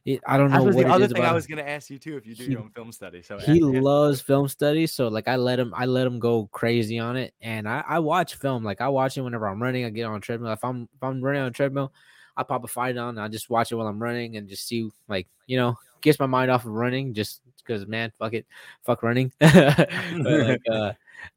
it, 0.06 0.22
I 0.28 0.38
don't 0.38 0.52
know 0.52 0.64
what 0.64 0.74
the 0.76 0.82
it 0.82 0.88
other 0.88 1.06
is 1.06 1.12
thing 1.14 1.24
I 1.24 1.32
was 1.34 1.48
gonna 1.48 1.64
ask 1.64 1.90
you 1.90 1.98
too 1.98 2.16
if 2.16 2.28
you 2.28 2.36
do 2.36 2.44
He- 2.44 2.52
your 2.52 2.62
own 2.62 2.70
film 2.70 2.92
study. 2.92 3.24
So 3.24 3.40
he 3.40 3.60
loves 3.62 4.22
film 4.22 4.48
study. 4.48 4.86
so 4.86 5.08
like 5.08 5.28
i 5.28 5.36
let 5.36 5.60
him 5.60 5.74
i 5.76 5.86
let 5.86 6.06
him 6.06 6.20
go 6.20 6.48
crazy 6.52 7.00
on 7.00 7.18
it 7.18 7.34
and 7.42 7.68
i 7.68 7.84
i 7.88 7.98
watch 8.00 8.36
film 8.36 8.64
like 8.64 8.82
i 8.82 8.88
watch 8.88 9.18
it 9.18 9.22
whenever 9.22 9.48
i'm 9.48 9.62
running 9.62 9.84
i 9.84 9.90
get 9.90 10.04
on 10.04 10.16
a 10.16 10.20
treadmill 10.20 10.52
if 10.52 10.64
i'm 10.64 10.84
if 10.84 11.02
i'm 11.04 11.22
running 11.22 11.42
on 11.42 11.48
a 11.48 11.52
treadmill 11.52 11.92
i 12.38 12.44
pop 12.44 12.64
a 12.64 12.68
fight 12.68 12.96
on 12.98 13.10
and 13.10 13.20
i 13.20 13.28
just 13.28 13.50
watch 13.50 13.72
it 13.72 13.76
while 13.76 13.88
i'm 13.88 14.02
running 14.02 14.38
and 14.38 14.48
just 14.48 14.68
see 14.68 14.88
like 15.08 15.28
you 15.48 15.58
know 15.58 15.76
gets 16.02 16.20
my 16.20 16.26
mind 16.28 16.52
off 16.52 16.66
of 16.66 16.72
running 16.72 17.14
just 17.14 17.42
because 17.58 17.88
man 17.88 18.12
fuck 18.20 18.34
it 18.34 18.46
fuck 18.84 19.02
running 19.02 19.32
but 19.40 19.90
like 20.24 20.62
uh 20.72 20.92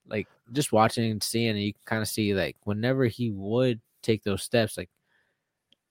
like 0.09 0.28
just 0.53 0.72
watching 0.72 1.11
and 1.11 1.22
seeing 1.22 1.51
and 1.51 1.61
you 1.61 1.72
can 1.72 1.82
kind 1.84 2.03
of 2.03 2.09
see 2.09 2.34
like 2.34 2.57
whenever 2.64 3.05
he 3.07 3.30
would 3.30 3.80
take 4.03 4.22
those 4.22 4.43
steps 4.43 4.76
like 4.76 4.91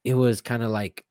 it 0.04 0.14
was 0.14 0.42
kind 0.42 0.64
of 0.64 0.72
like 0.72 1.04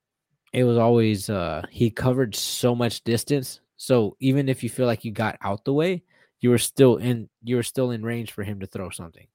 it 0.52 0.64
was 0.64 0.78
always 0.78 1.28
uh 1.28 1.62
he 1.70 1.90
covered 1.90 2.34
so 2.34 2.74
much 2.74 3.04
distance 3.04 3.60
so 3.76 4.16
even 4.20 4.48
if 4.48 4.62
you 4.62 4.70
feel 4.70 4.86
like 4.86 5.04
you 5.04 5.12
got 5.12 5.36
out 5.42 5.64
the 5.64 5.72
way 5.72 6.02
you 6.40 6.50
were 6.50 6.58
still 6.58 6.96
in 6.96 7.28
you 7.42 7.56
were 7.56 7.62
still 7.62 7.90
in 7.90 8.04
range 8.04 8.32
for 8.32 8.44
him 8.44 8.60
to 8.60 8.66
throw 8.66 8.90
something. 8.90 9.26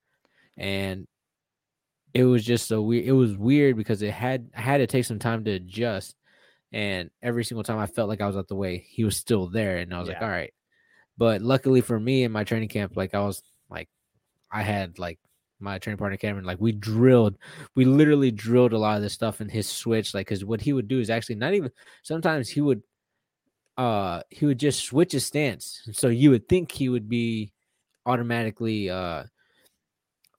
And 0.57 1.07
it 2.13 2.25
was 2.25 2.43
just 2.43 2.67
so 2.67 2.81
weird 2.81 3.05
it 3.05 3.13
was 3.13 3.37
weird 3.37 3.77
because 3.77 4.01
it 4.01 4.11
had 4.11 4.49
I 4.55 4.61
had 4.61 4.77
to 4.77 4.87
take 4.87 5.05
some 5.05 5.19
time 5.19 5.45
to 5.45 5.51
adjust 5.51 6.15
and 6.73 7.09
every 7.21 7.43
single 7.43 7.63
time 7.63 7.79
I 7.79 7.85
felt 7.85 8.09
like 8.09 8.21
I 8.21 8.27
was 8.27 8.37
out 8.37 8.47
the 8.47 8.55
way 8.55 8.85
he 8.89 9.03
was 9.03 9.17
still 9.17 9.47
there 9.47 9.77
and 9.77 9.93
I 9.93 9.99
was 9.99 10.09
like 10.09 10.21
all 10.21 10.29
right 10.29 10.53
but 11.17 11.41
luckily 11.41 11.81
for 11.81 11.99
me 11.99 12.23
in 12.23 12.31
my 12.31 12.43
training 12.43 12.69
camp 12.69 12.95
like 12.95 13.13
I 13.13 13.19
was 13.19 13.41
like 13.69 13.89
I 14.51 14.63
had 14.63 14.99
like 14.99 15.19
my 15.59 15.77
training 15.77 15.97
partner 15.97 16.17
Cameron 16.17 16.45
like 16.45 16.59
we 16.59 16.71
drilled 16.71 17.37
we 17.75 17.85
literally 17.85 18.31
drilled 18.31 18.73
a 18.73 18.77
lot 18.77 18.97
of 18.97 19.03
this 19.03 19.13
stuff 19.13 19.41
in 19.41 19.49
his 19.49 19.69
switch 19.69 20.13
like 20.13 20.27
because 20.27 20.43
what 20.43 20.61
he 20.61 20.73
would 20.73 20.87
do 20.87 20.99
is 20.99 21.09
actually 21.09 21.35
not 21.35 21.53
even 21.53 21.71
sometimes 22.03 22.49
he 22.49 22.61
would 22.61 22.81
uh 23.77 24.21
he 24.29 24.45
would 24.45 24.59
just 24.59 24.83
switch 24.83 25.11
his 25.11 25.25
stance 25.25 25.81
so 25.91 26.07
you 26.07 26.31
would 26.31 26.47
think 26.49 26.71
he 26.71 26.89
would 26.89 27.07
be 27.07 27.51
automatically 28.05 28.89
uh 28.89 29.23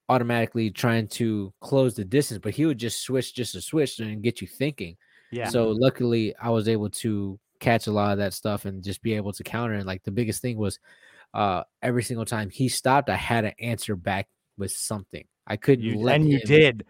automatically 0.08 0.70
trying 0.70 1.06
to 1.06 1.52
close 1.60 1.94
the 1.94 2.04
distance 2.04 2.40
but 2.42 2.52
he 2.52 2.66
would 2.66 2.78
just 2.78 3.00
switch 3.00 3.34
just 3.34 3.54
a 3.54 3.60
switch 3.60 4.00
and 4.00 4.22
get 4.22 4.40
you 4.40 4.46
thinking 4.46 4.96
yeah. 5.30 5.48
so 5.48 5.70
luckily 5.70 6.34
I 6.40 6.50
was 6.50 6.68
able 6.68 6.90
to 6.90 7.38
catch 7.62 7.86
a 7.86 7.92
lot 7.92 8.12
of 8.12 8.18
that 8.18 8.34
stuff 8.34 8.64
and 8.66 8.82
just 8.84 9.00
be 9.02 9.14
able 9.14 9.32
to 9.32 9.42
counter 9.42 9.74
and 9.74 9.86
like 9.86 10.02
the 10.02 10.10
biggest 10.10 10.42
thing 10.42 10.58
was 10.58 10.78
uh 11.34 11.62
every 11.80 12.02
single 12.02 12.26
time 12.26 12.50
he 12.50 12.68
stopped 12.68 13.08
I 13.08 13.16
had 13.16 13.42
to 13.42 13.58
answer 13.60 13.96
back 13.96 14.28
with 14.58 14.72
something 14.72 15.24
I 15.46 15.56
couldn't 15.56 15.84
You, 15.84 15.98
let 15.98 16.16
and 16.16 16.28
you 16.28 16.40
did. 16.40 16.84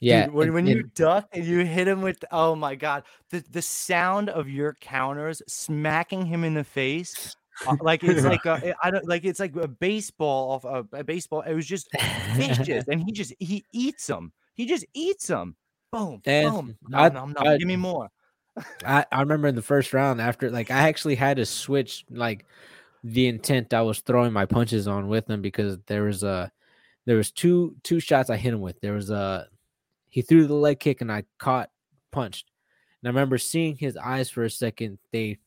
yeah 0.00 0.24
Dude, 0.26 0.34
when, 0.34 0.46
and- 0.48 0.54
when 0.54 0.66
and- 0.66 0.76
you 0.76 0.82
duck 0.94 1.28
and 1.32 1.44
you 1.44 1.64
hit 1.64 1.86
him 1.86 2.00
with 2.02 2.24
oh 2.32 2.54
my 2.56 2.74
god, 2.74 3.04
the 3.30 3.44
the 3.50 3.62
sound 3.62 4.28
of 4.30 4.48
your 4.48 4.74
counters 4.80 5.40
smacking 5.46 6.26
him 6.26 6.42
in 6.44 6.54
the 6.54 6.64
face, 6.64 7.36
uh, 7.66 7.76
like 7.80 8.02
it's 8.04 8.24
like 8.24 8.44
a, 8.44 8.74
I 8.82 8.90
don't 8.90 9.06
like 9.08 9.24
it's 9.24 9.40
like 9.40 9.54
a 9.56 9.68
baseball 9.68 10.50
off 10.52 10.64
a, 10.64 10.98
a 10.98 11.04
baseball. 11.04 11.40
It 11.42 11.54
was 11.54 11.66
just 11.66 11.88
vicious, 12.34 12.84
and 12.90 13.02
he 13.02 13.12
just 13.12 13.32
he 13.38 13.64
eats 13.72 14.06
them. 14.06 14.32
He 14.54 14.66
just 14.66 14.84
eats 14.94 15.26
them. 15.28 15.56
Boom, 15.92 16.20
And 16.26 16.50
boom. 16.50 16.76
I- 16.92 17.08
Nom, 17.08 17.14
nom, 17.14 17.32
nom. 17.32 17.46
I- 17.48 17.56
Give 17.58 17.68
me 17.68 17.76
more. 17.76 18.08
I, 18.84 19.04
I 19.12 19.20
remember 19.20 19.48
in 19.48 19.54
the 19.54 19.62
first 19.62 19.92
round 19.92 20.20
after 20.20 20.50
like 20.50 20.70
I 20.70 20.88
actually 20.88 21.14
had 21.14 21.36
to 21.36 21.46
switch 21.46 22.04
like 22.10 22.46
the 23.04 23.26
intent 23.28 23.74
I 23.74 23.82
was 23.82 24.00
throwing 24.00 24.32
my 24.32 24.46
punches 24.46 24.88
on 24.88 25.08
with 25.08 25.28
him 25.28 25.42
because 25.42 25.78
there 25.86 26.04
was 26.04 26.22
a 26.22 26.50
there 27.04 27.16
was 27.16 27.30
two 27.30 27.76
two 27.82 28.00
shots 28.00 28.30
I 28.30 28.36
hit 28.36 28.54
him 28.54 28.60
with. 28.60 28.80
There 28.80 28.94
was 28.94 29.10
a 29.10 29.48
he 30.08 30.22
threw 30.22 30.46
the 30.46 30.54
leg 30.54 30.80
kick 30.80 31.00
and 31.00 31.12
I 31.12 31.24
caught 31.38 31.70
punched. 32.10 32.50
And 33.02 33.08
I 33.08 33.10
remember 33.10 33.38
seeing 33.38 33.76
his 33.76 33.96
eyes 33.96 34.30
for 34.30 34.44
a 34.44 34.50
second. 34.50 34.98
They 35.12 35.38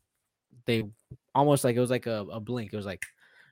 they 0.65 0.85
almost 1.33 1.63
like 1.63 1.75
it 1.75 1.79
was 1.79 1.89
like 1.89 2.05
a, 2.05 2.25
a 2.31 2.39
blink. 2.39 2.71
It 2.71 2.77
was 2.77 2.85
like 2.85 3.05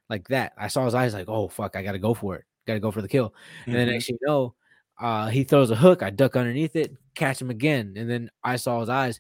like 0.10 0.28
that. 0.30 0.54
I 0.58 0.68
saw 0.68 0.86
his 0.86 0.94
eyes 0.96 1.14
like, 1.14 1.28
oh 1.28 1.48
fuck, 1.48 1.76
I 1.76 1.82
gotta 1.82 2.00
go 2.00 2.14
for 2.14 2.36
it. 2.36 2.46
Gotta 2.66 2.80
go 2.80 2.92
for 2.92 3.02
the 3.02 3.08
kill. 3.08 3.34
And 3.66 3.76
then 3.76 3.88
thing 3.88 4.02
you 4.08 4.18
know, 4.22 4.54
uh, 5.00 5.28
he 5.28 5.44
throws 5.44 5.72
a 5.72 5.76
hook. 5.76 6.04
I 6.04 6.12
duck 6.12 6.36
underneath 6.36 6.76
it, 6.76 6.96
catch 7.16 7.42
him 7.42 7.50
again, 7.50 7.96
and 7.98 8.10
then 8.10 8.30
I 8.44 8.56
saw 8.58 8.80
his 8.80 8.90
eyes 8.90 9.20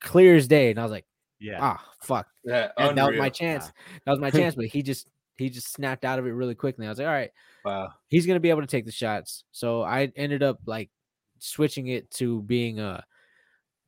clear 0.00 0.36
as 0.36 0.46
day, 0.48 0.70
and 0.70 0.78
I 0.78 0.82
was 0.82 0.92
like, 0.92 1.06
Yeah. 1.40 1.58
ah, 1.60 1.84
fuck. 2.00 2.26
Yeah, 2.44 2.70
And 2.78 2.96
that 2.98 3.02
was 3.08 3.12
my 3.18 3.26
unreal. 3.26 3.30
chance. 3.30 3.72
That 4.04 4.10
was 4.12 4.20
my 4.20 4.30
chance, 4.42 4.54
but 4.54 4.66
he 4.66 4.82
just 4.82 5.08
he 5.36 5.50
just 5.50 5.72
snapped 5.72 6.04
out 6.04 6.18
of 6.18 6.26
it 6.26 6.30
really 6.30 6.54
quickly. 6.56 6.84
I 6.86 6.88
was 6.88 6.98
like, 6.98 7.06
all 7.06 7.12
right, 7.12 7.30
Wow. 7.64 7.90
he's 8.08 8.26
gonna 8.26 8.40
be 8.40 8.50
able 8.50 8.62
to 8.62 8.66
take 8.66 8.86
the 8.86 8.92
shots. 8.92 9.44
So 9.52 9.82
I 9.82 10.10
ended 10.16 10.42
up 10.42 10.58
like 10.66 10.90
switching 11.38 11.86
it 11.88 12.10
to 12.12 12.42
being 12.42 12.80
a 12.80 13.04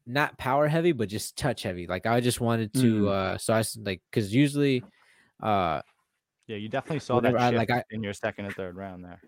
not 0.07 0.39
power 0.39 0.69
heavy, 0.69 0.93
but 0.93 1.09
just 1.09 1.37
touch 1.37 1.63
heavy. 1.65 1.87
Like 1.87 2.07
I 2.07 2.21
just 2.21 2.41
wanted 2.41 2.73
to 2.75 3.03
Mm. 3.05 3.09
uh 3.09 3.39
so 3.39 3.53
I 3.55 3.61
s- 3.61 3.77
like 3.81 4.01
because 4.11 4.33
usually 4.35 4.83
uh 5.43 5.83
Yeah, 6.47 6.57
you 6.57 6.69
definitely 6.69 7.01
saw 7.01 7.21
that 7.21 7.33
Whenever 7.33 7.55
I- 7.55 7.59
like, 7.59 7.71
I- 7.71 7.85
in 7.91 8.03
your 8.03 8.13
second 8.13 8.47
and 8.47 8.55
third 8.55 8.77
round 8.77 9.05
there. 9.05 9.21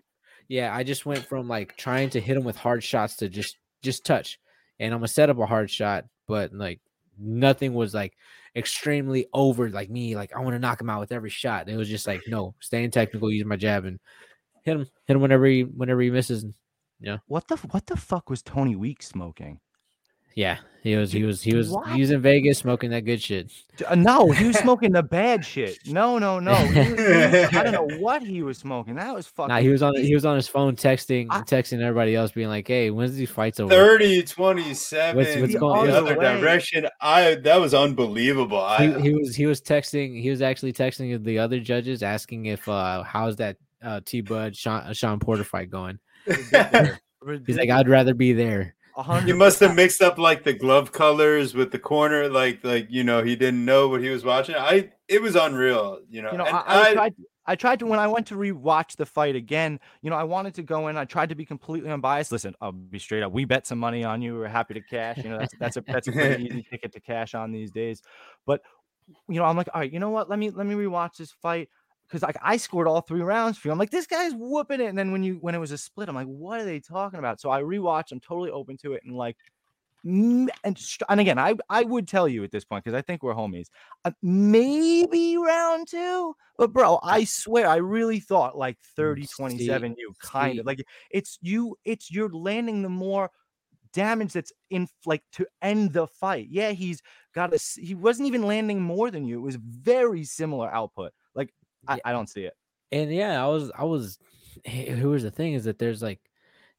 yeah, 0.47 0.73
I 0.75 0.83
just 0.83 1.05
went 1.05 1.25
from 1.25 1.47
like 1.47 1.75
trying 1.77 2.09
to 2.11 2.19
hit 2.21 2.35
him 2.37 2.43
with 2.43 2.55
hard 2.57 2.83
shots 2.83 3.17
to 3.17 3.29
just 3.29 3.57
just 3.81 4.05
touch. 4.05 4.39
And 4.83 4.93
I'm 4.93 4.99
gonna 4.99 5.07
set 5.07 5.29
up 5.29 5.39
a 5.39 5.45
hard 5.45 5.71
shot, 5.71 6.05
but 6.27 6.53
like 6.53 6.81
nothing 7.17 7.73
was 7.73 7.93
like 7.93 8.17
extremely 8.55 9.27
over 9.33 9.69
like 9.69 9.89
me, 9.89 10.15
like 10.15 10.35
I 10.35 10.41
want 10.41 10.55
to 10.55 10.59
knock 10.59 10.81
him 10.81 10.89
out 10.89 10.99
with 10.99 11.11
every 11.11 11.29
shot. 11.29 11.69
It 11.69 11.77
was 11.77 11.89
just 11.89 12.05
like, 12.05 12.21
no, 12.27 12.53
staying 12.59 12.91
technical, 12.91 13.31
using 13.31 13.47
my 13.47 13.55
jab 13.55 13.85
and 13.85 13.99
hit 14.63 14.75
him, 14.75 14.87
hit 15.05 15.15
him 15.15 15.21
whenever 15.21 15.45
he 15.45 15.61
whenever 15.63 16.01
he 16.01 16.11
misses. 16.11 16.45
Yeah. 16.99 17.17
What 17.27 17.47
the 17.47 17.55
what 17.71 17.87
the 17.87 17.95
fuck 17.95 18.29
was 18.29 18.41
Tony 18.41 18.75
Weeks 18.75 19.07
smoking? 19.07 19.59
Yeah, 20.35 20.57
he 20.81 20.95
was 20.95 21.11
he 21.11 21.23
was 21.23 21.41
he 21.43 21.53
was 21.55 21.69
What? 21.69 21.89
he 21.91 22.01
was 22.01 22.09
in 22.11 22.21
Vegas 22.21 22.57
smoking 22.57 22.89
that 22.89 23.01
good 23.05 23.21
shit. 23.21 23.51
Uh, 23.87 23.95
no, 23.95 24.31
he 24.31 24.45
was 24.47 24.57
smoking 24.65 24.91
the 24.91 25.03
bad 25.03 25.45
shit. 25.45 25.77
No, 25.85 26.17
no, 26.17 26.39
no. 26.39 26.55
he 26.55 26.79
was- 26.79 26.87
he 26.87 26.93
was- 26.93 27.53
I 27.53 27.63
don't 27.63 27.71
know 27.71 27.97
what 27.99 28.23
he 28.23 28.41
was 28.41 28.57
smoking. 28.57 28.95
That 28.95 29.13
was 29.13 29.27
fucking. 29.27 29.49
Nah, 29.53 29.59
he 29.61 29.69
was 29.69 29.83
on 29.83 29.93
he's- 29.95 30.07
he 30.07 30.15
was 30.15 30.25
on 30.25 30.35
his 30.35 30.47
phone 30.47 30.75
texting 30.75 31.27
I- 31.29 31.41
texting 31.41 31.81
everybody 31.81 32.15
else, 32.15 32.31
being 32.31 32.49
like, 32.49 32.67
"Hey, 32.67 32.89
when's 32.89 33.15
these 33.15 33.29
fights 33.29 33.59
over?" 33.59 33.69
30 33.69 34.23
27 34.23 35.15
What's- 35.15 35.35
what's 35.39 35.53
the 35.53 35.65
other 35.67 36.17
Way. 36.17 36.39
direction. 36.41 36.87
I 36.99 37.35
that 37.35 37.61
was 37.61 37.73
unbelievable. 37.73 38.57
He, 38.77 38.85
I, 38.85 38.99
he 38.99 39.13
was 39.13 39.35
he 39.35 39.45
was 39.45 39.61
texting 39.61 40.19
he 40.21 40.29
was 40.31 40.41
actually 40.41 40.73
texting 40.73 41.23
the 41.23 41.37
other 41.39 41.59
judges 41.59 42.01
asking 42.01 42.47
if 42.47 42.67
uh 42.67 43.03
how's 43.03 43.35
that 43.35 43.57
uh 43.83 43.99
T 44.03 44.21
Bud 44.21 44.55
Sean, 44.55 44.91
Sean 44.93 45.19
Porter 45.19 45.43
fight 45.43 45.69
going. 45.69 45.99
He's 46.25 47.57
like, 47.57 47.69
I'd 47.69 47.87
rather 47.87 48.13
be 48.13 48.33
there. 48.33 48.75
A 48.95 49.03
hundred 49.03 49.27
you 49.27 49.35
must 49.35 49.59
have 49.59 49.75
mixed 49.75 50.01
up 50.01 50.17
like 50.17 50.43
the 50.43 50.53
glove 50.53 50.91
colors 50.91 51.53
with 51.53 51.71
the 51.71 51.79
corner, 51.79 52.29
like 52.29 52.63
like 52.63 52.87
you 52.89 53.03
know 53.03 53.23
he 53.23 53.35
didn't 53.35 53.65
know 53.65 53.87
what 53.87 54.01
he 54.01 54.09
was 54.09 54.23
watching. 54.23 54.55
I 54.55 54.91
it 55.07 55.21
was 55.21 55.35
unreal, 55.35 55.99
you 56.09 56.21
know. 56.21 56.31
You 56.31 56.37
know, 56.37 56.45
and 56.45 56.55
I, 56.55 56.61
I, 56.61 56.81
I- 56.89 56.93
tried. 56.93 57.15
I 57.45 57.55
tried 57.57 57.79
to 57.79 57.85
when 57.85 57.99
I 57.99 58.07
went 58.07 58.27
to 58.27 58.35
rewatch 58.35 58.95
the 58.95 59.05
fight 59.05 59.35
again. 59.35 59.77
You 60.01 60.09
know, 60.09 60.15
I 60.15 60.23
wanted 60.23 60.53
to 60.53 60.63
go 60.63 60.87
in. 60.87 60.95
I 60.95 61.03
tried 61.03 61.27
to 61.27 61.35
be 61.35 61.43
completely 61.45 61.89
unbiased. 61.89 62.31
Listen, 62.31 62.55
I'll 62.61 62.71
be 62.71 62.99
straight 62.99 63.21
up. 63.21 63.33
We 63.33 63.43
bet 63.43 63.67
some 63.67 63.79
money 63.79 64.05
on 64.05 64.21
you. 64.21 64.35
We're 64.35 64.47
happy 64.47 64.75
to 64.75 64.81
cash. 64.81 65.17
You 65.17 65.29
know, 65.29 65.39
that's 65.39 65.53
that's 65.59 65.75
a 65.75 65.83
that's 65.85 66.07
a 66.07 66.13
pretty 66.13 66.45
easy 66.49 66.65
ticket 66.69 66.93
to 66.93 67.01
cash 67.01 67.35
on 67.35 67.51
these 67.51 67.69
days. 67.69 68.01
But 68.45 68.61
you 69.27 69.35
know, 69.35 69.43
I'm 69.43 69.57
like, 69.57 69.67
all 69.73 69.81
right, 69.81 69.91
you 69.91 69.99
know 69.99 70.09
what? 70.09 70.29
Let 70.29 70.39
me 70.39 70.51
let 70.51 70.65
me 70.65 70.75
rewatch 70.75 71.17
this 71.17 71.31
fight 71.31 71.67
because 72.13 72.21
like 72.23 72.37
I 72.43 72.57
scored 72.57 72.87
all 72.87 73.01
three 73.01 73.21
rounds 73.21 73.57
for 73.57 73.67
you. 73.67 73.71
I'm 73.71 73.79
like, 73.79 73.89
this 73.89 74.05
guy's 74.05 74.33
whooping 74.35 74.81
it. 74.81 74.85
And 74.85 74.97
then 74.97 75.11
when 75.11 75.23
you 75.23 75.37
when 75.41 75.55
it 75.55 75.57
was 75.59 75.71
a 75.71 75.77
split, 75.79 76.09
I'm 76.09 76.15
like, 76.15 76.27
what 76.27 76.59
are 76.59 76.65
they 76.65 76.79
talking 76.79 77.17
about? 77.17 77.41
So 77.41 77.49
I 77.49 77.61
rewatched. 77.61 78.11
I'm 78.11 78.19
totally 78.19 78.51
open 78.51 78.77
to 78.77 78.93
it 78.93 79.01
and 79.03 79.15
like. 79.15 79.35
mm, 80.05 80.47
And, 80.63 80.77
and 81.09 81.19
again, 81.19 81.39
I, 81.39 81.55
I 81.69 81.81
would 81.83 82.07
tell 82.07 82.27
you 82.27 82.43
at 82.43 82.51
this 82.51 82.65
point 82.65 82.83
because 82.83 82.95
I 82.95 83.01
think 83.01 83.23
we're 83.23 83.33
homies. 83.33 83.67
Uh, 84.05 84.11
maybe 84.21 85.37
round 85.37 85.87
two, 85.87 86.35
but 86.57 86.71
bro, 86.71 86.99
I 87.01 87.23
swear, 87.23 87.67
I 87.67 87.77
really 87.77 88.19
thought 88.19 88.55
like 88.57 88.77
30 88.95 89.25
see- 89.25 89.33
27, 89.35 89.95
you 89.97 90.13
kind 90.21 90.53
see- 90.53 90.59
of 90.59 90.65
like 90.67 90.83
it's 91.09 91.39
you, 91.41 91.75
it's 91.83 92.11
you're 92.11 92.29
landing 92.29 92.83
the 92.83 92.89
more 92.89 93.31
damage 93.93 94.33
that's 94.33 94.51
in 94.69 94.87
like 95.05 95.23
to 95.33 95.45
end 95.61 95.93
the 95.93 96.05
fight. 96.07 96.47
Yeah, 96.51 96.71
he's 96.71 97.01
got 97.33 97.53
a 97.53 97.59
he 97.81 97.95
wasn't 97.95 98.27
even 98.27 98.43
landing 98.43 98.81
more 98.81 99.09
than 99.09 99.25
you. 99.25 99.37
It 99.39 99.41
was 99.41 99.55
very 99.55 100.23
similar 100.25 100.69
output. 100.71 101.11
I, 101.87 101.95
Yeah. 101.95 102.01
I 102.05 102.11
don't 102.11 102.29
see 102.29 102.43
it. 102.43 102.55
And 102.91 103.13
yeah, 103.13 103.43
I 103.43 103.47
was 103.47 103.71
I 103.77 103.83
was 103.83 104.19
who 104.69 105.09
was 105.09 105.23
the 105.23 105.31
thing 105.31 105.53
is 105.53 105.63
that 105.65 105.79
there's 105.79 106.01
like 106.01 106.19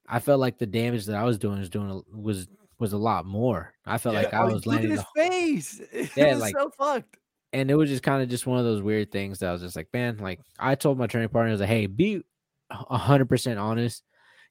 I 0.07 0.19
felt 0.21 0.39
like 0.41 0.59
the 0.59 0.67
damage 0.67 1.07
that 1.07 1.17
I 1.17 1.25
was 1.25 1.39
doing 1.39 1.59
was 1.59 1.71
doing 1.71 1.91
a- 1.91 2.17
was 2.17 2.47
was 2.79 2.93
a 2.93 2.99
lot 2.99 3.25
more. 3.27 3.73
I 3.87 3.99
felt 3.99 4.15
Yeah. 4.15 4.23
like 4.23 4.35
I 4.35 4.43
Oh, 4.43 4.47
was 4.53 4.67
look 4.67 4.77
at 4.77 4.83
landing 4.83 4.91
his 4.93 5.01
the 5.01 5.07
face. 5.17 5.81
It 5.93 6.11
Yeah, 6.17 6.33
was 6.35 6.41
like- 6.41 6.55
so 6.57 6.71
fucked. 6.71 7.17
and 7.53 7.71
it 7.71 7.75
was 7.75 7.89
just 7.91 8.03
kind 8.03 8.23
of 8.23 8.29
just 8.29 8.47
one 8.47 8.59
of 8.59 8.65
those 8.65 8.83
weird 8.83 9.11
things 9.13 9.39
that 9.41 9.49
I 9.49 9.53
was 9.53 9.63
just 9.63 9.77
like, 9.77 9.89
man, 9.93 10.17
like 10.19 10.41
I 10.59 10.75
told 10.75 10.99
my 10.99 11.07
training 11.07 11.29
partner, 11.31 11.49
I 11.51 11.53
was 11.53 11.61
like, 11.61 11.69
hey, 11.71 11.87
be 11.87 12.23
a 12.71 12.99
hundred 12.99 13.29
percent 13.29 13.59
honest. 13.59 14.03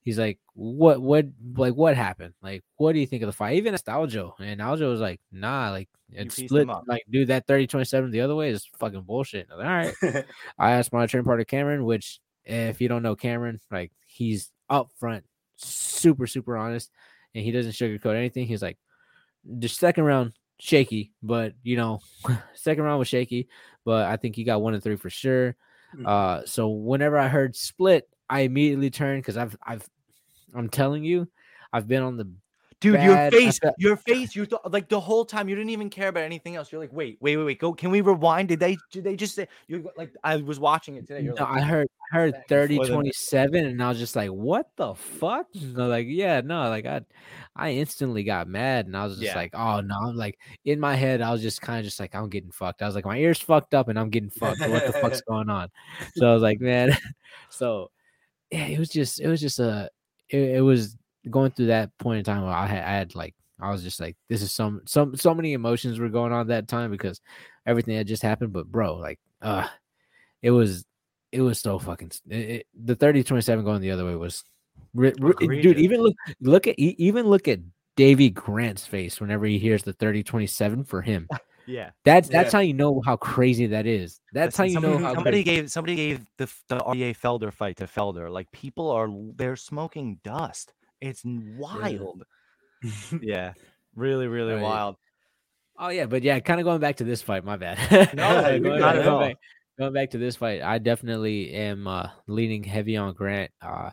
He's 0.04 0.20
like, 0.20 0.38
what, 0.54 1.02
what, 1.02 1.26
like, 1.56 1.76
what 1.76 1.96
happened? 1.96 2.34
Like, 2.42 2.64
what 2.76 2.92
do 2.92 3.00
you 3.00 3.08
think 3.08 3.24
of 3.24 3.28
the 3.28 3.34
fight? 3.34 3.56
Even 3.56 3.74
asked 3.74 3.86
Aljo, 3.86 4.34
and 4.40 4.60
Aljo 4.60 4.90
was 4.90 5.00
like, 5.00 5.22
nah, 5.32 5.72
like, 5.72 5.90
it 6.12 6.32
split, 6.32 6.68
like, 6.88 7.04
dude, 7.10 7.30
that 7.30 7.48
30 7.48 7.68
27 7.68 8.12
the 8.12 8.22
other 8.22 8.36
way 8.36 8.50
is 8.50 8.70
fucking 8.78 9.02
bullshit. 9.02 9.50
Like, 9.50 9.66
All 9.66 10.12
right. 10.12 10.26
I 10.60 10.72
asked 10.72 10.92
my 10.92 11.08
training 11.08 11.26
partner, 11.26 11.46
Cameron, 11.46 11.86
which, 11.86 12.20
if 12.44 12.82
you 12.82 12.90
don't 12.90 13.02
know 13.02 13.16
Cameron, 13.16 13.62
like, 13.72 13.92
he's 14.06 14.52
up 14.70 14.92
front, 15.00 15.24
super, 15.56 16.28
super 16.28 16.58
honest, 16.58 16.92
and 17.34 17.44
he 17.44 17.52
doesn't 17.52 17.72
sugarcoat 17.72 18.16
anything. 18.16 18.46
He's 18.46 18.62
like, 18.62 18.78
the 19.46 19.70
second 19.70 20.04
round, 20.04 20.34
shaky, 20.60 21.12
but 21.22 21.54
you 21.64 21.78
know, 21.78 22.02
second 22.56 22.84
round 22.84 23.00
was 23.00 23.08
shaky, 23.08 23.48
but 23.86 24.06
I 24.06 24.18
think 24.18 24.36
he 24.36 24.44
got 24.44 24.62
one 24.62 24.74
and 24.74 24.84
three 24.84 24.96
for 24.96 25.10
sure. 25.10 25.56
Mhm. 25.96 26.08
Uh, 26.08 26.46
so 26.46 26.70
whenever 26.70 27.18
I 27.18 27.28
heard 27.28 27.56
split, 27.56 28.08
I 28.34 28.40
immediately 28.42 28.90
turned 28.90 29.22
because 29.22 29.38
I've, 29.38 29.56
I've, 29.62 29.88
I'm 30.56 30.68
telling 30.68 31.04
you, 31.04 31.28
I've 31.72 31.88
been 31.88 32.02
on 32.02 32.18
the 32.18 32.28
Dude, 32.80 32.96
bad. 32.96 33.32
your 33.32 33.42
face, 33.42 33.60
your 33.78 33.96
face, 33.96 34.36
you 34.36 34.46
thought 34.46 34.70
like 34.74 34.90
the 34.90 35.00
whole 35.00 35.24
time 35.24 35.48
you 35.48 35.56
didn't 35.56 35.70
even 35.70 35.90
care 35.90 36.10
about 36.10 36.24
anything 36.24 36.58
else. 36.58 36.70
You're 36.70 36.82
like, 36.82 36.92
wait, 36.92 37.18
wait, 37.22 37.38
wait, 37.38 37.46
wait, 37.46 37.60
go. 37.60 37.74
Can 37.74 37.92
we 37.92 38.02
rewind? 38.02 38.50
Did 38.50 38.60
they 38.60 38.76
did 38.92 39.06
they 39.06 39.16
just 39.16 39.36
say 39.36 39.48
you 39.68 39.90
like 39.96 40.14
I 40.22 40.36
was 40.36 40.60
watching 40.60 40.96
it 40.96 41.08
today? 41.08 41.22
You're 41.22 41.34
No, 41.34 41.44
like, 41.44 41.60
I 41.60 41.62
heard 41.62 41.88
I 42.12 42.16
heard 42.18 42.32
back 42.34 42.42
and 42.42 42.50
30 42.50 42.80
27 42.80 43.66
and 43.66 43.82
I 43.82 43.88
was 43.88 44.00
just 44.00 44.18
like 44.18 44.32
what 44.32 44.68
the 44.76 44.96
fuck 44.96 45.48
like 45.54 46.08
yeah 46.10 46.42
no 46.42 46.68
like 46.70 46.86
I 46.86 47.02
I 47.56 47.72
instantly 47.72 48.26
got 48.26 48.50
mad 48.50 48.88
and 48.88 48.98
I 48.98 49.06
was 49.06 49.16
just 49.18 49.32
Yeah. 49.32 49.38
like 49.38 49.52
oh 49.56 49.80
no 49.80 49.96
I'm 49.96 50.18
like 50.18 50.38
in 50.66 50.78
my 50.82 50.96
head 50.96 51.22
I 51.22 51.32
was 51.32 51.42
just 51.42 51.62
kind 51.62 51.80
of 51.80 51.86
just 51.86 52.02
like 52.02 52.14
I'm 52.14 52.28
getting 52.28 52.52
fucked 52.52 52.82
I 52.82 52.86
was 52.86 52.96
like 52.96 53.06
my 53.06 53.18
ears 53.18 53.40
fucked 53.40 53.74
up 53.74 53.88
and 53.88 53.98
I'm 53.98 54.10
getting 54.10 54.30
fucked 54.30 54.60
what 54.60 54.86
the 54.86 54.94
fuck's 54.94 55.22
going 55.28 55.50
on 55.50 55.70
so 56.16 56.30
I 56.30 56.34
was 56.34 56.44
like 56.44 56.60
man 56.60 56.92
so 57.50 57.92
yeah 58.54 58.68
it 58.68 58.78
was 58.80 58.90
just 58.90 59.20
it 59.20 59.28
was 59.28 59.42
just 59.42 59.60
a 59.60 59.90
it, 60.30 60.58
it 60.58 60.62
was 60.62 60.96
going 61.30 61.52
through 61.52 61.68
that 61.68 61.90
point 61.98 62.20
in 62.20 62.24
time 62.24 62.44
where 62.44 62.54
I 62.54 62.68
had, 62.68 62.84
I 62.84 62.92
had 62.92 63.16
like 63.16 63.34
I 63.60 63.72
was 63.72 63.82
just 63.84 64.00
like 64.00 64.16
this 64.30 64.42
is 64.42 64.52
some 64.52 64.82
some 64.86 65.16
so 65.16 65.34
many 65.34 65.54
emotions 65.54 66.00
were 66.00 66.10
going 66.10 66.32
on 66.32 66.48
that 66.48 66.68
time 66.68 66.92
because 66.92 67.20
everything 67.66 67.96
had 67.96 68.08
just 68.08 68.22
happened 68.22 68.54
but 68.54 68.68
bro 68.72 68.96
like 68.96 69.20
uh 69.42 69.68
it 70.42 70.52
was 70.52 70.86
it 71.32 71.42
was 71.42 71.60
so 71.60 71.80
fucking 71.80 72.12
it, 72.30 72.38
it- 72.38 72.68
the 72.86 72.96
30 72.96 73.24
27 73.24 73.66
going 73.66 73.82
the 73.82 73.92
other 73.92 74.06
way 74.06 74.16
was 74.16 74.44
ri- 74.94 75.14
ri- 75.20 75.34
dude 75.62 75.80
even 75.80 76.02
look 76.02 76.16
look 76.42 76.68
at 76.68 76.78
even 76.78 77.26
look 77.28 77.48
at 77.48 77.60
Davey 77.96 78.30
Grant's 78.30 78.86
face 78.86 79.20
whenever 79.22 79.46
he 79.46 79.58
hears 79.58 79.84
the 79.84 79.94
30 79.94 80.24
27 80.24 80.84
for 80.84 81.02
him 81.02 81.28
yeah. 81.68 81.92
that's 82.06 82.30
that's 82.30 82.54
Yeah. 82.54 82.58
how 82.58 82.62
you 82.62 82.74
know 82.74 83.02
how 83.06 83.16
crazy 83.16 83.68
that 83.68 83.86
is 83.86 84.20
that's 84.34 84.58
how 84.58 84.64
Listen, 84.66 84.82
you 84.82 84.88
know 84.88 84.94
somebody, 84.94 85.04
how 85.06 85.14
somebody 85.16 85.44
crazy- 85.44 85.56
gave 85.62 85.72
somebody 85.72 85.96
gave 85.96 86.26
the 86.38 86.46
the 86.70 86.78
RDA 86.78 87.18
Felder 87.18 87.52
fight 87.54 87.78
to 87.78 87.86
Felder. 87.86 88.30
Like 88.32 88.52
people 88.52 88.90
are 88.92 89.08
they're 89.36 89.56
smoking 89.56 90.20
dust. 90.24 90.74
It's 91.02 91.26
n- 91.26 91.56
wild. 91.58 92.24
Yeah, 93.22 93.54
really, 93.96 94.28
really 94.28 94.54
Right. 94.54 94.62
wild. 94.62 94.96
Oh 95.80 95.90
yeah, 95.90 96.06
but 96.06 96.22
yeah, 96.24 96.40
kind 96.40 96.60
of 96.60 96.66
going 96.66 96.80
back 96.82 96.98
to 96.98 97.04
this 97.04 97.22
fight. 97.22 97.44
My 97.44 97.58
bad. 97.58 97.78
No, 98.14 98.48
you 98.50 98.60
going, 98.60 98.80
got 98.80 98.96
back, 98.96 99.02
it 99.02 99.04
going 99.06 99.08
all. 99.08 99.20
back- 99.20 99.38
going 99.80 99.94
back 99.94 100.10
to 100.12 100.18
this 100.20 100.36
fight, 100.36 100.62
I 100.62 100.78
definitely 100.78 101.52
am 101.52 101.88
uh, 101.88 102.10
leaning 102.28 102.64
heavy 102.64 102.96
on 102.98 103.14
Grant. 103.14 103.50
Uh, 103.60 103.90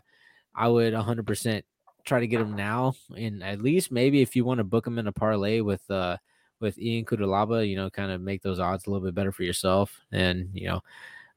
I 0.53 0.67
would 0.67 0.93
100% 0.93 1.63
try 2.05 2.19
to 2.19 2.27
get 2.27 2.39
him 2.41 2.55
now, 2.55 2.93
and 3.17 3.41
at 3.43 3.61
least 3.61 3.91
maybe 3.91 4.21
if 4.21 4.35
you 4.35 4.45
want 4.45 4.59
to 4.59 4.63
book 4.63 4.85
him 4.85 4.99
in 4.99 5.07
a 5.07 5.11
parlay 5.11 5.61
with 5.61 5.81
uh 5.89 6.17
with 6.61 6.77
Ion 6.79 7.05
Cutelaba, 7.05 7.67
you 7.67 7.75
know, 7.75 7.89
kind 7.89 8.11
of 8.11 8.21
make 8.21 8.41
those 8.41 8.59
odds 8.59 8.85
a 8.87 8.89
little 8.89 9.05
bit 9.05 9.15
better 9.15 9.31
for 9.31 9.43
yourself. 9.43 9.99
And 10.11 10.49
you 10.53 10.67
know, 10.69 10.81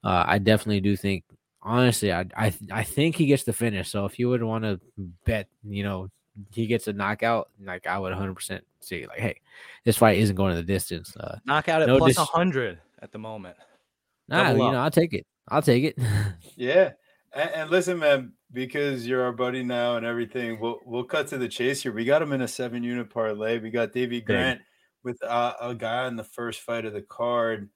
uh, 0.05 0.25
I 0.27 0.39
definitely 0.39 0.81
do 0.81 0.97
think. 0.97 1.25
Honestly, 1.63 2.13
I 2.13 2.27
I 2.37 2.53
I 2.71 2.83
think 2.85 3.17
he 3.17 3.27
gets 3.27 3.45
the 3.45 3.53
finish. 3.55 3.89
So 3.89 4.05
if 4.05 4.19
you 4.19 4.29
would 4.29 4.43
want 4.43 4.65
to 4.65 4.79
bet, 5.25 5.49
you 5.67 5.83
know, 5.83 6.11
he 6.53 6.67
gets 6.67 6.89
a 6.89 6.93
knockout, 6.93 7.49
like 7.65 7.87
I 7.87 7.99
would 7.99 8.13
100% 8.13 8.61
say, 8.81 9.07
like, 9.07 9.19
hey, 9.19 9.41
this 9.85 9.97
fight 9.97 10.19
isn't 10.19 10.37
going 10.37 10.51
to 10.51 10.57
the 10.57 10.63
distance. 10.67 11.17
Uh, 11.17 11.39
Knockout 11.47 11.81
at 11.81 11.89
No 11.89 11.97
plus 11.99 12.17
dis- 12.17 12.19
hundred 12.29 12.81
at 13.01 13.13
the 13.13 13.19
moment. 13.19 13.57
nah, 14.29 14.45
Double 14.45 14.59
you 14.59 14.65
up. 14.67 14.73
know, 14.73 14.81
I'll 14.81 14.91
take 14.91 15.15
it. 15.15 15.27
I'll 15.49 15.63
take 15.63 15.85
it. 15.85 15.99
Yeah. 16.57 16.93
And, 17.33 17.51
and 17.51 17.71
listen, 17.71 17.99
man, 17.99 18.33
because 18.53 19.07
you're 19.07 19.23
our 19.25 19.33
buddy 19.33 19.63
now 19.65 19.97
and 19.97 20.05
everything, 20.07 20.61
we'll 20.61 20.81
we'll 20.85 21.03
cut 21.05 21.27
to 21.29 21.39
the 21.39 21.49
chase 21.49 21.83
here. 21.83 21.93
We 21.93 22.05
got 22.05 22.21
him 22.23 22.33
in 22.33 22.43
a 22.43 22.49
seven 22.49 22.83
unit 22.85 23.09
parlay. 23.11 23.59
We 23.59 23.71
got 23.71 23.93
Davey 23.93 24.21
Grant 24.21 24.61
with 25.05 25.23
uh, 25.23 25.53
a 25.61 25.75
guy 25.75 26.09
in 26.09 26.17
the 26.17 26.25
first 26.25 26.61
fight 26.61 26.85
of 26.85 26.93
the 26.93 27.03
card. 27.03 27.69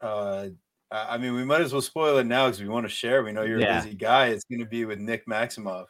Uh, 0.00 0.48
I 0.90 1.18
mean, 1.18 1.34
we 1.34 1.44
might 1.44 1.60
as 1.60 1.72
well 1.72 1.82
spoil 1.82 2.18
it 2.18 2.26
now 2.26 2.46
because 2.46 2.62
we 2.62 2.68
want 2.68 2.84
to 2.84 2.90
share. 2.90 3.22
We 3.22 3.32
know 3.32 3.42
you're 3.42 3.58
Yeah. 3.58 3.80
a 3.80 3.82
busy 3.82 3.96
guy. 3.96 4.28
It's 4.28 4.44
going 4.44 4.60
to 4.60 4.66
be 4.66 4.84
with 4.84 4.98
Nick 4.98 5.26
Maximov. 5.26 5.86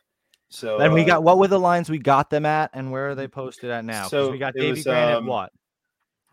So 0.50 0.78
Then 0.78 0.92
we 0.92 1.02
uh, 1.02 1.06
got 1.06 1.22
what 1.22 1.38
were 1.38 1.48
the 1.48 1.58
lines 1.58 1.90
we 1.90 1.98
got 1.98 2.30
them 2.30 2.46
at, 2.46 2.70
and 2.74 2.92
where 2.92 3.08
are 3.10 3.14
they 3.14 3.26
posted 3.26 3.70
at 3.70 3.84
now? 3.84 4.06
So 4.06 4.30
we 4.30 4.38
got 4.38 4.54
Davey 4.54 4.70
was, 4.70 4.84
Grant 4.84 5.10
at 5.10 5.16
um, 5.18 5.26
what? 5.26 5.50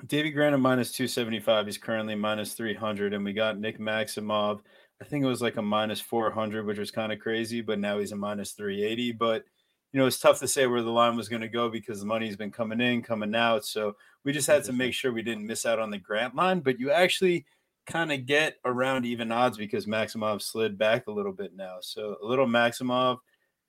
Davey 0.08 0.32
Grant 0.32 0.54
at 0.54 0.60
minus 0.60 0.92
275. 0.92 1.66
He's 1.66 1.78
currently 1.78 2.16
minus 2.16 2.54
300. 2.54 3.14
And 3.14 3.24
we 3.26 3.34
got 3.34 3.60
Nick 3.60 3.80
Maximov. 3.80 4.62
I 5.02 5.06
think 5.06 5.24
it 5.24 5.28
was 5.28 5.42
like 5.42 5.58
a 5.58 5.62
minus 5.62 6.00
400, 6.00 6.66
which 6.66 6.78
was 6.78 6.92
kind 6.92 7.12
of 7.12 7.20
crazy, 7.20 7.62
but 7.62 7.80
now 7.80 8.00
he's 8.00 8.12
a 8.12 8.16
minus 8.16 8.52
380. 8.52 9.14
But, 9.14 9.44
you 9.92 10.00
know, 10.00 10.06
it's 10.06 10.20
tough 10.20 10.40
to 10.40 10.48
say 10.48 10.68
where 10.68 10.82
the 10.82 10.92
line 10.92 11.16
was 11.16 11.30
going 11.30 11.42
to 11.42 11.48
go 11.48 11.70
because 11.70 12.00
the 12.00 12.06
money's 12.06 12.38
been 12.38 12.52
coming 12.52 12.80
in, 12.80 13.02
coming 13.02 13.36
out. 13.36 13.66
So 13.66 13.96
we 14.24 14.32
just 14.32 14.48
had 14.48 14.64
to 14.66 14.74
make 14.74 14.94
sure 14.94 15.12
we 15.12 15.22
didn't 15.22 15.48
miss 15.48 15.66
out 15.66 15.80
on 15.80 15.90
the 15.90 15.98
Grant 15.98 16.36
line. 16.36 16.62
But 16.62 16.80
you 16.80 16.92
actually 16.92 17.46
kind 17.86 18.12
of 18.12 18.26
get 18.26 18.58
around 18.64 19.06
even 19.06 19.32
odds 19.32 19.58
because 19.58 19.86
Maximov 19.86 20.42
slid 20.42 20.78
back 20.78 21.08
a 21.08 21.12
little 21.12 21.34
bit 21.34 21.56
now. 21.56 21.78
So 21.82 22.18
a 22.22 22.26
little 22.26 22.48
Maximov 22.48 23.18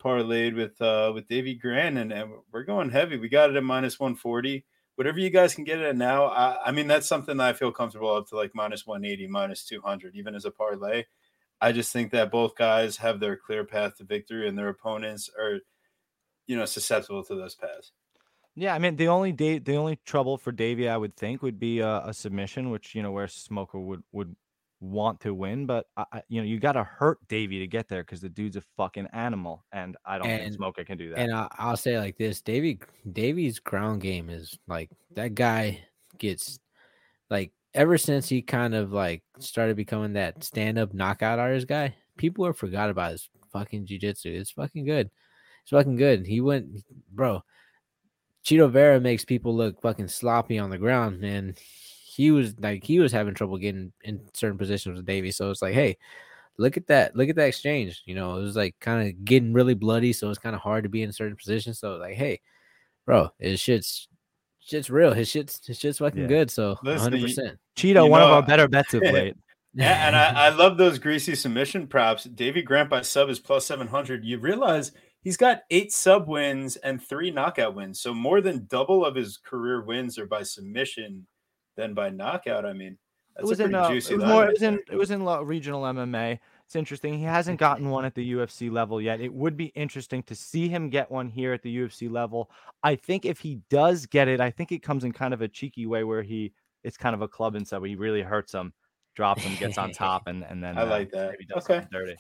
parlayed 0.03 0.57
with 0.57 0.81
uh 0.83 1.13
with 1.15 1.29
Davey 1.29 1.55
Grant 1.55 1.97
and, 1.97 2.13
and 2.13 2.31
we're 2.53 2.65
going 2.65 2.91
heavy. 2.91 3.17
We 3.17 3.29
got 3.29 3.51
it 3.51 3.57
at 3.57 3.65
minus 3.65 4.01
140 4.01 4.65
whatever 4.97 5.19
you 5.19 5.31
guys 5.31 5.55
can 5.55 5.65
get 5.65 5.81
it 5.81 5.87
at 5.87 5.97
now. 5.97 6.27
I, 6.27 6.67
I, 6.67 6.73
mean, 6.73 6.87
that's 6.87 7.09
something 7.09 7.37
that 7.39 7.49
I 7.49 7.53
feel 7.53 7.73
comfortable 7.73 8.15
up 8.15 8.29
to 8.29 8.37
like 8.37 8.53
minus 8.55 8.87
180, 8.87 9.27
minus 9.27 9.65
200, 9.65 10.15
even 10.15 10.35
as 10.35 10.45
a 10.45 10.51
parlay. 10.51 11.05
I 11.61 11.73
just 11.73 11.93
think 11.93 12.11
that 12.13 12.31
both 12.31 12.57
guys 12.57 12.97
have 12.99 13.21
their 13.21 13.37
clear 13.37 13.65
path 13.65 13.97
to 13.99 14.05
victory 14.05 14.49
and 14.49 14.59
their 14.59 14.69
opponents 14.69 15.31
are, 15.39 15.61
you 16.47 16.57
know, 16.57 16.65
susceptible 16.65 17.23
to 17.25 17.35
those 17.35 17.55
paths. 17.55 17.93
Yeah, 18.55 18.75
I 18.75 18.79
mean 18.79 18.97
the 18.97 19.09
only 19.09 19.33
day 19.33 19.59
the 19.59 19.77
only 19.77 19.99
trouble 20.05 20.37
for 20.37 20.53
Davey 20.53 20.89
I 20.89 20.97
would 20.97 21.17
think 21.17 21.43
would 21.43 21.59
be 21.59 21.81
a, 21.81 22.03
a 22.05 22.13
submission, 22.13 22.71
which 22.71 22.95
you 22.95 23.03
know 23.03 23.11
where 23.11 23.27
Smolka 23.27 23.83
would 23.83 24.03
would 24.13 24.37
want 24.83 25.21
to 25.21 25.33
win, 25.33 25.65
but 25.65 25.87
I, 25.97 26.23
you 26.29 26.41
know 26.41 26.47
you 26.47 26.61
got 26.61 26.73
to 26.73 26.85
hurt 26.85 27.27
Davey 27.29 27.61
to 27.61 27.67
get 27.67 27.89
there 27.89 28.03
because 28.03 28.21
the 28.21 28.29
dude's 28.29 28.57
a 28.57 28.63
fucking 28.77 29.09
animal, 29.15 29.65
and 29.73 29.97
I 30.05 30.19
don't 30.19 30.27
and, 30.27 30.43
think 30.43 30.61
Smolka 30.61 30.85
can 30.85 30.99
do 30.99 31.11
that. 31.11 31.19
And 31.19 31.33
I, 31.33 31.71
will 31.71 31.77
say 31.77 31.99
like 31.99 32.19
this: 32.19 32.43
Davey 32.43 32.81
Davey's 33.11 33.59
ground 33.59 34.03
game 34.03 34.29
is 34.29 34.59
like 34.69 34.91
that 35.15 35.35
guy 35.35 35.85
gets 36.19 36.59
like 37.31 37.53
ever 37.73 37.97
since 37.97 38.29
he 38.29 38.43
kind 38.43 38.75
of 38.75 38.93
like 38.93 39.23
started 39.39 39.77
becoming 39.77 40.13
that 40.15 40.45
stand 40.45 40.79
up 40.79 40.93
knockout 40.93 41.39
artist 41.39 41.69
guy, 41.69 41.95
people 42.19 42.45
have 42.45 42.59
forgot 42.59 42.91
about 42.91 43.13
his 43.13 43.31
fucking 43.51 43.87
jujitsu. 43.87 44.27
It's 44.27 44.51
fucking 44.51 44.85
good. 44.85 45.11
It's 45.63 45.71
fucking 45.71 45.97
good. 45.97 46.27
He 46.27 46.41
went, 46.41 46.85
bro. 47.11 47.43
Chito 48.45 48.71
Vera 48.71 49.01
makes 49.01 49.25
people 49.25 49.55
look 49.55 49.81
fucking 49.81 50.09
sloppy 50.09 50.59
on 50.59 50.71
the 50.71 50.79
ground, 50.79 51.21
man 51.21 51.55
he 52.15 52.31
was 52.31 52.59
like 52.59 52.85
he 52.85 52.99
was 52.99 53.11
having 53.11 53.35
trouble 53.35 53.57
getting 53.57 53.93
in 54.05 54.21
certain 54.35 54.59
positions 54.59 54.97
with 54.97 55.07
Davey. 55.07 55.31
So 55.31 55.51
it's 55.51 55.63
like, 55.63 55.75
hey, 55.75 55.97
look 56.59 56.77
at 56.77 56.87
that, 56.89 57.17
look 57.17 57.31
at 57.31 57.37
that 57.37 57.49
exchange. 57.49 58.03
You 58.05 58.15
know, 58.15 58.37
it 58.37 58.43
was 58.43 58.55
like 58.55 58.77
kind 58.81 59.09
of 59.09 59.25
getting 59.25 59.55
really 59.55 59.75
bloody, 59.75 60.13
so 60.13 60.29
it's 60.29 60.39
kind 60.39 60.55
of 60.55 60.61
hard 60.61 60.83
to 60.83 60.91
be 60.91 61.03
in 61.03 61.13
certain 61.13 61.37
positions. 61.37 61.79
So 61.79 61.97
like, 61.97 62.15
hey, 62.15 62.41
bro, 63.07 63.31
his 63.39 63.61
shit's 63.61 64.09
shit's 64.61 64.91
real. 64.91 65.15
His 65.15 65.29
shit's 65.29 65.67
his 65.67 65.79
shit's 65.79 65.99
fucking 65.99 66.23
yeah. 66.23 66.29
good. 66.29 66.51
So 66.51 66.77
100 66.83 67.23
percent. 67.23 67.59
Chito, 67.77 68.09
one 68.09 68.21
know, 68.21 68.27
of 68.27 68.33
our 68.33 68.43
better 68.43 68.69
bets 68.69 68.93
of 68.93 69.03
late. 69.11 69.35
yeah, 69.73 70.07
and 70.07 70.15
I, 70.15 70.47
I 70.47 70.49
love 70.51 70.77
those 70.77 70.99
greasy 70.99 71.35
submission 71.35 71.87
props. 71.87 72.25
Davey 72.25 72.61
Grant 72.61 72.91
by 72.91 73.01
sub 73.01 73.31
is 73.31 73.39
plus 73.39 73.65
seven 73.65 73.87
hundred. 73.87 74.23
You 74.23 74.39
realize 74.39 74.93
he's 75.23 75.37
got 75.37 75.63
eight 75.71 75.93
sub 75.93 76.29
wins 76.29 76.77
and 76.77 77.03
three 77.03 77.31
knockout 77.31 77.75
wins, 77.75 78.01
so 78.01 78.13
more 78.13 78.41
than 78.41 78.67
double 78.67 79.05
of 79.05 79.15
his 79.15 79.39
career 79.39 79.83
wins 79.83 80.19
are 80.19 80.27
by 80.27 80.43
submission 80.43 81.27
than 81.77 81.95
by 81.95 82.11
knockout. 82.11 82.67
I 82.67 82.73
mean, 82.73 82.99
it 83.39 83.45
was 83.45 83.61
in 83.61 83.75
uh, 83.75 83.89
it 83.89 83.95
was 83.95 84.11
more. 84.11 84.47
It 84.47 84.53
was 84.53 84.63
in 84.63 84.81
it 84.91 84.97
was 84.97 85.11
in 85.11 85.25
regional 85.25 85.83
MMA. 85.83 86.39
It's 86.67 86.77
interesting. 86.77 87.19
He 87.19 87.25
hasn't 87.25 87.59
gotten 87.59 87.91
one 87.91 88.05
at 88.05 88.15
the 88.15 88.33
UFC 88.33 88.71
level 88.71 89.01
yet. 89.01 89.21
It 89.21 89.33
would 89.33 89.57
be 89.57 89.67
interesting 89.67 90.23
to 90.25 90.35
see 90.35 90.69
him 90.69 90.89
get 90.89 91.11
one 91.11 91.29
here 91.29 91.53
at 91.53 91.63
the 91.63 91.75
UFC 91.75 92.11
level. 92.11 92.51
I 92.83 92.95
think 92.97 93.25
if 93.25 93.41
he 93.41 93.61
does 93.69 94.07
get 94.07 94.29
it, 94.29 94.41
I 94.41 94.51
think 94.51 94.73
it 94.73 94.83
comes 94.83 95.05
in 95.05 95.13
kind 95.13 95.35
of 95.35 95.43
a 95.43 95.49
cheeky 95.49 95.87
way 95.87 96.05
where 96.05 96.23
he 96.23 96.53
it's 96.83 96.97
kind 96.97 97.15
of 97.15 97.23
a 97.23 97.29
club 97.29 97.55
and 97.55 97.67
so 97.67 97.83
he 97.83 97.95
really 97.95 98.23
hurts 98.23 98.53
him, 98.53 98.73
drops 99.15 99.43
him, 99.43 99.55
gets 99.57 99.79
on 99.79 99.93
top, 99.93 100.23
and 100.27 100.45
and 100.45 100.63
then 100.63 100.77
I 100.79 100.83
uh, 100.83 100.87
like 100.87 101.15
uh, 101.15 101.19
that. 101.19 101.31
Maybe 101.33 101.45
does 101.47 101.69
okay. 101.69 101.87
dirty. 101.91 102.17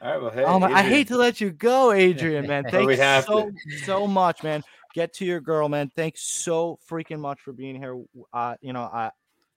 All 0.00 0.10
right. 0.10 0.22
Well, 0.22 0.30
hey, 0.30 0.44
um, 0.44 0.62
I 0.62 0.82
hate 0.82 1.08
to 1.08 1.16
let 1.16 1.40
you 1.40 1.50
go, 1.50 1.92
Adrian. 1.92 2.46
Man, 2.46 2.64
thanks 2.70 3.26
so 3.26 3.50
so 3.84 4.06
much, 4.06 4.42
man 4.42 4.62
get 4.96 5.12
to 5.12 5.26
your 5.26 5.40
girl, 5.40 5.68
man. 5.68 5.92
Thanks 5.94 6.22
so 6.22 6.78
freaking 6.90 7.20
much 7.20 7.40
for 7.42 7.52
being 7.52 7.76
here. 7.76 8.02
Uh, 8.32 8.54
you 8.62 8.72
know, 8.72 8.80
I 8.80 9.10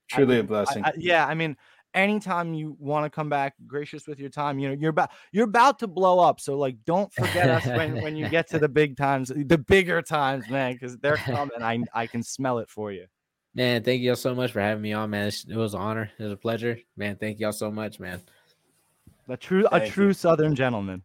truly 0.09 0.39
a 0.39 0.43
blessing. 0.43 0.83
I, 0.83 0.89
I, 0.89 0.93
yeah, 0.97 1.25
I 1.25 1.33
mean, 1.33 1.55
anytime 1.93 2.53
you 2.53 2.75
want 2.77 3.05
to 3.05 3.09
come 3.09 3.29
back, 3.29 3.53
gracious 3.65 4.05
with 4.05 4.19
your 4.19 4.29
time. 4.29 4.59
You 4.59 4.67
know, 4.67 4.75
you're 4.77 4.89
about 4.89 5.11
you're 5.31 5.45
about 5.45 5.79
to 5.79 5.87
blow 5.87 6.19
up. 6.19 6.41
So 6.41 6.57
like, 6.57 6.75
don't 6.85 7.11
forget 7.13 7.49
us 7.49 7.65
when 7.65 8.01
when 8.01 8.17
you 8.17 8.27
get 8.27 8.49
to 8.49 8.59
the 8.59 8.67
big 8.67 8.97
times, 8.97 9.31
the 9.33 9.57
bigger 9.57 10.01
times, 10.01 10.49
man, 10.49 10.73
because 10.73 10.97
they're 10.97 11.15
coming. 11.15 11.61
I 11.61 11.79
I 11.93 12.05
can 12.05 12.21
smell 12.21 12.59
it 12.59 12.69
for 12.69 12.91
you. 12.91 13.05
Man, 13.55 13.81
thank 13.81 14.01
you 14.01 14.11
all 14.11 14.15
so 14.17 14.35
much 14.35 14.51
for 14.51 14.59
having 14.59 14.83
me 14.83 14.91
on, 14.91 15.09
man. 15.09 15.27
It 15.27 15.55
was 15.55 15.73
an 15.73 15.79
honor. 15.79 16.11
It 16.19 16.23
was 16.23 16.33
a 16.33 16.37
pleasure, 16.37 16.77
man. 16.97 17.15
Thank 17.15 17.39
you 17.39 17.45
all 17.45 17.53
so 17.53 17.71
much, 17.71 17.99
man. 17.99 18.21
A 19.29 19.37
true 19.37 19.67
a 19.71 19.87
true 19.87 20.07
you. 20.07 20.13
Southern 20.13 20.55
gentleman. 20.55 21.03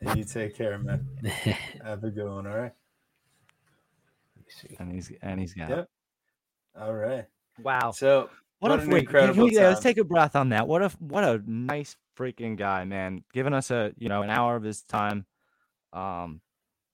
And 0.00 0.18
you 0.18 0.24
take 0.24 0.56
care, 0.56 0.78
man. 0.78 1.06
Have 1.84 2.04
a 2.04 2.10
good 2.10 2.28
one. 2.28 2.46
All 2.46 2.56
right. 2.56 2.72
And 4.78 4.92
he's 4.92 5.12
and 5.22 5.40
he's 5.40 5.54
got. 5.54 5.68
Yep. 5.68 5.88
All 6.80 6.94
right. 6.94 7.26
Wow. 7.62 7.90
So 7.90 8.30
what, 8.58 8.70
what 8.70 8.84
a 8.84 8.88
wait, 8.88 9.02
incredible. 9.02 9.52
yeah, 9.52 9.68
let's 9.68 9.80
take 9.80 9.98
a 9.98 10.04
breath 10.04 10.36
on 10.36 10.50
that. 10.50 10.66
What 10.66 10.82
a 10.82 10.88
what 10.98 11.24
a 11.24 11.42
nice 11.46 11.96
freaking 12.16 12.56
guy, 12.56 12.84
man. 12.84 13.24
Giving 13.32 13.52
us 13.52 13.70
a 13.70 13.92
you 13.98 14.08
know 14.08 14.22
an 14.22 14.30
hour 14.30 14.56
of 14.56 14.62
his 14.62 14.82
time. 14.82 15.26
Um, 15.92 16.40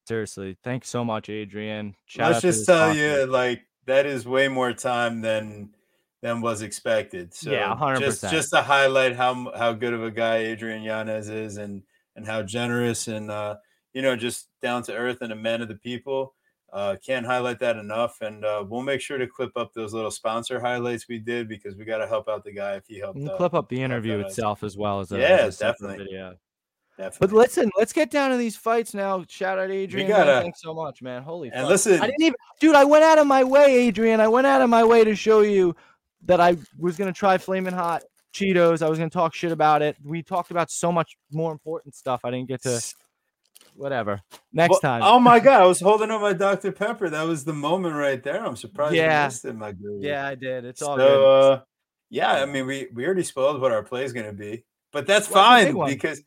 seriously, 0.07 0.57
thanks 0.65 0.89
so 0.89 1.05
much, 1.05 1.29
Adrian. 1.29 1.95
Shout 2.07 2.33
let's 2.33 2.43
just 2.43 2.67
tell 2.67 2.97
you, 2.97 3.27
like 3.27 3.67
that 3.87 4.07
is 4.07 4.27
way 4.27 4.49
more 4.49 4.73
time 4.73 5.21
than 5.21 5.71
than 6.23 6.41
was 6.41 6.63
expected. 6.63 7.35
So 7.35 7.51
yeah, 7.51 7.75
hundred 7.75 8.01
Just 8.01 8.23
just 8.31 8.51
to 8.51 8.63
highlight 8.63 9.17
how 9.17 9.53
how 9.57 9.73
good 9.73 9.93
of 9.93 10.03
a 10.03 10.11
guy 10.11 10.37
Adrian 10.39 10.83
Yanez 10.83 11.29
is, 11.29 11.57
and 11.57 11.83
and 12.17 12.27
how 12.27 12.43
generous 12.43 13.09
and 13.09 13.31
uh, 13.31 13.57
you 13.93 14.01
know 14.03 14.17
just 14.17 14.49
down 14.63 14.83
to 14.85 14.95
earth 14.95 15.19
and 15.21 15.33
a 15.33 15.37
man 15.37 15.61
of 15.61 15.69
the 15.69 15.75
people. 15.75 16.35
Uh, 16.73 16.97
can't 17.05 17.27
highlight 17.27 17.59
that 17.59 17.77
enough, 17.77 18.23
and 18.23 18.47
uh, 18.47 18.65
we'll 18.67 18.81
make 18.81 18.99
sure 19.03 19.19
to 19.19 19.27
clip 19.27 19.55
up 19.57 19.75
those 19.75 19.93
little 19.93 20.11
sponsor 20.11 20.59
highlights 20.59 21.07
we 21.07 21.19
did 21.19 21.47
because 21.47 21.77
we 21.77 21.85
got 21.85 21.99
to 21.99 22.07
help 22.07 22.31
out 22.31 22.43
the 22.45 22.53
guy 22.53 22.77
if 22.77 22.87
he 22.87 22.99
helped. 22.99 23.21
Uh, 23.21 23.37
clip 23.37 23.53
up 23.53 23.69
the 23.69 23.83
interview 23.83 24.21
itself 24.21 24.63
as 24.63 24.75
well 24.75 24.99
as 25.01 25.13
a, 25.13 25.19
yeah, 25.19 25.37
as 25.43 25.61
a 25.61 25.65
definitely. 25.65 25.99
Video. 25.99 26.35
Definitely. 26.97 27.27
But 27.27 27.37
listen, 27.37 27.71
let's 27.77 27.93
get 27.93 28.11
down 28.11 28.31
to 28.31 28.39
these 28.39 28.57
fights 28.57 28.95
now. 28.95 29.23
Shout 29.29 29.59
out 29.59 29.71
Adrian. 29.71 30.09
Gotta, 30.09 30.41
Thanks 30.41 30.63
so 30.63 30.73
much, 30.73 31.03
man. 31.03 31.23
Holy 31.23 31.49
and 31.49 31.63
fuck. 31.63 31.69
listen, 31.69 32.01
I 32.01 32.07
didn't 32.07 32.23
even, 32.23 32.35
dude. 32.59 32.75
I 32.75 32.85
went 32.85 33.05
out 33.05 33.19
of 33.19 33.27
my 33.27 33.45
way, 33.45 33.87
Adrian. 33.87 34.21
I 34.21 34.29
went 34.29 34.47
out 34.47 34.63
of 34.63 34.71
my 34.71 34.85
way 34.85 35.05
to 35.05 35.15
show 35.15 35.41
you 35.41 35.77
that 36.27 36.41
I 36.41 36.57
was 36.79 36.97
gonna 36.97 37.13
try 37.13 37.39
flaming 37.39 37.75
hot 37.75 38.03
Cheetos. 38.33 38.83
I 38.83 38.89
was 38.89 38.99
gonna 38.99 39.11
talk 39.11 39.35
shit 39.35 39.53
about 39.53 39.83
it. 39.83 39.97
We 40.03 40.23
talked 40.23 40.51
about 40.51 40.71
so 40.71 40.91
much 40.91 41.17
more 41.31 41.53
important 41.53 41.95
stuff. 41.95 42.21
I 42.25 42.31
didn't 42.31 42.49
get 42.49 42.63
to 42.63 42.81
whatever. 43.75 44.21
Next 44.53 44.71
well, 44.71 44.81
time. 44.81 45.03
Oh 45.05 45.19
my 45.19 45.41
god, 45.41 45.63
I 45.63 45.67
was 45.67 45.81
holding 45.81 46.11
up 46.11 46.21
my 46.21 46.33
Dr. 46.33 46.73
Pepper. 46.73 47.11
That 47.11 47.27
was 47.27 47.45
the 47.45 47.53
moment 47.53 47.95
right 47.95 48.23
there. 48.23 48.45
I'm 48.45 48.57
surprised 48.57 48.95
yeah. 48.95 49.23
you 49.23 49.27
missed 49.27 49.45
it, 49.45 49.55
my 49.55 49.73
dude. 49.73 50.03
Yeah, 50.03 50.27
I 50.27 50.35
did. 50.35 50.65
It's 50.65 50.83
all 50.83 50.97
so, 50.97 51.09
good. 51.09 51.53
Uh, 51.53 51.63
yeah, 52.11 52.33
I 52.43 52.47
mean, 52.47 52.67
we 52.67 52.89
we 52.93 53.05
already 53.05 53.23
spoiled 53.23 53.61
what 53.61 53.73
our 53.73 53.83
play 53.83 54.05
is 54.05 54.13
going 54.13 54.27
to 54.27 54.33
be, 54.33 54.65
but 54.93 55.07
that's 55.07 55.27
fine 55.27 55.75
because 55.87 56.23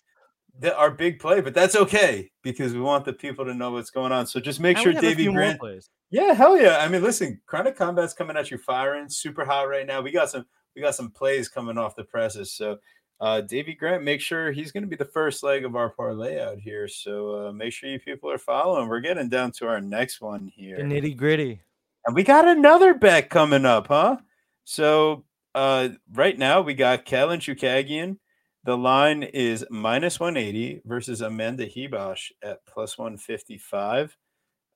the, 0.59 0.75
our 0.75 0.91
big 0.91 1.19
play. 1.19 1.41
But 1.41 1.53
that's 1.53 1.75
okay 1.75 2.31
because 2.43 2.73
we 2.73 2.81
want 2.81 3.05
the 3.05 3.13
people 3.13 3.45
to 3.45 3.53
know 3.53 3.71
what's 3.71 3.91
going 3.91 4.11
on. 4.11 4.25
So 4.27 4.39
just 4.39 4.59
make 4.59 4.77
sure 4.77 4.93
Davey 4.93 5.31
Grant. 5.31 5.59
Yeah, 6.15 6.33
hell 6.33 6.57
yeah. 6.57 6.77
I 6.77 6.87
mean, 6.87 7.03
listen, 7.03 7.41
Chronic 7.45 7.75
Combat's 7.75 8.13
coming 8.13 8.37
at 8.37 8.49
you 8.49 8.57
firing, 8.57 9.09
super 9.09 9.43
hot 9.43 9.63
right 9.63 9.85
now. 9.85 9.99
We 9.99 10.13
got 10.13 10.29
some 10.29 10.45
we 10.73 10.81
got 10.81 10.95
some 10.95 11.11
plays 11.11 11.49
coming 11.49 11.77
off 11.77 11.97
the 11.97 12.05
presses. 12.05 12.53
So 12.53 12.77
uh, 13.19 13.41
Davey 13.41 13.73
Grant, 13.73 14.01
make 14.01 14.21
sure 14.21 14.53
he's 14.53 14.71
going 14.71 14.83
to 14.83 14.89
be 14.89 14.95
the 14.95 15.03
first 15.03 15.43
leg 15.43 15.65
of 15.65 15.75
our 15.75 15.89
parlay 15.89 16.39
out 16.39 16.57
here. 16.57 16.87
So 16.87 17.47
uh, 17.47 17.51
make 17.51 17.73
sure 17.73 17.89
you 17.89 17.99
people 17.99 18.31
are 18.31 18.37
following. 18.37 18.87
We're 18.87 19.01
getting 19.01 19.27
down 19.27 19.51
to 19.57 19.67
our 19.67 19.81
next 19.81 20.21
one 20.21 20.47
here. 20.55 20.77
The 20.77 20.83
nitty 20.83 21.17
gritty. 21.17 21.59
And 22.05 22.15
we 22.15 22.23
got 22.23 22.47
another 22.47 22.93
bet 22.93 23.29
coming 23.29 23.65
up, 23.65 23.87
huh? 23.87 24.15
So 24.63 25.25
uh, 25.53 25.89
right 26.13 26.37
now 26.37 26.61
we 26.61 26.75
got 26.75 27.05
Katlyn 27.05 27.39
Chookagian. 27.39 28.19
The 28.63 28.77
line 28.77 29.23
is 29.23 29.65
minus 29.69 30.17
180 30.17 30.81
versus 30.85 31.19
Amanda 31.19 31.67
Ribas 31.67 32.31
at 32.41 32.65
plus 32.65 32.97
155. 32.97 34.15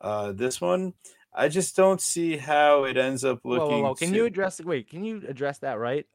Uh, 0.01 0.31
this 0.31 0.61
one, 0.61 0.93
I 1.33 1.47
just 1.47 1.75
don't 1.75 2.01
see 2.01 2.37
how 2.37 2.85
it 2.85 2.97
ends 2.97 3.23
up 3.23 3.39
looking. 3.43 3.67
Whoa, 3.67 3.77
whoa, 3.77 3.83
whoa. 3.89 3.95
Can 3.95 4.09
to... 4.09 4.15
you 4.15 4.25
address? 4.25 4.59
Wait, 4.61 4.89
can 4.89 5.03
you 5.03 5.23
address 5.27 5.59
that 5.59 5.79
right? 5.79 6.05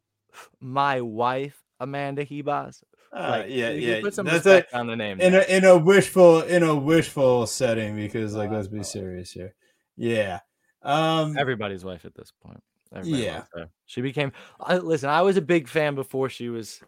My 0.61 1.01
wife 1.01 1.65
Amanda 1.81 2.25
Ribas. 2.25 2.83
Uh, 3.13 3.29
like, 3.31 3.47
yeah, 3.49 3.71
yeah. 3.71 4.01
Put 4.01 4.15
some 4.15 4.27
That's 4.27 4.45
respect 4.45 4.75
on 4.75 4.87
the 4.87 4.97
name. 4.97 5.21
In 5.21 5.35
a 5.35 5.43
in 5.43 5.65
a 5.65 5.79
wishful 5.79 6.43
in 6.43 6.63
a 6.63 6.75
wishful 6.75 7.47
setting 7.47 7.95
because 7.95 8.35
like 8.35 8.51
uh, 8.51 8.55
let's 8.55 8.69
be 8.69 8.83
serious 8.83 9.31
here. 9.31 9.55
Yeah. 9.97 10.41
Um 10.83 11.39
everybody's 11.39 11.85
wife 11.85 12.05
at 12.05 12.15
this 12.15 12.33
point. 12.43 12.63
Everybody 12.93 13.23
yeah. 13.23 13.43
She 13.87 14.01
became 14.01 14.33
uh, 14.59 14.81
listen, 14.83 15.11
I 15.11 15.23
was 15.23 15.37
a 15.37 15.43
big 15.43 15.69
fan 15.69 15.95
before 15.95 16.29
she 16.29 16.49
was, 16.49 16.81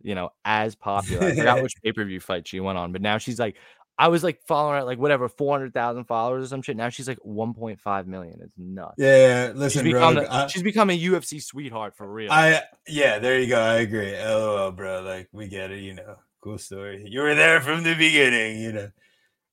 you 0.00 0.14
know, 0.14 0.30
as 0.44 0.74
popular. 0.74 1.26
I 1.26 1.34
forgot 1.34 1.62
which 1.62 1.74
pay-per-view 1.82 2.20
fight 2.20 2.48
she 2.48 2.60
went 2.60 2.78
on, 2.78 2.92
but 2.92 3.02
now 3.02 3.18
she's 3.18 3.38
like 3.38 3.56
I 3.96 4.08
was 4.08 4.24
like 4.24 4.42
following 4.42 4.80
her 4.80 4.84
like 4.84 4.98
whatever, 4.98 5.28
400,000 5.28 6.04
followers 6.04 6.44
or 6.44 6.48
some 6.48 6.62
shit. 6.62 6.76
Now 6.76 6.88
she's 6.88 7.06
like 7.06 7.20
1.5 7.20 8.06
million. 8.06 8.40
It's 8.42 8.52
nuts. 8.58 8.94
Yeah, 8.98 9.52
listen, 9.54 9.84
she's 9.84 9.92
become, 9.92 10.18
a, 10.18 10.26
I, 10.28 10.46
she's 10.48 10.62
become 10.64 10.90
a 10.90 10.98
UFC 10.98 11.40
sweetheart 11.40 11.96
for 11.96 12.12
real. 12.12 12.32
I 12.32 12.62
yeah, 12.88 13.18
there 13.20 13.38
you 13.38 13.48
go. 13.48 13.60
I 13.60 13.76
agree. 13.76 14.12
LOL, 14.16 14.72
bro. 14.72 15.02
Like 15.02 15.28
we 15.32 15.48
get 15.48 15.70
it, 15.70 15.80
you 15.80 15.94
know. 15.94 16.16
Cool 16.40 16.58
story. 16.58 17.06
You 17.08 17.20
were 17.20 17.34
there 17.34 17.60
from 17.60 17.84
the 17.84 17.94
beginning, 17.94 18.60
you 18.60 18.72
know. 18.72 18.90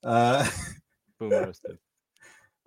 Uh 0.04 0.50
Boom 1.20 1.30
roasted. 1.32 1.78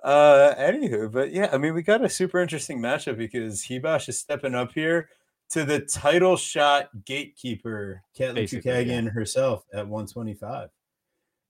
Uh 0.02 0.54
anywho, 0.56 1.10
but 1.10 1.32
yeah, 1.32 1.48
I 1.52 1.58
mean 1.58 1.74
we 1.74 1.82
got 1.82 2.04
a 2.04 2.08
super 2.08 2.40
interesting 2.40 2.78
matchup 2.78 3.18
because 3.18 3.64
Ribas 3.64 4.08
is 4.08 4.18
stepping 4.18 4.54
up 4.54 4.72
here 4.72 5.08
to 5.50 5.64
the 5.64 5.80
title 5.80 6.36
shot 6.36 6.88
gatekeeper, 7.04 8.02
Katlyn 8.16 8.34
Basically, 8.34 8.70
Chookagian 8.70 9.12
herself 9.12 9.64
at 9.72 9.88
125. 9.88 10.70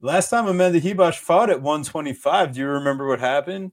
Last 0.00 0.28
time 0.28 0.46
Amanda 0.46 0.80
Ribas 0.80 1.16
fought 1.16 1.50
at 1.50 1.62
125, 1.62 2.54
do 2.54 2.60
you 2.60 2.66
remember 2.66 3.06
what 3.06 3.20
happened? 3.20 3.72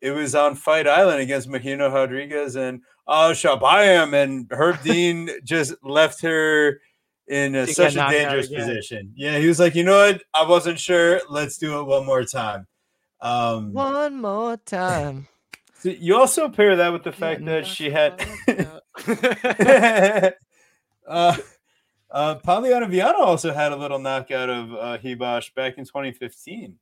It 0.00 0.12
was 0.12 0.34
on 0.34 0.54
Fight 0.54 0.86
Island 0.86 1.20
against 1.20 1.48
Marina 1.48 1.90
Rodriguez 1.90 2.56
and 2.56 2.82
uh 3.06 3.30
Shabayam 3.30 4.14
and 4.14 4.46
Herb 4.50 4.80
Dean 4.84 5.28
just 5.44 5.74
left 5.82 6.22
her 6.22 6.80
in 7.26 7.54
a, 7.54 7.66
such 7.66 7.92
a 7.92 7.96
got 7.96 8.02
knocked 8.04 8.14
out 8.14 8.18
dangerous 8.18 8.48
position. 8.48 9.12
Yeah, 9.16 9.38
he 9.38 9.46
was 9.48 9.58
like, 9.58 9.74
you 9.74 9.84
know 9.84 9.96
what? 9.96 10.22
I 10.34 10.48
wasn't 10.48 10.78
sure. 10.78 11.20
Let's 11.28 11.58
do 11.58 11.80
it 11.80 11.84
one 11.84 12.06
more 12.06 12.24
time. 12.24 12.66
Um 13.20 13.72
One 13.72 14.20
more 14.20 14.56
time. 14.56 15.26
so 15.80 15.88
you 15.90 16.16
also 16.16 16.48
pair 16.48 16.76
that 16.76 16.92
with 16.92 17.02
the 17.02 17.12
fact 17.12 17.40
Yeah, 17.40 17.46
that 17.46 17.66
she 17.66 17.90
had 17.90 18.24
uh 21.08 21.36
uh 22.10 22.36
Polyana 22.36 22.88
Viana 22.90 23.18
also 23.18 23.52
had 23.52 23.72
a 23.72 23.76
little 23.76 23.98
knockout 23.98 24.48
of 24.50 24.72
uh 24.74 24.98
Ribas 25.02 25.52
back 25.54 25.78
in 25.78 25.84
2015. 25.84 26.76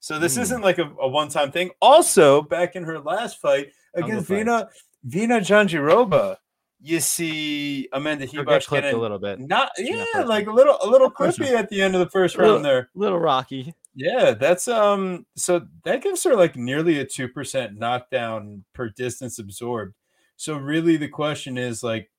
So 0.00 0.18
this 0.18 0.36
Hmm. 0.36 0.42
isn't 0.42 0.62
like 0.62 0.78
a, 0.78 0.90
a 1.00 1.08
one-time 1.08 1.52
thing. 1.52 1.70
Also, 1.82 2.40
back 2.42 2.74
in 2.76 2.84
her 2.84 2.98
last 2.98 3.38
fight 3.40 3.68
against. 3.94 4.28
Vina 4.28 4.68
Virna 5.06 5.40
Jandiroba, 5.40 6.36
you 6.80 7.00
see 7.00 7.88
Amanda 7.92 8.26
Ribas 8.26 8.66
clipped 8.66 8.92
a 8.92 8.96
little 8.96 9.18
bit. 9.18 9.38
not 9.40 9.70
yeah, 9.76 10.22
like 10.24 10.46
a 10.46 10.50
little 10.52 10.78
a 10.82 10.86
little 10.88 11.10
clippy 11.10 11.52
at 11.54 11.68
the 11.68 11.82
end 11.82 11.94
of 11.94 12.00
the 12.00 12.08
first 12.10 12.36
Little- 12.38 12.54
round 12.54 12.64
there. 12.64 12.88
Little 12.94 13.18
rocky. 13.18 13.74
Yeah, 13.94 14.32
that's 14.32 14.68
um 14.68 15.26
so 15.36 15.66
that 15.84 16.02
gives 16.02 16.22
her 16.24 16.34
like 16.36 16.56
nearly 16.56 17.00
a 17.00 17.04
2% 17.04 17.76
knockdown 17.76 18.64
per 18.72 18.88
distance 18.88 19.38
absorbed. 19.38 19.94
So 20.36 20.56
really 20.56 20.96
the 20.96 21.08
question 21.08 21.58
is 21.58 21.82
like 21.82 22.10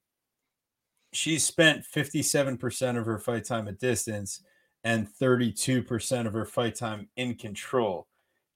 she 1.14 1.40
spent 1.40 1.86
57% 1.86 2.98
of 2.98 3.06
her 3.06 3.20
fight 3.20 3.46
time 3.46 3.68
at 3.68 3.80
distance 3.80 4.44
and 4.84 5.08
32% 5.08 6.28
of 6.28 6.34
her 6.34 6.46
fight 6.46 6.76
time 6.76 7.08
in 7.16 7.36
control. 7.36 8.08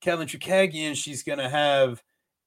Katlyn 0.04 0.28
Chookagian, 0.28 0.96
she's 0.96 1.24
going 1.24 1.40
to 1.40 1.50
have 1.50 2.02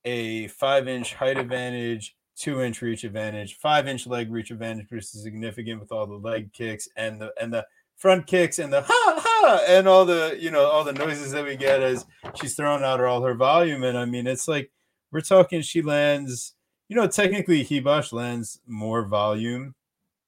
a 0.05 0.49
5-inch 0.49 1.15
height 1.15 1.39
advantage, 1.39 2.17
2-inch 2.39 2.83
reach 2.83 3.05
advantage, 3.05 3.59
5-inch 3.61 4.07
leg 4.07 4.33
reach 4.33 4.51
advantage, 4.51 4.91
which 4.91 5.03
is 5.03 5.23
significant 5.23 5.81
with 5.81 5.93
all 5.93 6.07
the 6.07 6.15
leg 6.15 6.53
kicks 6.53 6.89
and 6.97 7.21
the 7.21 7.33
and 7.41 7.53
the 7.53 7.67
front 7.99 8.27
kicks 8.29 8.61
and 8.61 8.73
the 8.73 8.81
ha 8.81 9.15
ha 9.19 9.61
and 9.69 9.89
all 9.89 10.05
the 10.05 10.37
you 10.41 10.53
know 10.53 10.65
all 10.65 10.85
the 10.85 10.93
noises 10.93 11.33
that 11.33 11.45
we 11.45 11.57
get 11.57 11.83
as 11.83 12.07
she's 12.41 12.55
throwing 12.55 12.85
out 12.85 13.03
all 13.03 13.21
her 13.21 13.35
volume 13.35 13.83
and 13.83 13.99
i 13.99 14.05
mean 14.05 14.27
it's 14.29 14.47
like 14.47 14.71
we're 15.11 15.21
talking 15.21 15.61
she 15.61 15.83
lands 15.83 16.55
you 16.89 16.95
know 16.95 17.09
technically 17.09 17.65
Ribas 17.65 18.13
lands 18.13 18.61
more 18.69 19.05
volume 19.05 19.75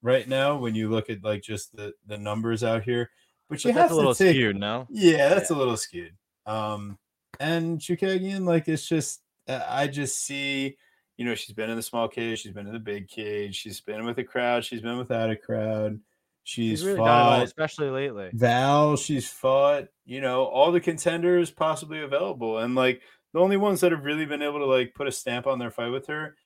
right 0.03 0.29
now 0.29 0.57
when 0.57 0.75
you 0.75 0.89
look 0.89 1.11
at 1.11 1.23
like 1.23 1.43
just 1.43 1.75
the 1.77 1.93
the 2.07 2.19
numbers 2.19 2.65
out 2.65 2.83
here 2.83 3.11
but 3.49 3.63
you 3.65 3.73
But 3.73 3.81
that's 3.81 3.93
a 3.93 3.97
little 3.97 4.15
take, 4.15 4.35
skewed, 4.35 4.57
no? 4.57 4.87
yeah 4.91 5.29
that's 5.29 5.51
a 5.51 5.55
little 5.55 5.77
skewed 5.77 6.13
um 6.47 6.99
and 7.39 7.79
Chookagian, 7.79 8.45
like 8.45 8.69
it's 8.69 8.87
just 8.87 9.23
i 9.49 9.87
just 9.87 10.25
see 10.25 10.77
you 11.17 11.25
know 11.25 11.35
she's 11.35 11.55
been 11.55 11.71
in 11.71 11.77
the 11.77 11.83
small 11.83 12.09
cage 12.09 12.41
she's 12.41 12.53
been 12.53 12.67
in 12.67 12.73
the 12.73 12.79
big 12.79 13.09
cage 13.09 13.57
she's 13.57 13.81
been 13.81 14.05
with 14.05 14.19
a 14.19 14.25
crowd 14.25 14.65
she's 14.65 14.81
been 14.81 14.99
without 14.99 15.31
a 15.31 15.37
crowd 15.37 16.01
she's 16.45 16.81
She's 16.81 16.87
really 16.87 16.99
fought 16.99 17.43
especially 17.43 17.91
lately. 17.91 18.31
Val, 18.33 18.97
she's 18.97 19.29
fought, 19.31 19.89
you 20.07 20.21
know, 20.21 20.45
all 20.45 20.73
the 20.73 20.81
contenders 20.81 21.51
possibly 21.51 22.01
available. 22.01 22.59
And 22.59 22.75
like 22.75 23.03
the 23.33 23.41
only 23.41 23.57
ones 23.57 23.81
that 23.81 23.93
have 23.93 24.05
really 24.05 24.25
been 24.27 24.43
able 24.43 24.59
to 24.61 24.65
like 24.67 24.95
put 24.95 25.07
a 25.07 25.13
stamp 25.13 25.47
on 25.47 25.59
their 25.59 25.71
fight 25.71 25.91
with 25.91 26.07
her, 26.07 26.37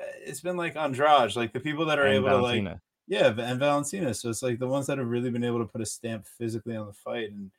uh, 0.00 0.04
it's 0.24 0.40
been 0.40 0.56
like 0.56 0.76
Andrade, 0.76 1.34
like 1.36 1.52
the 1.52 1.60
people 1.60 1.86
that 1.86 1.98
are 1.98 2.04
And 2.04 2.16
able 2.16 2.28
to 2.28 2.34
like, 2.36 2.42
Valentina. 2.42 2.80
Yeah, 3.10 3.34
and 3.36 3.58
Valentina. 3.58 4.14
So 4.14 4.30
it's 4.30 4.40
like 4.40 4.60
the 4.60 4.68
ones 4.68 4.86
that 4.86 4.98
have 4.98 5.08
really 5.08 5.30
been 5.30 5.42
able 5.42 5.58
to 5.58 5.64
put 5.64 5.80
a 5.80 5.86
stamp 5.86 6.26
physically 6.38 6.76
on 6.76 6.86
the 6.86 6.92
fight. 6.92 7.32
And 7.32 7.50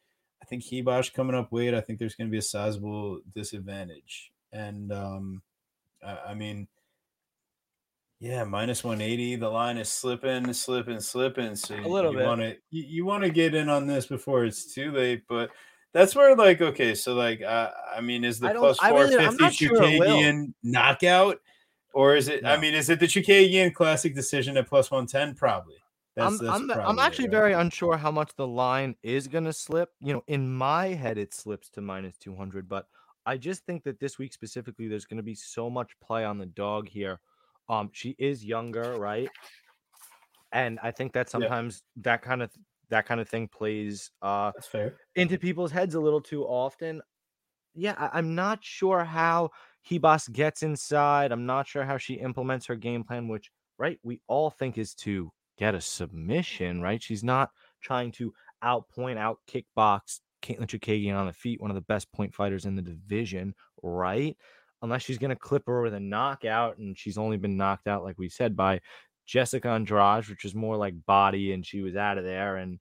I 0.42 0.46
think 0.46 0.64
Ribas 0.64 1.14
coming 1.14 1.36
up 1.36 1.52
weight, 1.52 1.74
I 1.74 1.82
think 1.82 2.00
there's 2.00 2.16
going 2.16 2.30
to 2.30 2.32
be 2.32 2.38
a 2.38 2.42
sizable 2.42 3.20
disadvantage. 3.36 4.32
And 4.54 4.94
um, 4.94 5.42
I, 6.02 6.18
I 6.30 6.34
mean, 6.36 6.70
yeah, 8.22 8.46
minus 8.46 8.86
180. 8.86 9.36
The 9.36 9.50
line 9.50 9.78
is 9.78 9.90
slipping, 9.90 10.54
slipping, 10.54 11.02
slipping. 11.02 11.58
So 11.58 11.76
you, 11.76 11.86
little 11.86 12.14
you 12.14 12.20
bit. 12.20 12.28
want 12.28 12.40
to 12.40 12.56
you, 12.70 12.84
you 12.88 13.06
want 13.06 13.24
to 13.26 13.30
get 13.30 13.54
in 13.54 13.68
on 13.68 13.88
this 13.88 14.06
before 14.06 14.46
it's 14.46 14.74
too 14.74 14.94
late. 14.94 15.24
But 15.28 15.50
that's 15.92 16.16
where 16.16 16.34
like 16.34 16.62
okay, 16.62 16.96
so 16.96 17.14
like 17.14 17.42
uh, 17.42 17.72
I 17.94 18.00
mean, 18.00 18.24
is 18.24 18.40
the 18.40 18.52
plus 18.52 18.78
I 18.82 18.92
really- 18.92 19.18
I'm 19.18 19.36
450 19.36 19.44
not 19.44 19.54
sure. 19.54 19.82
Chookagian 19.82 20.54
knockout, 20.64 21.40
or 21.94 22.16
is 22.16 22.28
it? 22.28 22.46
I 22.46 22.58
mean, 22.58 22.74
is 22.74 22.90
it 22.90 23.00
the 23.00 23.08
Chookagian 23.08 23.74
classic 23.74 24.16
decision 24.16 24.58
at 24.58 24.68
plus 24.68 24.92
110? 24.92 25.36
Probably. 25.36 25.76
I'm, 26.18 26.38
that's 26.38 26.60
I'm, 26.60 26.70
I'm 26.72 27.00
actually 27.00 27.26
right? 27.26 27.32
very 27.32 27.54
unsure 27.54 27.96
how 27.96 28.12
much 28.12 28.32
the 28.36 28.48
line 28.48 28.96
is 29.02 29.28
going 29.28 29.46
to 29.46 29.54
slip. 29.54 29.92
You 30.02 30.14
know, 30.14 30.24
in 30.28 30.52
my 30.52 30.88
head, 30.88 31.18
it 31.18 31.34
slips 31.34 31.70
to 31.72 31.82
minus 31.82 32.18
200, 32.18 32.68
but 32.68 32.88
I 33.26 33.38
just 33.38 33.66
think 33.66 33.84
that 33.84 34.00
this 34.00 34.18
week 34.18 34.34
specifically, 34.34 34.88
there's 34.88 35.06
going 35.06 35.18
to 35.18 35.24
be 35.24 35.36
so 35.36 35.70
much 35.70 35.92
play 36.02 36.26
on 36.26 36.38
the 36.38 36.48
dog 36.48 36.90
here. 36.90 37.20
Um, 37.70 37.90
she 37.94 38.16
is 38.20 38.44
younger, 38.44 38.98
right? 39.00 39.30
And 40.52 40.80
I 40.84 40.92
think 40.92 41.14
that 41.14 41.30
sometimes 41.30 41.84
that 41.98 42.22
kind 42.22 42.42
of 42.42 42.52
that 42.90 43.06
kind 43.06 43.22
of 43.22 43.30
thing 43.30 43.48
plays 43.48 44.12
uh 44.22 44.52
That's 44.54 44.68
fair. 44.68 44.98
into 45.16 45.38
people's 45.38 45.72
heads 45.72 45.96
a 45.96 46.00
little 46.00 46.20
too 46.20 46.44
often. 46.44 47.02
Yeah, 47.74 47.96
I, 47.98 48.18
I'm 48.18 48.36
not 48.36 48.60
sure 48.62 49.06
how 49.06 49.52
Ribas 49.90 50.32
gets 50.32 50.64
inside. 50.64 51.32
I'm 51.32 51.46
not 51.46 51.68
sure 51.68 51.84
how 51.84 51.98
she 51.98 52.16
implements 52.16 52.66
her 52.68 52.76
game 52.76 53.04
plan, 53.04 53.28
which 53.28 53.52
right 53.78 54.00
we 54.04 54.22
all 54.28 54.50
think 54.50 54.78
is 54.78 54.94
to 54.96 55.32
get 55.58 55.76
a 55.76 55.82
submission. 55.82 56.82
Right? 56.82 57.02
She's 57.02 57.24
not 57.24 57.50
trying 57.82 58.12
to 58.14 58.34
outpoint, 58.64 59.18
out 59.18 59.40
kickbox 59.50 60.20
Katlyn 60.42 60.68
Chookagian 60.68 61.16
on 61.16 61.28
the 61.28 61.34
feet, 61.34 61.62
one 61.62 61.72
of 61.72 61.76
the 61.76 61.82
best 61.82 62.12
point 62.12 62.34
fighters 62.34 62.66
in 62.66 62.76
the 62.76 62.82
division. 62.82 63.54
Right? 63.82 64.38
Unless 64.82 65.04
she's 65.04 65.18
gonna 65.18 65.36
clip 65.36 65.64
her 65.68 65.82
with 65.82 65.94
a 65.94 66.00
knockout, 66.00 66.78
and 66.78 66.98
she's 66.98 67.18
only 67.18 67.38
been 67.38 67.58
knocked 67.58 67.88
out, 67.88 68.04
like 68.04 68.18
we 68.18 68.30
said, 68.30 68.56
by 68.56 68.82
Jessica 69.26 69.70
Andrade, 69.70 70.28
which 70.28 70.46
is 70.46 70.56
more 70.56 70.78
like 70.78 70.96
body, 71.06 71.54
and 71.54 71.66
she 71.66 71.82
was 71.82 71.96
out 71.96 72.18
of 72.18 72.24
there, 72.24 72.58
and 72.58 72.80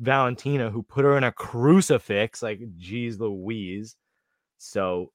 Valentina, 0.00 0.70
who 0.70 0.82
put 0.82 1.04
her 1.04 1.16
in 1.16 1.24
a 1.24 1.32
crucifix, 1.32 2.42
like 2.42 2.60
geez 2.76 3.18
Louise. 3.18 3.96
So 4.58 5.12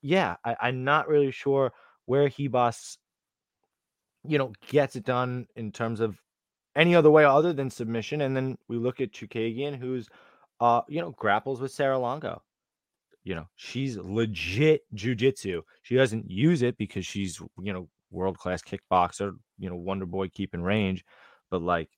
yeah, 0.00 0.36
I, 0.44 0.56
I'm 0.60 0.84
not 0.84 1.08
really 1.08 1.30
sure 1.30 1.72
where 2.06 2.28
Ribas, 2.28 2.98
you 4.26 4.38
know, 4.38 4.52
gets 4.68 4.96
it 4.96 5.04
done 5.04 5.46
in 5.56 5.72
terms 5.72 6.00
of 6.00 6.20
any 6.74 6.94
other 6.94 7.10
way 7.10 7.24
other 7.24 7.52
than 7.52 7.70
submission. 7.70 8.22
And 8.22 8.36
then 8.36 8.56
we 8.68 8.76
look 8.76 9.00
at 9.00 9.12
Chookagian, 9.12 9.78
who's 9.78 10.08
uh, 10.62 10.82
you 10.88 11.00
know, 11.00 11.10
grapples 11.10 11.60
with 11.60 11.72
Serra-Longo. 11.72 12.40
You 13.24 13.34
know, 13.34 13.48
she's 13.56 13.96
legit 13.96 14.82
jujitsu. 14.94 15.62
She 15.82 15.96
doesn't 15.96 16.30
use 16.30 16.62
it 16.62 16.78
because 16.78 17.04
she's, 17.04 17.40
you 17.60 17.72
know, 17.72 17.88
world 18.12 18.38
class 18.38 18.62
kickboxer, 18.62 19.36
you 19.58 19.68
know, 19.68 19.76
Wonder 19.76 20.06
Boy 20.06 20.28
keeping 20.28 20.62
range. 20.62 21.04
But 21.50 21.62
like, 21.62 21.88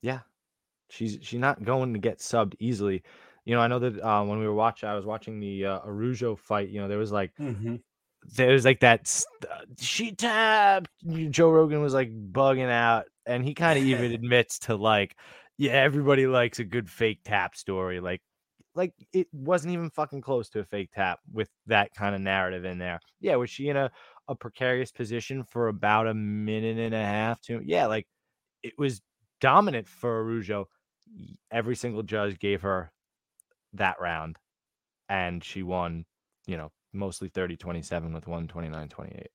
yeah, 0.00 0.20
she's 0.88 1.18
she's 1.20 1.40
not 1.40 1.62
going 1.62 1.92
to 1.92 1.98
get 1.98 2.20
subbed 2.20 2.54
easily. 2.58 3.02
You 3.48 3.54
know, 3.54 3.62
I 3.62 3.66
know 3.66 3.78
that 3.78 3.98
uh, 4.02 4.22
when 4.24 4.38
we 4.40 4.46
were 4.46 4.52
watching, 4.52 4.90
I 4.90 4.94
was 4.94 5.06
watching 5.06 5.40
the 5.40 5.64
uh, 5.64 5.80
Araujo 5.86 6.36
fight. 6.36 6.68
You 6.68 6.82
know, 6.82 6.88
there 6.88 6.98
was 6.98 7.10
like 7.10 7.32
Mhm. 7.40 7.80
there's 8.36 8.66
like 8.66 8.80
that 8.80 9.24
uh, 9.50 9.64
she 9.80 10.12
tapped. 10.14 10.90
Joe 11.30 11.50
Rogan 11.50 11.80
was 11.80 11.94
like 11.94 12.10
bugging 12.30 12.68
out, 12.70 13.06
and 13.24 13.42
he 13.42 13.54
kind 13.54 13.78
of 13.78 13.86
even 13.86 14.12
admits 14.12 14.58
to 14.60 14.76
like, 14.76 15.16
yeah, 15.56 15.72
everybody 15.72 16.26
likes 16.26 16.58
a 16.58 16.64
good 16.64 16.90
fake 16.90 17.20
tap 17.24 17.56
story. 17.56 18.00
Like, 18.00 18.20
like 18.74 18.92
it 19.14 19.28
wasn't 19.32 19.72
even 19.72 19.88
fucking 19.88 20.20
close 20.20 20.50
to 20.50 20.60
a 20.60 20.64
fake 20.64 20.90
tap 20.92 21.20
with 21.32 21.48
that 21.68 21.94
kind 21.94 22.14
of 22.14 22.20
narrative 22.20 22.66
in 22.66 22.76
there. 22.76 23.00
Yeah, 23.18 23.36
was 23.36 23.48
she 23.48 23.70
in 23.70 23.78
a 23.78 23.90
a 24.28 24.34
precarious 24.34 24.92
position 24.92 25.42
for 25.42 25.68
about 25.68 26.06
a 26.06 26.12
minute 26.12 26.76
and 26.76 26.94
a 26.94 27.02
half? 27.02 27.40
To 27.44 27.62
yeah, 27.64 27.86
like 27.86 28.06
it 28.62 28.74
was 28.76 29.00
dominant 29.40 29.88
for 29.88 30.20
Araujo. 30.20 30.68
Every 31.50 31.76
single 31.76 32.02
judge 32.02 32.38
gave 32.38 32.60
her 32.60 32.92
that 33.74 34.00
round, 34.00 34.36
and 35.08 35.42
she 35.42 35.62
won. 35.62 36.04
You 36.46 36.56
know, 36.56 36.72
mostly 36.92 37.28
30 37.28 37.56
27 37.56 38.14
with 38.14 38.26
129 38.26 38.88
28. 38.88 39.26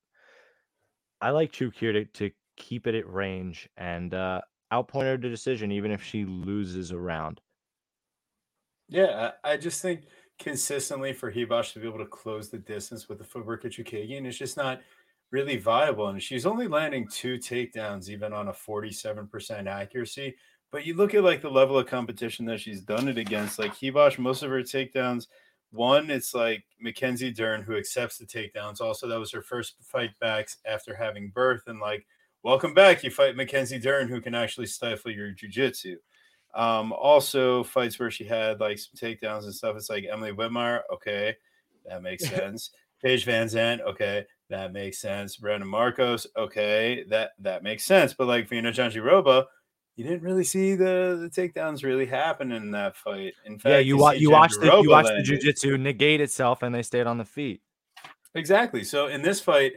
I 1.22 1.30
like 1.30 1.52
Chuk 1.52 1.76
here 1.76 1.94
to, 1.94 2.06
to 2.06 2.32
keep 2.58 2.88
it 2.88 2.96
at 2.96 3.12
range 3.12 3.70
and 3.78 4.14
uh, 4.14 4.42
outpoint 4.72 5.04
her 5.04 5.18
to 5.18 5.30
decision, 5.30 5.72
even 5.72 5.92
if 5.92 6.04
she 6.04 6.26
loses 6.26 6.92
a 6.92 6.98
round. 6.98 7.40
Yeah, 8.90 9.32
I 9.44 9.58
just 9.58 9.82
think 9.82 10.02
consistently 10.40 11.14
for 11.14 11.32
Ribas 11.32 11.72
to 11.74 11.80
be 11.80 11.88
able 11.88 12.00
to 12.00 12.06
close 12.06 12.50
the 12.50 12.58
distance 12.58 13.08
with 13.08 13.20
the 13.20 13.24
footwork 13.24 13.64
of 13.64 13.72
Chookagian 13.72 14.26
is 14.26 14.38
just 14.38 14.58
not 14.58 14.82
really 15.32 15.58
viable. 15.58 16.10
And 16.10 16.22
she's 16.22 16.46
only 16.46 16.68
landing 16.68 17.08
two 17.08 17.38
takedowns, 17.38 18.10
even 18.10 18.34
on 18.34 18.50
a 18.50 18.54
47% 18.54 19.68
accuracy. 19.68 20.36
But 20.74 20.88
you 20.88 20.96
look 20.96 21.14
at 21.14 21.24
like 21.24 21.44
the 21.44 21.52
level 21.52 21.78
of 21.78 21.86
competition 21.86 22.48
that 22.48 22.60
she's 22.60 22.82
done 22.82 23.08
it 23.08 23.20
against, 23.20 23.60
like 23.60 23.76
Ribas, 23.76 24.18
most 24.18 24.42
of 24.42 24.50
her 24.50 24.64
takedowns, 24.64 25.28
one, 25.70 26.10
it's 26.10 26.34
like 26.34 26.64
Mackenzie 26.82 27.32
Dern 27.32 27.62
who 27.62 27.78
accepts 27.78 28.18
the 28.18 28.26
takedowns. 28.26 28.82
Also, 28.82 29.08
that 29.08 29.20
was 29.20 29.32
her 29.34 29.44
first 29.44 29.76
fight 29.84 30.18
back 30.20 30.50
after 30.66 30.96
having 30.96 31.30
birth. 31.30 31.62
And 31.68 31.80
like, 31.80 32.08
welcome 32.42 32.74
back. 32.74 33.04
You 33.04 33.12
fight 33.12 33.36
Mackenzie 33.36 33.78
Dern 33.78 34.08
who 34.08 34.20
can 34.20 34.34
actually 34.34 34.66
stifle 34.66 35.12
your 35.12 35.32
jujitsu. 35.36 35.98
Um, 36.56 36.92
also 36.92 37.64
fights 37.64 38.00
where 38.00 38.10
she 38.10 38.24
had 38.24 38.60
like 38.60 38.80
some 38.80 38.96
takedowns 38.96 39.44
and 39.44 39.54
stuff. 39.54 39.76
It's 39.76 39.92
like 39.92 40.06
Emily 40.12 40.32
Whitmire, 40.32 40.82
okay, 40.92 41.36
that 41.86 42.02
makes 42.02 42.28
sense. 42.30 42.72
Paige 43.00 43.28
VanZant, 43.28 43.82
okay, 43.82 44.26
that 44.50 44.74
makes 44.74 44.98
sense. 44.98 45.40
Randa 45.40 45.68
Markos, 45.68 46.26
okay, 46.36 47.04
that 47.10 47.34
that 47.38 47.62
makes 47.62 47.84
sense. 47.84 48.16
But 48.16 48.28
like 48.28 48.50
Virna 48.50 48.74
Jandiroba, 48.74 49.46
you 49.96 50.04
didn't 50.04 50.24
really 50.24 50.44
see 50.44 50.76
the 50.76 51.18
the 51.22 51.30
takedowns 51.30 51.84
really 51.84 52.06
happen 52.06 52.52
in 52.52 52.72
that 52.72 52.96
fight. 52.96 53.34
In 53.46 53.60
fact, 53.60 53.72
yeah, 53.72 53.80
you, 53.80 53.98
you, 53.98 54.20
you 54.20 54.32
watched 54.32 54.60
the 54.60 54.80
you 54.82 54.90
watched 54.90 55.10
the 55.10 55.24
jujitsu 55.24 55.80
negate 55.80 56.22
itself, 56.22 56.64
and 56.64 56.74
they 56.74 56.84
stayed 56.84 57.08
on 57.08 57.18
the 57.18 57.26
feet. 57.26 57.62
Exactly. 58.36 58.84
So 58.84 59.08
in 59.08 59.22
this 59.22 59.40
fight, 59.40 59.74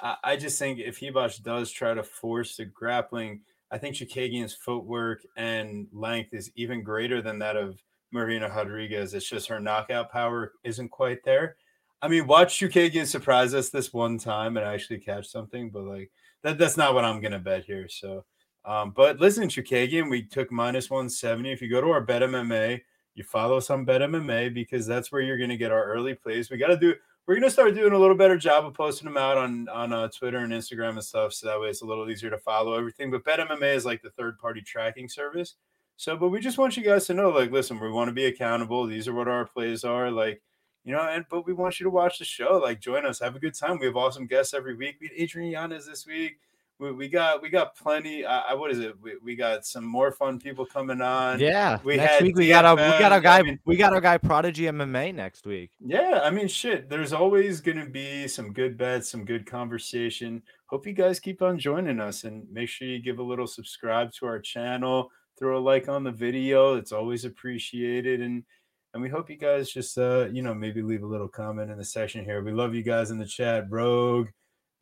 I, 0.00 0.16
I 0.24 0.36
just 0.36 0.58
think 0.58 0.78
if 0.78 1.00
Ribas 1.00 1.42
does 1.42 1.70
try 1.70 1.94
to 1.94 2.02
force 2.02 2.56
the 2.56 2.66
grappling 2.66 3.40
I 3.74 3.78
think 3.78 3.96
Chookagian's 3.96 4.54
footwork 4.54 5.26
and 5.36 5.88
length 5.92 6.32
is 6.32 6.52
even 6.54 6.84
greater 6.84 7.20
than 7.20 7.40
that 7.40 7.56
of 7.56 7.82
Marina 8.12 8.48
Rodriguez. 8.48 9.14
It's 9.14 9.28
just 9.28 9.48
her 9.48 9.58
knockout 9.58 10.12
power 10.12 10.52
isn't 10.62 10.90
quite 10.90 11.24
there. 11.24 11.56
I 12.00 12.06
mean, 12.06 12.28
watch 12.28 12.60
Chookagian 12.60 13.06
surprise 13.06 13.52
us 13.52 13.70
this 13.70 13.92
one 13.92 14.16
time 14.16 14.56
and 14.56 14.64
actually 14.64 14.98
catch 14.98 15.26
something, 15.26 15.70
but 15.70 15.82
like 15.82 16.12
that, 16.42 16.56
that's 16.56 16.76
not 16.76 16.94
what 16.94 17.04
I'm 17.04 17.20
gonna 17.20 17.40
bet 17.40 17.64
here. 17.64 17.88
So, 17.88 18.24
um, 18.64 18.90
but 18.90 19.20
listen, 19.20 19.48
Chookagian, 19.48 20.08
we 20.08 20.22
took 20.22 20.50
minus 20.50 20.90
170. 20.90 21.52
If 21.52 21.60
you 21.60 21.68
go 21.68 21.80
to 21.80 21.90
our 21.90 22.00
Bet 22.00 22.22
MMA, 22.22 22.80
you 23.14 23.24
follow 23.24 23.58
us 23.58 23.70
on 23.70 23.84
Bet 23.84 24.00
MMA 24.00 24.52
because 24.54 24.86
that's 24.86 25.12
where 25.12 25.20
you're 25.20 25.38
gonna 25.38 25.56
get 25.56 25.72
our 25.72 25.84
early 25.84 26.14
plays. 26.14 26.50
We 26.50 26.56
got 26.56 26.68
to 26.68 26.76
do 26.76 26.94
we're 27.26 27.34
gonna 27.36 27.50
start 27.50 27.74
doing 27.74 27.92
a 27.92 27.98
little 27.98 28.16
better 28.16 28.36
job 28.36 28.66
of 28.66 28.74
posting 28.74 29.06
them 29.06 29.16
out 29.16 29.38
on 29.38 29.68
on 29.68 29.92
uh, 29.92 30.08
Twitter 30.08 30.38
and 30.38 30.52
Instagram 30.52 30.90
and 30.90 31.04
stuff, 31.04 31.32
so 31.32 31.46
that 31.46 31.60
way 31.60 31.68
it's 31.68 31.82
a 31.82 31.86
little 31.86 32.10
easier 32.10 32.30
to 32.30 32.38
follow 32.38 32.74
everything. 32.74 33.10
But 33.10 33.24
BetMMA 33.24 33.74
is 33.74 33.86
like 33.86 34.02
the 34.02 34.10
third 34.10 34.38
party 34.38 34.60
tracking 34.60 35.08
service. 35.08 35.54
So, 35.96 36.16
but 36.16 36.30
we 36.30 36.40
just 36.40 36.58
want 36.58 36.76
you 36.76 36.82
guys 36.82 37.06
to 37.06 37.14
know, 37.14 37.30
like, 37.30 37.52
listen, 37.52 37.78
we 37.78 37.90
want 37.90 38.08
to 38.08 38.14
be 38.14 38.24
accountable. 38.24 38.84
These 38.84 39.06
are 39.06 39.14
what 39.14 39.28
our 39.28 39.46
plays 39.46 39.84
are, 39.84 40.10
like, 40.10 40.42
you 40.84 40.92
know, 40.92 41.00
and 41.08 41.24
but 41.30 41.46
we 41.46 41.52
want 41.52 41.78
you 41.78 41.84
to 41.84 41.90
watch 41.90 42.18
the 42.18 42.24
show, 42.24 42.58
like, 42.62 42.80
join 42.80 43.06
us, 43.06 43.20
have 43.20 43.36
a 43.36 43.38
good 43.38 43.54
time. 43.54 43.78
We 43.78 43.86
have 43.86 43.96
awesome 43.96 44.26
guests 44.26 44.54
every 44.54 44.74
week. 44.74 44.96
We 45.00 45.06
had 45.06 45.16
Adrian 45.16 45.50
Yanez 45.52 45.86
this 45.86 46.04
week 46.04 46.38
we, 46.80 46.92
we 46.92 47.08
got 47.08 47.40
we 47.40 47.48
got 47.48 47.76
plenty. 47.76 48.24
Uh, 48.24 48.56
what 48.56 48.70
is 48.70 48.80
it? 48.80 48.94
We, 49.00 49.12
we 49.22 49.36
got 49.36 49.64
some 49.64 49.84
more 49.84 50.10
fun 50.10 50.40
people 50.40 50.66
coming 50.66 51.00
on. 51.00 51.38
Yeah, 51.38 51.78
we 51.84 51.96
next 51.96 52.22
week 52.22 52.36
we 52.36 52.48
got 52.48 52.64
our 52.64 52.74
we 52.74 52.98
got 52.98 53.12
our 53.12 53.20
guy 53.20 53.38
I 53.38 53.42
mean, 53.42 53.60
we 53.64 53.76
got 53.76 53.92
our 53.92 54.00
guy 54.00 54.18
Prodigy 54.18 54.64
MMA 54.64 55.14
next 55.14 55.46
week. 55.46 55.70
Yeah, 55.80 56.20
I 56.22 56.30
mean, 56.30 56.48
shit. 56.48 56.88
There's 56.88 57.12
always 57.12 57.60
gonna 57.60 57.88
be 57.88 58.26
some 58.26 58.52
good 58.52 58.76
bets, 58.76 59.10
some 59.10 59.24
good 59.24 59.46
conversation. 59.46 60.42
Hope 60.66 60.86
you 60.86 60.92
guys 60.94 61.20
keep 61.20 61.42
on 61.42 61.58
joining 61.58 62.00
us 62.00 62.24
and 62.24 62.46
make 62.50 62.68
sure 62.68 62.88
you 62.88 63.00
give 63.00 63.20
a 63.20 63.22
little 63.22 63.46
subscribe 63.46 64.12
to 64.14 64.26
our 64.26 64.40
channel. 64.40 65.10
Throw 65.38 65.58
a 65.58 65.60
like 65.60 65.88
on 65.88 66.02
the 66.02 66.12
video. 66.12 66.74
It's 66.74 66.92
always 66.92 67.24
appreciated 67.24 68.20
and. 68.20 68.44
And 68.92 69.02
we 69.02 69.08
hope 69.08 69.28
you 69.28 69.36
guys 69.36 69.72
just, 69.72 69.98
uh, 69.98 70.28
you 70.30 70.40
know, 70.40 70.54
maybe 70.54 70.80
leave 70.80 71.02
a 71.02 71.06
little 71.06 71.26
comment 71.26 71.68
in 71.68 71.78
the 71.78 71.84
section 71.84 72.24
here. 72.24 72.44
We 72.44 72.52
love 72.52 72.76
you 72.76 72.84
guys 72.84 73.10
in 73.10 73.18
the 73.18 73.26
chat. 73.26 73.64
Rogue, 73.68 74.28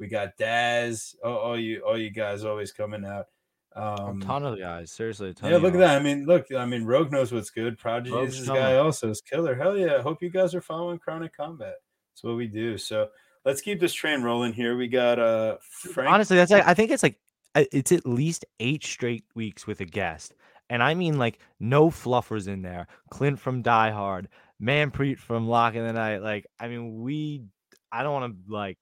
we 0.02 0.08
got 0.08 0.36
Daz. 0.36 1.14
Oh, 1.22 1.34
all 1.36 1.58
you, 1.58 1.80
all 1.82 1.96
you 1.96 2.10
guys 2.10 2.44
always 2.44 2.72
coming 2.72 3.04
out. 3.04 3.26
Um, 3.76 4.20
a 4.20 4.24
ton 4.24 4.44
of 4.44 4.58
guys, 4.58 4.90
seriously. 4.90 5.32
yeah, 5.44 5.58
look 5.58 5.74
at 5.74 5.78
that. 5.78 5.96
I 5.96 6.02
mean, 6.02 6.26
look. 6.26 6.46
I 6.52 6.66
mean, 6.66 6.84
Rogue 6.84 7.12
knows 7.12 7.30
what's 7.30 7.50
good. 7.50 7.78
Prodigy 7.78 8.10
Rogue's 8.12 8.40
this 8.40 8.48
guy 8.48 8.76
also 8.78 9.10
is 9.10 9.20
killer. 9.20 9.54
Hell 9.54 9.78
yeah! 9.78 9.94
I 9.96 10.02
hope 10.02 10.20
you 10.20 10.28
guys 10.28 10.56
are 10.56 10.60
following 10.60 10.98
Chronic 10.98 11.36
Combat. 11.36 11.76
That's 12.10 12.24
what 12.24 12.36
we 12.36 12.48
do. 12.48 12.76
So 12.76 13.10
let's 13.44 13.60
keep 13.60 13.78
this 13.78 13.94
train 13.94 14.22
rolling 14.22 14.52
here. 14.52 14.76
We 14.76 14.88
got 14.88 15.20
uh 15.20 15.58
Frank. 15.60 16.10
Honestly, 16.10 16.36
that's 16.36 16.50
like 16.50 16.66
I 16.66 16.74
think 16.74 16.90
it's 16.90 17.04
like 17.04 17.20
it's 17.54 17.92
at 17.92 18.04
least 18.04 18.44
eight 18.58 18.84
straight 18.84 19.24
weeks 19.36 19.68
with 19.68 19.80
a 19.80 19.86
guest, 19.86 20.34
and 20.68 20.82
I 20.82 20.94
mean 20.94 21.16
like 21.16 21.38
no 21.60 21.90
fluffers 21.90 22.48
in 22.48 22.62
there. 22.62 22.88
Clint 23.10 23.38
from 23.38 23.62
Die 23.62 23.90
Hard, 23.92 24.28
Manpreet 24.60 25.18
from 25.18 25.46
Lock 25.46 25.76
in 25.76 25.86
the 25.86 25.92
Night. 25.92 26.18
Like 26.22 26.44
I 26.58 26.66
mean, 26.66 27.00
we. 27.00 27.44
I 27.94 28.02
don't 28.02 28.12
want 28.12 28.34
to 28.34 28.52
like 28.52 28.78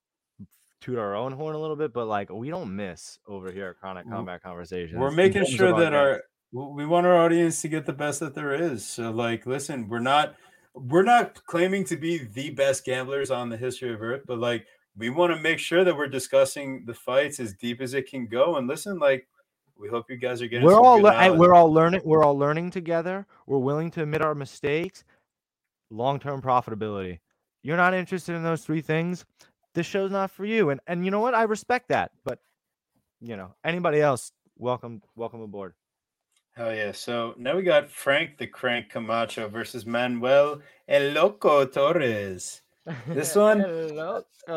toot 0.80 0.98
our 0.98 1.14
own 1.14 1.32
horn 1.32 1.54
a 1.54 1.58
little 1.58 1.76
bit, 1.76 1.92
but 1.92 2.06
like 2.06 2.30
we 2.30 2.50
don't 2.50 2.74
miss 2.74 3.18
over 3.26 3.50
here 3.50 3.68
at 3.68 3.76
Chronic 3.76 4.08
Combat 4.08 4.42
Conversations. 4.42 4.98
We're 4.98 5.10
making 5.10 5.44
sure 5.44 5.78
that 5.78 5.94
our 5.94 6.22
we 6.52 6.84
want 6.84 7.06
our 7.06 7.16
audience 7.16 7.62
to 7.62 7.68
get 7.68 7.86
the 7.86 7.92
best 7.92 8.20
that 8.20 8.34
there 8.34 8.52
is. 8.54 8.84
So 8.84 9.10
like 9.10 9.46
listen, 9.46 9.88
we're 9.88 10.00
not 10.00 10.34
we're 10.74 11.02
not 11.02 11.44
claiming 11.46 11.84
to 11.84 11.96
be 11.96 12.18
the 12.18 12.50
best 12.50 12.84
gamblers 12.84 13.30
on 13.30 13.48
the 13.48 13.56
history 13.56 13.92
of 13.92 14.02
Earth, 14.02 14.22
but 14.26 14.38
like 14.38 14.66
we 14.96 15.10
want 15.10 15.34
to 15.34 15.40
make 15.40 15.58
sure 15.58 15.84
that 15.84 15.96
we're 15.96 16.08
discussing 16.08 16.84
the 16.86 16.94
fights 16.94 17.40
as 17.40 17.54
deep 17.54 17.80
as 17.80 17.94
it 17.94 18.08
can 18.08 18.26
go. 18.26 18.56
And 18.56 18.66
listen, 18.66 18.98
like 18.98 19.26
we 19.78 19.88
hope 19.88 20.10
you 20.10 20.16
guys 20.16 20.42
are 20.42 20.46
getting. 20.46 20.66
We're 20.66 20.80
all 20.80 21.00
le- 21.00 21.36
we're 21.36 21.54
all 21.54 21.72
learning. 21.72 22.02
We're 22.04 22.24
all 22.24 22.36
learning 22.36 22.70
together. 22.70 23.26
We're 23.46 23.58
willing 23.58 23.90
to 23.92 24.02
admit 24.02 24.22
our 24.22 24.34
mistakes. 24.34 25.04
Long 25.90 26.18
term 26.18 26.40
profitability. 26.40 27.18
You're 27.62 27.76
not 27.76 27.94
interested 27.94 28.34
in 28.34 28.42
those 28.42 28.64
three 28.64 28.80
things 28.80 29.24
this 29.74 29.86
show's 29.86 30.10
not 30.10 30.30
for 30.30 30.44
you. 30.44 30.70
And 30.70 30.80
and 30.86 31.04
you 31.04 31.10
know 31.10 31.20
what? 31.20 31.34
I 31.34 31.44
respect 31.44 31.88
that. 31.88 32.12
But 32.24 32.38
you 33.20 33.36
know, 33.36 33.54
anybody 33.64 34.00
else, 34.00 34.32
welcome, 34.56 35.02
welcome 35.14 35.42
aboard. 35.42 35.74
Hell 36.56 36.74
yeah. 36.74 36.92
So 36.92 37.34
now 37.38 37.56
we 37.56 37.62
got 37.62 37.90
Frank 37.90 38.38
the 38.38 38.46
Crank 38.46 38.90
Camacho 38.90 39.48
versus 39.48 39.86
Manuel 39.86 40.60
El 40.88 41.12
Loco 41.12 41.64
Torres. 41.64 42.62
This 43.06 43.34
one 43.36 43.60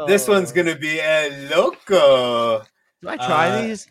this 0.07 0.27
one's 0.27 0.51
gonna 0.51 0.75
be 0.75 0.99
El 0.99 1.31
Loco. 1.49 2.63
Do 3.01 3.09
I 3.09 3.17
try 3.17 3.49
uh, 3.49 3.61
these? 3.61 3.87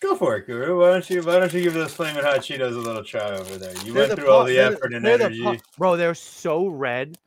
Go 0.00 0.14
for 0.14 0.36
it, 0.36 0.46
Guru. 0.46 0.78
Why 0.78 0.90
don't 0.90 1.08
you 1.10 1.22
why 1.22 1.38
don't 1.38 1.52
you 1.52 1.62
give 1.62 1.74
those 1.74 1.94
flaming 1.94 2.22
hot 2.22 2.40
Cheetos 2.40 2.76
a 2.76 2.78
little 2.78 3.02
try 3.02 3.30
over 3.30 3.56
there? 3.56 3.72
You 3.84 3.92
they're 3.92 4.02
went 4.02 4.10
the 4.10 4.16
through 4.16 4.30
all 4.30 4.44
the 4.44 4.58
effort 4.58 4.92
and 4.92 5.06
energy. 5.06 5.42
The 5.42 5.60
bro, 5.76 5.96
they're 5.96 6.14
so 6.14 6.68
red. 6.68 7.18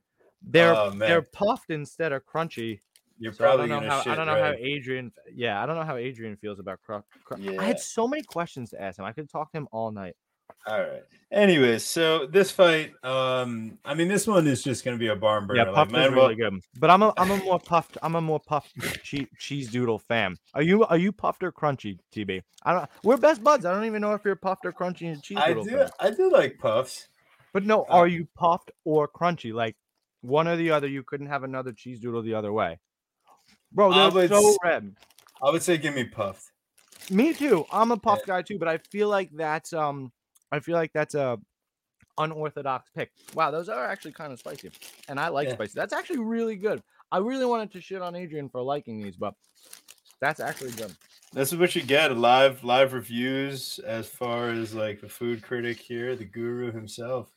They're 0.41 0.75
oh, 0.75 0.91
they're 0.91 1.21
puffed 1.21 1.69
instead 1.69 2.11
of 2.11 2.25
crunchy. 2.25 2.79
You're 3.17 3.33
so 3.33 3.43
probably 3.43 3.65
I 3.65 3.67
don't 3.67 3.83
know 3.83 3.89
how 3.89 3.99
I 3.99 4.15
don't 4.15 4.25
know 4.27 4.33
right. 4.33 4.55
how 4.57 4.63
Adrian. 4.63 5.11
Yeah, 5.33 5.61
I 5.61 5.65
don't 5.65 5.75
know 5.75 5.83
how 5.83 5.97
Adrian 5.97 6.37
feels 6.37 6.59
about 6.59 6.79
cr- 6.81 6.97
cr- 7.25 7.37
yeah. 7.37 7.59
I 7.61 7.65
had 7.65 7.79
so 7.79 8.07
many 8.07 8.23
questions 8.23 8.69
to 8.71 8.81
ask 8.81 8.97
him. 8.97 9.05
I 9.05 9.11
could 9.11 9.29
talk 9.29 9.51
to 9.51 9.57
him 9.57 9.67
all 9.71 9.91
night. 9.91 10.15
All 10.67 10.79
right. 10.79 11.03
Anyways, 11.31 11.83
so 11.83 12.25
this 12.25 12.51
fight, 12.51 12.91
um, 13.03 13.77
I 13.85 13.93
mean, 13.93 14.07
this 14.07 14.27
one 14.27 14.47
is 14.47 14.63
just 14.63 14.83
going 14.83 14.95
to 14.95 14.99
be 14.99 15.07
a 15.07 15.15
barn 15.15 15.47
burner. 15.47 15.65
Yeah, 15.65 15.71
puffed 15.73 15.91
like, 15.91 16.07
is 16.07 16.13
really 16.13 16.35
good. 16.35 16.53
But 16.79 16.89
I'm 16.89 17.03
a 17.03 17.13
I'm 17.17 17.31
a 17.31 17.37
more 17.37 17.59
puffed 17.59 17.97
I'm 18.01 18.15
a 18.15 18.21
more 18.21 18.39
puffed 18.39 18.73
cheese, 19.03 19.27
cheese 19.37 19.69
doodle 19.69 19.99
fan. 19.99 20.35
Are 20.53 20.61
you 20.61 20.85
are 20.85 20.97
you 20.97 21.11
puffed 21.11 21.43
or 21.43 21.51
crunchy, 21.51 21.99
TB? 22.13 22.41
I 22.63 22.73
don't. 22.73 22.89
We're 23.03 23.17
best 23.17 23.43
buds. 23.43 23.65
I 23.65 23.73
don't 23.73 23.85
even 23.85 24.01
know 24.01 24.13
if 24.13 24.21
you're 24.25 24.35
puffed 24.35 24.65
or 24.65 24.73
crunchy 24.73 25.11
and 25.11 25.21
cheese 25.21 25.37
doodle. 25.45 25.63
I 25.63 25.69
do. 25.69 25.77
Fan. 25.77 25.89
I 25.99 26.09
do 26.11 26.31
like 26.31 26.57
puffs. 26.57 27.07
But 27.53 27.65
no, 27.65 27.83
uh, 27.83 27.93
are 27.93 28.07
you 28.07 28.27
puffed 28.35 28.71
or 28.85 29.07
crunchy? 29.07 29.53
Like 29.53 29.75
one 30.21 30.47
or 30.47 30.55
the 30.55 30.71
other. 30.71 30.87
You 30.87 31.03
couldn't 31.03 31.27
have 31.27 31.43
another 31.43 31.71
cheese 31.71 31.99
doodle 31.99 32.21
the 32.21 32.33
other 32.33 32.51
way. 32.51 32.79
Bro, 33.71 33.93
they're 33.93 34.11
would, 34.11 34.29
so 34.29 34.57
red. 34.63 34.95
I 35.41 35.51
would 35.51 35.63
say 35.63 35.77
give 35.77 35.95
me 35.95 36.05
puffed. 36.05 36.51
Me 37.09 37.33
too. 37.33 37.65
I'm 37.71 37.91
a 37.91 37.97
puffed 37.97 38.23
yeah. 38.27 38.35
guy 38.35 38.41
too, 38.41 38.59
but 38.59 38.67
I 38.67 38.79
feel 38.91 39.09
like 39.09 39.29
that's 39.33 39.73
um 39.73 40.11
I 40.51 40.59
feel 40.59 40.75
like 40.75 40.91
that's 40.93 41.15
a 41.15 41.39
unorthodox 42.17 42.89
pick. 42.95 43.11
Wow, 43.33 43.51
those 43.51 43.69
are 43.69 43.85
actually 43.85 44.11
kind 44.11 44.33
of 44.33 44.39
spicy. 44.39 44.71
And 45.07 45.19
I 45.19 45.29
like 45.29 45.47
yeah. 45.47 45.53
spicy. 45.53 45.73
That's 45.75 45.93
actually 45.93 46.19
really 46.19 46.55
good. 46.55 46.81
I 47.11 47.19
really 47.19 47.45
wanted 47.45 47.71
to 47.71 47.81
shit 47.81 48.01
on 48.01 48.15
Adrian 48.15 48.49
for 48.49 48.61
liking 48.61 49.01
these, 49.01 49.15
but 49.15 49.33
that's 50.19 50.39
actually 50.39 50.71
good. 50.71 50.93
This 51.31 51.53
is 51.53 51.59
what 51.59 51.75
you 51.75 51.83
get 51.83 52.15
live 52.17 52.63
live 52.63 52.93
reviews 52.93 53.79
as 53.85 54.07
far 54.07 54.49
as 54.49 54.73
like 54.73 55.01
the 55.01 55.09
food 55.09 55.41
critic 55.41 55.79
here, 55.79 56.15
the 56.15 56.25
guru 56.25 56.71
himself. 56.71 57.29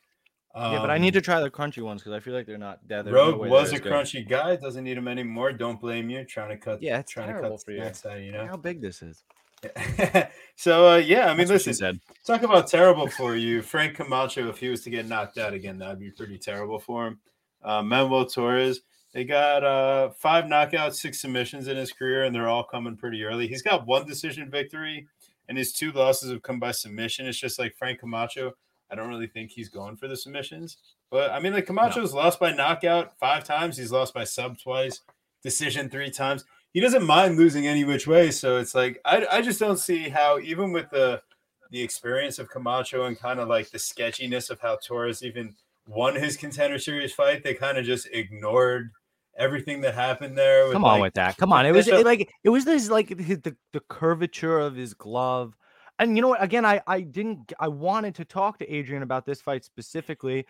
Um, 0.55 0.73
yeah, 0.73 0.81
but 0.81 0.91
I 0.91 0.99
need 0.99 1.15
to 1.15 1.21
um, 1.21 1.23
try 1.23 1.41
the 1.41 1.51
crunchy 1.51 1.83
ones 1.83 2.03
because 2.03 2.15
I 2.15 2.21
feel 2.21 2.35
like 2.35 2.47
they're 2.47 2.59
not 2.59 2.87
dead. 2.87 3.11
Rogue 3.11 3.41
no 3.41 3.49
was 3.49 3.73
a 3.73 3.79
good. 3.79 3.91
crunchy 3.91 4.29
guy. 4.29 4.57
Doesn't 4.57 4.85
need 4.85 4.99
them 4.99 5.09
anymore. 5.09 5.53
Don't 5.53 5.81
blame 5.81 6.11
you. 6.11 6.25
Trying 6.25 6.51
to 6.51 6.59
cut. 6.59 6.83
Yeah, 6.83 6.99
it's 6.99 7.11
trying 7.11 7.35
to 7.35 7.41
cut 7.41 7.65
for 7.65 7.71
you. 7.71 7.83
Out, 7.83 8.21
you 8.21 8.33
know 8.33 8.47
how 8.47 8.57
big 8.57 8.83
this 8.83 9.01
is. 9.03 9.25
so 10.57 10.91
uh, 10.91 10.97
yeah, 10.97 11.27
I 11.31 11.35
mean, 11.35 11.47
That's 11.47 11.67
listen. 11.67 12.01
Talk 12.27 12.43
about 12.43 12.67
terrible 12.67 13.09
for 13.09 13.37
you, 13.37 13.63
Frank 13.63 13.97
Camacho. 13.97 14.49
If 14.49 14.59
he 14.59 14.69
was 14.69 14.83
to 14.83 14.91
get 14.91 15.09
knocked 15.09 15.39
out 15.39 15.55
again, 15.55 15.79
that'd 15.79 16.01
be 16.01 16.11
pretty 16.11 16.37
terrible 16.37 16.79
for 16.79 17.07
him. 17.07 17.21
Uh, 17.63 17.83
Manuel 17.83 18.27
Torres. 18.27 18.81
They 19.15 19.25
got 19.25 19.63
uh, 19.63 20.11
five 20.11 20.45
knockouts, 20.47 20.95
six 20.95 21.21
submissions 21.21 21.69
in 21.69 21.77
his 21.77 21.93
career, 21.93 22.25
and 22.25 22.35
they're 22.35 22.49
all 22.49 22.65
coming 22.65 22.97
pretty 22.97 23.23
early. 23.25 23.47
He's 23.47 23.61
got 23.61 23.87
one 23.87 24.07
decision 24.07 24.51
victory, 24.51 25.07
and 25.49 25.59
his 25.59 25.73
two 25.73 25.93
losses 25.93 26.31
have 26.31 26.43
come 26.43 26.59
by 26.59 26.73
submission. 26.73 27.27
It's 27.27 27.39
just 27.39 27.59
like 27.59 27.77
Frank 27.77 28.01
Camacho 28.01 28.53
I 28.93 28.95
don't 28.95 29.09
really 29.09 29.27
think 29.27 29.51
he's 29.51 29.71
going 29.71 29.97
for 29.97 30.07
the 30.07 30.17
submissions. 30.17 30.77
But 31.11 31.31
I 31.31 31.41
mean, 31.41 31.55
like 31.55 31.67
Camacho's 31.67 32.13
no. 32.13 32.21
lost 32.21 32.39
by 32.39 32.53
knockout 32.53 33.19
five 33.19 33.43
times. 33.43 33.79
He's 33.79 33.91
lost 33.91 34.13
by 34.13 34.25
sub 34.25 34.59
twice, 34.59 35.01
decision 35.43 35.89
three 35.89 36.11
times. 36.11 36.45
He 36.73 36.81
doesn't 36.81 37.05
mind 37.05 37.39
losing 37.39 37.67
any 37.67 37.85
which 37.85 38.07
way. 38.07 38.31
So 38.31 38.59
it's 38.59 38.75
like 38.75 39.01
I, 39.05 39.27
I 39.31 39.41
just 39.41 39.59
don't 39.59 39.79
see 39.79 40.11
how 40.11 40.39
even 40.39 40.73
with 40.73 40.91
the 40.91 41.23
the 41.71 41.81
experience 41.81 42.39
of 42.39 42.51
Camacho 42.51 43.07
and 43.07 43.19
kind 43.19 43.41
of 43.41 43.49
like 43.49 43.71
the 43.71 43.79
sketchiness 43.79 44.51
of 44.51 44.61
how 44.61 44.77
Torres 44.77 45.23
even 45.23 45.55
won 45.89 46.15
his 46.15 46.37
contender 46.37 46.79
series 46.79 47.15
fight, 47.15 47.43
they 47.43 47.55
kind 47.55 47.79
of 47.79 47.87
just 47.87 48.07
ignored 48.13 48.91
everything 49.39 49.81
that 49.81 49.95
happened 49.95 50.37
there. 50.37 50.71
Come 50.71 50.85
on 50.85 51.01
like, 51.01 51.03
with 51.03 51.15
that. 51.15 51.39
Come 51.39 51.53
on. 51.53 51.65
It 51.65 51.73
was 51.75 51.89
it, 51.89 52.05
like 52.05 52.31
it 52.45 52.51
was 52.51 52.67
this 52.67 52.91
like 52.91 53.09
the, 53.09 53.57
the 53.73 53.81
curvature 53.89 54.59
of 54.59 54.77
his 54.77 54.93
glove. 54.93 55.57
And 56.03 56.17
you 56.17 56.23
know 56.23 56.29
what? 56.29 56.43
Again, 56.43 56.65
I 56.65 56.81
I 56.85 57.03
didn't 57.03 57.53
I 57.61 57.69
wanted 57.69 58.17
to 58.17 58.25
talk 58.25 58.59
to 58.59 58.69
Adrian 58.69 59.05
about 59.05 59.25
this 59.25 59.41
fight 59.41 59.65
specifically. 59.65 60.47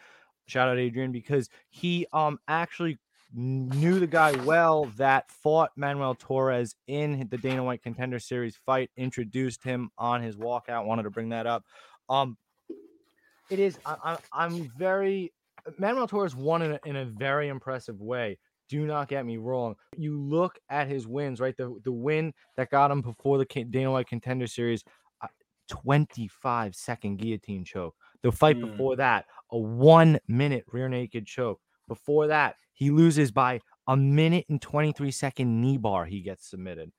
Shout 0.47 0.67
out 0.67 0.79
Adrian 0.79 1.13
because 1.13 1.51
he 1.69 2.07
um 2.15 2.39
actually 2.49 2.99
knew 3.35 4.01
the 4.01 4.07
guy 4.07 4.33
well 4.45 4.87
that 4.97 5.31
fought 5.31 5.71
Manuel 5.77 6.15
Torres 6.15 6.75
in 6.87 7.29
the 7.31 7.37
Dana 7.37 7.63
White 7.63 7.83
Contender 7.83 8.19
Series 8.19 8.57
fight, 8.57 8.91
introduced 8.97 9.63
him 9.63 9.91
on 9.99 10.23
his 10.23 10.37
walkout. 10.37 10.87
Wanted 10.87 11.03
to 11.03 11.11
bring 11.11 11.29
that 11.29 11.47
up. 11.47 11.65
Um, 12.09 12.39
it 13.51 13.59
is. 13.59 13.79
I, 13.85 14.17
am 14.33 14.73
very 14.79 15.35
Manuel 15.77 16.09
Torres 16.09 16.35
won 16.35 16.63
in 16.63 16.73
a, 16.73 16.81
in 16.87 16.97
a 16.97 17.05
very 17.05 17.49
impressive 17.49 18.01
way. 18.01 18.39
Do 18.71 18.87
not 18.87 19.07
get 19.07 19.27
me 19.27 19.37
wrong. 19.37 19.75
You 19.99 20.19
look 20.19 20.59
at 20.71 20.89
his 20.89 21.07
wins, 21.07 21.41
right? 21.41 21.55
The 21.59 21.79
the 21.85 21.93
win 21.93 22.33
that 22.57 22.71
got 22.71 22.91
him 22.91 23.03
before 23.03 23.37
the 23.37 23.45
Dana 23.45 23.91
White 23.91 24.09
Contender 24.09 24.47
Series, 24.47 24.83
25 25.73 26.75
second 26.75 27.17
guillotine 27.17 27.65
choke. 27.65 27.95
The 28.23 28.31
fight 28.31 28.59
mm. 28.59 28.71
before 28.71 28.97
that, 28.97 29.25
a 29.51 29.59
one 29.59 30.21
minute 30.29 30.65
rear 30.71 30.89
naked 30.89 31.27
choke. 31.27 31.61
Before 31.89 32.27
that, 32.27 32.57
he 32.75 32.91
loses 32.91 33.33
by 33.33 33.61
a 33.89 33.97
minute 33.97 34.45
and 34.51 34.61
23 34.61 35.11
second 35.11 35.61
knee 35.61 35.79
bar. 35.79 36.05
He 36.05 36.21
gets 36.21 36.49
submitted. 36.49 36.93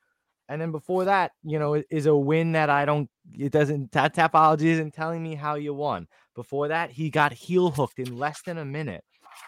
And 0.49 0.59
then 0.59 0.71
before 0.71 1.05
that, 1.05 1.31
you 1.43 1.59
know, 1.59 1.81
is 1.89 2.07
a 2.07 2.15
win 2.15 2.51
that 2.53 2.69
I 2.69 2.83
don't, 2.83 3.09
it 3.31 3.51
doesn't, 3.51 3.91
Tapology 3.91 4.65
isn't 4.65 4.93
telling 4.93 5.23
me 5.23 5.35
how 5.35 5.55
you 5.55 5.73
won. 5.73 6.07
Before 6.35 6.67
that, 6.67 6.89
he 6.91 7.09
got 7.09 7.31
heel 7.31 7.69
hooked 7.69 7.99
in 7.99 8.17
less 8.17 8.41
than 8.41 8.57
a 8.57 8.65
minute. 8.65 9.03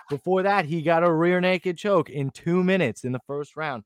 Before 0.09 0.43
that, 0.43 0.65
he 0.65 0.81
got 0.81 1.03
a 1.03 1.11
rear 1.11 1.41
naked 1.41 1.77
choke 1.77 2.09
in 2.09 2.29
two 2.29 2.63
minutes 2.63 3.03
in 3.03 3.11
the 3.11 3.19
first 3.27 3.57
round. 3.57 3.83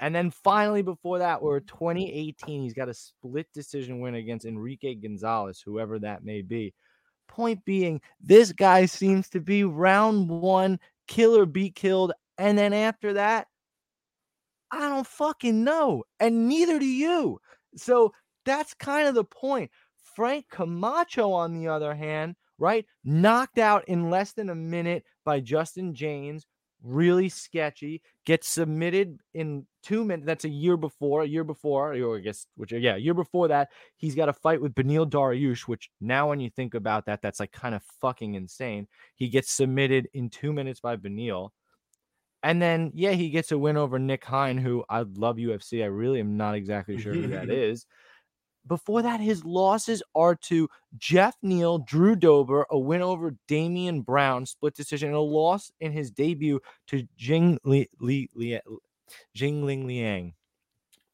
And 0.00 0.14
then 0.14 0.30
finally, 0.30 0.82
before 0.82 1.18
that, 1.18 1.40
we're 1.40 1.60
mm-hmm. 1.60 1.78
2018. 1.78 2.62
He's 2.62 2.74
got 2.74 2.88
a 2.88 2.94
split 2.94 3.46
decision 3.52 4.00
win 4.00 4.16
against 4.16 4.46
Enrique 4.46 4.94
Gonzalez, 4.94 5.62
whoever 5.64 5.98
that 6.00 6.24
may 6.24 6.42
be. 6.42 6.74
Point 7.28 7.64
being, 7.64 8.00
this 8.20 8.50
guy 8.50 8.86
seems 8.86 9.28
to 9.30 9.40
be 9.40 9.62
round 9.62 10.28
one, 10.28 10.80
kill 11.06 11.36
or 11.36 11.46
be 11.46 11.70
killed. 11.70 12.12
And 12.38 12.58
then 12.58 12.72
after 12.72 13.12
that, 13.12 13.46
I 14.72 14.88
don't 14.88 15.06
fucking 15.06 15.62
know. 15.62 16.04
And 16.18 16.48
neither 16.48 16.78
do 16.78 16.86
you. 16.86 17.40
So 17.76 18.12
that's 18.44 18.74
kind 18.74 19.06
of 19.06 19.14
the 19.14 19.24
point. 19.24 19.70
Frank 20.16 20.46
Camacho, 20.50 21.30
on 21.32 21.54
the 21.54 21.68
other 21.68 21.94
hand, 21.94 22.36
right, 22.58 22.86
knocked 23.04 23.58
out 23.58 23.84
in 23.86 24.10
less 24.10 24.32
than 24.32 24.50
a 24.50 24.54
minute 24.54 25.04
by 25.24 25.40
Justin 25.40 25.94
Jaynes, 25.94 26.46
really 26.82 27.28
sketchy. 27.28 28.02
Gets 28.24 28.48
submitted 28.48 29.20
in 29.34 29.66
two 29.82 30.04
minutes. 30.04 30.26
That's 30.26 30.44
a 30.44 30.48
year 30.48 30.76
before. 30.76 31.22
A 31.22 31.26
year 31.26 31.44
before, 31.44 31.94
or 31.94 32.16
I 32.16 32.20
guess, 32.20 32.46
which 32.56 32.72
yeah, 32.72 32.96
a 32.96 32.98
year 32.98 33.14
before 33.14 33.48
that, 33.48 33.68
he's 33.96 34.14
got 34.14 34.28
a 34.28 34.32
fight 34.32 34.60
with 34.60 34.74
Beneil 34.74 35.08
Dariush. 35.08 35.62
Which 35.62 35.90
now, 36.00 36.28
when 36.28 36.40
you 36.40 36.50
think 36.50 36.74
about 36.74 37.06
that, 37.06 37.22
that's 37.22 37.40
like 37.40 37.52
kind 37.52 37.74
of 37.74 37.82
fucking 38.00 38.34
insane. 38.34 38.88
He 39.16 39.28
gets 39.28 39.50
submitted 39.50 40.08
in 40.14 40.30
two 40.30 40.52
minutes 40.52 40.80
by 40.80 40.96
Beneil. 40.96 41.50
And 42.42 42.60
then, 42.60 42.90
yeah, 42.94 43.12
he 43.12 43.28
gets 43.28 43.52
a 43.52 43.58
win 43.58 43.76
over 43.76 43.98
Nick 43.98 44.24
Hein, 44.24 44.58
who 44.58 44.84
I 44.88 45.00
love 45.00 45.36
UFC. 45.36 45.82
I 45.82 45.86
really 45.86 46.20
am 46.20 46.36
not 46.38 46.54
exactly 46.54 46.98
sure 46.98 47.12
who 47.12 47.26
that 47.28 47.50
is. 47.50 47.86
Before 48.66 49.02
that, 49.02 49.20
his 49.20 49.44
losses 49.44 50.02
are 50.14 50.34
to 50.36 50.68
Jeff 50.96 51.36
Neal, 51.42 51.78
Drew 51.78 52.14
Dober, 52.14 52.66
a 52.70 52.78
win 52.78 53.02
over 53.02 53.34
Damian 53.48 54.02
Brown, 54.02 54.46
split 54.46 54.74
decision, 54.74 55.08
and 55.08 55.16
a 55.16 55.20
loss 55.20 55.72
in 55.80 55.92
his 55.92 56.10
debut 56.10 56.60
to 56.88 57.06
Jing 57.16 57.58
Li, 57.64 57.88
Li, 58.00 58.30
Li, 58.34 58.60
Jingliang 59.36 59.86
Liang. 59.86 60.34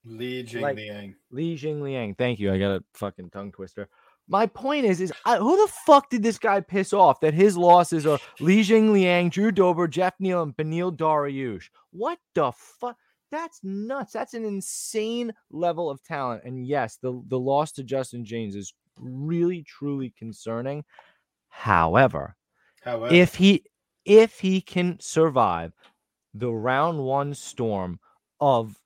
Li 0.04 0.44
Jingliang. 0.44 0.62
Like, 0.62 1.14
Li 1.30 1.56
Jingliang. 1.56 2.18
Thank 2.18 2.38
you. 2.38 2.52
I 2.52 2.58
got 2.58 2.76
a 2.76 2.84
fucking 2.94 3.30
tongue 3.30 3.52
twister. 3.52 3.88
My 4.28 4.46
point 4.46 4.84
is, 4.84 5.00
is 5.00 5.12
I, 5.24 5.36
who 5.36 5.56
the 5.56 5.72
fuck 5.86 6.10
did 6.10 6.22
this 6.22 6.38
guy 6.38 6.60
piss 6.60 6.92
off 6.92 7.20
that 7.20 7.32
his 7.32 7.56
losses 7.56 8.06
are 8.06 8.18
Li 8.40 8.62
Jingliang, 8.62 9.30
Drew 9.30 9.52
Dober, 9.52 9.86
Jeff 9.86 10.14
Neal, 10.18 10.42
and 10.42 10.56
Beneil 10.56 10.94
Dariush? 10.96 11.70
What 11.92 12.18
the 12.34 12.52
fuck? 12.52 12.96
That's 13.30 13.60
nuts. 13.62 14.12
That's 14.12 14.34
an 14.34 14.44
insane 14.44 15.32
level 15.50 15.90
of 15.90 16.02
talent. 16.02 16.42
And 16.44 16.66
yes, 16.66 16.98
the, 17.02 17.22
the 17.28 17.38
loss 17.38 17.72
to 17.72 17.82
Justin 17.82 18.24
Jaynes 18.24 18.54
is 18.54 18.72
really, 18.98 19.64
truly 19.64 20.12
concerning. 20.18 20.84
However, 21.48 22.36
However, 22.82 23.14
if 23.14 23.34
he 23.34 23.64
if 24.04 24.38
he 24.38 24.60
can 24.60 24.98
survive 25.00 25.72
the 26.34 26.52
round 26.52 26.98
one 26.98 27.34
storm 27.34 27.98
of 28.40 28.78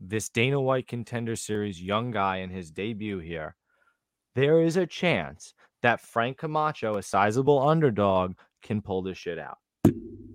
this 0.00 0.28
Dana 0.28 0.60
White 0.60 0.88
contender 0.88 1.36
series 1.36 1.82
young 1.82 2.10
guy 2.10 2.38
in 2.38 2.50
his 2.50 2.70
debut 2.70 3.18
here, 3.18 3.54
there 4.34 4.62
is 4.62 4.76
a 4.76 4.86
chance 4.86 5.52
that 5.82 6.00
Frank 6.00 6.38
Camacho, 6.38 6.96
a 6.96 7.02
sizable 7.02 7.60
underdog, 7.60 8.34
can 8.62 8.80
pull 8.80 9.02
this 9.02 9.18
shit 9.18 9.38
out. 9.38 9.58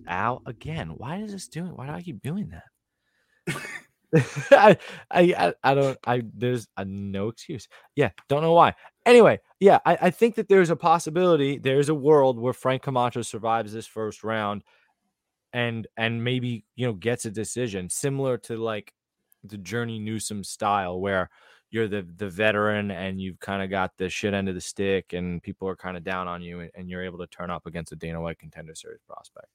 Ow, 0.10 0.42
again, 0.46 0.90
why 0.90 1.18
is 1.18 1.32
this 1.32 1.48
doing? 1.48 1.72
Why 1.76 1.88
do 1.88 1.94
I 1.94 2.02
keep 2.02 2.22
doing 2.22 2.50
that? 2.50 2.64
I, 4.52 4.78
I 5.12 5.54
I 5.64 5.74
don't 5.74 5.98
I 6.06 6.24
there's 6.34 6.68
a 6.78 6.86
no 6.86 7.28
excuse. 7.30 7.68
Yeah, 7.96 8.12
don't 8.30 8.42
know 8.42 8.54
why. 8.54 8.74
Anyway, 9.06 9.40
yeah, 9.60 9.80
I, 9.86 9.98
I 10.04 10.10
think 10.12 10.36
that 10.36 10.50
there's 10.50 10.70
a 10.70 10.76
possibility, 10.76 11.58
there's 11.58 11.90
a 11.90 11.96
world 11.96 12.40
where 12.40 12.54
Frank 12.54 12.84
Camacho 12.84 13.22
survives 13.22 13.74
this 13.74 13.88
first 13.88 14.24
round 14.24 14.64
and 15.54 15.88
and 15.98 16.24
maybe 16.24 16.66
you 16.76 16.86
know 16.86 16.94
gets 16.94 17.26
a 17.26 17.32
decision 17.32 17.90
similar 17.90 18.38
to 18.38 18.58
like 18.58 18.94
the 19.44 19.58
Journey 19.58 20.00
Newson 20.00 20.44
style 20.44 21.00
where 21.00 21.30
you're 21.70 21.88
the 21.88 22.08
the 22.18 22.30
veteran 22.30 22.92
and 22.92 23.20
you've 23.20 23.40
kind 23.40 23.62
of 23.62 23.70
got 23.70 23.92
the 23.98 24.10
shit 24.10 24.34
end 24.34 24.48
of 24.50 24.56
the 24.56 24.62
stick 24.62 25.14
and 25.14 25.44
people 25.44 25.68
are 25.68 25.76
kind 25.76 25.98
of 25.98 26.04
down 26.04 26.28
on 26.28 26.42
you 26.42 26.62
and, 26.62 26.72
and 26.76 26.90
you're 26.90 27.04
able 27.04 27.20
to 27.20 27.28
turn 27.28 27.50
up 27.50 27.66
against 27.66 27.92
a 27.92 27.96
Dana 27.96 28.22
White 28.22 28.40
contender 28.40 28.76
series 28.76 29.02
prospect. 29.08 29.48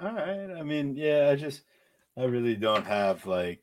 All 0.00 0.12
right. 0.12 0.50
I 0.50 0.62
mean, 0.62 0.96
yeah, 0.96 1.28
I 1.30 1.36
just 1.36 1.62
I 2.18 2.24
really 2.24 2.56
don't 2.56 2.86
have 2.86 3.26
like 3.26 3.60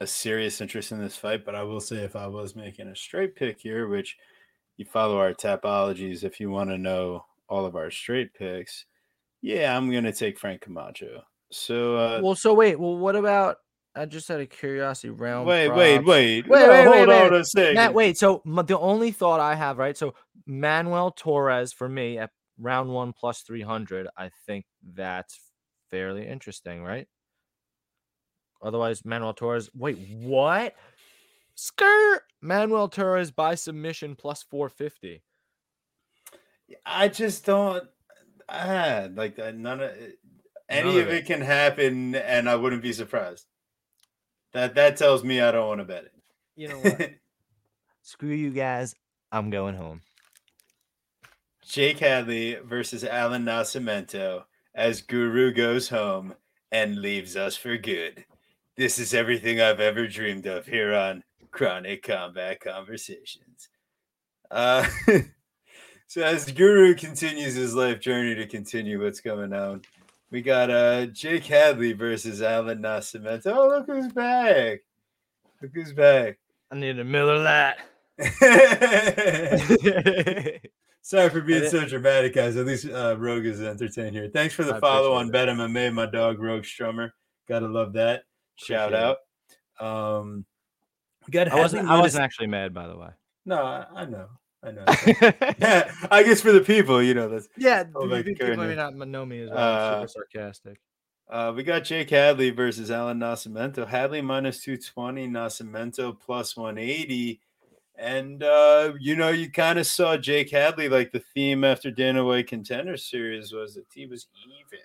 a 0.00 0.06
serious 0.06 0.60
interest 0.60 0.92
in 0.92 1.00
this 1.00 1.16
fight, 1.16 1.44
but 1.44 1.54
I 1.54 1.62
will 1.62 1.80
say 1.80 1.96
if 1.96 2.16
I 2.16 2.26
was 2.26 2.56
making 2.56 2.88
a 2.88 2.96
straight 2.96 3.36
pick 3.36 3.60
here, 3.60 3.88
which 3.88 4.16
you 4.76 4.84
follow 4.84 5.18
our 5.18 5.34
tapologies 5.34 6.24
if 6.24 6.40
you 6.40 6.50
want 6.50 6.70
to 6.70 6.78
know 6.78 7.24
all 7.48 7.64
of 7.64 7.76
our 7.76 7.90
straight 7.90 8.34
picks, 8.34 8.86
yeah, 9.40 9.76
I'm 9.76 9.90
gonna 9.90 10.12
take 10.12 10.38
Frank 10.38 10.62
Camacho. 10.62 11.22
So 11.50 11.96
uh 11.96 12.20
well, 12.22 12.34
so 12.34 12.54
wait, 12.54 12.78
well, 12.78 12.96
what 12.96 13.16
about 13.16 13.56
I 13.94 14.06
just 14.06 14.28
had 14.28 14.40
a 14.40 14.46
curiosity 14.46 15.10
round. 15.10 15.46
Wait, 15.46 15.68
wait, 15.68 15.98
wait, 15.98 16.06
wait, 16.06 16.48
wait, 16.48 16.68
wait, 16.68 16.84
hold 16.84 17.08
wait, 17.08 17.24
on 17.24 17.32
wait. 17.32 17.40
a 17.40 17.44
second. 17.44 17.74
Matt, 17.74 17.92
wait. 17.92 18.16
So 18.16 18.42
the 18.46 18.78
only 18.78 19.10
thought 19.10 19.38
I 19.38 19.54
have, 19.54 19.76
right? 19.76 19.96
So 19.96 20.14
Manuel 20.46 21.10
Torres 21.10 21.74
for 21.74 21.88
me 21.88 22.18
at 22.18 22.30
round 22.58 22.90
one 22.90 23.12
plus 23.12 23.42
three 23.42 23.60
hundred. 23.60 24.08
I 24.16 24.30
think 24.46 24.64
that's 24.94 25.38
fairly 25.90 26.26
interesting, 26.26 26.82
right? 26.82 27.06
Otherwise, 28.62 29.04
Manuel 29.04 29.34
Torres. 29.34 29.70
Wait, 29.74 29.98
what? 30.20 30.74
Skirt 31.54 32.22
Manuel 32.40 32.88
Torres 32.88 33.30
by 33.30 33.54
submission 33.54 34.14
plus 34.16 34.42
450. 34.42 35.22
I 36.86 37.08
just 37.08 37.44
don't. 37.44 37.84
Ah, 38.48 39.08
like 39.14 39.38
none 39.38 39.80
of 39.80 39.90
any 40.68 40.88
none 40.88 40.96
of, 40.96 41.08
of 41.08 41.08
it. 41.08 41.14
it 41.14 41.26
can 41.26 41.40
happen, 41.40 42.14
and 42.14 42.48
I 42.48 42.56
wouldn't 42.56 42.82
be 42.82 42.92
surprised. 42.92 43.46
That 44.52 44.74
that 44.74 44.96
tells 44.96 45.24
me 45.24 45.40
I 45.40 45.52
don't 45.52 45.68
want 45.68 45.80
to 45.80 45.84
bet 45.84 46.04
it. 46.04 46.12
You 46.56 46.68
know 46.68 46.78
what? 46.78 47.10
Screw 48.02 48.34
you 48.34 48.50
guys. 48.50 48.94
I'm 49.30 49.50
going 49.50 49.74
home. 49.74 50.00
Jake 51.64 52.00
Hadley 52.00 52.56
versus 52.56 53.04
Allan 53.04 53.44
Nascimento 53.44 54.44
as 54.74 55.00
Guru 55.00 55.52
goes 55.52 55.88
home 55.88 56.34
and 56.70 57.00
leaves 57.00 57.36
us 57.36 57.56
for 57.56 57.76
good. 57.76 58.24
This 58.74 58.98
is 58.98 59.12
everything 59.12 59.60
I've 59.60 59.80
ever 59.80 60.08
dreamed 60.08 60.46
of 60.46 60.64
here 60.64 60.94
on 60.94 61.22
Chronic 61.50 62.02
Combat 62.02 62.58
Conversations. 62.58 63.68
Uh, 64.50 64.88
so 66.06 66.22
as 66.22 66.50
Guru 66.50 66.94
continues 66.94 67.54
his 67.54 67.74
life 67.74 68.00
journey 68.00 68.34
to 68.34 68.46
continue 68.46 69.02
what's 69.02 69.20
going 69.20 69.52
on, 69.52 69.82
we 70.30 70.40
got 70.40 70.70
uh 70.70 71.04
Jake 71.06 71.44
Hadley 71.44 71.92
versus 71.92 72.40
Allan 72.40 72.80
Nascimento. 72.80 73.54
Oh, 73.54 73.68
look 73.68 73.86
who's 73.86 74.10
back! 74.10 74.80
Look 75.60 75.72
who's 75.74 75.92
back! 75.92 76.38
I 76.70 76.76
need 76.76 76.98
a 76.98 77.04
Miller 77.04 77.38
Lite. 77.38 77.76
Sorry 81.02 81.28
for 81.28 81.42
being 81.42 81.68
so 81.68 81.84
dramatic, 81.84 82.34
guys. 82.34 82.56
At 82.56 82.64
least 82.64 82.88
uh, 82.88 83.16
Rogue 83.18 83.44
is 83.44 83.60
entertained 83.60 84.16
here. 84.16 84.30
Thanks 84.32 84.54
for 84.54 84.64
the 84.64 84.76
I 84.76 84.80
follow 84.80 85.12
on 85.12 85.30
Bet 85.30 85.48
MMA, 85.48 85.92
my 85.92 86.06
dog 86.06 86.40
Rogue 86.40 86.62
Strummer. 86.62 87.10
Gotta 87.46 87.68
love 87.68 87.92
that. 87.92 88.22
Shout 88.56 88.94
out. 88.94 89.18
Um, 89.80 90.44
we 91.26 91.32
got. 91.32 91.48
I 91.48 91.56
wasn't. 91.56 91.88
I 91.88 92.00
wasn't 92.00 92.24
actually 92.24 92.48
mad, 92.48 92.72
by 92.74 92.86
the 92.86 92.96
way. 92.96 93.08
No, 93.44 93.62
I, 93.62 93.86
I 93.94 94.04
know. 94.04 94.28
I 94.62 94.70
know. 94.70 94.84
yeah, 95.58 95.92
I 96.10 96.22
guess 96.22 96.40
for 96.40 96.52
the 96.52 96.60
people, 96.60 97.02
you 97.02 97.14
know, 97.14 97.28
that's 97.28 97.48
yeah. 97.56 97.84
Oh, 97.94 98.08
people 98.22 98.56
may 98.56 98.74
not 98.74 98.94
know 98.94 99.26
me 99.26 99.42
as 99.42 99.50
well. 99.50 99.58
Uh, 99.58 100.06
super 100.06 100.26
sarcastic. 100.32 100.80
Uh, 101.30 101.52
we 101.54 101.62
got 101.62 101.84
Jake 101.84 102.10
Hadley 102.10 102.50
versus 102.50 102.90
Allan 102.90 103.18
Nascimento. 103.18 103.86
Hadley 103.86 104.20
minus 104.20 104.62
220, 104.62 105.28
Nascimento 105.28 106.18
plus 106.18 106.56
180. 106.56 107.40
And 107.96 108.42
uh, 108.42 108.92
you 109.00 109.16
know, 109.16 109.30
you 109.30 109.50
kind 109.50 109.78
of 109.78 109.86
saw 109.86 110.16
Jake 110.16 110.50
Hadley 110.50 110.88
like 110.88 111.12
the 111.12 111.22
theme 111.34 111.64
after 111.64 111.90
Dana 111.90 112.24
White 112.24 112.48
Contender 112.48 112.96
Series 112.96 113.52
was 113.52 113.74
that 113.74 113.86
he 113.92 114.06
was 114.06 114.28
evil. 114.44 114.84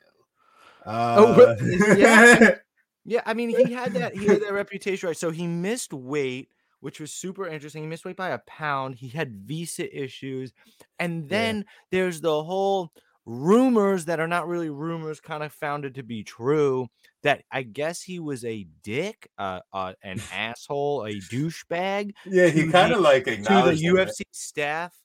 Oh, 0.85 1.33
uh, 1.33 1.55
oh, 1.59 1.95
yeah. 1.97 2.55
yeah, 3.07 3.21
I 3.25 3.33
mean, 3.33 3.49
he 3.49 3.73
had 3.73 3.93
that 3.93 4.15
he 4.15 4.25
had 4.27 4.41
that 4.41 4.53
reputation, 4.53 5.07
right? 5.07 5.17
So 5.17 5.31
he 5.31 5.47
missed 5.47 5.93
weight 5.93 6.49
which 6.79 6.99
was 6.99 7.11
super 7.11 7.47
interesting. 7.47 7.83
He 7.83 7.89
missed 7.89 8.05
weight 8.05 8.17
by 8.17 8.29
a 8.29 8.39
pound. 8.39 8.95
He 8.95 9.09
had 9.09 9.35
visa 9.35 10.03
issues. 10.03 10.53
And 10.99 11.27
then 11.27 11.57
yeah. 11.57 11.63
there's 11.91 12.21
the 12.21 12.43
whole 12.43 12.91
rumors 13.25 14.05
that 14.05 14.19
are 14.19 14.27
not 14.27 14.47
really 14.47 14.69
rumors, 14.69 15.19
kind 15.19 15.43
of 15.43 15.51
founded 15.51 15.95
to 15.95 16.03
be 16.03 16.23
true. 16.23 16.87
That 17.23 17.43
I 17.51 17.63
guess 17.63 18.01
he 18.01 18.19
was 18.19 18.45
a 18.45 18.67
dick, 18.83 19.29
uh, 19.37 19.61
uh 19.73 19.93
an 20.03 20.21
asshole, 20.33 21.05
a 21.05 21.13
douchebag. 21.15 22.11
Yeah, 22.25 22.47
he 22.47 22.69
kind 22.71 22.93
of 22.93 23.01
like 23.01 23.25
to 23.25 23.35
the 23.35 23.81
UFC 23.83 24.21
staff 24.31 24.95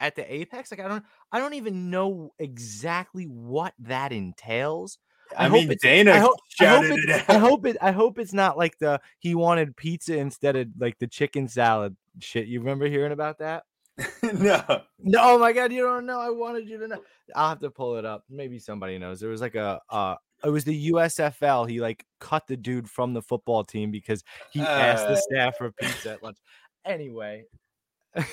at 0.00 0.14
the 0.14 0.32
Apex. 0.32 0.70
Like 0.70 0.80
I 0.80 0.88
don't, 0.88 1.04
I 1.32 1.40
don't 1.40 1.54
even 1.54 1.90
know 1.90 2.32
exactly 2.38 3.24
what 3.24 3.74
that 3.80 4.12
entails. 4.12 4.98
I, 5.36 5.46
I 5.46 5.48
mean, 5.48 5.74
Dana 5.82 6.12
I 6.12 6.18
hope, 6.18 6.36
shouted 6.48 6.90
I 6.90 6.94
it, 6.94 7.08
it 7.08 7.24
I 7.28 7.38
hope 7.38 7.66
it. 7.66 7.76
I 7.80 7.92
hope 7.92 8.18
it's 8.18 8.32
not 8.32 8.56
like 8.56 8.78
the 8.78 9.00
he 9.18 9.34
wanted 9.34 9.76
pizza 9.76 10.16
instead 10.16 10.56
of 10.56 10.68
like 10.78 10.98
the 10.98 11.06
chicken 11.06 11.48
salad 11.48 11.96
shit. 12.18 12.46
You 12.46 12.60
remember 12.60 12.86
hearing 12.86 13.12
about 13.12 13.38
that? 13.38 13.64
no. 14.22 14.62
No. 15.00 15.18
Oh 15.20 15.38
my 15.38 15.52
god, 15.52 15.72
you 15.72 15.82
don't 15.82 16.06
know. 16.06 16.20
I 16.20 16.30
wanted 16.30 16.68
you 16.68 16.78
to 16.78 16.88
know. 16.88 17.02
I'll 17.34 17.50
have 17.50 17.60
to 17.60 17.70
pull 17.70 17.96
it 17.96 18.04
up. 18.04 18.24
Maybe 18.30 18.58
somebody 18.58 18.98
knows. 18.98 19.20
There 19.20 19.30
was 19.30 19.40
like 19.40 19.54
a 19.54 19.80
uh 19.90 20.16
it 20.44 20.50
was 20.50 20.64
the 20.64 20.90
USFL. 20.92 21.68
He 21.68 21.80
like 21.80 22.04
cut 22.20 22.46
the 22.46 22.56
dude 22.56 22.88
from 22.88 23.12
the 23.12 23.22
football 23.22 23.64
team 23.64 23.90
because 23.90 24.22
he 24.52 24.60
uh, 24.60 24.66
asked 24.66 25.08
the 25.08 25.14
uh. 25.14 25.16
staff 25.16 25.56
for 25.58 25.72
pizza 25.72 26.12
at 26.12 26.22
lunch. 26.22 26.38
Anyway. 26.84 27.44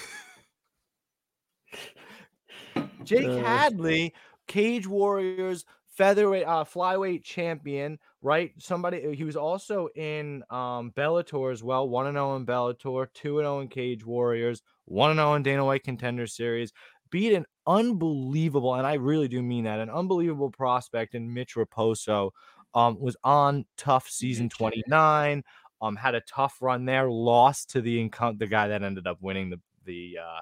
Jake 3.04 3.28
uh, 3.28 3.38
Hadley, 3.38 4.14
Cage 4.48 4.88
Warriors 4.88 5.66
featherweight 5.96 6.46
uh 6.46 6.64
flyweight 6.64 7.24
champion, 7.24 7.98
right? 8.22 8.52
Somebody 8.60 9.06
uh, 9.06 9.12
he 9.12 9.24
was 9.24 9.36
also 9.36 9.88
in 9.96 10.44
um 10.50 10.92
Bellator 10.96 11.52
as 11.52 11.64
well, 11.64 11.88
1 11.88 12.14
0 12.14 12.36
in 12.36 12.46
Bellator, 12.46 13.08
2 13.14 13.38
0 13.38 13.60
in 13.62 13.68
Cage 13.68 14.06
Warriors, 14.06 14.62
1 14.86 15.16
0 15.16 15.34
in 15.36 15.44
Dana 15.44 15.66
White 15.66 15.84
Contender 15.84 16.28
Series, 16.28 16.72
beat 17.10 17.34
an 17.34 17.46
unbelievable, 17.66 18.76
and 18.76 18.86
I 18.86 18.96
really 18.96 19.28
do 19.28 19.42
mean 19.42 19.64
that, 19.64 19.80
an 19.80 19.90
unbelievable 19.90 20.52
prospect 20.52 21.16
in 21.16 21.34
Mitch 21.34 21.56
Raposo. 21.56 22.32
Um, 22.74 23.00
was 23.00 23.16
on 23.24 23.64
tough 23.78 24.10
season 24.10 24.50
29. 24.50 25.44
Um, 25.82 25.96
had 25.96 26.14
a 26.14 26.20
TUF 26.20 26.58
run 26.62 26.84
there, 26.84 27.10
lost 27.10 27.70
to 27.70 27.80
the 27.80 28.02
income 28.02 28.38
the 28.38 28.48
guy 28.48 28.68
that 28.68 28.84
ended 28.84 29.08
up 29.08 29.18
winning 29.22 29.50
the 29.50 29.62
the 29.86 30.18
uh 30.22 30.42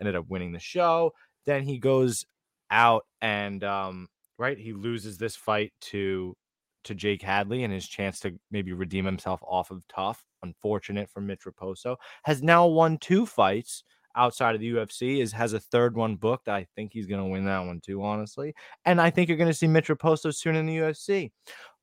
ended 0.00 0.16
up 0.16 0.24
winning 0.28 0.52
the 0.52 0.58
show. 0.58 1.12
Then 1.44 1.62
he 1.62 1.78
goes 1.78 2.24
out 2.70 3.04
and 3.20 3.62
um 3.64 4.08
right? 4.38 4.58
He 4.58 4.72
loses 4.72 5.18
this 5.18 5.36
fight 5.36 5.72
to 5.82 6.36
to 6.84 6.94
Jake 6.94 7.22
Hadley 7.22 7.64
and 7.64 7.72
his 7.72 7.88
chance 7.88 8.20
to 8.20 8.38
maybe 8.50 8.72
redeem 8.72 9.06
himself 9.06 9.40
off 9.42 9.70
of 9.70 9.86
TUF. 9.88 10.22
Unfortunate 10.42 11.08
for 11.08 11.20
Mitch 11.20 11.44
Raposo. 11.46 11.96
Has 12.24 12.42
now 12.42 12.66
won 12.66 12.98
two 12.98 13.24
fights 13.24 13.84
outside 14.16 14.54
of 14.54 14.60
the 14.60 14.72
UFC. 14.72 15.20
Is 15.20 15.32
has 15.32 15.54
a 15.54 15.60
third 15.60 15.96
one 15.96 16.16
booked. 16.16 16.48
I 16.48 16.66
think 16.76 16.92
he's 16.92 17.06
going 17.06 17.22
to 17.22 17.30
win 17.30 17.44
that 17.46 17.64
one 17.64 17.80
too, 17.80 18.04
honestly. 18.04 18.54
And 18.84 19.00
I 19.00 19.10
think 19.10 19.28
you're 19.28 19.38
going 19.38 19.50
to 19.50 19.54
see 19.54 19.66
Mitch 19.66 19.88
Raposo 19.88 20.34
soon 20.34 20.56
in 20.56 20.66
the 20.66 20.76
UFC. 20.76 21.32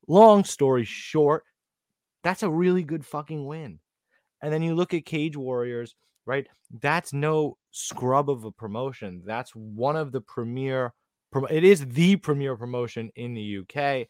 Long 0.08 0.44
story 0.44 0.84
short, 0.84 1.44
that's 2.22 2.42
a 2.42 2.50
really 2.50 2.82
good 2.82 3.04
fucking 3.04 3.46
win. 3.46 3.80
And 4.40 4.52
then 4.52 4.62
you 4.62 4.74
look 4.74 4.94
at 4.94 5.04
Cage 5.04 5.36
Warriors, 5.36 5.94
right? 6.26 6.46
That's 6.80 7.12
no 7.12 7.56
scrub 7.70 8.28
of 8.28 8.44
a 8.44 8.50
promotion. 8.50 9.22
That's 9.24 9.50
one 9.54 9.96
of 9.96 10.10
the 10.12 10.20
premier 10.20 10.92
it 11.50 11.64
is 11.64 11.86
the 11.86 12.16
premier 12.16 12.56
promotion 12.56 13.10
in 13.16 13.34
the 13.34 13.58
UK, 13.58 14.06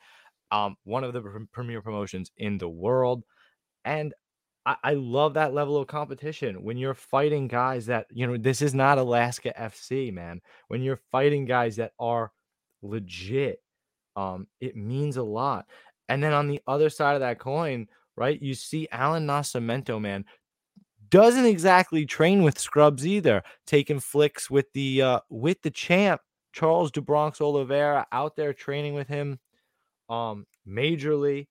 um, 0.50 0.76
one 0.84 1.04
of 1.04 1.12
the 1.12 1.46
premier 1.52 1.82
promotions 1.82 2.30
in 2.36 2.58
the 2.58 2.68
world, 2.68 3.24
and 3.84 4.12
I, 4.66 4.76
I 4.82 4.94
love 4.94 5.34
that 5.34 5.54
level 5.54 5.76
of 5.76 5.88
competition 5.88 6.62
when 6.62 6.76
you're 6.76 6.94
fighting 6.94 7.48
guys 7.48 7.86
that 7.86 8.06
you 8.10 8.26
know 8.26 8.36
this 8.36 8.62
is 8.62 8.74
not 8.74 8.98
Alaska 8.98 9.52
FC, 9.58 10.12
man. 10.12 10.40
When 10.68 10.82
you're 10.82 11.00
fighting 11.10 11.44
guys 11.44 11.76
that 11.76 11.92
are 11.98 12.32
legit, 12.82 13.60
um, 14.16 14.46
it 14.60 14.76
means 14.76 15.16
a 15.16 15.22
lot. 15.22 15.66
And 16.08 16.22
then 16.22 16.32
on 16.32 16.48
the 16.48 16.60
other 16.66 16.90
side 16.90 17.14
of 17.14 17.20
that 17.20 17.38
coin, 17.38 17.86
right, 18.16 18.40
you 18.40 18.54
see 18.54 18.88
Allan 18.92 19.26
Nascimento, 19.26 20.00
man, 20.00 20.24
doesn't 21.08 21.46
exactly 21.46 22.04
train 22.06 22.42
with 22.42 22.58
scrubs 22.58 23.06
either, 23.06 23.42
taking 23.66 24.00
flicks 24.00 24.50
with 24.50 24.72
the 24.72 25.02
uh 25.02 25.20
with 25.30 25.60
the 25.62 25.70
champ 25.70 26.20
Charles 26.52 26.90
do 26.90 27.00
Bronx 27.00 27.40
Oliveira 27.40 28.06
out 28.12 28.36
there 28.36 28.52
training 28.52 28.94
with 28.94 29.08
him 29.08 29.38
um 30.08 30.46
majorly. 30.66 31.48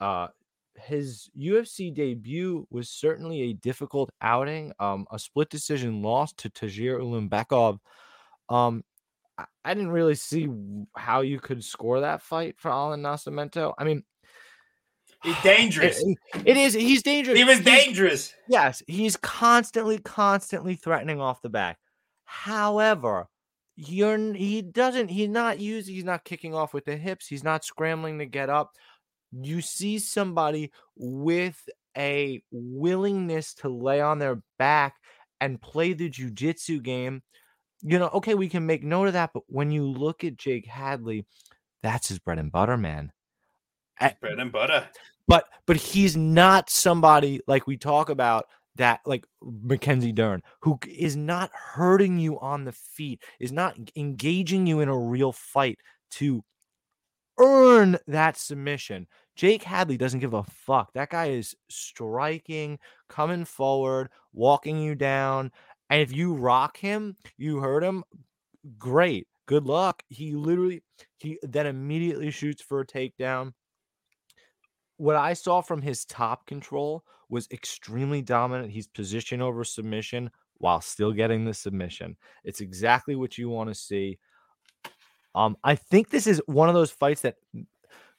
Uh 0.00 0.28
his 0.76 1.30
UFC 1.38 1.94
debut 1.94 2.66
was 2.70 2.88
certainly 2.88 3.42
a 3.42 3.52
difficult 3.52 4.10
outing. 4.20 4.72
Um, 4.78 5.06
a 5.10 5.18
split 5.18 5.48
decision 5.48 6.02
loss 6.02 6.32
to 6.34 6.50
Tagir 6.50 6.98
Ulanbekov. 6.98 7.78
Um, 8.48 8.82
I, 9.38 9.44
I 9.64 9.74
didn't 9.74 9.92
really 9.92 10.16
see 10.16 10.48
how 10.96 11.20
you 11.20 11.38
could 11.38 11.62
score 11.64 12.00
that 12.00 12.22
fight 12.22 12.56
for 12.58 12.70
Allan 12.70 13.02
Nascimento. 13.02 13.74
I 13.78 13.84
mean, 13.84 14.02
He's 15.22 15.40
dangerous. 15.42 16.02
It, 16.02 16.18
it 16.44 16.56
is. 16.56 16.74
He's 16.74 17.02
dangerous. 17.02 17.38
He 17.38 17.44
was 17.44 17.60
dangerous. 17.60 18.34
yes, 18.48 18.82
he's 18.86 19.16
constantly, 19.16 19.98
constantly 19.98 20.74
threatening 20.74 21.20
off 21.20 21.40
the 21.42 21.48
back. 21.48 21.78
However, 22.24 23.28
you're 23.76 24.34
he 24.34 24.62
doesn't 24.62 25.08
he's 25.08 25.28
not 25.28 25.58
using 25.58 25.94
he's 25.94 26.04
not 26.04 26.24
kicking 26.24 26.54
off 26.54 26.74
with 26.74 26.84
the 26.84 26.96
hips 26.96 27.26
he's 27.26 27.44
not 27.44 27.64
scrambling 27.64 28.18
to 28.18 28.26
get 28.26 28.48
up. 28.48 28.72
You 29.32 29.60
see 29.60 29.98
somebody 29.98 30.70
with 30.96 31.60
a 31.96 32.42
willingness 32.52 33.54
to 33.54 33.68
lay 33.68 34.00
on 34.00 34.18
their 34.18 34.40
back 34.58 34.94
and 35.40 35.60
play 35.60 35.92
the 35.92 36.10
jujitsu 36.10 36.82
game 36.82 37.22
you 37.82 37.98
know 37.98 38.08
okay 38.14 38.34
we 38.34 38.48
can 38.48 38.64
make 38.66 38.82
note 38.82 39.06
of 39.06 39.12
that 39.12 39.30
but 39.34 39.42
when 39.46 39.70
you 39.70 39.84
look 39.84 40.24
at 40.24 40.36
jake 40.36 40.66
hadley 40.66 41.24
that's 41.84 42.08
his 42.08 42.18
bread 42.18 42.38
and 42.38 42.50
butter 42.50 42.78
man. 42.78 43.12
Bread 44.00 44.38
and 44.38 44.50
butter. 44.50 44.88
But 45.28 45.44
but 45.66 45.76
he's 45.76 46.16
not 46.16 46.70
somebody 46.70 47.42
like 47.46 47.66
we 47.66 47.76
talk 47.76 48.08
about 48.08 48.46
that 48.76 49.00
like 49.06 49.26
Mackenzie 49.42 50.12
Dern, 50.12 50.42
who 50.60 50.78
is 50.88 51.16
not 51.16 51.50
hurting 51.52 52.18
you 52.18 52.38
on 52.40 52.64
the 52.64 52.72
feet, 52.72 53.22
is 53.38 53.52
not 53.52 53.76
engaging 53.96 54.66
you 54.66 54.80
in 54.80 54.88
a 54.88 54.98
real 54.98 55.32
fight 55.32 55.78
to 56.12 56.42
earn 57.38 57.98
that 58.06 58.36
submission. 58.36 59.06
Jake 59.36 59.62
Hadley 59.62 59.96
doesn't 59.96 60.20
give 60.20 60.34
a 60.34 60.44
fuck. 60.44 60.92
That 60.92 61.10
guy 61.10 61.26
is 61.26 61.56
striking, 61.68 62.78
coming 63.08 63.44
forward, 63.44 64.10
walking 64.32 64.78
you 64.78 64.94
down. 64.94 65.50
And 65.90 66.00
if 66.00 66.12
you 66.12 66.34
rock 66.34 66.76
him, 66.76 67.16
you 67.36 67.58
hurt 67.58 67.82
him, 67.82 68.04
great. 68.78 69.26
Good 69.46 69.66
luck. 69.66 70.02
He 70.08 70.34
literally 70.34 70.82
he 71.18 71.38
then 71.42 71.66
immediately 71.66 72.30
shoots 72.30 72.62
for 72.62 72.80
a 72.80 72.86
takedown. 72.86 73.52
What 74.96 75.16
I 75.16 75.32
saw 75.32 75.60
from 75.60 75.82
his 75.82 76.04
top 76.04 76.46
control 76.46 77.04
was 77.28 77.48
extremely 77.50 78.22
dominant. 78.22 78.70
He's 78.70 78.86
position 78.86 79.40
over 79.40 79.64
submission 79.64 80.30
while 80.58 80.80
still 80.80 81.12
getting 81.12 81.44
the 81.44 81.54
submission. 81.54 82.16
It's 82.44 82.60
exactly 82.60 83.16
what 83.16 83.36
you 83.36 83.48
want 83.48 83.70
to 83.70 83.74
see. 83.74 84.18
Um, 85.34 85.56
I 85.64 85.74
think 85.74 86.10
this 86.10 86.26
is 86.26 86.40
one 86.46 86.68
of 86.68 86.74
those 86.74 86.92
fights 86.92 87.22
that 87.22 87.36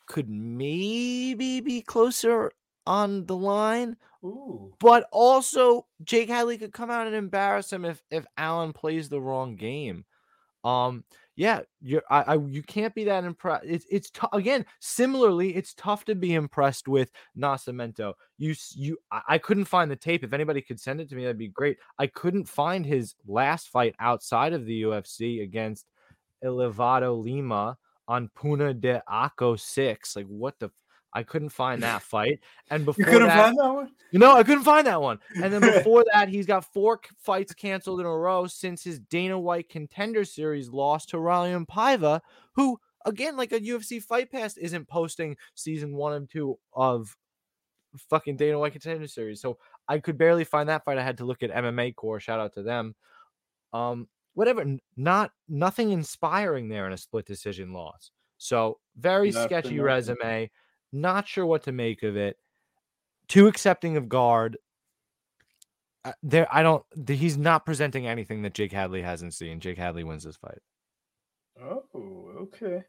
could 0.06 0.30
maybe 0.30 1.61
be 1.61 1.81
closer 1.81 2.52
on 2.85 3.26
the 3.26 3.35
line. 3.35 3.95
Ooh. 4.23 4.73
But 4.80 5.07
also 5.11 5.85
Jake 6.03 6.30
Hadley 6.30 6.57
could 6.57 6.73
come 6.73 6.89
out 6.91 7.07
and 7.07 7.15
embarrass 7.15 7.72
him 7.72 7.85
if 7.85 8.02
if 8.11 8.26
Allan 8.38 8.73
plays 8.73 9.07
the 9.07 9.22
wrong 9.22 9.56
game. 9.56 10.06
Um, 10.64 11.03
yeah, 11.36 11.62
you're 11.82 12.03
I, 12.10 12.22
I 12.22 12.34
you 12.36 12.64
can't 12.64 12.95
be 12.95 13.03
that 13.06 13.24
impressed. 13.24 13.66
It's 13.68 13.86
it's 13.90 14.10
t- 14.10 14.28
again 14.32 14.66
similarly, 14.80 15.56
it's 15.56 15.74
tough 15.74 16.06
to 16.06 16.16
be 16.16 16.34
impressed 16.34 16.88
with 16.88 17.12
Nascimento. 17.38 18.14
You 18.38 18.56
you 18.74 18.98
I, 19.12 19.22
I 19.30 19.38
couldn't 19.38 19.66
find 19.66 19.91
the 19.91 19.98
tape. 19.98 20.24
If 20.24 20.34
anybody 20.34 20.62
could 20.62 20.80
send 20.80 21.02
it 21.02 21.10
to 21.10 21.16
me, 21.16 21.24
that'd 21.24 21.38
be 21.38 21.49
great. 21.49 21.78
I 21.99 22.07
couldn't 22.07 22.48
find 22.48 22.86
his 22.86 23.16
last 23.28 23.70
fight 23.70 23.95
outside 23.99 24.53
of 24.53 24.66
the 24.66 24.84
UFC 24.84 25.44
against 25.44 25.86
Elevado 26.44 27.14
Lima 27.14 27.78
on 28.07 28.30
Punho 28.38 28.80
de 28.80 29.02
Aço 29.10 29.60
six. 29.60 30.16
Like 30.16 30.28
what 30.28 30.57
the 30.60 30.70
I 31.16 31.24
couldn't 31.24 31.50
find 31.50 31.82
that 31.82 32.02
fight. 32.04 32.42
And 32.70 32.86
before 32.86 33.06
you 33.06 33.12
couldn't 33.12 33.30
that, 33.30 33.46
find 33.46 33.58
that 33.58 33.74
one. 33.74 33.92
you 34.12 34.20
know, 34.20 34.36
I 34.36 34.44
couldn't 34.44 34.66
find 34.66 34.86
that 34.86 35.02
one. 35.02 35.18
And 35.42 35.52
then 35.52 35.62
before 35.78 36.04
that, 36.14 36.30
he's 36.30 36.46
got 36.46 36.72
four 36.74 37.00
fights 37.18 37.54
canceled 37.54 38.02
in 38.02 38.06
a 38.06 38.16
row 38.16 38.46
since 38.46 38.84
his 38.84 39.00
Dana 39.00 39.40
White 39.40 39.70
Contender 39.70 40.26
Series 40.26 40.70
loss 40.70 41.06
to 41.08 41.18
Raulian 41.18 41.66
Paiva, 41.66 42.20
who 42.54 42.78
again, 43.06 43.38
like 43.38 43.54
a 43.54 43.60
UFC 43.60 44.04
Fight 44.04 44.32
Pass, 44.32 44.58
isn't 44.58 44.88
posting 44.88 45.38
season 45.56 45.96
one 45.96 46.14
and 46.14 46.30
two 46.30 46.60
of 46.74 47.16
fucking 48.10 48.36
Dana 48.36 48.60
White 48.60 48.74
Contender 48.74 49.08
Series. 49.08 49.42
So 49.42 49.58
I 49.88 50.00
could 50.00 50.18
barely 50.18 50.44
find 50.44 50.68
that 50.70 50.84
fight. 50.84 50.98
I 50.98 51.04
had 51.04 51.18
to 51.20 51.26
look 51.26 51.44
at 51.44 51.52
MMA 51.52 51.96
Core. 51.96 52.20
Shout 52.20 52.40
out 52.40 52.54
to 52.56 52.64
them. 52.64 52.94
Um, 53.72 54.08
whatever. 54.34 54.66
Not 54.98 55.32
nothing 55.48 55.92
inspiring 55.92 56.68
there 56.68 56.88
in 56.88 56.94
a 56.94 56.98
split 56.98 57.26
decision 57.26 57.72
loss. 57.72 58.12
So 58.38 58.80
very 58.98 59.32
sketchy 59.32 59.80
resume. 59.80 60.52
Not 60.96 61.28
sure 61.28 61.46
what 61.46 61.64
to 61.64 61.72
make 61.72 62.04
of 62.04 62.16
it. 62.16 62.38
Too 63.28 63.48
accepting 63.48 63.98
of 63.98 64.08
guard. 64.08 64.58
Uh, 66.04 66.14
There, 66.24 66.48
I 66.50 66.64
don't. 66.64 66.84
He's 67.08 67.38
not 67.38 67.66
presenting 67.66 68.08
anything 68.08 68.44
that 68.44 68.54
Jake 68.54 68.72
Hadley 68.72 69.02
hasn't 69.02 69.34
seen. 69.34 69.60
Jake 69.60 69.78
Hadley 69.78 70.04
wins 70.04 70.24
this 70.24 70.38
fight. 70.38 70.60
Oh, 71.62 71.84
okay. 72.44 72.84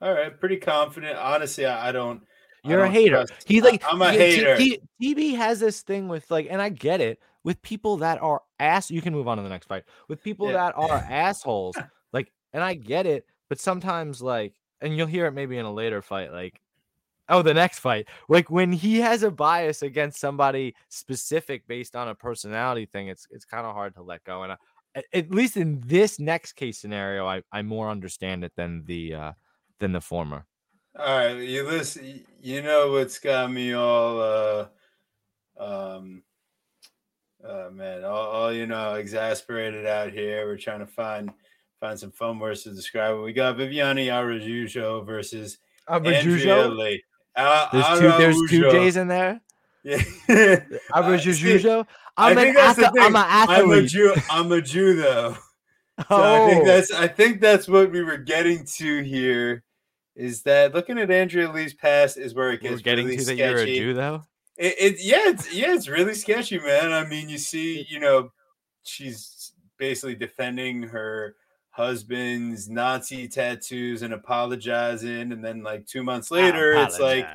All 0.00 0.12
right, 0.12 0.38
pretty 0.38 0.58
confident. 0.58 1.16
Honestly, 1.18 1.66
I, 1.66 1.88
I 1.88 1.92
don't. 1.92 2.22
You're 2.64 2.80
a 2.80 2.84
don't 2.86 2.92
hater. 2.94 3.24
trust- 3.26 3.44
He's 3.46 3.62
like 3.62 3.82
I'm 3.90 4.02
a 4.02 4.06
yeah, 4.12 4.56
T- 4.56 4.70
hater. 4.70 4.76
TB 5.02 5.36
has 5.36 5.60
this 5.60 5.82
thing 5.82 6.08
with 6.08 6.30
like, 6.30 6.46
and 6.50 6.60
I 6.60 6.68
get 6.68 7.00
it 7.00 7.18
with 7.44 7.60
people 7.62 7.98
that 7.98 8.20
are 8.22 8.42
ass. 8.58 8.90
You 8.90 9.00
can 9.00 9.12
move 9.14 9.28
on 9.28 9.36
to 9.36 9.42
the 9.42 9.48
next 9.48 9.66
fight 9.66 9.84
with 10.08 10.22
people 10.22 10.48
Yeah. 10.48 10.54
that 10.54 10.74
are 10.76 10.96
assholes. 10.96 11.76
Like, 12.12 12.32
and 12.52 12.62
I 12.62 12.74
get 12.74 13.06
it, 13.06 13.26
but 13.48 13.60
sometimes 13.60 14.20
like, 14.22 14.54
and 14.80 14.96
you'll 14.96 15.06
hear 15.06 15.26
it 15.26 15.32
maybe 15.32 15.56
in 15.58 15.64
a 15.64 15.72
later 15.72 16.02
fight. 16.02 16.32
Like, 16.32 16.60
oh, 17.28 17.42
the 17.42 17.54
next 17.54 17.78
fight, 17.80 18.06
like 18.28 18.50
when 18.50 18.72
he 18.72 19.00
has 19.00 19.22
a 19.22 19.30
bias 19.30 19.82
against 19.82 20.20
somebody 20.20 20.74
specific 20.88 21.66
based 21.66 21.96
on 21.96 22.08
a 22.08 22.14
personality 22.14 22.86
thing, 22.86 23.08
it's 23.08 23.26
it's 23.30 23.44
kind 23.44 23.66
of 23.66 23.74
hard 23.74 23.94
to 23.94 24.02
let 24.02 24.24
go. 24.24 24.42
And 24.42 24.52
I, 24.52 24.56
at, 24.94 25.04
at 25.12 25.30
least 25.30 25.56
in 25.56 25.82
this 25.84 26.18
next 26.18 26.52
case 26.52 26.78
scenario, 26.78 27.26
I 27.26 27.42
I 27.52 27.62
more 27.62 27.90
understand 27.90 28.44
it 28.44 28.52
than 28.56 28.84
the 28.84 29.14
uh 29.14 29.32
than 29.78 29.92
the 29.92 30.00
former. 30.00 30.46
All 30.98 31.18
right, 31.18 31.36
you 31.36 31.66
listen. 31.66 32.24
You 32.40 32.62
know 32.62 32.92
what's 32.92 33.18
got 33.18 33.52
me 33.52 33.74
all, 33.74 34.20
uh, 34.20 34.66
um, 35.58 36.22
uh, 37.44 37.68
man, 37.70 38.02
all, 38.02 38.26
all 38.26 38.52
you 38.52 38.66
know, 38.66 38.94
exasperated 38.94 39.84
out 39.84 40.12
here. 40.12 40.46
We're 40.46 40.56
trying 40.56 40.80
to 40.80 40.86
find 40.86 41.30
find 41.80 41.98
some 41.98 42.12
fun 42.12 42.38
words 42.38 42.62
to 42.62 42.70
describe 42.70 43.14
what 43.14 43.24
We 43.24 43.34
got 43.34 43.58
Viviane 43.58 44.06
Araújo 44.06 45.04
versus 45.04 45.58
Andrea? 45.86 46.68
Lee. 46.68 47.02
Uh, 47.36 47.68
There's 47.72 48.00
two. 48.00 48.08
There's 48.18 48.50
two 48.50 48.70
J's 48.70 48.96
in 48.96 49.08
there. 49.08 49.40
Yeah. 49.84 50.02
Uh, 50.28 51.18
see. 51.18 51.60
I 52.16 52.30
I'm 52.30 52.38
an 52.38 52.54
that's 52.54 52.76
the 52.78 52.86
athlete. 52.86 53.02
I'm 53.04 53.14
an 53.14 53.24
I'm 53.28 53.70
a. 53.70 53.82
Jew. 53.82 54.14
I'm 54.30 54.50
a 54.52 54.60
Jew, 54.60 54.96
though. 54.96 55.36
So 56.10 56.16
I 56.16 56.38
Oh, 56.40 56.48
think 56.50 56.66
that's 56.66 56.92
I 56.92 57.06
think 57.08 57.40
that's 57.40 57.68
what 57.68 57.90
we 57.90 58.02
were 58.02 58.18
getting 58.18 58.66
to 58.78 59.02
here. 59.02 59.62
Is 60.14 60.42
that 60.42 60.74
looking 60.74 60.98
at 60.98 61.10
Andrea 61.10 61.50
Lee's 61.50 61.72
past 61.72 62.16
is 62.18 62.34
where 62.34 62.50
it 62.50 62.60
gets 62.62 62.74
we're 62.74 62.80
getting 62.80 63.06
really 63.06 63.16
to 63.18 63.24
that 63.24 63.36
sketchy. 63.36 63.50
you're 63.50 63.60
a 63.60 63.66
Jew, 63.66 63.94
though. 63.94 64.22
It, 64.58 64.74
it 64.78 64.96
yeah, 65.00 65.28
it's 65.28 65.54
yeah, 65.54 65.72
it's 65.74 65.88
really 65.88 66.14
sketchy, 66.14 66.58
man. 66.58 66.92
I 66.92 67.06
mean, 67.06 67.28
you 67.30 67.38
see, 67.38 67.86
you 67.88 67.98
know, 68.00 68.30
she's 68.82 69.52
basically 69.78 70.16
defending 70.16 70.82
her 70.82 71.36
husband's 71.76 72.70
Nazi 72.70 73.28
tattoos 73.28 74.00
and 74.00 74.14
apologizing, 74.14 75.30
and 75.30 75.44
then 75.44 75.62
like 75.62 75.86
two 75.86 76.02
months 76.02 76.30
later, 76.30 76.72
it's 76.72 76.98
like 76.98 77.28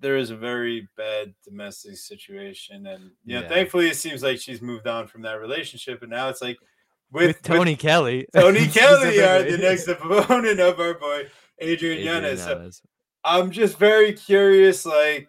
there 0.00 0.16
is 0.16 0.30
a 0.30 0.36
very 0.36 0.88
bad 0.96 1.32
domestic 1.44 1.96
situation, 1.96 2.86
and 2.88 3.12
you 3.24 3.36
know, 3.36 3.42
Yeah. 3.42 3.48
thankfully, 3.48 3.88
it 3.88 3.96
seems 3.96 4.22
like 4.22 4.40
she's 4.40 4.60
moved 4.60 4.88
on 4.88 5.06
from 5.06 5.22
that 5.22 5.40
relationship, 5.40 6.02
and 6.02 6.10
now 6.10 6.28
it's 6.28 6.42
like 6.42 6.58
with, 7.12 7.28
with, 7.28 7.42
Tony 7.42 7.76
Kelly. 7.76 8.26
Tony 8.34 8.66
Kelly, 8.66 9.20
are 9.20 9.42
the 9.44 9.58
next 9.58 9.86
opponent 9.86 10.58
of 10.58 10.80
our 10.80 10.94
boy 10.94 11.26
Adrian, 11.60 11.98
Adrian 11.98 12.24
Yanez. 12.24 12.42
So 12.42 12.70
I'm 13.22 13.50
just 13.52 13.78
very 13.78 14.12
curious, 14.12 14.84
like, 14.84 15.28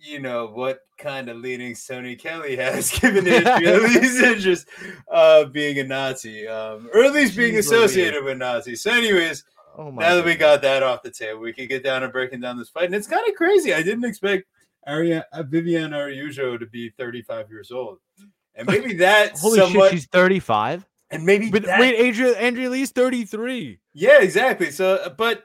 you 0.00 0.18
know, 0.20 0.46
what 0.46 0.80
kind 0.98 1.28
of 1.28 1.36
leanings 1.38 1.84
Tony 1.86 2.16
Kelly 2.16 2.56
has 2.56 2.90
given 2.98 3.26
Adrian 3.26 3.82
Lee's 3.84 4.20
interest 4.22 4.68
uh 5.10 5.44
being 5.44 5.78
a 5.78 5.84
Nazi, 5.84 6.46
um, 6.48 6.88
or 6.94 7.04
at 7.04 7.12
least 7.12 7.36
being 7.36 7.54
Jeez 7.54 7.58
associated 7.60 8.24
with 8.24 8.38
Nazis. 8.38 8.82
So, 8.82 8.90
anyways, 8.92 9.44
Oh 9.78 9.90
now 9.90 10.16
that 10.16 10.24
we 10.24 10.34
got 10.34 10.62
that 10.62 10.82
off 10.82 11.02
the 11.02 11.10
table, 11.10 11.40
we 11.40 11.52
could 11.52 11.68
get 11.68 11.84
down 11.84 12.02
to 12.02 12.08
breaking 12.08 12.40
down 12.40 12.58
this 12.58 12.68
fight. 12.68 12.86
And 12.86 12.94
it's 12.94 13.06
kind 13.06 13.26
of 13.28 13.34
crazy. 13.34 13.72
I 13.72 13.82
didn't 13.82 14.04
expect 14.04 14.44
Aria, 14.86 15.24
uh, 15.32 15.42
Vivian 15.42 15.92
Araújo 15.92 16.58
to 16.58 16.66
be 16.66 16.90
35 16.90 17.50
years 17.50 17.70
old. 17.70 17.98
And 18.54 18.66
maybe 18.70 18.94
that's 18.94 19.40
Holy 19.40 19.58
somewhat, 19.58 19.90
shit, 19.90 20.00
she's 20.00 20.06
35. 20.08 20.84
and 21.10 21.24
maybe 21.24 21.50
But 21.50 21.64
that- 21.64 21.78
wait, 21.80 21.94
Adrian 21.96 22.34
Andrea 22.36 22.68
Lee's 22.70 22.90
33. 22.90 23.78
Yeah, 23.94 24.20
exactly. 24.20 24.70
So, 24.70 24.96
uh, 24.96 25.10
but 25.10 25.44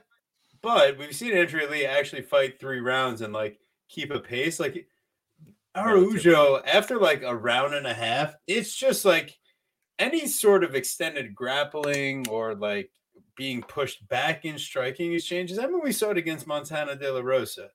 but 0.61 0.97
we've 0.97 1.15
seen 1.15 1.37
Andrea 1.37 1.69
Lee 1.69 1.85
actually 1.85 2.23
fight 2.23 2.59
three 2.59 2.79
rounds 2.79 3.21
and 3.21 3.31
like 3.31 3.59
keep 3.89 4.11
a 4.11 4.19
pace. 4.19 4.59
Like 4.59 4.87
Araujo, 5.75 6.61
after 6.65 6.97
like 6.97 7.23
a 7.23 7.35
round 7.35 7.73
and 7.73 7.87
a 7.87 7.93
half, 7.93 8.35
it's 8.47 8.75
just 8.75 9.05
like 9.05 9.37
any 9.99 10.27
sort 10.27 10.63
of 10.63 10.75
extended 10.75 11.35
grappling 11.35 12.27
or 12.29 12.55
like 12.55 12.91
being 13.35 13.61
pushed 13.61 14.07
back 14.07 14.45
in 14.45 14.57
striking 14.57 15.13
exchanges. 15.13 15.59
I 15.59 15.67
mean, 15.67 15.81
we 15.83 15.91
saw 15.91 16.11
it 16.11 16.17
against 16.17 16.47
Montana 16.47 16.95
De 16.95 17.11
La 17.11 17.21
Rosa. 17.21 17.69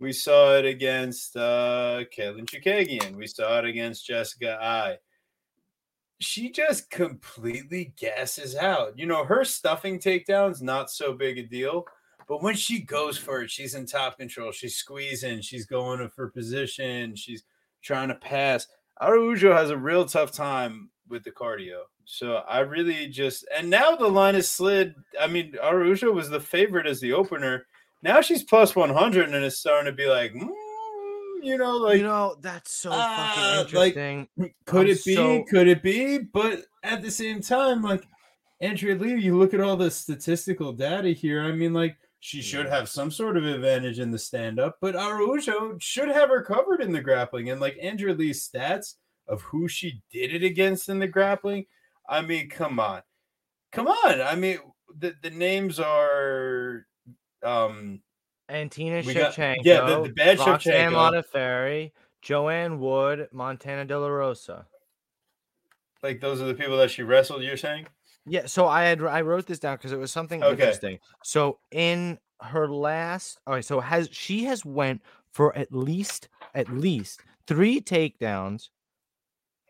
We 0.00 0.12
saw 0.12 0.56
it 0.56 0.64
against 0.64 1.36
uh 1.36 2.04
Katlyn 2.16 2.46
Chookagian. 2.46 3.14
We 3.14 3.26
saw 3.26 3.58
it 3.60 3.64
against 3.64 4.06
Jessica 4.06 4.58
Eye. 4.60 4.98
She 6.20 6.50
just 6.50 6.90
completely 6.90 7.94
gasses 7.96 8.56
out. 8.56 8.98
You 8.98 9.06
know, 9.06 9.24
her 9.24 9.44
stuffing 9.44 9.98
takedowns, 9.98 10.62
not 10.62 10.90
so 10.90 11.12
big 11.12 11.38
a 11.38 11.42
deal. 11.42 11.86
But 12.28 12.42
when 12.42 12.54
she 12.54 12.80
goes 12.80 13.18
for 13.18 13.42
it, 13.42 13.50
she's 13.50 13.74
in 13.74 13.86
top 13.86 14.18
control. 14.18 14.52
She's 14.52 14.76
squeezing. 14.76 15.40
She's 15.42 15.66
going 15.66 16.08
for 16.10 16.28
position. 16.30 17.14
She's 17.16 17.42
trying 17.82 18.08
to 18.08 18.14
pass. 18.14 18.66
Araujo 19.00 19.52
has 19.52 19.70
a 19.70 19.76
real 19.76 20.04
tough 20.04 20.32
time 20.32 20.90
with 21.08 21.24
the 21.24 21.30
cardio. 21.30 21.82
So 22.06 22.36
I 22.48 22.60
really 22.60 23.08
just 23.08 23.46
and 23.56 23.68
now 23.70 23.96
the 23.96 24.08
line 24.08 24.34
has 24.34 24.48
slid. 24.48 24.94
I 25.20 25.26
mean, 25.26 25.54
Araujo 25.62 26.12
was 26.12 26.28
the 26.30 26.40
favorite 26.40 26.86
as 26.86 27.00
the 27.00 27.12
opener. 27.12 27.66
Now 28.02 28.20
she's 28.20 28.42
plus 28.42 28.76
100 28.76 29.30
and 29.32 29.44
it's 29.44 29.58
starting 29.58 29.86
to 29.90 29.96
be 29.96 30.06
like, 30.06 30.32
mm, 30.34 30.48
you 31.42 31.56
know, 31.58 31.76
like 31.78 31.96
you 31.98 32.02
know, 32.04 32.36
that's 32.40 32.72
so 32.72 32.90
uh, 32.92 33.34
fucking 33.34 33.42
like, 33.78 33.96
interesting. 33.96 34.28
could 34.66 34.86
I'm 34.86 34.92
it 34.92 35.04
be? 35.04 35.14
so- 35.14 35.44
Could 35.50 35.68
it 35.68 35.82
be? 35.82 36.18
But 36.18 36.62
at 36.82 37.02
the 37.02 37.10
same 37.10 37.40
time, 37.40 37.82
like 37.82 38.04
Andrea 38.60 38.94
Lee, 38.94 39.16
you 39.20 39.36
look 39.38 39.52
at 39.54 39.60
all 39.60 39.76
the 39.76 39.90
statistical 39.90 40.72
data 40.72 41.08
here. 41.10 41.42
I 41.42 41.52
mean, 41.52 41.72
like 41.74 41.96
she 42.24 42.40
should 42.40 42.64
have 42.64 42.88
some 42.88 43.10
sort 43.10 43.36
of 43.36 43.44
advantage 43.44 43.98
in 43.98 44.10
the 44.10 44.18
stand 44.18 44.58
up, 44.58 44.78
but 44.80 44.96
Araujo 44.96 45.76
should 45.78 46.08
have 46.08 46.30
her 46.30 46.40
covered 46.42 46.80
in 46.80 46.90
the 46.90 47.02
grappling. 47.02 47.50
And 47.50 47.60
like 47.60 47.76
Andrea 47.82 48.14
Lee's 48.14 48.48
stats 48.48 48.94
of 49.28 49.42
who 49.42 49.68
she 49.68 50.00
did 50.10 50.32
it 50.34 50.42
against 50.42 50.88
in 50.88 50.98
the 50.98 51.06
grappling, 51.06 51.66
I 52.08 52.22
mean, 52.22 52.48
come 52.48 52.80
on, 52.80 53.02
come 53.72 53.88
on. 53.88 54.22
I 54.22 54.36
mean, 54.36 54.56
the 54.98 55.14
the 55.20 55.28
names 55.28 55.78
are. 55.78 56.86
um 57.42 58.00
Antina 58.48 59.02
We 59.06 59.12
got- 59.12 59.34
Shevchenko, 59.34 59.56
yeah, 59.62 59.82
the- 59.82 60.02
the 60.04 60.08
bad 60.14 60.38
Roxanne 60.38 60.92
Shevchenko. 60.92 61.24
Modafferi, 61.34 61.92
Joanne 62.22 62.80
Wood, 62.80 63.28
Montana 63.32 63.84
De 63.84 63.98
La 63.98 64.08
Rosa. 64.08 64.66
like 66.02 66.20
those 66.22 66.40
are 66.40 66.46
the 66.46 66.54
people 66.54 66.78
that 66.78 66.90
she 66.90 67.02
wrestled. 67.02 67.42
You're 67.42 67.58
saying? 67.58 67.86
Yeah, 68.26 68.46
so 68.46 68.66
I 68.66 68.84
had 68.84 69.02
I 69.02 69.20
wrote 69.20 69.46
this 69.46 69.58
down 69.58 69.76
because 69.76 69.92
it 69.92 69.98
was 69.98 70.12
something 70.12 70.42
Okay. 70.42 70.78
interesting. 70.84 70.98
So 71.22 71.60
in 71.70 72.18
her 72.40 72.68
last, 72.68 73.38
all 73.46 73.54
right, 73.54 73.64
so 73.64 73.80
has 73.80 74.08
she 74.12 74.44
has 74.44 74.64
went 74.64 75.02
for 75.32 75.54
at 75.56 75.72
least 75.72 76.28
at 76.54 76.68
least 76.68 77.22
three 77.46 77.80
takedowns 77.80 78.70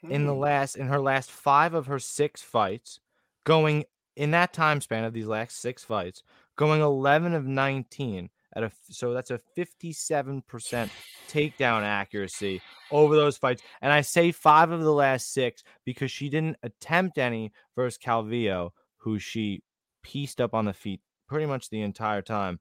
in 0.09 0.27
the 0.27 0.35
Hmm. 0.35 0.35
last 0.35 0.77
in 0.77 0.87
her 0.89 1.01
last 1.01 1.31
five 1.31 1.75
of 1.75 1.87
her 1.87 1.99
six 1.99 2.43
fights, 2.43 3.01
going 3.45 3.85
in 4.17 4.31
that 4.33 4.53
time 4.53 4.81
span 4.81 5.05
of 5.05 5.13
these 5.13 5.27
last 5.27 5.59
six 5.59 5.83
fights, 5.85 6.23
going 6.57 6.81
11 6.81 7.35
of 7.35 7.45
19 7.47 8.31
at 8.57 8.63
a 8.63 8.71
so 8.89 9.13
that's 9.13 9.31
a 9.31 9.41
57% 9.57 10.43
takedown 11.29 11.83
accuracy 11.83 12.61
over 12.91 13.17
those 13.17 13.37
fights. 13.37 13.63
And 13.83 13.93
I 13.93 14.01
say 14.01 14.33
five 14.33 14.71
of 14.71 14.83
the 14.83 14.93
last 14.93 15.33
six 15.33 15.63
because 15.85 16.11
she 16.11 16.29
didn't 16.29 16.57
attempt 16.63 17.19
any 17.19 17.53
versus 17.77 17.99
Calvillo, 17.99 18.71
who 18.99 19.19
she 19.19 19.63
pieced 20.03 20.41
up 20.41 20.55
on 20.55 20.65
the 20.65 20.73
feet 20.73 21.01
pretty 21.29 21.47
much 21.47 21.71
the 21.71 21.83
entire 21.83 22.23
time. 22.23 22.61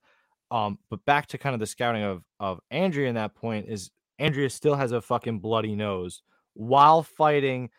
Um, 0.50 0.78
but 0.90 1.04
back 1.04 1.26
to 1.28 1.38
kind 1.38 1.54
of 1.54 1.60
the 1.60 1.66
scouting 1.66 2.02
of 2.02 2.24
of 2.40 2.60
Andrea 2.70 3.08
in 3.08 3.14
that 3.14 3.34
point 3.34 3.66
is 3.68 3.90
Andrea 4.18 4.50
still 4.50 4.74
has 4.74 4.92
a 4.92 5.00
fucking 5.00 5.40
bloody 5.40 5.74
nose 5.74 6.22
while 6.54 7.02
fighting 7.02 7.70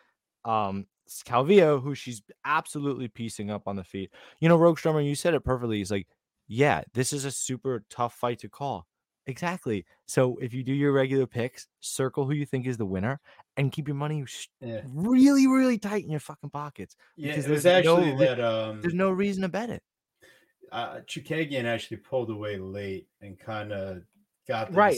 um 0.44 0.86
Calvillo, 1.24 1.80
who 1.80 1.94
she's 1.94 2.22
absolutely 2.44 3.08
piecing 3.08 3.50
up 3.50 3.62
on 3.66 3.76
the 3.76 3.84
feet. 3.84 4.10
You 4.40 4.48
know, 4.48 4.56
Rogue 4.56 4.78
Strummer, 4.78 5.06
you 5.06 5.14
said 5.14 5.34
it 5.34 5.44
perfectly. 5.44 5.78
He's 5.78 5.90
like, 5.90 6.06
yeah, 6.48 6.82
this 6.94 7.12
is 7.12 7.24
a 7.24 7.30
super 7.30 7.84
tough 7.90 8.14
fight 8.14 8.40
to 8.40 8.48
call. 8.48 8.86
Exactly. 9.26 9.84
So 10.06 10.36
if 10.40 10.54
you 10.54 10.62
do 10.62 10.72
your 10.72 10.92
regular 10.92 11.26
picks, 11.26 11.66
circle 11.80 12.26
who 12.26 12.32
you 12.32 12.46
think 12.46 12.66
is 12.66 12.76
the 12.76 12.86
winner, 12.86 13.20
and 13.56 13.72
keep 13.72 13.88
your 13.88 13.96
money 13.96 14.24
yeah. 14.60 14.82
really, 14.86 15.48
really 15.48 15.78
tight 15.78 16.04
in 16.04 16.10
your 16.10 16.20
fucking 16.20 16.50
pockets. 16.50 16.94
Yeah, 17.16 17.32
it 17.32 17.48
was 17.48 17.66
actually 17.66 18.12
no, 18.12 18.18
that. 18.18 18.40
Um, 18.40 18.80
there's 18.80 18.94
no 18.94 19.10
reason 19.10 19.42
to 19.42 19.48
bet 19.48 19.70
it. 19.70 19.82
Uh, 20.70 21.00
Chookagian 21.06 21.64
actually 21.64 21.98
pulled 21.98 22.30
away 22.30 22.58
late 22.58 23.08
and 23.20 23.38
kind 23.38 23.72
of 23.72 24.02
got 24.46 24.72
right. 24.74 24.96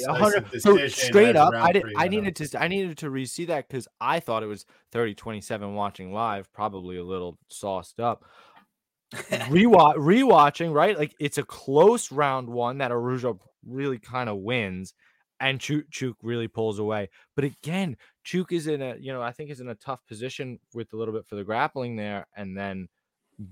So 0.59 0.87
straight 0.89 1.37
up, 1.37 1.55
I 1.55 1.73
did. 1.73 1.85
I 1.97 2.09
needed 2.09 2.37
to. 2.37 2.61
I 2.61 2.69
needed 2.69 2.99
to 2.99 3.11
re-see 3.11 3.47
that 3.47 3.69
because 3.69 3.89
I 4.01 4.21
thought 4.21 4.43
it 4.43 4.47
was 4.47 4.67
30-27 4.93 5.75
watching 5.75 6.13
live, 6.13 6.53
probably 6.53 6.99
a 6.99 7.05
little 7.05 7.39
sauced 7.49 8.01
up. 8.01 8.25
Rewatch, 9.15 9.97
rewatching, 9.97 10.73
right? 10.73 10.99
Like 10.99 11.15
it's 11.19 11.39
a 11.39 11.43
close 11.43 12.13
round 12.13 12.49
one 12.49 12.79
that 12.79 12.93
Araujo 12.93 13.41
really 13.67 13.99
kind 13.99 14.29
of 14.29 14.39
wins, 14.39 14.95
and 15.41 15.61
Chuk, 15.61 15.85
Chuk 15.91 16.17
really 16.23 16.49
pulls 16.49 16.79
away. 16.79 17.09
But 17.35 17.45
again, 17.45 17.97
Chuk 18.25 18.53
is 18.53 18.67
in 18.67 18.83
a, 18.83 18.97
you 18.99 19.13
know, 19.13 19.23
I 19.23 19.33
think 19.33 19.51
is 19.51 19.61
in 19.61 19.69
a 19.69 19.75
tough 19.75 20.01
position 20.07 20.59
with 20.75 20.93
a 20.93 20.97
little 20.97 21.15
bit 21.15 21.27
for 21.27 21.37
the 21.37 21.45
grappling 21.45 21.97
there, 21.97 22.27
and 22.37 22.57
then 22.57 22.89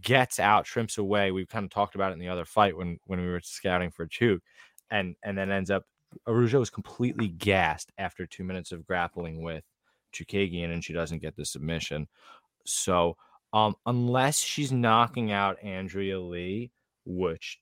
gets 0.02 0.38
out, 0.38 0.66
shrimps 0.66 0.98
away. 0.98 1.30
We've 1.30 1.48
kind 1.48 1.64
of 1.64 1.70
talked 1.70 1.94
about 1.94 2.10
it 2.10 2.14
in 2.14 2.18
the 2.18 2.28
other 2.28 2.44
fight 2.44 2.76
when 2.76 2.98
when 3.06 3.20
we 3.20 3.28
were 3.28 3.40
scouting 3.42 3.90
for 3.90 4.06
Chuk, 4.06 4.40
and 4.90 5.16
and 5.22 5.38
then 5.38 5.50
ends 5.50 5.70
up 5.70 5.84
Araujo 6.26 6.60
is 6.60 6.70
completely 6.70 7.28
gassed 7.28 7.92
after 7.98 8.26
two 8.26 8.44
minutes 8.44 8.72
of 8.72 8.86
grappling 8.86 9.42
with 9.42 9.64
Chookagian, 10.12 10.72
and 10.72 10.84
she 10.84 10.92
doesn't 10.92 11.22
get 11.22 11.36
the 11.36 11.44
submission. 11.44 12.08
So 12.64 13.16
um, 13.56 13.74
unless 13.86 14.38
she's 14.38 14.70
knocking 14.70 15.32
out 15.32 15.64
Andrea 15.64 16.20
Lee, 16.20 16.72
which 17.06 17.58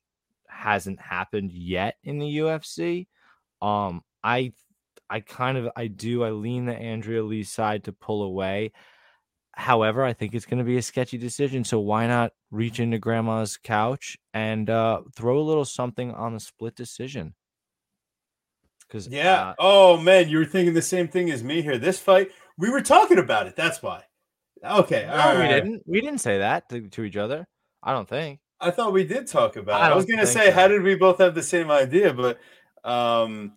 hasn't 0.49 1.01
happened 1.01 1.53
yet 1.53 1.99
in 2.03 2.19
the 2.19 2.39
UFC. 2.39 3.07
Um, 3.63 4.03
I 4.25 4.55
I 5.09 5.21
kind 5.21 5.57
of 5.57 5.69
I 5.77 5.87
do 5.87 6.25
I 6.25 6.31
lean 6.31 6.65
the 6.65 6.75
Andrea 6.75 7.23
Lee 7.23 7.45
side 7.45 7.85
to 7.85 7.93
pull 7.93 8.25
away. 8.25 8.73
However, 9.53 10.03
I 10.03 10.15
think 10.15 10.35
it's 10.35 10.47
going 10.47 10.59
to 10.59 10.65
be 10.65 10.79
a 10.79 10.83
sketchy 10.83 11.17
decision. 11.17 11.63
So 11.63 11.79
why 11.79 12.09
not 12.09 12.33
reach 12.51 12.81
into 12.81 12.99
grandma's 12.99 13.57
couch 13.57 14.19
and 14.33 14.69
uh, 14.69 15.03
throw 15.15 15.39
a 15.39 15.47
little 15.47 15.65
something 15.65 16.11
on 16.11 16.35
a 16.35 16.41
split 16.41 16.75
decision? 16.75 17.35
Because 18.81 19.07
yeah, 19.07 19.51
uh, 19.51 19.55
oh 19.61 19.97
man, 19.99 20.29
you 20.29 20.39
were 20.39 20.45
thinking 20.45 20.75
the 20.75 20.83
same 20.83 21.07
thing 21.07 21.31
as 21.31 21.45
me 21.45 21.63
here. 21.63 21.79
This 21.79 22.01
fight, 22.01 22.33
we 22.59 22.69
were 22.69 22.83
talking 22.83 23.19
about 23.19 23.47
it. 23.47 23.55
That's 23.55 23.81
why. 23.81 24.03
Okay, 24.65 25.07
no, 25.07 25.41
we 25.41 25.49
didn't. 25.49 25.83
We 25.87 26.01
didn't 26.01 26.21
say 26.21 26.39
that 26.39 26.69
to, 26.71 26.89
to 26.89 27.05
each 27.05 27.17
other. 27.17 27.47
I 27.83 27.93
don't 27.93 28.09
think. 28.09 28.41
I 28.61 28.71
thought 28.71 28.93
we 28.93 29.05
did 29.05 29.27
talk 29.27 29.57
about. 29.57 29.81
I, 29.81 29.91
I 29.91 29.95
was 29.95 30.07
gonna 30.07 30.27
say, 30.27 30.47
so. 30.47 30.53
how 30.53 30.69
did 30.69 30.83
we 30.83 30.95
both 30.95 31.19
have 31.19 31.35
the 31.35 31.43
same 31.43 31.71
idea? 31.71 32.15
But 32.15 32.39
um, 32.83 33.53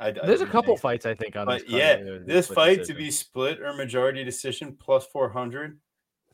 I, 0.00 0.10
there's 0.10 0.40
a 0.40 0.46
couple 0.46 0.76
fights 0.76 1.06
I 1.06 1.14
think 1.14 1.36
on. 1.36 1.46
But 1.46 1.62
this 1.62 1.70
yeah, 1.70 1.96
this 2.24 2.48
fight 2.48 2.78
decision. 2.78 2.96
to 2.96 3.02
be 3.02 3.10
split 3.10 3.60
or 3.60 3.72
majority 3.74 4.24
decision 4.24 4.76
plus 4.78 5.06
four 5.06 5.28
hundred, 5.28 5.78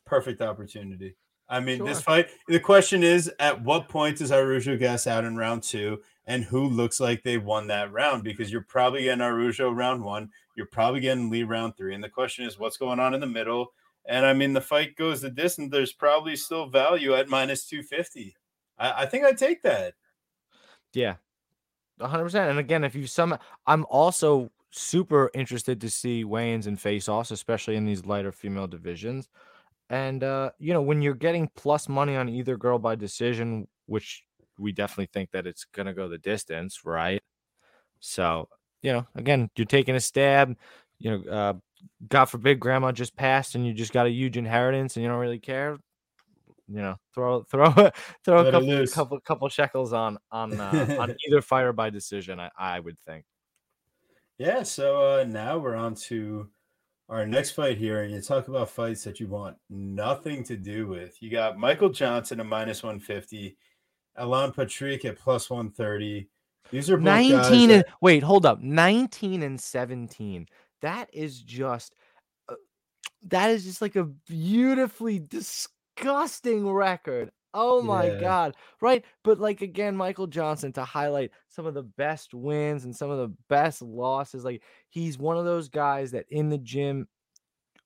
perfect 0.06 0.40
opportunity. 0.40 1.16
I 1.48 1.60
mean, 1.60 1.78
sure. 1.78 1.86
this 1.86 2.00
fight. 2.00 2.28
The 2.48 2.60
question 2.60 3.02
is, 3.02 3.30
at 3.38 3.62
what 3.62 3.88
point 3.88 4.18
does 4.18 4.32
Araujo 4.32 4.78
gas 4.78 5.06
out 5.06 5.24
in 5.24 5.36
round 5.36 5.62
two, 5.62 6.00
and 6.26 6.44
who 6.44 6.66
looks 6.66 7.00
like 7.00 7.22
they 7.22 7.36
won 7.36 7.66
that 7.66 7.92
round? 7.92 8.24
Because 8.24 8.50
you're 8.50 8.62
probably 8.62 9.04
getting 9.04 9.20
Araujo 9.20 9.70
round 9.70 10.02
one, 10.02 10.30
you're 10.56 10.66
probably 10.66 11.00
getting 11.00 11.28
Lee 11.28 11.42
round 11.42 11.76
three, 11.76 11.94
and 11.94 12.02
the 12.02 12.08
question 12.08 12.46
is, 12.46 12.58
what's 12.58 12.78
going 12.78 13.00
on 13.00 13.12
in 13.12 13.20
the 13.20 13.26
middle? 13.26 13.72
And 14.06 14.26
I 14.26 14.32
mean, 14.32 14.52
the 14.52 14.60
fight 14.60 14.96
goes 14.96 15.20
the 15.20 15.30
distance. 15.30 15.70
There's 15.70 15.92
probably 15.92 16.36
still 16.36 16.66
value 16.66 17.14
at 17.14 17.28
minus 17.28 17.66
250. 17.66 18.36
I, 18.78 19.02
I 19.02 19.06
think 19.06 19.24
I 19.24 19.32
take 19.32 19.62
that. 19.62 19.94
Yeah, 20.92 21.14
100%. 22.00 22.50
And 22.50 22.58
again, 22.58 22.84
if 22.84 22.94
you 22.94 23.06
some, 23.06 23.36
I'm 23.66 23.86
also 23.88 24.50
super 24.70 25.30
interested 25.34 25.80
to 25.80 25.90
see 25.90 26.24
weigh-ins 26.24 26.66
and 26.66 26.80
face-offs, 26.80 27.30
especially 27.30 27.76
in 27.76 27.84
these 27.84 28.04
lighter 28.04 28.32
female 28.32 28.66
divisions. 28.66 29.28
And 29.90 30.24
uh, 30.24 30.50
you 30.58 30.72
know, 30.72 30.82
when 30.82 31.02
you're 31.02 31.14
getting 31.14 31.50
plus 31.56 31.88
money 31.88 32.16
on 32.16 32.28
either 32.28 32.56
girl 32.56 32.78
by 32.78 32.94
decision, 32.94 33.68
which 33.86 34.24
we 34.58 34.72
definitely 34.72 35.10
think 35.12 35.30
that 35.32 35.46
it's 35.46 35.64
gonna 35.64 35.94
go 35.94 36.08
the 36.08 36.18
distance, 36.18 36.84
right? 36.84 37.22
So, 38.00 38.48
you 38.82 38.92
know, 38.92 39.06
again, 39.14 39.50
you're 39.56 39.66
taking 39.66 39.94
a 39.94 40.00
stab. 40.00 40.56
You 40.98 41.10
know, 41.10 41.30
uh, 41.30 41.54
God 42.08 42.26
forbid 42.26 42.60
grandma 42.60 42.92
just 42.92 43.16
passed 43.16 43.54
and 43.54 43.66
you 43.66 43.72
just 43.72 43.92
got 43.92 44.06
a 44.06 44.10
huge 44.10 44.36
inheritance 44.36 44.96
and 44.96 45.02
you 45.02 45.08
don't 45.08 45.18
really 45.18 45.38
care, 45.38 45.76
you 46.68 46.80
know, 46.80 46.96
throw 47.14 47.42
throw 47.50 47.70
throw 48.24 48.46
a 48.46 48.50
couple, 48.50 48.86
couple, 48.86 49.20
couple 49.20 49.48
shekels 49.48 49.92
on 49.92 50.18
on 50.30 50.58
uh, 50.58 50.96
on 50.98 51.14
either 51.28 51.40
fire 51.40 51.72
by 51.72 51.90
decision. 51.90 52.40
I, 52.40 52.50
I 52.58 52.80
would 52.80 52.98
think. 53.00 53.24
Yeah. 54.38 54.62
So 54.62 55.20
uh, 55.20 55.24
now 55.24 55.58
we're 55.58 55.76
on 55.76 55.94
to 55.94 56.48
our 57.08 57.26
next 57.26 57.50
fight 57.50 57.76
here, 57.76 58.02
and 58.02 58.12
you 58.12 58.20
talk 58.20 58.48
about 58.48 58.70
fights 58.70 59.04
that 59.04 59.20
you 59.20 59.28
want 59.28 59.56
nothing 59.68 60.42
to 60.44 60.56
do 60.56 60.86
with. 60.86 61.22
You 61.22 61.30
got 61.30 61.58
Michael 61.58 61.90
Johnson 61.90 62.40
at 62.40 62.46
minus 62.46 62.82
one 62.82 62.98
fifty, 63.00 63.56
Alan 64.16 64.52
Patrick 64.52 65.04
at 65.04 65.18
plus 65.18 65.50
one 65.50 65.70
thirty. 65.70 66.28
These 66.70 66.90
are 66.90 66.98
19 66.98 67.70
and 67.70 67.84
wait, 68.00 68.22
hold 68.22 68.46
up. 68.46 68.60
19 68.60 69.42
and 69.42 69.60
17 69.60 70.48
that 70.84 71.08
is 71.14 71.40
just 71.40 71.94
uh, 72.48 72.54
that 73.28 73.50
is 73.50 73.64
just 73.64 73.80
like 73.80 73.96
a 73.96 74.04
beautifully 74.04 75.18
disgusting 75.18 76.70
record. 76.70 77.30
Oh 77.54 77.80
my 77.80 78.06
yeah. 78.06 78.20
god. 78.20 78.56
Right? 78.82 79.02
But 79.22 79.40
like 79.40 79.62
again 79.62 79.96
Michael 79.96 80.26
Johnson 80.26 80.72
to 80.74 80.84
highlight 80.84 81.30
some 81.48 81.64
of 81.66 81.72
the 81.72 81.82
best 81.82 82.34
wins 82.34 82.84
and 82.84 82.94
some 82.94 83.10
of 83.10 83.18
the 83.18 83.34
best 83.48 83.80
losses 83.80 84.44
like 84.44 84.62
he's 84.90 85.18
one 85.18 85.38
of 85.38 85.46
those 85.46 85.68
guys 85.68 86.10
that 86.10 86.26
in 86.28 86.50
the 86.50 86.58
gym 86.58 87.08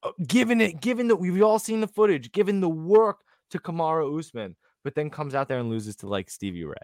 uh, 0.03 0.11
given 0.27 0.61
it 0.61 0.81
given 0.81 1.09
that 1.09 1.16
we've 1.16 1.43
all 1.43 1.59
seen 1.59 1.81
the 1.81 1.89
footage, 1.89 2.33
given 2.33 2.61
the 2.61 2.69
work 2.69 3.19
to 3.51 3.59
Kamaru 3.59 4.19
Usman, 4.19 4.57
but 4.83 4.95
then 4.95 5.09
comes 5.09 5.35
out 5.35 5.49
there 5.49 5.61
and 5.61 5.70
loses 5.70 5.97
to 5.97 6.09
like 6.09 6.31
Stevie 6.31 6.65
Ray. 6.65 6.75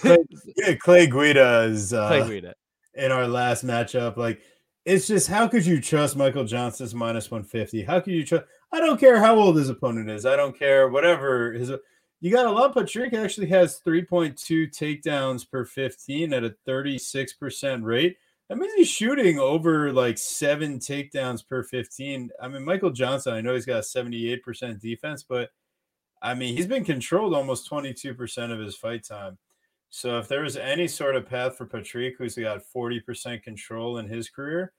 Clay, 0.00 0.18
yeah, 0.56 0.74
Clay 0.74 1.06
Guida 1.06 1.68
is 1.70 1.92
uh, 1.92 2.08
Clay 2.08 2.28
Guida 2.28 2.54
in 2.96 3.12
our 3.12 3.26
last 3.26 3.64
matchup. 3.64 4.16
Like, 4.16 4.40
it's 4.84 5.06
just 5.06 5.28
how 5.28 5.48
could 5.48 5.64
you 5.64 5.80
trust 5.80 6.16
Michael 6.16 6.44
Johnson's 6.44 6.94
minus 6.94 7.30
150? 7.30 7.82
How 7.82 8.00
could 8.00 8.12
you 8.12 8.24
trust? 8.24 8.44
I 8.72 8.80
don't 8.80 9.00
care 9.00 9.18
how 9.18 9.36
old 9.36 9.56
his 9.56 9.68
opponent 9.68 10.10
is. 10.10 10.26
I 10.26 10.36
don't 10.36 10.58
care 10.58 10.88
whatever 10.88 11.52
his. 11.52 11.72
You 12.20 12.30
got 12.30 12.46
a 12.46 12.50
lot. 12.50 12.74
Patrick 12.74 13.12
actually 13.12 13.48
has 13.48 13.80
3.2 13.86 14.34
takedowns 14.70 15.48
per 15.48 15.64
15 15.64 16.32
at 16.32 16.44
a 16.44 16.54
36% 16.66 17.82
rate. 17.84 18.16
That 18.48 18.58
means 18.58 18.74
he's 18.74 18.88
shooting 18.88 19.38
over 19.38 19.92
like 19.92 20.18
seven 20.18 20.78
takedowns 20.78 21.46
per 21.46 21.62
15. 21.62 22.30
I 22.40 22.48
mean, 22.48 22.64
Michael 22.64 22.90
Johnson, 22.90 23.34
I 23.34 23.40
know 23.40 23.54
he's 23.54 23.66
got 23.66 23.78
a 23.78 23.80
78% 23.80 24.80
defense, 24.80 25.22
but 25.22 25.50
I 26.22 26.34
mean, 26.34 26.56
he's 26.56 26.66
been 26.66 26.84
controlled 26.84 27.34
almost 27.34 27.70
22% 27.70 28.52
of 28.52 28.58
his 28.58 28.76
fight 28.76 29.04
time. 29.04 29.38
So 29.96 30.18
if 30.18 30.26
there 30.26 30.42
was 30.42 30.56
any 30.56 30.88
sort 30.88 31.14
of 31.14 31.28
path 31.28 31.56
for 31.56 31.66
Patrick, 31.66 32.16
who's 32.18 32.34
got 32.34 32.64
40% 32.74 33.44
control 33.44 33.98
in 33.98 34.08
his 34.08 34.28
career, 34.28 34.72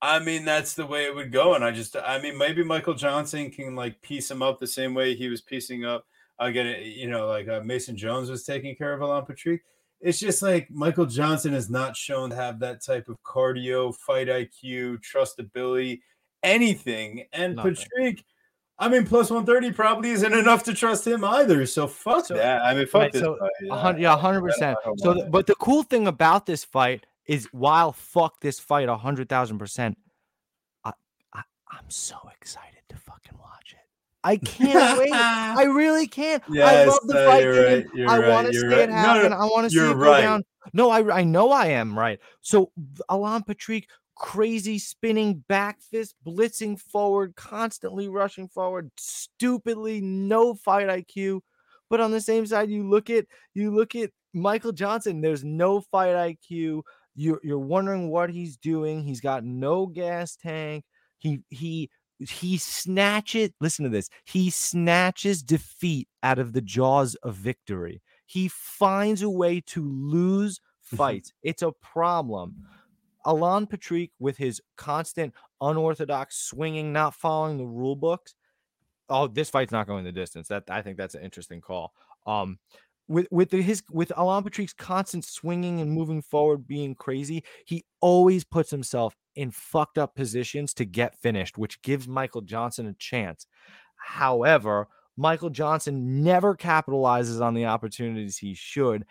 I 0.00 0.18
mean, 0.18 0.46
that's 0.46 0.72
the 0.72 0.86
way 0.86 1.04
it 1.04 1.14
would 1.14 1.30
go. 1.30 1.54
And 1.54 1.62
I 1.62 1.72
just, 1.72 1.94
I 1.94 2.18
mean, 2.22 2.38
maybe 2.38 2.64
Michael 2.64 2.94
Johnson 2.94 3.50
can 3.50 3.74
like 3.74 4.00
piece 4.00 4.30
him 4.30 4.40
up 4.40 4.58
the 4.58 4.66
same 4.66 4.94
way 4.94 5.14
he 5.14 5.28
was 5.28 5.42
piecing 5.42 5.84
up, 5.84 6.06
again, 6.38 6.74
you 6.82 7.06
know, 7.06 7.26
like 7.26 7.48
uh, 7.48 7.60
Mason 7.64 7.98
Jones 7.98 8.30
was 8.30 8.44
taking 8.44 8.74
care 8.74 8.94
of 8.94 9.02
Alan 9.02 9.26
Patrick. 9.26 9.60
It's 10.00 10.18
just 10.18 10.40
like 10.40 10.70
Michael 10.70 11.04
Johnson 11.04 11.52
has 11.52 11.68
not 11.68 11.94
shown 11.94 12.30
to 12.30 12.36
have 12.36 12.58
that 12.60 12.82
type 12.82 13.10
of 13.10 13.22
cardio, 13.22 13.94
fight 13.94 14.28
IQ, 14.28 15.00
trustability, 15.02 16.00
anything. 16.42 17.26
And 17.34 17.56
Nothing. 17.56 17.74
Patrick, 17.74 18.24
I 18.78 18.88
mean, 18.88 19.06
plus 19.06 19.30
130 19.30 19.74
probably 19.74 20.10
isn't 20.10 20.32
enough 20.32 20.62
to 20.64 20.74
trust 20.74 21.06
him 21.06 21.24
either. 21.24 21.64
So 21.64 21.86
fuck 21.86 22.26
so, 22.26 22.34
that. 22.34 22.62
I 22.62 22.74
mean, 22.74 22.86
fuck 22.86 23.02
right, 23.02 23.12
this. 23.12 23.22
So, 23.22 23.38
fight. 23.70 23.98
yeah, 23.98 24.16
100%. 24.16 24.76
So, 24.98 25.14
the, 25.14 25.28
but 25.30 25.46
the 25.46 25.54
cool 25.54 25.82
thing 25.82 26.06
about 26.06 26.44
this 26.46 26.64
fight 26.64 27.06
is 27.26 27.46
while 27.52 27.92
fuck 27.92 28.40
this 28.40 28.60
fight 28.60 28.88
100,000%, 28.88 29.94
I, 30.84 30.92
I, 31.32 31.42
I'm 31.70 31.88
so 31.88 32.16
excited 32.38 32.82
to 32.90 32.96
fucking 32.96 33.38
watch 33.38 33.72
it. 33.72 33.86
I 34.22 34.36
can't 34.36 34.98
wait. 34.98 35.12
I 35.12 35.62
really 35.74 36.06
can't. 36.06 36.42
Yes, 36.50 36.68
I 36.68 36.90
love 36.90 37.00
the 37.06 37.18
uh, 37.18 37.30
fight. 37.30 37.46
Right, 37.46 38.08
I 38.08 38.28
want 38.28 38.46
to 38.48 38.52
see 38.52 38.66
right. 38.66 38.78
it 38.80 38.90
happen. 38.90 39.22
No, 39.22 39.28
no, 39.28 39.36
I 39.36 39.44
want 39.46 39.64
to 39.64 39.70
see 39.70 39.78
it 39.78 39.94
go 39.94 39.94
right. 39.94 40.20
down. 40.20 40.42
No, 40.72 40.90
I 40.90 41.18
I 41.18 41.22
know 41.22 41.52
I 41.52 41.66
am 41.66 41.96
right. 41.96 42.18
So 42.40 42.72
Alan 43.08 43.42
Patrick 43.44 43.88
crazy 44.16 44.78
spinning 44.78 45.44
back 45.48 45.80
fist, 45.80 46.16
blitzing 46.26 46.80
forward, 46.80 47.36
constantly 47.36 48.08
rushing 48.08 48.48
forward, 48.48 48.90
stupidly 48.98 50.00
no 50.00 50.54
fight 50.54 50.88
IQ. 50.88 51.40
But 51.88 52.00
on 52.00 52.10
the 52.10 52.20
same 52.20 52.46
side, 52.46 52.70
you 52.70 52.88
look 52.88 53.10
at 53.10 53.26
you 53.54 53.74
look 53.74 53.94
at 53.94 54.10
Michael 54.32 54.72
Johnson. 54.72 55.20
There's 55.20 55.44
no 55.44 55.80
fight 55.80 56.14
IQ. 56.14 56.82
You're 57.14 57.40
you're 57.44 57.58
wondering 57.58 58.10
what 58.10 58.30
he's 58.30 58.56
doing. 58.56 59.02
He's 59.02 59.20
got 59.20 59.44
no 59.44 59.86
gas 59.86 60.36
tank. 60.36 60.84
He 61.18 61.42
he 61.48 61.90
he 62.18 62.56
snatches. 62.56 63.50
Listen 63.60 63.84
to 63.84 63.90
this. 63.90 64.08
He 64.24 64.50
snatches 64.50 65.42
defeat 65.42 66.08
out 66.22 66.38
of 66.38 66.52
the 66.52 66.60
jaws 66.60 67.14
of 67.16 67.34
victory. 67.36 68.02
He 68.26 68.48
finds 68.48 69.22
a 69.22 69.30
way 69.30 69.60
to 69.66 69.88
lose 69.88 70.58
mm-hmm. 70.58 70.96
fights. 70.96 71.32
it's 71.42 71.62
a 71.62 71.72
problem. 71.82 72.56
Alan 73.26 73.66
Patrick, 73.66 74.12
with 74.18 74.36
his 74.36 74.60
constant 74.76 75.34
unorthodox 75.60 76.38
swinging, 76.38 76.92
not 76.92 77.14
following 77.14 77.58
the 77.58 77.66
rule 77.66 77.96
books. 77.96 78.34
Oh, 79.08 79.26
this 79.26 79.50
fight's 79.50 79.72
not 79.72 79.86
going 79.86 80.04
the 80.04 80.12
distance. 80.12 80.48
That 80.48 80.64
I 80.68 80.82
think 80.82 80.96
that's 80.96 81.14
an 81.14 81.22
interesting 81.22 81.60
call. 81.60 81.92
Um, 82.26 82.58
with 83.08 83.28
with 83.30 83.50
the, 83.50 83.62
his 83.62 83.82
with 83.90 84.12
Alan 84.16 84.42
Patrick's 84.42 84.72
constant 84.72 85.24
swinging 85.24 85.80
and 85.80 85.90
moving 85.90 86.22
forward, 86.22 86.66
being 86.66 86.94
crazy, 86.94 87.44
he 87.64 87.84
always 88.00 88.44
puts 88.44 88.70
himself 88.70 89.14
in 89.36 89.50
fucked 89.50 89.98
up 89.98 90.14
positions 90.14 90.74
to 90.74 90.84
get 90.84 91.20
finished, 91.20 91.58
which 91.58 91.80
gives 91.82 92.08
Michael 92.08 92.40
Johnson 92.40 92.86
a 92.86 92.94
chance. 92.94 93.46
However, 93.96 94.88
Michael 95.16 95.50
Johnson 95.50 96.22
never 96.22 96.56
capitalizes 96.56 97.40
on 97.40 97.54
the 97.54 97.66
opportunities 97.66 98.38
he 98.38 98.54
should, 98.54 99.04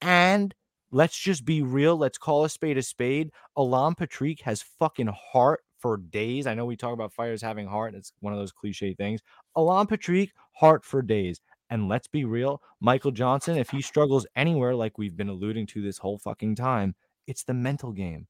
and 0.00 0.54
let's 0.94 1.18
just 1.18 1.44
be 1.44 1.60
real. 1.60 1.96
Let's 1.96 2.18
call 2.18 2.44
a 2.44 2.48
spade 2.48 2.78
a 2.78 2.82
spade. 2.82 3.30
Alan 3.58 3.96
Patrick 3.96 4.40
has 4.42 4.62
fucking 4.62 5.08
heart 5.32 5.60
for 5.78 5.96
days. 5.96 6.46
I 6.46 6.54
know 6.54 6.64
we 6.64 6.76
talk 6.76 6.94
about 6.94 7.12
fighters 7.12 7.42
having 7.42 7.66
heart. 7.66 7.92
and 7.92 7.98
It's 7.98 8.12
one 8.20 8.32
of 8.32 8.38
those 8.38 8.52
cliche 8.52 8.94
things. 8.94 9.20
Alan 9.56 9.88
Patrick, 9.88 10.30
heart 10.52 10.84
for 10.84 11.02
days. 11.02 11.40
And 11.68 11.88
let's 11.88 12.06
be 12.06 12.24
real, 12.24 12.62
Michael 12.80 13.10
Johnson, 13.10 13.56
if 13.56 13.70
he 13.70 13.82
struggles 13.82 14.26
anywhere, 14.36 14.74
like 14.74 14.96
we've 14.96 15.16
been 15.16 15.30
alluding 15.30 15.66
to 15.68 15.82
this 15.82 15.98
whole 15.98 16.18
fucking 16.18 16.54
time, 16.54 16.94
it's 17.26 17.42
the 17.42 17.54
mental 17.54 17.90
game. 17.90 18.28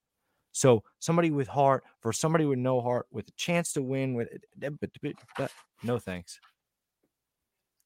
So 0.52 0.84
somebody 1.00 1.30
with 1.30 1.48
heart 1.48 1.84
for 2.00 2.12
somebody 2.12 2.46
with 2.46 2.60
no 2.60 2.80
heart, 2.80 3.06
with 3.10 3.28
a 3.28 3.32
chance 3.32 3.72
to 3.74 3.82
win, 3.82 4.14
with 4.14 4.28
eh, 4.62 4.70
eh, 5.40 5.46
no 5.82 5.98
thanks, 5.98 6.40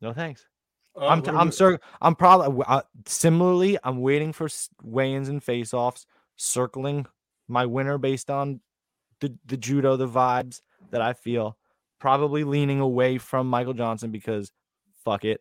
no 0.01 0.13
thanks. 0.13 0.47
Uh, 1.01 1.07
I'm 1.07 1.23
t- 1.23 1.31
I'm 1.31 1.53
sir. 1.53 1.79
I'm 2.01 2.15
probably 2.15 2.65
uh, 2.67 2.83
similarly. 3.07 3.79
I'm 3.85 4.01
waiting 4.01 4.33
for 4.33 4.49
weigh-ins 4.83 5.29
and 5.29 5.43
face-offs, 5.43 6.07
circling 6.37 7.07
my 7.47 7.67
winner 7.67 7.99
based 7.99 8.31
on 8.31 8.61
the 9.21 9.35
the 9.47 9.57
judo, 9.57 9.97
the 9.97 10.09
vibes 10.09 10.61
that 10.91 11.01
I 11.01 11.13
feel. 11.13 11.57
Probably 12.01 12.45
leaning 12.45 12.81
away 12.81 13.19
from 13.19 13.49
Michael 13.49 13.75
Johnson 13.75 14.11
because 14.11 14.53
fuck 15.05 15.25
it, 15.25 15.41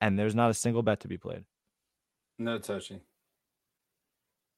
and 0.00 0.18
there's 0.18 0.34
not 0.34 0.50
a 0.50 0.54
single 0.54 0.82
bet 0.82 1.00
to 1.00 1.08
be 1.08 1.18
played. 1.18 1.44
No 2.38 2.58
touching. 2.58 3.00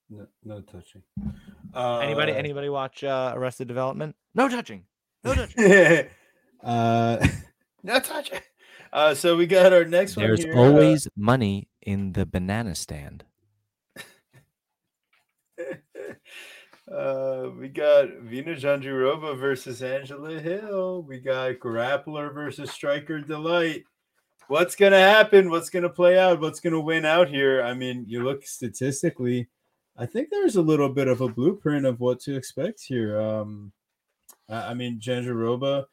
No, 0.09 0.27
no 0.43 0.61
touching. 0.61 1.03
Uh, 1.73 1.99
anybody? 1.99 2.31
Anybody 2.31 2.69
watch 2.69 3.03
uh, 3.03 3.33
Arrested 3.35 3.67
Development? 3.67 4.15
No 4.33 4.49
touching. 4.49 4.85
No 5.23 5.33
touching. 5.35 6.07
uh, 6.63 7.27
no 7.83 7.99
touching. 7.99 8.39
Uh, 8.91 9.13
so 9.13 9.35
we 9.35 9.45
got 9.45 9.71
our 9.71 9.85
next 9.85 10.15
one. 10.15 10.25
There's 10.25 10.45
uh, 10.45 10.53
always 10.55 11.07
uh, 11.07 11.11
money 11.15 11.67
in 11.81 12.13
the 12.13 12.25
banana 12.25 12.73
stand. 12.75 13.23
uh, 15.59 17.49
we 17.57 17.69
got 17.69 18.07
Virna 18.07 18.59
Jandiroba 18.59 19.37
versus 19.37 19.83
Angela 19.83 20.39
Hill. 20.39 21.03
We 21.03 21.19
got 21.19 21.59
Grappler 21.59 22.33
versus 22.33 22.71
Striker 22.71 23.21
Delight. 23.21 23.83
What's 24.47 24.75
gonna 24.75 24.99
happen? 24.99 25.51
What's 25.51 25.69
gonna 25.69 25.89
play 25.89 26.17
out? 26.17 26.41
What's 26.41 26.59
gonna 26.59 26.79
win 26.79 27.05
out 27.05 27.29
here? 27.29 27.61
I 27.61 27.75
mean, 27.75 28.05
you 28.07 28.23
look 28.23 28.43
statistically. 28.45 29.47
I 29.95 30.07
think 30.07 30.29
there's 30.31 30.55
a 30.55 30.61
little 30.61 30.89
bit 30.89 31.07
of 31.07 31.21
a 31.21 31.27
blueprint 31.27 31.85
of 31.85 31.99
what 31.99 32.19
to 32.21 32.35
expect 32.35 32.81
here. 32.81 33.19
Um, 33.21 33.71
I, 34.49 34.71
I 34.71 34.73
mean, 34.73 34.99
Jandiroba 34.99 35.85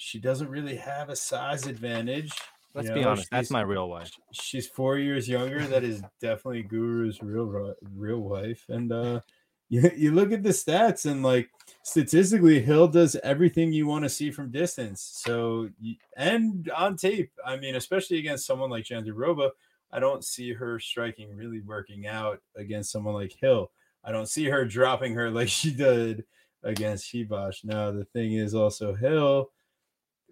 she 0.00 0.18
doesn't 0.18 0.48
really 0.48 0.76
have 0.76 1.10
a 1.10 1.16
size 1.16 1.66
advantage. 1.66 2.32
Let's 2.74 2.88
you 2.88 2.94
know, 2.94 3.00
be 3.00 3.04
honest. 3.04 3.30
That's 3.30 3.50
my 3.50 3.60
real 3.60 3.86
wife. 3.86 4.10
She's 4.32 4.66
four 4.66 4.96
years 4.96 5.28
younger. 5.28 5.66
That 5.66 5.84
is 5.84 6.02
definitely 6.22 6.62
Guru's 6.62 7.22
real 7.22 7.74
real 7.94 8.20
wife. 8.20 8.64
And 8.70 8.90
uh, 8.90 9.20
you 9.68 9.90
you 9.94 10.12
look 10.12 10.32
at 10.32 10.42
the 10.42 10.50
stats 10.50 11.04
and 11.04 11.22
like 11.22 11.50
statistically, 11.82 12.62
Hill 12.62 12.88
does 12.88 13.14
everything 13.22 13.74
you 13.74 13.86
want 13.86 14.04
to 14.04 14.08
see 14.08 14.30
from 14.30 14.50
distance. 14.50 15.02
So 15.22 15.68
and 16.16 16.70
on 16.74 16.96
tape, 16.96 17.30
I 17.44 17.58
mean, 17.58 17.76
especially 17.76 18.20
against 18.20 18.46
someone 18.46 18.70
like 18.70 18.84
Jandu 18.84 19.08
Jandiroba, 19.08 19.50
I 19.92 20.00
don't 20.00 20.24
see 20.24 20.54
her 20.54 20.80
striking 20.80 21.36
really 21.36 21.60
working 21.60 22.06
out 22.06 22.40
against 22.56 22.90
someone 22.90 23.14
like 23.14 23.36
Hill. 23.38 23.70
I 24.02 24.12
don't 24.12 24.30
see 24.30 24.46
her 24.46 24.64
dropping 24.64 25.12
her 25.12 25.30
like 25.30 25.48
she 25.50 25.74
did 25.74 26.24
against 26.62 27.12
Shibash. 27.12 27.64
Now 27.64 27.90
the 27.90 28.06
thing 28.06 28.32
is 28.32 28.54
also 28.54 28.94
Hill 28.94 29.50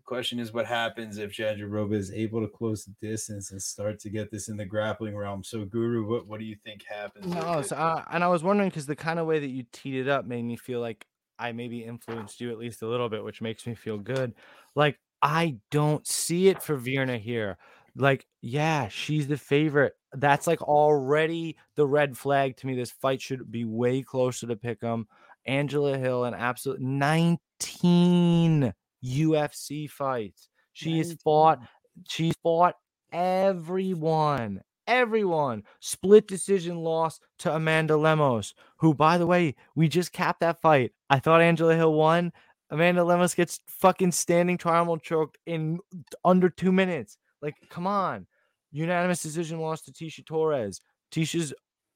Question 0.08 0.38
is, 0.38 0.54
what 0.54 0.64
happens 0.64 1.18
if 1.18 1.32
Jandiroba 1.32 1.92
is 1.92 2.10
able 2.10 2.40
to 2.40 2.48
close 2.48 2.82
the 2.82 2.94
distance 3.06 3.50
and 3.50 3.60
start 3.60 3.98
to 3.98 4.08
get 4.08 4.30
this 4.30 4.48
in 4.48 4.56
the 4.56 4.64
grappling 4.64 5.14
realm? 5.14 5.44
So, 5.44 5.66
Guru, 5.66 6.08
what, 6.08 6.26
what 6.26 6.40
do 6.40 6.46
you 6.46 6.56
think 6.64 6.82
happens? 6.82 7.26
No, 7.26 7.60
so, 7.60 7.76
uh, 7.76 8.02
and 8.10 8.24
I 8.24 8.28
was 8.28 8.42
wondering 8.42 8.70
because 8.70 8.86
the 8.86 8.96
kind 8.96 9.18
of 9.18 9.26
way 9.26 9.38
that 9.38 9.50
you 9.50 9.66
teed 9.70 9.96
it 9.96 10.08
up 10.08 10.24
made 10.24 10.44
me 10.44 10.56
feel 10.56 10.80
like 10.80 11.06
I 11.38 11.52
maybe 11.52 11.84
influenced 11.84 12.40
you 12.40 12.50
at 12.50 12.56
least 12.56 12.80
a 12.80 12.88
little 12.88 13.10
bit, 13.10 13.22
which 13.22 13.42
makes 13.42 13.66
me 13.66 13.74
feel 13.74 13.98
good. 13.98 14.32
Like, 14.74 14.98
I 15.20 15.58
don't 15.70 16.06
see 16.06 16.48
it 16.48 16.62
for 16.62 16.78
Virna 16.78 17.20
here. 17.20 17.58
Like, 17.94 18.26
yeah, 18.40 18.88
she's 18.88 19.28
the 19.28 19.36
favorite. 19.36 19.92
That's 20.14 20.46
like 20.46 20.62
already 20.62 21.58
the 21.76 21.86
red 21.86 22.16
flag 22.16 22.56
to 22.56 22.66
me. 22.66 22.74
This 22.74 22.92
fight 22.92 23.20
should 23.20 23.52
be 23.52 23.66
way 23.66 24.00
closer 24.00 24.46
to 24.46 24.56
pick 24.56 24.82
'em. 24.82 25.06
Angela 25.44 25.98
Hill, 25.98 26.24
an 26.24 26.32
absolute 26.32 26.80
19 26.80 28.72
UFC 29.04 29.88
fights. 29.88 30.48
She 30.72 30.98
has 30.98 31.14
fought, 31.24 31.60
she's 32.08 32.34
fought 32.42 32.74
everyone, 33.12 34.60
everyone. 34.86 35.64
Split 35.80 36.28
decision 36.28 36.76
loss 36.76 37.20
to 37.40 37.54
Amanda 37.54 37.96
Lemos, 37.96 38.54
who, 38.76 38.94
by 38.94 39.18
the 39.18 39.26
way, 39.26 39.54
we 39.74 39.88
just 39.88 40.12
capped 40.12 40.40
that 40.40 40.60
fight. 40.60 40.92
I 41.10 41.18
thought 41.18 41.40
Angela 41.40 41.74
Hill 41.74 41.94
won. 41.94 42.32
Amanda 42.70 43.02
Lemos 43.02 43.34
gets 43.34 43.60
fucking 43.66 44.12
standing 44.12 44.58
triangle 44.58 44.98
choked 44.98 45.38
in 45.46 45.78
under 46.24 46.50
two 46.50 46.70
minutes. 46.70 47.16
Like, 47.40 47.54
come 47.70 47.86
on. 47.86 48.26
Unanimous 48.70 49.22
decision 49.22 49.60
loss 49.60 49.82
to 49.82 49.92
Tecia 49.92 50.24
Torres. 50.26 50.80
Tecia's 51.10 51.54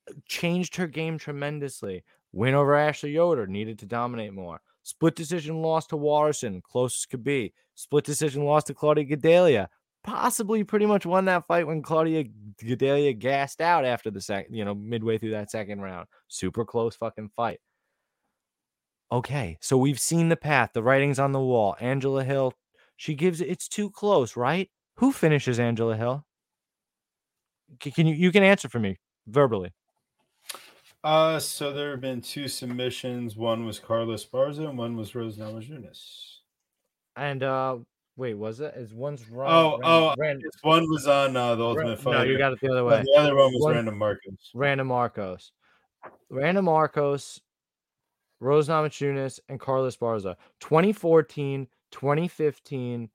uh, 0.08 0.14
changed 0.26 0.76
her 0.76 0.86
game 0.86 1.18
tremendously. 1.18 2.04
Win 2.32 2.54
over 2.54 2.74
Ashley 2.74 3.10
Yoder, 3.10 3.46
needed 3.46 3.78
to 3.80 3.86
dominate 3.86 4.32
more. 4.32 4.62
Split 4.82 5.14
decision 5.14 5.62
loss 5.62 5.86
to 5.88 5.96
Waterson, 5.96 6.60
closest 6.62 7.10
could 7.10 7.22
be. 7.22 7.52
Split 7.74 8.04
decision 8.04 8.44
loss 8.44 8.64
to 8.64 8.74
Claudia 8.74 9.04
Gadelha. 9.04 9.68
Possibly 10.02 10.64
pretty 10.64 10.86
much 10.86 11.06
won 11.06 11.26
that 11.26 11.46
fight 11.46 11.66
when 11.66 11.82
Claudia 11.82 12.24
Gadelha 12.60 13.16
gassed 13.16 13.60
out 13.60 13.84
after 13.84 14.10
the 14.10 14.20
second, 14.20 14.54
you 14.54 14.64
know, 14.64 14.74
midway 14.74 15.18
through 15.18 15.30
that 15.30 15.50
second 15.50 15.80
round. 15.80 16.08
Super 16.26 16.64
close 16.64 16.96
fucking 16.96 17.30
fight. 17.36 17.60
Okay, 19.12 19.58
so 19.60 19.76
we've 19.76 20.00
seen 20.00 20.28
the 20.28 20.36
path. 20.36 20.70
The 20.72 20.82
writing's 20.82 21.18
on 21.18 21.32
the 21.32 21.40
wall. 21.40 21.76
Angela 21.80 22.24
Hill, 22.24 22.54
she 22.96 23.14
gives 23.14 23.40
it, 23.40 23.48
it's 23.48 23.68
too 23.68 23.90
close, 23.90 24.36
right? 24.36 24.68
Who 24.96 25.12
finishes 25.12 25.60
Angela 25.60 25.96
Hill? 25.96 26.24
Can 27.78 28.06
you 28.06 28.14
you 28.14 28.32
can 28.32 28.42
answer 28.42 28.68
for 28.68 28.78
me 28.78 28.98
verbally? 29.26 29.72
Uh, 31.04 31.38
so 31.38 31.72
there 31.72 31.90
have 31.90 32.00
been 32.00 32.20
two 32.20 32.46
submissions. 32.46 33.36
One 33.36 33.66
was 33.66 33.78
Carla 33.78 34.14
Esparza, 34.14 34.68
and 34.68 34.78
one 34.78 34.96
was 34.96 35.14
Rose 35.14 35.36
Namajunas. 35.36 36.36
And 37.16 37.42
uh, 37.42 37.78
wait, 38.16 38.34
was 38.34 38.60
it? 38.60 38.74
Is 38.76 38.94
one's 38.94 39.28
wrong? 39.28 39.50
Oh, 39.50 39.80
oh, 39.82 40.14
oh 40.16 40.22
oh 40.22 40.36
one 40.62 40.88
was 40.88 41.08
on 41.08 41.36
uh, 41.36 41.56
the 41.56 41.64
Ultimate 41.64 42.00
Fighter. 42.00 42.18
No, 42.18 42.24
you 42.24 42.38
got 42.38 42.52
it 42.52 42.60
the 42.60 42.70
other 42.70 42.84
way. 42.84 43.02
the 43.02 43.18
other 43.18 43.34
one 43.34 43.52
was 43.52 43.62
one, 43.62 43.74
Randa 43.74 43.90
Markos. 43.92 44.50
Randa 44.54 44.84
Markos, 44.84 45.50
Randa 46.30 46.60
Markos, 46.60 47.40
Rose 48.38 48.68
Namajunas, 48.68 49.40
and 49.48 49.58
Carla 49.58 49.88
Esparza. 49.88 50.36
2014, 50.60 51.66
2015. 51.90 53.10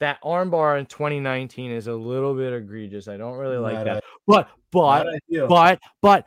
That 0.00 0.22
armbar 0.22 0.78
in 0.78 0.86
2019 0.86 1.72
is 1.72 1.88
a 1.88 1.92
little 1.92 2.32
bit 2.34 2.52
egregious. 2.52 3.08
I 3.08 3.16
don't 3.16 3.36
really 3.36 3.56
like 3.56 3.74
Not 3.74 3.84
that. 3.84 4.04
but 4.28 4.48
but 4.70 5.06
but 5.48 5.80
but 6.00 6.24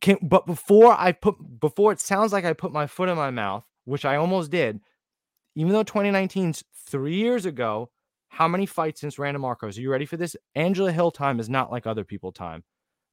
can 0.00 0.18
but 0.22 0.46
before 0.46 0.92
I 0.92 1.12
put 1.12 1.36
before 1.60 1.92
it 1.92 2.00
sounds 2.00 2.32
like 2.32 2.44
I 2.44 2.52
put 2.52 2.72
my 2.72 2.86
foot 2.86 3.08
in 3.08 3.16
my 3.16 3.30
mouth, 3.30 3.64
which 3.84 4.04
I 4.04 4.16
almost 4.16 4.50
did, 4.50 4.80
even 5.54 5.72
though 5.72 5.84
2019's 5.84 6.64
three 6.86 7.16
years 7.16 7.46
ago, 7.46 7.90
how 8.28 8.48
many 8.48 8.66
fights 8.66 9.00
since 9.00 9.18
Randa 9.18 9.40
Markos? 9.40 9.76
Are 9.76 9.80
you 9.80 9.90
ready 9.90 10.06
for 10.06 10.16
this? 10.16 10.36
Angela 10.54 10.92
Hill 10.92 11.10
time 11.10 11.40
is 11.40 11.48
not 11.48 11.70
like 11.72 11.86
other 11.86 12.04
people 12.04 12.32
time. 12.32 12.64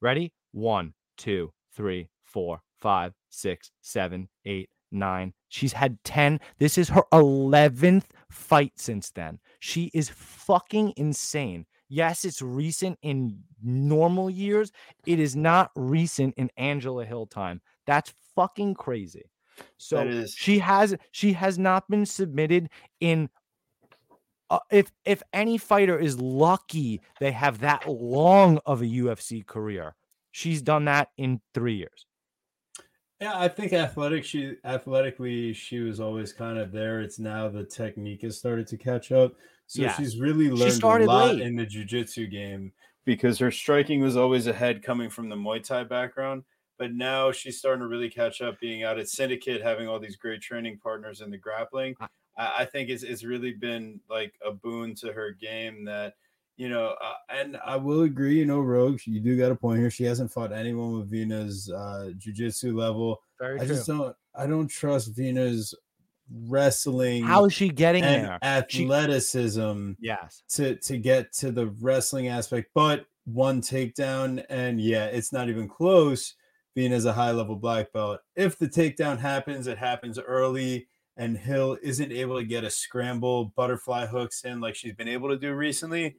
Ready? 0.01 0.33
One, 0.51 0.93
two, 1.17 1.51
three, 1.75 2.09
four, 2.23 2.61
five, 2.77 3.13
six, 3.29 3.71
seven, 3.81 4.29
eight, 4.45 4.69
nine. 4.91 5.33
She's 5.49 5.73
had 5.73 6.03
10. 6.03 6.39
This 6.59 6.77
is 6.77 6.89
her 6.89 7.03
11th 7.11 8.05
fight 8.29 8.73
since 8.75 9.09
then. 9.09 9.39
She 9.59 9.89
is 9.93 10.09
fucking 10.09 10.93
insane. 10.95 11.65
Yes, 11.89 12.25
it's 12.25 12.41
recent 12.41 12.99
in 13.01 13.43
normal 13.61 14.29
years. 14.29 14.71
It 15.05 15.19
is 15.19 15.35
not 15.35 15.71
recent 15.75 16.35
in 16.35 16.49
Angela 16.57 17.05
Hill 17.05 17.27
time. 17.27 17.61
That's 17.85 18.13
fucking 18.35 18.75
crazy. 18.75 19.31
So 19.77 20.11
she 20.35 20.59
has 20.59 20.95
she 21.11 21.33
has 21.33 21.57
not 21.57 21.89
been 21.89 22.05
submitted 22.05 22.69
in 22.99 23.29
uh, 24.49 24.59
if 24.71 24.91
if 25.05 25.21
any 25.33 25.57
fighter 25.57 25.97
is 25.99 26.19
lucky 26.19 27.01
they 27.19 27.31
have 27.31 27.59
that 27.59 27.87
long 27.87 28.59
of 28.65 28.81
a 28.81 28.85
UFC 28.85 29.45
career. 29.45 29.95
She's 30.31 30.61
done 30.61 30.85
that 30.85 31.09
in 31.17 31.41
3 31.53 31.75
years. 31.75 32.05
Yeah, 33.19 33.33
I 33.39 33.47
think 33.47 33.73
athletic 33.73 34.23
she 34.23 34.57
athletically 34.63 35.53
she 35.53 35.79
was 35.79 35.99
always 35.99 36.33
kind 36.33 36.59
of 36.59 36.71
there. 36.71 37.01
It's 37.01 37.17
now 37.17 37.49
the 37.49 37.65
technique 37.65 38.21
has 38.21 38.37
started 38.37 38.67
to 38.67 38.77
catch 38.77 39.11
up. 39.11 39.33
So 39.67 39.81
Yeah. 39.83 39.95
she's 39.95 40.17
really 40.19 40.49
learned 40.49 40.71
a 40.71 40.75
started 40.75 41.07
lot 41.07 41.35
late. 41.35 41.41
in 41.41 41.55
the 41.55 41.65
jiu-jitsu 41.65 42.27
game 42.27 42.71
because 43.05 43.37
her 43.39 43.51
striking 43.51 44.01
was 44.01 44.17
always 44.17 44.47
ahead 44.47 44.81
coming 44.81 45.09
from 45.09 45.29
the 45.29 45.35
Muay 45.35 45.63
Thai 45.63 45.83
background. 45.83 46.43
But 46.79 46.93
now 46.93 47.31
she's 47.31 47.57
starting 47.57 47.81
to 47.81 47.87
really 47.87 48.09
catch 48.09 48.41
up 48.41 48.59
being 48.59 48.83
out 48.83 48.99
at 48.99 49.09
Syndicate, 49.09 49.61
having 49.61 49.87
all 49.87 49.99
these 49.99 50.15
great 50.15 50.41
training 50.41 50.79
partners 50.79 51.21
in 51.21 51.29
the 51.31 51.37
grappling. 51.37 51.95
I- 51.99 52.07
I, 52.37 52.65
think 52.65 52.89
it's, 52.89 53.01
it's 53.03 53.23
really 53.23 53.51
been 53.53 53.99
like 54.09 54.33
a 54.45 54.51
boon 54.51 54.93
to 54.95 55.11
her 55.11 55.31
game 55.31 55.83
that 55.85 56.13
you 56.55 56.69
know, 56.69 56.95
uh, 56.99 57.13
and 57.29 57.55
I 57.63 57.75
will 57.75 58.01
agree, 58.01 58.39
you 58.39 58.45
know, 58.45 58.61
Rogue, 58.61 58.99
you 59.05 59.19
do 59.19 59.37
got 59.37 59.51
a 59.51 59.55
point 59.55 59.79
here. 59.79 59.91
She 59.91 60.03
hasn't 60.05 60.31
fought 60.31 60.51
anyone 60.51 60.97
with 60.97 61.11
Virna's 61.11 61.69
uh 61.71 62.11
jujitsu 62.17 62.73
level. 62.73 63.21
Very 63.39 63.59
I 63.59 63.65
just 63.65 63.85
don't 63.85 64.15
I 64.33 64.47
don't 64.47 64.67
trust 64.67 65.15
Virna's 65.15 65.75
wrestling 66.47 67.23
How 67.23 67.45
is 67.45 67.53
she 67.53 67.69
getting 67.69 68.01
there? 68.03 68.37
She- 68.69 68.83
athleticism 68.83 69.91
Yes. 69.99 70.43
to 70.49 70.75
to 70.75 70.97
get 70.97 71.31
to 71.33 71.51
the 71.51 71.67
wrestling 71.81 72.27
aspect, 72.27 72.69
but 72.73 73.05
one 73.25 73.61
takedown, 73.61 74.45
and 74.49 74.79
yeah, 74.79 75.05
it's 75.05 75.31
not 75.33 75.49
even 75.49 75.67
close. 75.67 76.35
Being 76.75 76.93
as 76.93 77.05
a 77.05 77.13
high 77.13 77.31
level 77.31 77.55
black 77.55 77.91
belt. 77.91 78.19
If 78.35 78.59
the 78.59 78.67
takedown 78.69 79.17
happens, 79.17 79.65
it 79.65 79.79
happens 79.79 80.19
early, 80.19 80.87
and 81.17 81.35
Hill 81.35 81.75
isn't 81.81 82.11
able 82.11 82.37
to 82.37 82.45
get 82.45 82.63
a 82.63 82.69
scramble 82.69 83.45
butterfly 83.55 84.05
hooks 84.05 84.43
in 84.45 84.59
like 84.59 84.75
she's 84.75 84.93
been 84.93 85.07
able 85.07 85.27
to 85.29 85.37
do 85.39 85.55
recently, 85.55 86.17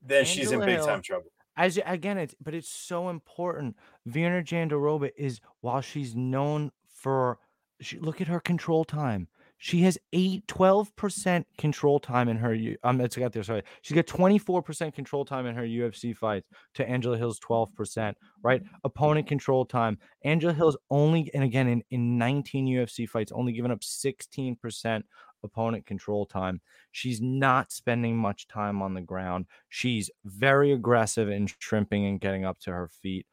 then 0.00 0.24
she's 0.24 0.50
in 0.50 0.60
big 0.60 0.76
Hill- 0.76 0.86
time 0.86 1.02
trouble. 1.02 1.30
as 1.58 1.78
again 1.84 2.16
it's 2.16 2.34
but 2.42 2.54
it's 2.54 2.70
so 2.70 3.10
important 3.10 3.76
Virna 4.08 4.42
Jandiroba 4.42 5.10
is 5.14 5.40
while 5.60 5.82
she's 5.82 6.16
known 6.16 6.72
for 6.88 7.38
she, 7.82 7.98
look 7.98 8.22
at 8.22 8.28
her 8.28 8.40
control 8.40 8.84
time 8.86 9.28
she 9.64 9.80
has 9.82 9.96
8 10.12 10.44
12% 10.48 11.44
control 11.56 12.00
time 12.00 12.28
in 12.28 12.36
her 12.36 12.58
um 12.82 13.00
it's 13.00 13.16
got 13.16 13.32
there 13.32 13.44
sorry. 13.44 13.62
She's 13.82 13.94
got 13.94 14.06
24% 14.06 14.92
control 14.92 15.24
time 15.24 15.46
in 15.46 15.54
her 15.54 15.62
UFC 15.62 16.16
fights 16.16 16.48
to 16.74 16.88
Angela 16.88 17.16
Hill's 17.16 17.38
12% 17.38 18.14
right? 18.42 18.60
Opponent 18.82 19.28
control 19.28 19.64
time. 19.64 19.98
Angela 20.24 20.52
Hill's 20.52 20.76
only 20.90 21.30
and 21.32 21.44
again 21.44 21.68
in 21.68 21.84
in 21.92 22.18
19 22.18 22.66
UFC 22.66 23.08
fights 23.08 23.30
only 23.30 23.52
given 23.52 23.70
up 23.70 23.82
16% 23.82 25.02
opponent 25.44 25.86
control 25.86 26.26
time. 26.26 26.60
She's 26.90 27.20
not 27.20 27.70
spending 27.70 28.16
much 28.16 28.48
time 28.48 28.82
on 28.82 28.94
the 28.94 29.00
ground. 29.00 29.46
She's 29.68 30.10
very 30.24 30.72
aggressive 30.72 31.28
in 31.28 31.46
shrimping 31.60 32.06
and 32.06 32.20
getting 32.20 32.44
up 32.44 32.58
to 32.62 32.72
her 32.72 32.88
feet. 33.00 33.26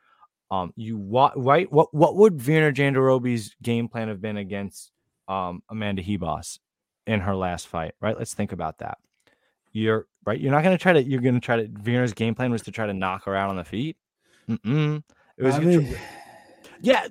Um, 0.51 0.73
you 0.75 0.99
what 0.99 1.43
right? 1.43 1.71
What 1.71 1.91
what 1.91 2.17
would 2.17 2.37
Virna 2.37 2.71
Jandiroba's 2.71 3.55
game 3.63 3.87
plan 3.87 4.09
have 4.09 4.21
been 4.21 4.37
against 4.37 4.91
um 5.29 5.63
Amanda 5.69 6.01
Hebos 6.01 6.59
in 7.07 7.21
her 7.21 7.35
last 7.35 7.67
fight? 7.67 7.93
Right. 8.01 8.17
Let's 8.17 8.33
think 8.33 8.51
about 8.51 8.79
that. 8.79 8.97
You're 9.71 10.07
right. 10.25 10.39
You're 10.39 10.51
not 10.51 10.63
gonna 10.63 10.77
try 10.77 10.93
to. 10.93 11.03
You're 11.03 11.21
gonna 11.21 11.39
try 11.39 11.57
to. 11.57 11.67
Virna's 11.67 12.13
game 12.13 12.35
plan 12.35 12.51
was 12.51 12.63
to 12.63 12.71
try 12.71 12.85
to 12.87 12.93
knock 12.93 13.25
her 13.25 13.35
out 13.35 13.49
on 13.49 13.55
the 13.55 13.63
feet. 13.63 13.95
Mm-mm. 14.49 15.03
It 15.37 15.43
was 15.43 15.55
I 15.55 15.59
mean, 15.59 15.95
yeah. 16.81 17.07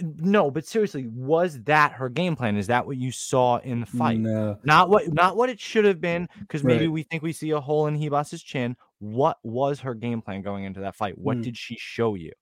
No, 0.00 0.50
but 0.50 0.64
seriously, 0.66 1.06
was 1.08 1.60
that 1.64 1.92
her 1.92 2.08
game 2.08 2.34
plan? 2.34 2.56
Is 2.56 2.68
that 2.68 2.86
what 2.86 2.96
you 2.96 3.12
saw 3.12 3.58
in 3.58 3.80
the 3.80 3.86
fight? 3.86 4.18
no. 4.18 4.58
not 4.64 4.88
what 4.88 5.12
not 5.12 5.36
what 5.36 5.50
it 5.50 5.60
should 5.60 5.84
have 5.84 6.00
been 6.00 6.26
because 6.38 6.64
maybe 6.64 6.86
Right. 6.86 6.92
we 6.92 7.02
think 7.02 7.22
we 7.22 7.34
see 7.34 7.50
a 7.50 7.60
hole 7.60 7.86
in 7.86 7.96
Hebos's 8.00 8.42
chin. 8.42 8.76
What 9.00 9.38
was 9.42 9.80
her 9.80 9.92
game 9.94 10.22
plan 10.22 10.40
going 10.40 10.64
into 10.64 10.80
that 10.80 10.94
fight? 10.96 11.18
What 11.18 11.36
Hmm. 11.36 11.42
did 11.42 11.56
she 11.58 11.76
show 11.78 12.14
you? 12.14 12.32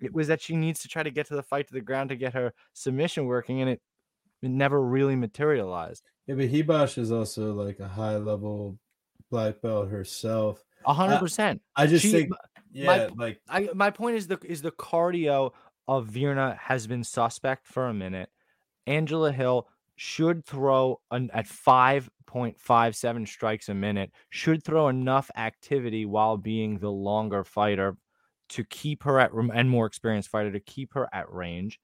It 0.00 0.14
was 0.14 0.28
that 0.28 0.40
she 0.40 0.56
needs 0.56 0.80
to 0.80 0.88
try 0.88 1.02
to 1.02 1.10
get 1.10 1.26
to 1.26 1.36
the 1.36 1.42
fight 1.42 1.66
to 1.68 1.74
the 1.74 1.80
ground 1.82 2.08
to 2.08 2.16
get 2.16 2.32
her 2.32 2.54
submission 2.72 3.26
working, 3.26 3.60
and 3.60 3.68
it, 3.70 3.82
it 4.42 4.50
never 4.50 4.80
really 4.82 5.16
materialized. 5.16 6.02
Yeah, 6.26 6.34
but 6.36 6.50
Hibosh 6.50 6.96
is 6.98 7.10
also 7.12 7.52
like 7.54 7.80
a 7.80 7.88
high 7.88 8.16
level 8.16 8.78
black 9.30 9.60
belt 9.60 9.88
herself. 9.90 10.62
A 10.86 10.94
hundred 10.94 11.18
percent. 11.18 11.60
I 11.76 11.86
just 11.86 12.04
She- 12.04 12.10
think, 12.12 12.30
my- 12.30 12.36
yeah, 12.72 13.08
like 13.16 13.40
I 13.48 13.68
my 13.74 13.90
point 13.90 14.16
is 14.16 14.26
the 14.28 14.38
is 14.44 14.62
the 14.62 14.70
cardio 14.72 15.52
of 15.88 16.08
Virna 16.08 16.56
has 16.58 16.86
been 16.86 17.02
suspect 17.04 17.66
for 17.66 17.86
a 17.88 17.94
minute. 17.94 18.30
Angela 18.86 19.32
Hill 19.32 19.68
should 19.96 20.44
throw 20.46 21.00
an, 21.10 21.30
at 21.34 21.46
5.57 21.46 23.28
strikes 23.28 23.68
a 23.68 23.74
minute, 23.74 24.10
should 24.30 24.64
throw 24.64 24.88
enough 24.88 25.30
activity 25.36 26.06
while 26.06 26.36
being 26.36 26.78
the 26.78 26.90
longer 26.90 27.44
fighter 27.44 27.96
to 28.50 28.64
keep 28.64 29.02
her 29.02 29.20
at 29.20 29.32
and 29.32 29.68
more 29.68 29.86
experienced 29.86 30.28
fighter 30.30 30.50
to 30.52 30.60
keep 30.60 30.94
her 30.94 31.08
at 31.12 31.30
range. 31.32 31.78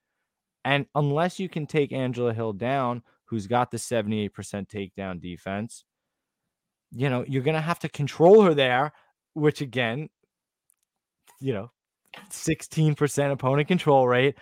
And 0.67 0.87
unless 0.97 1.39
you 1.39 1.49
can 1.49 1.65
take 1.65 1.93
Angela 1.93 2.35
Hill 2.35 2.53
down, 2.53 3.05
who's 3.27 3.47
got 3.47 3.71
the 3.71 3.77
78% 3.77 4.33
takedown 4.69 5.21
defense, 5.21 5.85
you 6.91 7.09
know, 7.09 7.25
you're 7.29 7.45
going 7.45 7.55
to 7.55 7.61
have 7.61 7.79
to 7.79 7.89
control 7.89 8.43
her 8.43 8.53
there, 8.53 8.93
which 9.35 9.61
again, 9.61 10.09
you 11.41 11.53
know, 11.53 11.71
16% 12.31 13.31
opponent 13.31 13.69
control 13.69 14.09
rate. 14.09 14.35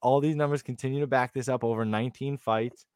All 0.00 0.20
these 0.20 0.36
numbers 0.36 0.62
continue 0.62 1.00
to 1.00 1.08
back 1.08 1.34
this 1.34 1.48
up 1.48 1.64
over 1.64 1.84
19 1.84 2.38
fights. 2.38 2.86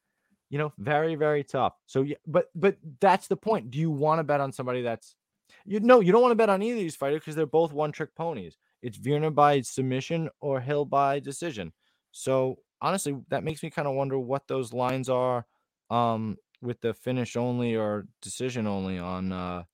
You 0.48 0.59
know, 0.59 0.72
very, 0.78 1.16
very 1.16 1.43
tough. 1.43 1.74
So, 1.86 2.02
yeah, 2.02 2.16
but 2.28 2.47
but 2.55 2.76
that's 3.01 3.26
the 3.26 3.36
point. 3.36 3.70
Do 3.72 3.78
you 3.78 3.90
want 3.90 4.20
to 4.20 4.24
bet 4.24 4.40
on 4.40 4.52
somebody 4.52 4.82
that's 4.82 5.16
you 5.64 5.80
know 5.80 6.01
you 6.01 6.12
don't 6.12 6.22
want 6.22 6.32
to 6.32 6.36
bet 6.36 6.51
on 6.51 6.62
either 6.62 6.76
of 6.76 6.82
these 6.82 6.94
fighters 6.94 7.20
because 7.20 7.34
they're 7.34 7.47
both 7.47 7.72
one 7.72 7.90
trick 7.90 8.14
ponies. 8.14 8.59
It's 8.82 8.98
Virna 8.98 9.34
by 9.34 9.62
submission 9.62 10.28
or 10.40 10.60
Hill 10.60 10.84
by 10.84 11.20
decision. 11.20 11.72
So 12.12 12.59
honestly, 12.80 13.16
that 13.28 13.44
makes 13.44 13.62
me 13.62 13.70
kind 13.70 13.89
of 13.89 13.94
wonder 13.94 14.18
what 14.18 14.47
those 14.48 14.72
lines 14.72 15.09
are 15.09 15.47
um 15.90 16.36
with 16.62 16.80
the 16.80 16.94
finish 16.94 17.36
only 17.36 17.76
or 17.76 18.06
decision 18.22 18.66
only 18.66 18.98
on 18.98 19.32
uh 19.32 19.64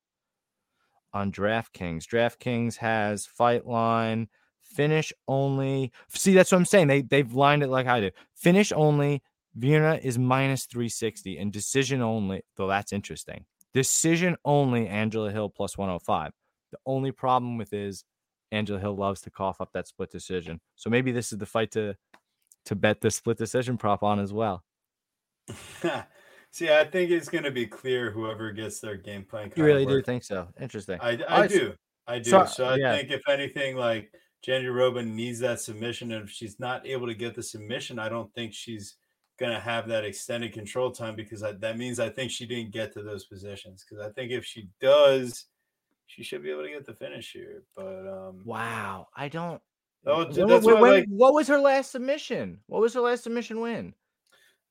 on 1.12 1.32
DraftKings. 1.32 2.04
DraftKings 2.04 2.76
has 2.76 3.26
fight 3.26 3.66
line, 3.66 4.28
finish 4.62 5.12
only. 5.26 5.92
See, 6.08 6.34
that's 6.34 6.52
what 6.52 6.58
I'm 6.58 6.64
saying. 6.64 6.88
They 6.88 7.02
they've 7.02 7.32
lined 7.32 7.62
it 7.62 7.68
like 7.68 7.86
I 7.86 8.00
do. 8.00 8.10
Finish 8.34 8.72
only. 8.72 9.22
Vienna 9.54 9.98
is 10.02 10.18
minus 10.18 10.66
360 10.66 11.38
and 11.38 11.52
decision 11.52 12.00
only, 12.00 12.42
though 12.56 12.68
that's 12.68 12.92
interesting. 12.92 13.44
Decision 13.74 14.36
only 14.44 14.86
Angela 14.86 15.32
Hill 15.32 15.48
plus 15.50 15.76
105. 15.76 16.32
The 16.70 16.78
only 16.86 17.10
problem 17.10 17.58
with 17.58 17.72
is 17.72 18.04
Angela 18.52 18.78
Hill 18.78 18.96
loves 18.96 19.20
to 19.22 19.30
cough 19.30 19.60
up 19.60 19.72
that 19.72 19.88
split 19.88 20.10
decision. 20.10 20.60
So 20.76 20.90
maybe 20.90 21.12
this 21.12 21.32
is 21.32 21.38
the 21.38 21.46
fight 21.46 21.72
to 21.72 21.96
to 22.68 22.76
bet 22.76 23.00
the 23.00 23.10
split 23.10 23.36
decision 23.38 23.76
prop 23.76 24.02
on 24.02 24.18
as 24.20 24.32
well. 24.32 24.62
See, 26.50 26.70
I 26.70 26.84
think 26.84 27.10
it's 27.10 27.28
going 27.28 27.44
to 27.44 27.50
be 27.50 27.66
clear 27.66 28.10
whoever 28.10 28.52
gets 28.52 28.80
their 28.80 28.96
game 28.96 29.24
plan. 29.24 29.52
You 29.54 29.64
really 29.64 29.84
do 29.84 30.00
think 30.02 30.24
so? 30.24 30.48
Interesting. 30.60 30.98
I 31.00 31.16
do. 31.46 31.74
I 32.06 32.18
do. 32.18 32.30
so- 32.30 32.46
So, 32.46 32.64
I 32.66 32.76
yeah. 32.76 32.96
think 32.96 33.10
if 33.10 33.28
anything, 33.28 33.76
like 33.76 34.12
Jandiroba 34.46 35.06
needs 35.06 35.38
that 35.40 35.60
submission, 35.60 36.12
and 36.12 36.24
if 36.24 36.30
she's 36.30 36.58
not 36.58 36.86
able 36.86 37.06
to 37.06 37.14
get 37.14 37.34
the 37.34 37.42
submission, 37.42 37.98
I 37.98 38.08
don't 38.08 38.32
think 38.34 38.54
she's 38.54 38.96
going 39.38 39.52
to 39.52 39.60
have 39.60 39.88
that 39.88 40.04
extended 40.04 40.52
control 40.52 40.90
time 40.90 41.14
because 41.16 41.42
I, 41.42 41.52
that 41.52 41.76
means 41.78 42.00
I 42.00 42.08
think 42.08 42.30
she 42.30 42.46
didn't 42.46 42.72
get 42.72 42.92
to 42.94 43.02
those 43.02 43.24
positions. 43.26 43.84
Because 43.88 44.04
I 44.04 44.10
think 44.12 44.32
if 44.32 44.44
she 44.44 44.68
does, 44.80 45.46
she 46.06 46.22
should 46.22 46.42
be 46.42 46.50
able 46.50 46.62
to 46.64 46.70
get 46.70 46.86
the 46.86 46.94
finish 46.94 47.32
here. 47.32 47.62
But 47.76 48.06
um, 48.08 48.40
Wow. 48.44 49.08
I 49.14 49.28
don't. 49.28 49.60
Oh, 50.06 50.24
that's 50.24 50.64
wh- 50.64 50.66
why, 50.68 50.80
when- 50.80 50.92
like- 50.92 51.06
what 51.08 51.34
was 51.34 51.48
her 51.48 51.58
last 51.58 51.90
submission? 51.92 52.60
What 52.66 52.80
was 52.80 52.94
her 52.94 53.00
last 53.00 53.24
submission 53.24 53.60
win? 53.60 53.94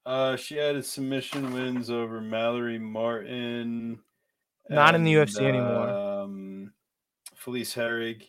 uh, 0.06 0.38
she 0.38 0.56
had 0.56 0.76
a 0.78 0.82
submission 0.82 1.54
wins 1.54 1.90
over 1.90 2.22
Mallory 2.22 2.80
Martin. 2.80 3.99
Not 4.70 4.95
in 4.95 5.04
the 5.04 5.16
and, 5.16 5.30
UFC 5.30 5.41
anymore. 5.45 5.90
Um, 5.90 6.72
Felice 7.36 7.76
Herrig. 7.76 8.24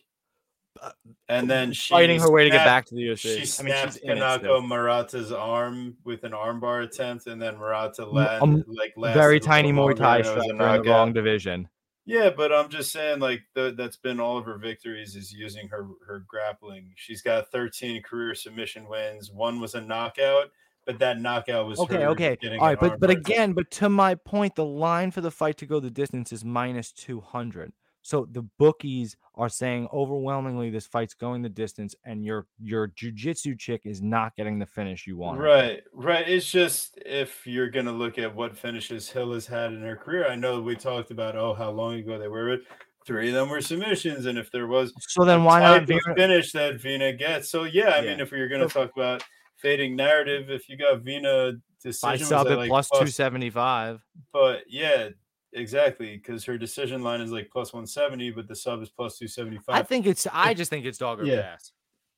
Uh, 0.81 0.91
And 1.29 1.49
then 1.49 1.71
she 1.73 1.93
fighting 1.93 2.19
her 2.19 2.29
way 2.31 2.43
to 2.43 2.49
get 2.49 2.65
back 2.65 2.85
to 2.87 2.95
the 2.95 3.01
UFC. 3.01 3.17
She 3.21 3.29
I 3.31 3.35
mean, 3.37 3.45
snapped 3.73 3.93
she's 3.93 4.01
in 4.03 4.17
it 4.17 4.21
Kanako. 4.21 4.61
Murata's 4.65 5.31
arm 5.31 5.95
with 6.03 6.23
an 6.25 6.33
armbar 6.33 6.83
attempt, 6.83 7.27
and 7.27 7.41
then 7.41 7.57
Murata 7.57 8.03
M- 8.03 8.13
land, 8.13 8.43
um, 8.43 8.63
like 8.67 8.93
Very 9.13 9.39
tiny 9.39 9.71
Muay 9.71 9.95
Thai 9.95 10.17
and 10.17 10.25
striker 10.25 10.51
in 10.51 10.57
the 10.57 10.81
wrong 10.89 11.13
division. 11.13 11.67
Yeah, 12.09 12.29
but 12.29 12.51
I'm 12.51 12.69
just 12.69 12.91
saying, 12.91 13.19
like 13.19 13.41
the, 13.53 13.73
that's 13.77 13.97
been 13.97 14.19
all 14.19 14.37
of 14.37 14.45
her 14.45 14.57
victories 14.57 15.15
is 15.15 15.31
using 15.31 15.67
her 15.69 15.87
her 16.07 16.23
grappling. 16.27 16.93
She's 16.95 17.21
got 17.21 17.51
13 17.51 18.01
career 18.01 18.35
submission 18.35 18.87
wins. 18.89 19.31
One 19.31 19.59
was 19.59 19.75
a 19.75 19.81
knockout 19.81 20.51
but 20.89 20.97
that 20.97 21.21
knockout 21.21 21.67
was 21.67 21.79
okay. 21.81 22.07
Okay. 22.07 22.35
All 22.57 22.65
right, 22.65 22.79
but 22.79 22.99
but 22.99 23.11
again, 23.11 23.53
but 23.53 23.69
to 23.71 23.89
my 23.89 24.15
point, 24.15 24.55
the 24.55 24.65
line 24.65 25.11
for 25.11 25.21
the 25.21 25.29
fight 25.29 25.57
to 25.57 25.67
go 25.67 25.79
the 25.79 25.91
distance 25.91 26.33
is 26.33 26.43
minus 26.43 26.91
two 26.91 27.21
hundred. 27.21 27.73
So 28.09 28.27
the 28.31 28.41
bookies 28.57 29.15
are 29.35 29.49
saying 29.49 29.87
overwhelmingly 29.93 30.71
this 30.71 30.87
fight's 30.87 31.13
going 31.13 31.43
the 31.43 31.49
distance, 31.49 31.93
and 32.05 32.25
your 32.25 32.47
your 32.59 32.87
jujitsu 32.87 33.57
chick 33.59 33.81
is 33.85 34.01
not 34.01 34.35
getting 34.35 34.57
the 34.57 34.65
finish 34.65 35.05
you 35.05 35.15
want. 35.15 35.39
Right, 35.39 35.83
right. 35.93 36.27
It's 36.27 36.49
just 36.49 36.97
if 37.05 37.45
you're 37.45 37.69
gonna 37.69 37.91
look 37.91 38.17
at 38.17 38.35
what 38.35 38.57
finishes 38.57 39.07
Hill 39.07 39.33
has 39.33 39.45
had 39.45 39.73
in 39.73 39.81
her 39.81 39.95
career, 39.95 40.27
I 40.27 40.33
know 40.33 40.59
we 40.59 40.75
talked 40.75 41.11
about 41.11 41.35
oh 41.35 41.53
how 41.53 41.69
long 41.69 41.99
ago 41.99 42.17
they 42.17 42.27
were. 42.27 42.57
but 42.57 42.65
Three 43.05 43.27
of 43.27 43.35
them 43.35 43.49
were 43.49 43.61
submissions, 43.61 44.25
and 44.25 44.39
if 44.39 44.51
there 44.51 44.65
was 44.65 44.91
so 44.97 45.23
then 45.23 45.43
why 45.43 45.59
not 45.59 45.85
finish 46.17 46.51
that 46.53 46.77
Virna 46.77 47.15
gets? 47.15 47.51
So 47.51 47.65
yeah, 47.65 47.89
I 47.89 47.99
yeah. 47.99 48.09
mean 48.09 48.21
if 48.21 48.31
we 48.31 48.39
are 48.39 48.49
gonna 48.49 48.67
talk 48.67 48.89
about 48.95 49.23
fading 49.57 49.95
narrative, 49.95 50.49
if 50.49 50.67
you 50.67 50.77
got 50.77 51.03
Virna 51.03 51.61
decision, 51.83 52.09
I 52.09 52.17
sub 52.17 52.47
at 52.47 52.57
like 52.57 52.69
plus 52.69 52.89
two 52.89 53.05
seventy 53.05 53.51
five. 53.51 54.01
But 54.33 54.63
yeah, 54.67 55.09
Exactly, 55.53 56.17
because 56.17 56.45
her 56.45 56.57
decision 56.57 57.01
line 57.01 57.21
is 57.21 57.31
like 57.31 57.49
plus 57.51 57.73
170, 57.73 58.31
but 58.31 58.47
the 58.47 58.55
sub 58.55 58.81
is 58.81 58.89
plus 58.89 59.17
275. 59.17 59.75
I 59.75 59.83
think 59.83 60.05
it's, 60.05 60.27
I 60.31 60.53
just 60.53 60.69
think 60.69 60.85
it's 60.85 60.97
dog 60.97 61.19
or 61.19 61.25
yeah. 61.25 61.41
pass. 61.41 61.71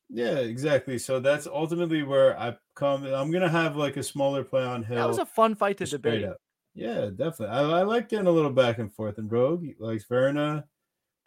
Yeah, 0.10 0.40
exactly. 0.40 1.00
So 1.00 1.22
that's 1.22 1.48
ultimately 1.48 2.04
where 2.04 2.38
I 2.38 2.58
come. 2.76 3.06
I'm 3.06 3.32
gonna 3.32 3.48
have 3.48 3.78
like 3.78 3.96
a 3.96 4.04
smaller 4.04 4.44
play 4.44 4.64
on 4.64 4.84
Hill. 4.84 4.98
That 4.98 5.08
was 5.08 5.20
a 5.20 5.26
fun 5.26 5.56
fight 5.56 5.78
to 5.78 5.86
debate. 5.86 6.26
Yeah, 6.74 7.10
definitely. 7.16 7.48
I, 7.48 7.62
I 7.62 7.82
like 7.84 8.10
getting 8.10 8.28
a 8.28 8.32
little 8.32 8.52
back 8.52 8.78
and 8.78 8.94
forth. 8.94 9.18
And 9.18 9.32
Rogue 9.32 9.66
likes 9.80 10.06
Virna 10.06 10.66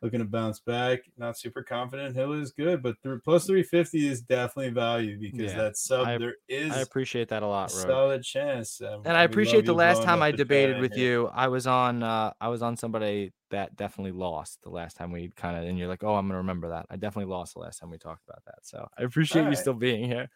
looking 0.05 0.21
to 0.21 0.27
bounce 0.27 0.61
back. 0.61 1.01
Not 1.17 1.39
super 1.39 1.63
confident. 1.63 2.15
Hill 2.15 2.35
is 2.35 2.53
good, 2.53 2.83
but 2.83 2.95
th- 3.03 3.21
plus 3.25 3.47
350 3.47 4.07
is 4.07 4.21
definitely 4.21 4.71
value 4.71 5.19
because 5.19 5.53
yeah, 5.53 5.63
that 5.63 5.77
sub 5.79 6.07
I, 6.07 6.19
there 6.19 6.35
is. 6.47 6.71
I 6.71 6.81
appreciate 6.81 7.29
that 7.31 7.43
a 7.43 7.47
lot. 7.47 7.71
A 7.71 7.73
solid 7.73 8.23
chance, 8.23 8.83
um, 8.83 9.03
and 9.07 9.17
I 9.17 9.23
appreciate 9.23 9.65
the 9.65 9.73
last 9.73 10.03
time 10.03 10.23
I 10.23 10.31
debated 10.31 10.79
with 10.79 10.97
you. 10.97 11.31
I 11.35 11.49
was 11.49 11.67
on. 11.67 12.03
Uh, 12.03 12.35
I 12.41 12.49
was 12.49 12.63
on 12.63 12.77
somebody 12.77 13.33
that 13.51 13.75
definitely 13.75 14.13
lost 14.13 14.61
the 14.63 14.71
last 14.71 14.97
time 14.97 15.11
we 15.11 15.33
kind 15.35 15.57
of. 15.57 15.65
And 15.65 15.79
you're 15.79 15.89
like, 15.89 16.05
oh, 16.05 16.15
I'm 16.15 16.27
gonna 16.29 16.39
remember 16.39 16.69
that. 16.69 16.87
I 16.91 16.97
definitely 16.97 17.33
lost 17.33 17.55
the 17.55 17.61
last 17.61 17.79
time 17.79 17.91
we 17.91 17.99
talked 17.99 18.23
about 18.29 18.45
that. 18.45 18.59
So 18.63 18.87
I 18.99 19.03
appreciate 19.03 19.43
All 19.43 19.49
you 19.49 19.55
right. 19.55 19.59
still 19.59 19.75
being 19.75 20.05
here. 20.05 20.29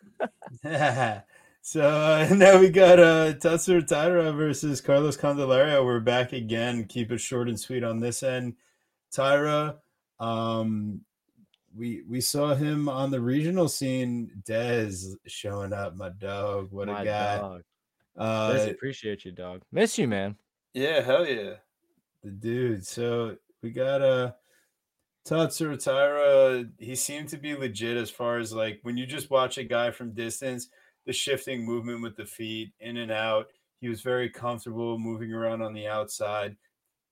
So 1.60 1.82
uh, 1.82 2.26
now 2.34 2.58
we 2.58 2.70
got 2.70 2.98
uh, 2.98 3.34
Tatsuro 3.34 3.86
Taira 3.86 4.32
versus 4.32 4.80
Carlos 4.80 5.18
Candelario. 5.18 5.84
We're 5.84 6.00
back 6.00 6.32
again. 6.32 6.84
Keep 6.84 7.12
it 7.12 7.18
short 7.18 7.48
and 7.48 7.60
sweet 7.60 7.84
on 7.84 8.00
this 8.00 8.22
end. 8.22 8.54
Taira, 9.12 9.76
um, 10.20 11.00
we 11.76 12.02
we 12.08 12.20
saw 12.20 12.54
him 12.54 12.88
on 12.88 13.10
the 13.10 13.20
regional 13.20 13.68
scene. 13.68 14.30
Dez 14.46 15.14
showing 15.26 15.72
up, 15.72 15.96
my 15.96 16.10
dog. 16.10 16.68
What 16.70 16.88
my 16.88 17.02
a 17.02 17.04
guy! 17.04 17.36
Dog. 17.38 17.62
Uh, 18.16 18.66
appreciate 18.68 19.24
you, 19.24 19.32
dog. 19.32 19.62
Miss 19.70 19.98
you, 19.98 20.08
man. 20.08 20.36
Yeah, 20.74 21.00
hell 21.00 21.26
yeah, 21.26 21.54
the 22.22 22.30
dude. 22.30 22.86
So 22.86 23.36
we 23.62 23.70
got 23.70 24.00
a. 24.00 24.06
Uh, 24.06 24.30
Tatsuro 25.28 25.82
Taira, 25.82 26.64
he 26.78 26.94
seemed 26.94 27.28
to 27.28 27.36
be 27.36 27.54
legit 27.54 27.98
as 27.98 28.08
far 28.08 28.38
as 28.38 28.50
like 28.54 28.78
when 28.82 28.96
you 28.96 29.04
just 29.04 29.28
watch 29.28 29.58
a 29.58 29.64
guy 29.64 29.90
from 29.90 30.14
distance, 30.14 30.68
the 31.04 31.12
shifting 31.12 31.66
movement 31.66 32.02
with 32.02 32.16
the 32.16 32.24
feet 32.24 32.72
in 32.80 32.96
and 32.96 33.12
out. 33.12 33.48
He 33.80 33.90
was 33.90 34.00
very 34.00 34.30
comfortable 34.30 34.98
moving 34.98 35.34
around 35.34 35.60
on 35.60 35.74
the 35.74 35.86
outside, 35.86 36.56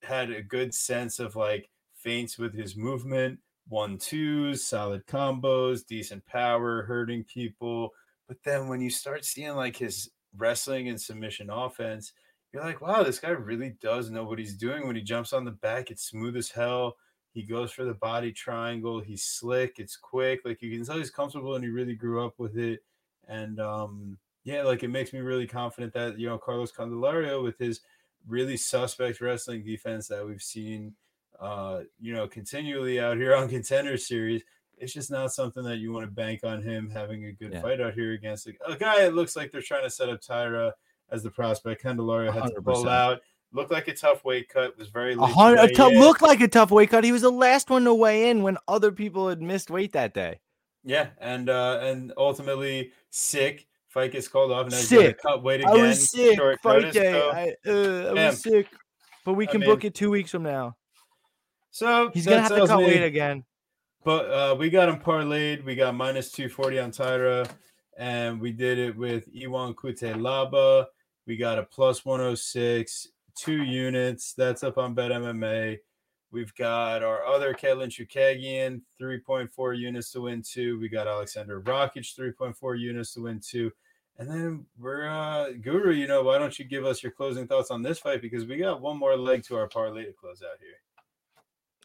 had 0.02 0.30
a 0.30 0.42
good 0.42 0.72
sense 0.72 1.18
of 1.18 1.36
like 1.36 1.68
feints 2.06 2.38
with 2.38 2.54
his 2.54 2.76
movement, 2.76 3.40
one 3.66 3.98
twos, 3.98 4.64
solid 4.64 5.04
combos, 5.08 5.84
decent 5.84 6.24
power, 6.24 6.84
hurting 6.84 7.24
people. 7.24 7.90
But 8.28 8.36
then 8.44 8.68
when 8.68 8.80
you 8.80 8.90
start 8.90 9.24
seeing 9.24 9.56
like 9.56 9.76
his 9.76 10.10
wrestling 10.36 10.88
and 10.88 11.00
submission 11.00 11.50
offense, 11.50 12.12
you're 12.52 12.62
like, 12.62 12.80
wow, 12.80 13.02
this 13.02 13.18
guy 13.18 13.30
really 13.30 13.74
does 13.82 14.08
know 14.08 14.24
what 14.24 14.38
he's 14.38 14.54
doing. 14.54 14.86
When 14.86 14.94
he 14.94 15.02
jumps 15.02 15.32
on 15.32 15.44
the 15.44 15.50
back, 15.50 15.90
it's 15.90 16.04
smooth 16.04 16.36
as 16.36 16.48
hell. 16.48 16.96
He 17.32 17.42
goes 17.42 17.72
for 17.72 17.84
the 17.84 17.94
body 17.94 18.30
triangle. 18.30 19.00
He's 19.00 19.24
slick. 19.24 19.80
It's 19.80 19.96
quick. 19.96 20.42
Like 20.44 20.62
you 20.62 20.70
can 20.70 20.86
tell 20.86 20.98
he's 20.98 21.10
comfortable 21.10 21.56
and 21.56 21.64
he 21.64 21.70
really 21.70 21.96
grew 21.96 22.24
up 22.24 22.34
with 22.38 22.56
it. 22.56 22.84
And 23.26 23.58
um, 23.58 24.16
yeah, 24.44 24.62
like 24.62 24.84
it 24.84 24.88
makes 24.88 25.12
me 25.12 25.18
really 25.18 25.48
confident 25.48 25.92
that 25.94 26.20
you 26.20 26.28
know 26.28 26.38
Carlos 26.38 26.70
Candelario 26.70 27.42
with 27.42 27.58
his 27.58 27.80
really 28.28 28.56
suspect 28.56 29.20
wrestling 29.20 29.64
defense 29.64 30.06
that 30.06 30.24
we've 30.24 30.40
seen 30.40 30.94
uh, 31.40 31.80
you 32.00 32.12
know, 32.12 32.26
continually 32.26 33.00
out 33.00 33.16
here 33.16 33.34
on 33.34 33.48
contender 33.50 33.96
series. 33.96 34.42
It's 34.78 34.92
just 34.92 35.10
not 35.10 35.32
something 35.32 35.62
that 35.64 35.78
you 35.78 35.92
want 35.92 36.04
to 36.04 36.10
bank 36.10 36.40
on 36.44 36.62
him 36.62 36.90
having 36.90 37.24
a 37.24 37.32
good 37.32 37.52
yeah. 37.52 37.62
fight 37.62 37.80
out 37.80 37.94
here 37.94 38.12
against 38.12 38.46
a, 38.46 38.52
a 38.66 38.76
guy. 38.76 39.02
It 39.04 39.14
looks 39.14 39.34
like 39.34 39.50
they're 39.50 39.62
trying 39.62 39.84
to 39.84 39.90
set 39.90 40.10
up 40.10 40.20
Taira 40.20 40.74
as 41.10 41.22
the 41.22 41.30
prospect. 41.30 41.82
Candelario 41.82 42.32
had 42.32 42.44
100%. 42.44 42.54
to 42.54 42.62
pull 42.62 42.88
out. 42.88 43.20
Looked 43.52 43.70
like 43.70 43.88
a 43.88 43.94
tough 43.94 44.24
weight 44.24 44.48
cut. 44.48 44.76
Was 44.76 44.88
very 44.88 45.14
hundred, 45.16 45.60
a 45.60 45.68
t- 45.68 45.98
looked 45.98 46.20
like 46.20 46.40
a 46.40 46.48
tough 46.48 46.70
weight 46.70 46.90
cut. 46.90 47.04
He 47.04 47.12
was 47.12 47.22
the 47.22 47.30
last 47.30 47.70
one 47.70 47.84
to 47.84 47.94
weigh 47.94 48.28
in 48.28 48.42
when 48.42 48.58
other 48.68 48.92
people 48.92 49.28
had 49.28 49.40
missed 49.40 49.70
weight 49.70 49.92
that 49.92 50.12
day. 50.12 50.40
Yeah, 50.84 51.08
and 51.18 51.48
uh 51.48 51.78
and 51.82 52.12
ultimately 52.18 52.92
sick. 53.10 53.66
Fight 53.88 54.12
gets 54.12 54.28
called 54.28 54.52
off, 54.52 54.66
and 54.66 54.74
sick. 54.74 55.22
cut 55.22 55.42
weight 55.42 55.60
again. 55.60 55.74
I 55.74 55.82
was 55.86 56.10
sick. 56.10 56.38
Fight 56.62 56.82
notice, 56.82 56.94
day. 56.94 57.12
So, 57.12 57.30
I, 57.30 57.54
uh, 57.66 58.10
I 58.10 58.26
was 58.26 58.42
sick, 58.42 58.66
but 59.24 59.34
we 59.34 59.46
can 59.46 59.62
I 59.62 59.66
mean, 59.66 59.70
book 59.70 59.84
it 59.84 59.94
two 59.94 60.10
weeks 60.10 60.32
from 60.32 60.42
now. 60.42 60.76
So 61.76 62.08
he's 62.14 62.24
gonna 62.24 62.40
have 62.40 62.54
to 62.54 62.66
cut 62.66 62.78
me, 62.78 62.86
weight 62.86 63.02
again. 63.02 63.44
But 64.02 64.30
uh, 64.30 64.56
we 64.58 64.70
got 64.70 64.88
him 64.88 64.98
parlayed. 64.98 65.62
We 65.62 65.74
got 65.74 65.94
minus 65.94 66.32
240 66.32 66.78
on 66.78 66.90
Taira, 66.90 67.46
and 67.98 68.40
we 68.40 68.50
did 68.50 68.78
it 68.78 68.96
with 68.96 69.28
Ion 69.36 69.74
Cutelaba. 69.74 70.86
We 71.26 71.36
got 71.36 71.58
a 71.58 71.64
plus 71.64 72.02
106, 72.02 73.08
two 73.36 73.62
units. 73.62 74.32
That's 74.32 74.64
up 74.64 74.78
on 74.78 74.94
Bet 74.94 75.10
MMA. 75.10 75.76
We've 76.30 76.54
got 76.54 77.02
our 77.02 77.26
other 77.26 77.52
Katlyn 77.52 77.90
Chookagian, 77.90 78.80
3.4 78.98 79.78
units 79.78 80.12
to 80.12 80.22
win 80.22 80.40
two. 80.40 80.80
We 80.80 80.88
got 80.88 81.06
Alexander 81.06 81.60
Rakic, 81.60 82.18
3.4 82.18 82.80
units 82.80 83.12
to 83.12 83.24
win 83.24 83.38
two. 83.46 83.70
And 84.18 84.30
then 84.30 84.64
we're 84.78 85.06
uh 85.06 85.50
Guru, 85.60 85.92
you 85.92 86.06
know, 86.06 86.22
why 86.22 86.38
don't 86.38 86.58
you 86.58 86.64
give 86.64 86.86
us 86.86 87.02
your 87.02 87.12
closing 87.12 87.46
thoughts 87.46 87.70
on 87.70 87.82
this 87.82 87.98
fight? 87.98 88.22
Because 88.22 88.46
we 88.46 88.56
got 88.56 88.80
one 88.80 88.96
more 88.98 89.14
leg 89.14 89.42
to 89.44 89.56
our 89.56 89.68
parlay 89.68 90.06
to 90.06 90.12
close 90.14 90.42
out 90.42 90.58
here 90.58 90.80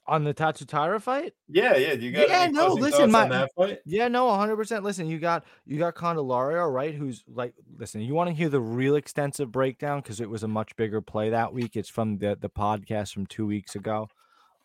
on 0.07 0.23
the 0.23 0.33
Tatsuro 0.33 1.01
fight? 1.01 1.33
Yeah, 1.47 1.77
yeah. 1.77 1.93
You 1.93 2.11
got 2.11 2.29
yeah, 2.29 2.47
no. 2.47 2.73
Listen, 2.73 3.11
my 3.11 3.47
yeah, 3.85 4.07
no, 4.07 4.25
one 4.25 4.39
hundred 4.39 4.57
percent. 4.57 4.83
Listen, 4.83 5.07
you 5.07 5.19
got 5.19 5.45
you 5.65 5.77
got 5.77 5.95
Candelario, 5.95 6.71
right? 6.71 6.93
Who's 6.93 7.23
like, 7.27 7.53
listen, 7.77 8.01
you 8.01 8.13
want 8.13 8.29
to 8.29 8.33
hear 8.33 8.49
the 8.49 8.61
real 8.61 8.95
extensive 8.95 9.51
breakdown 9.51 10.01
because 10.01 10.19
it 10.19 10.29
was 10.29 10.43
a 10.43 10.47
much 10.47 10.75
bigger 10.75 11.01
play 11.01 11.29
that 11.29 11.53
week. 11.53 11.75
It's 11.75 11.89
from 11.89 12.17
the 12.17 12.37
the 12.39 12.49
podcast 12.49 13.13
from 13.13 13.25
two 13.25 13.45
weeks 13.45 13.75
ago, 13.75 14.09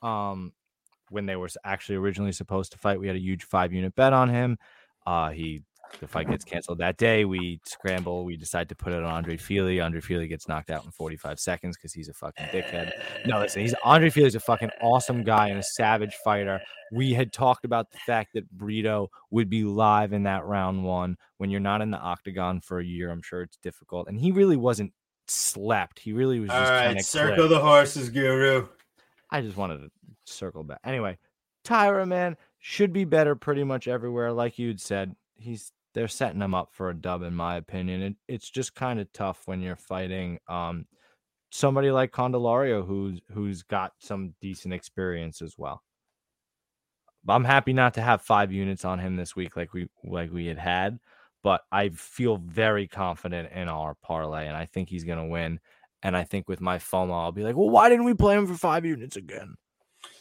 um, 0.03 0.53
when 1.11 1.27
they 1.27 1.37
were 1.37 1.49
actually 1.65 1.97
originally 1.97 2.33
supposed 2.33 2.73
to 2.73 2.79
fight. 2.79 2.99
We 3.01 3.07
had 3.07 3.17
a 3.17 3.21
huge 3.21 3.45
five 3.45 3.73
unit 3.73 3.95
bet 3.95 4.13
on 4.13 4.29
him. 4.29 4.59
Uh, 5.07 5.31
he 5.31 5.63
the 6.01 6.09
fight 6.09 6.29
gets 6.29 6.45
canceled 6.45 6.79
that 6.79 6.97
day. 6.97 7.25
We 7.25 7.61
scramble. 7.65 8.25
We 8.25 8.37
decide 8.37 8.69
to 8.69 8.75
put 8.75 8.93
it 8.93 9.03
on 9.03 9.05
Andre 9.05 9.37
Fili. 9.37 9.81
Andre 9.81 10.01
Fili 10.01 10.29
gets 10.29 10.49
knocked 10.49 10.71
out 10.71 10.85
in 10.85 10.91
45 10.91 11.39
seconds 11.39 11.77
because 11.77 11.93
he's 11.93 12.09
a 12.09 12.15
fucking 12.15 12.47
dickhead. 12.47 12.93
No, 13.27 13.41
listen, 13.41 13.63
he's 13.63 13.75
Andre 13.85 14.11
Fili's 14.11 14.35
a 14.35 14.41
fucking 14.41 14.71
awesome 14.83 15.23
guy 15.23 15.49
and 15.49 15.59
a 15.59 15.63
savage 15.63 16.15
fighter. 16.25 16.61
We 16.93 17.13
had 17.13 17.33
talked 17.33 17.65
about 17.65 17.91
the 17.91 17.99
fact 17.99 18.31
that 18.35 18.51
Brito 18.51 19.11
would 19.31 19.49
be 19.49 19.65
live 19.65 20.13
in 20.13 20.25
that 20.25 20.45
round 20.45 20.85
one. 20.85 21.17
When 21.39 21.51
you're 21.51 21.61
not 21.61 21.83
in 21.83 21.91
the 21.91 21.99
octagon 21.99 22.61
for 22.61 22.79
a 22.79 22.85
year, 22.85 23.11
I'm 23.11 23.23
sure 23.23 23.43
it's 23.43 23.59
difficult. 23.59 24.09
And 24.09 24.19
he 24.19 24.33
really 24.33 24.57
wasn't 24.57 24.93
slept. 25.29 25.99
He 25.99 26.13
really 26.13 26.41
was 26.41 26.51
just 26.51 26.73
All 26.73 26.79
right, 26.79 27.05
circle 27.05 27.49
the 27.49 27.61
horses, 27.61 28.11
Guru. 28.11 28.69
I 29.31 29.41
just 29.41 29.57
wanted 29.57 29.79
to 29.79 29.91
circle 30.25 30.63
back. 30.63 30.79
Anyway, 30.85 31.19
Taira, 31.65 32.07
man, 32.07 32.37
should 32.59 32.93
be 32.93 33.05
better 33.05 33.35
pretty 33.35 33.65
much 33.65 33.89
everywhere. 33.89 34.33
Like 34.33 34.59
you'd 34.59 34.81
said, 34.81 35.15
he's 35.35 35.73
they're 35.97 36.09
setting 36.09 36.39
them 36.39 36.55
up 36.55 36.69
for 36.73 36.91
a 36.91 36.95
dub, 36.95 37.23
in 37.23 37.35
my 37.35 37.57
opinion. 37.57 38.03
It, 38.03 38.17
it's 38.29 38.51
just 38.51 38.75
kind 38.75 39.01
of 39.01 39.11
tough 39.15 39.41
when 39.47 39.63
you're 39.63 39.77
fighting 39.77 40.39
um, 40.47 40.85
somebody 41.51 41.91
like 41.91 42.13
Candelario, 42.13 42.87
who's 42.87 43.19
who's 43.33 43.63
got 43.63 43.93
some 43.99 44.35
decent 44.43 44.75
experience 44.75 45.41
as 45.41 45.55
well. 45.57 45.83
I'm 47.27 47.45
happy 47.45 47.73
not 47.73 47.95
to 47.95 48.03
have 48.03 48.21
five 48.21 48.53
units 48.53 48.85
on 48.85 48.99
him 48.99 49.17
this 49.17 49.35
week, 49.35 49.57
like 49.57 49.73
we 49.73 49.89
like 50.05 50.31
we 50.31 50.45
had 50.45 50.59
had, 50.59 50.99
but 51.43 51.63
I 51.73 51.89
feel 51.89 52.37
very 52.37 52.87
confident 52.87 53.51
in 53.53 53.71
our 53.71 53.95
parlay, 54.03 54.49
and 54.49 54.57
I 54.57 54.67
think 54.67 54.91
he's 54.91 55.05
gonna 55.05 55.27
win. 55.27 55.61
And 56.03 56.15
I 56.15 56.25
think 56.25 56.47
with 56.47 56.61
my 56.61 56.77
FOMO, 56.77 57.11
I'll 57.11 57.33
be 57.33 57.43
like, 57.43 57.57
well, 57.57 57.71
why 57.71 57.89
didn't 57.89 58.05
we 58.05 58.13
play 58.13 58.37
him 58.37 58.47
for 58.47 58.55
five 58.55 58.85
units 58.85 59.17
again? 59.17 59.55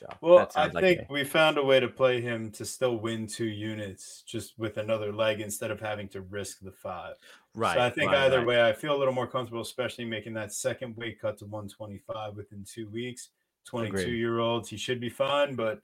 So 0.05 0.17
well, 0.21 0.51
I 0.55 0.67
like 0.67 0.83
think 0.83 1.01
a... 1.01 1.13
we 1.13 1.23
found 1.23 1.57
a 1.57 1.63
way 1.63 1.79
to 1.79 1.87
play 1.87 2.21
him 2.21 2.51
to 2.51 2.65
still 2.65 2.97
win 2.97 3.27
two 3.27 3.47
units 3.47 4.23
just 4.25 4.57
with 4.57 4.77
another 4.77 5.11
leg 5.11 5.41
instead 5.41 5.71
of 5.71 5.79
having 5.79 6.07
to 6.09 6.21
risk 6.21 6.59
the 6.61 6.71
five. 6.71 7.15
Right. 7.55 7.75
So 7.75 7.81
I 7.81 7.89
think 7.89 8.11
right, 8.11 8.25
either 8.25 8.39
right. 8.39 8.47
way, 8.47 8.69
I 8.69 8.73
feel 8.73 8.95
a 8.95 8.99
little 8.99 9.13
more 9.13 9.27
comfortable, 9.27 9.61
especially 9.61 10.05
making 10.05 10.33
that 10.33 10.53
second 10.53 10.95
weight 10.97 11.19
cut 11.19 11.37
to 11.39 11.45
125 11.45 12.35
within 12.35 12.63
two 12.63 12.89
weeks. 12.89 13.29
22 13.65 13.97
Agreed. 13.97 14.17
year 14.17 14.39
olds, 14.39 14.69
he 14.69 14.77
should 14.77 14.99
be 14.99 15.09
fine, 15.09 15.55
but 15.55 15.81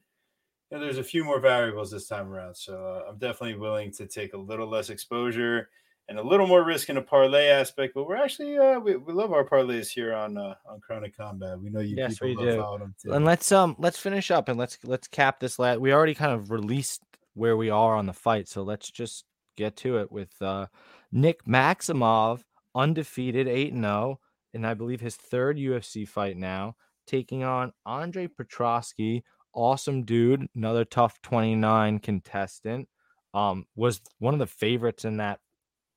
you 0.69 0.77
know, 0.77 0.84
there's 0.84 0.99
a 0.99 1.03
few 1.03 1.23
more 1.23 1.39
variables 1.39 1.89
this 1.89 2.07
time 2.07 2.31
around. 2.31 2.56
So 2.56 3.03
uh, 3.06 3.10
I'm 3.10 3.18
definitely 3.18 3.56
willing 3.56 3.91
to 3.93 4.06
take 4.06 4.34
a 4.34 4.38
little 4.38 4.68
less 4.68 4.89
exposure 4.89 5.69
and 6.10 6.19
a 6.19 6.23
little 6.23 6.48
more 6.48 6.64
risk 6.64 6.90
in 6.90 6.98
a 6.98 7.02
parlay 7.02 7.48
aspect. 7.48 7.94
But 7.94 8.06
we're 8.07 8.18
actually 8.18 8.57
uh, 8.57 8.80
we, 8.80 8.95
we 8.98 9.14
love 9.14 9.32
our 9.34 9.45
parlays 9.45 9.90
here 9.90 10.14
on 10.14 10.38
uh, 10.38 10.56
on 10.68 10.80
Chronic 10.82 11.15
Combat. 11.15 11.60
We 11.60 11.69
know 11.69 11.80
you 11.80 11.95
Yes, 11.95 12.19
people 12.19 12.44
we 12.45 12.57
love 12.57 12.80
do. 12.80 12.84
them 12.84 12.95
too. 13.02 13.14
And 13.14 13.26
let's 13.26 13.52
um 13.52 13.76
let's 13.80 13.98
finish 13.98 14.32
up 14.32 14.49
and 14.49 14.60
let's 14.60 14.78
let's 14.84 15.07
cap 15.07 15.40
this 15.40 15.60
last. 15.60 15.80
We 15.80 15.94
already 15.94 16.15
kind 16.15 16.32
of 16.34 16.52
released 16.52 17.02
where 17.34 17.56
we 17.56 17.69
are 17.69 17.95
on 17.95 18.06
the 18.06 18.14
fight, 18.14 18.48
so 18.48 18.64
let's 18.64 18.91
just 18.91 19.26
get 19.57 19.76
to 19.78 19.98
it 19.99 20.11
with 20.11 20.34
uh 20.41 20.68
Nick 21.11 21.45
Maximov, 21.45 22.41
undefeated, 22.76 23.48
eight 23.48 23.73
and 23.73 23.84
zero, 23.84 24.19
and 24.53 24.65
I 24.65 24.73
believe 24.73 25.02
his 25.02 25.15
third 25.15 25.57
UFC 25.57 26.07
fight 26.07 26.38
now, 26.38 26.76
taking 27.07 27.44
on 27.44 27.73
Andre 27.86 28.28
Petroski. 28.28 29.23
Awesome 29.53 30.03
dude, 30.03 30.48
another 30.56 30.86
TUF 30.86 31.22
twenty 31.22 31.56
nine 31.56 31.99
contestant. 31.99 32.88
Um, 33.34 33.65
was 33.76 34.02
one 34.19 34.34
of 34.34 34.40
the 34.41 34.48
favorites 34.48 35.06
in 35.06 35.18
that 35.18 35.40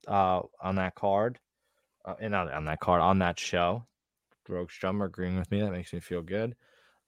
uh 0.07 0.43
on 0.63 0.77
that 0.77 0.95
card, 0.95 1.39
uh, 2.05 2.15
and 2.21 2.33
not 2.33 2.53
on 2.53 2.65
that 2.67 2.81
card 2.81 3.01
on 3.01 3.19
that 3.21 3.39
show. 3.39 3.87
Drogstrom 4.49 5.05
agreeing 5.05 5.39
with 5.39 5.51
me. 5.51 5.61
That 5.61 5.73
makes 5.73 5.93
me 5.93 6.01
feel 6.01 6.23
good. 6.23 6.55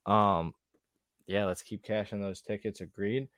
Um, 0.06 0.54
yeah, 1.26 1.44
let's 1.44 1.62
keep 1.62 1.82
cashing 1.82 2.20
those 2.20 2.40
tickets. 2.40 2.80
Agreed. 2.80 3.28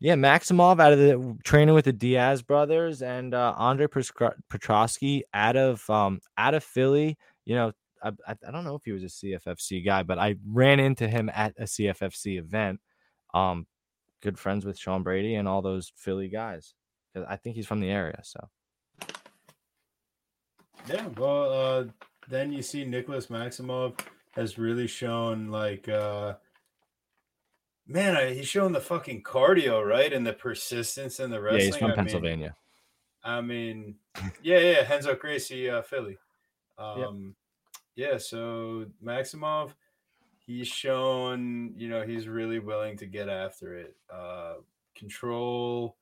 Yeah, 0.00 0.14
Maximov 0.14 0.80
out 0.80 0.92
of 0.92 0.98
the 0.98 1.38
training 1.44 1.74
with 1.74 1.84
the 1.84 1.92
Diaz 1.92 2.42
brothers 2.42 3.02
and 3.02 3.34
uh, 3.34 3.54
Andre 3.56 3.86
Petro- 3.86 4.34
Petroski 4.52 5.22
out 5.32 5.56
of 5.56 5.88
um 5.88 6.20
out 6.36 6.54
of 6.54 6.64
Philly. 6.64 7.16
You 7.44 7.54
know, 7.54 7.72
I, 8.02 8.08
I 8.26 8.34
I 8.48 8.50
don't 8.50 8.64
know 8.64 8.74
if 8.74 8.84
he 8.84 8.92
was 8.92 9.04
a 9.04 9.06
CFFC 9.06 9.84
guy, 9.84 10.02
but 10.02 10.18
I 10.18 10.36
ran 10.46 10.80
into 10.80 11.08
him 11.08 11.30
at 11.32 11.54
a 11.58 11.64
CFFC 11.64 12.38
event. 12.38 12.80
Um, 13.34 13.66
good 14.22 14.38
friends 14.38 14.64
with 14.64 14.78
Sean 14.78 15.02
Brady 15.02 15.34
and 15.34 15.46
all 15.46 15.62
those 15.62 15.92
Philly 15.96 16.28
guys. 16.28 16.74
I 17.28 17.36
think 17.36 17.56
he's 17.56 17.66
from 17.66 17.80
the 17.80 17.90
area. 17.90 18.20
So 18.22 18.48
Yeah, 20.88 21.06
well, 21.16 21.52
uh, 21.52 21.84
then 22.28 22.52
you 22.52 22.62
see 22.62 22.84
Nicholas 22.84 23.26
Maximov 23.28 23.98
has 24.32 24.58
really 24.58 24.86
shown 24.86 25.48
like, 25.48 25.88
uh, 25.88 26.34
man, 27.86 28.16
I, 28.16 28.34
he's 28.34 28.48
shown 28.48 28.72
the 28.72 28.80
fucking 28.80 29.22
cardio, 29.22 29.86
right, 29.86 30.12
and 30.12 30.26
the 30.26 30.32
persistence 30.32 31.20
and 31.20 31.32
the 31.32 31.40
wrestling. 31.40 31.60
yeah, 31.60 31.66
he's 31.66 31.76
from 31.76 31.86
I 31.86 31.88
mean- 31.88 31.96
Pennsylvania. 31.96 32.56
I 33.24 33.40
mean, 33.40 33.94
yeah, 34.42 34.58
yeah, 34.58 34.88
Renzo 34.90 35.14
Gracie, 35.14 35.70
uh, 35.70 35.82
Philly. 35.82 36.18
Um, 36.76 37.36
yeah, 37.94 38.18
so 38.18 38.86
Maximov, 39.04 39.74
he's 40.44 40.66
shown, 40.66 41.72
you 41.76 41.88
know, 41.88 42.02
he's 42.02 42.26
really 42.26 42.58
willing 42.58 42.96
to 42.96 43.06
get 43.06 43.28
after 43.28 43.76
it. 43.76 43.94
Uh, 44.12 44.54
control, 44.96 45.96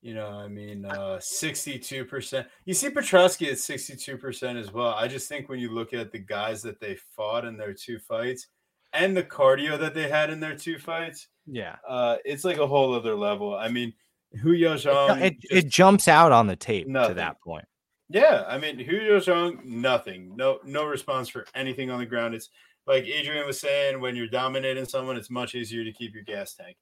you 0.00 0.14
know, 0.14 0.28
I 0.28 0.48
mean, 0.48 0.84
uh, 0.84 1.18
62%. 1.20 2.46
You 2.64 2.74
see 2.74 2.88
Petroski 2.88 3.48
at 3.48 3.54
62% 3.54 4.58
as 4.58 4.72
well. 4.72 4.94
I 4.94 5.08
just 5.08 5.28
think 5.28 5.48
when 5.48 5.58
you 5.58 5.70
look 5.72 5.92
at 5.92 6.12
the 6.12 6.18
guys 6.18 6.62
that 6.62 6.80
they 6.80 6.96
fought 7.16 7.44
in 7.44 7.56
their 7.56 7.74
two 7.74 7.98
fights 7.98 8.46
and 8.92 9.16
the 9.16 9.24
cardio 9.24 9.78
that 9.78 9.94
they 9.94 10.08
had 10.08 10.30
in 10.30 10.40
their 10.40 10.56
two 10.56 10.78
fights, 10.78 11.28
Yeah, 11.46 11.76
uh, 11.86 12.16
it's 12.24 12.44
like 12.44 12.58
a 12.58 12.66
whole 12.66 12.94
other 12.94 13.16
level. 13.16 13.56
I 13.56 13.68
mean, 13.68 13.92
Hu 14.40 14.52
it, 14.52 14.60
Yaozhang 14.60 15.20
it, 15.20 15.36
it 15.50 15.68
jumps 15.68 16.06
out 16.06 16.32
on 16.32 16.46
the 16.46 16.56
tape 16.56 16.86
to 16.86 17.14
that 17.14 17.40
point. 17.40 17.64
yeah, 18.08 18.44
I 18.46 18.58
mean, 18.58 18.78
Hu 18.78 18.92
Yaozhang, 18.92 19.64
nothing, 19.64 20.36
no, 20.36 20.58
no 20.64 20.84
response 20.84 21.28
for 21.28 21.44
anything 21.54 21.90
on 21.90 21.98
the 21.98 22.06
ground. 22.06 22.34
It's 22.34 22.50
like 22.86 23.04
Adrian 23.04 23.46
was 23.46 23.60
saying, 23.60 24.00
when 24.00 24.16
you're 24.16 24.28
dominating 24.28 24.86
someone, 24.86 25.16
it's 25.16 25.30
much 25.30 25.54
easier 25.54 25.84
to 25.84 25.92
keep 25.92 26.14
your 26.14 26.22
gas 26.24 26.54
tank. 26.54 26.76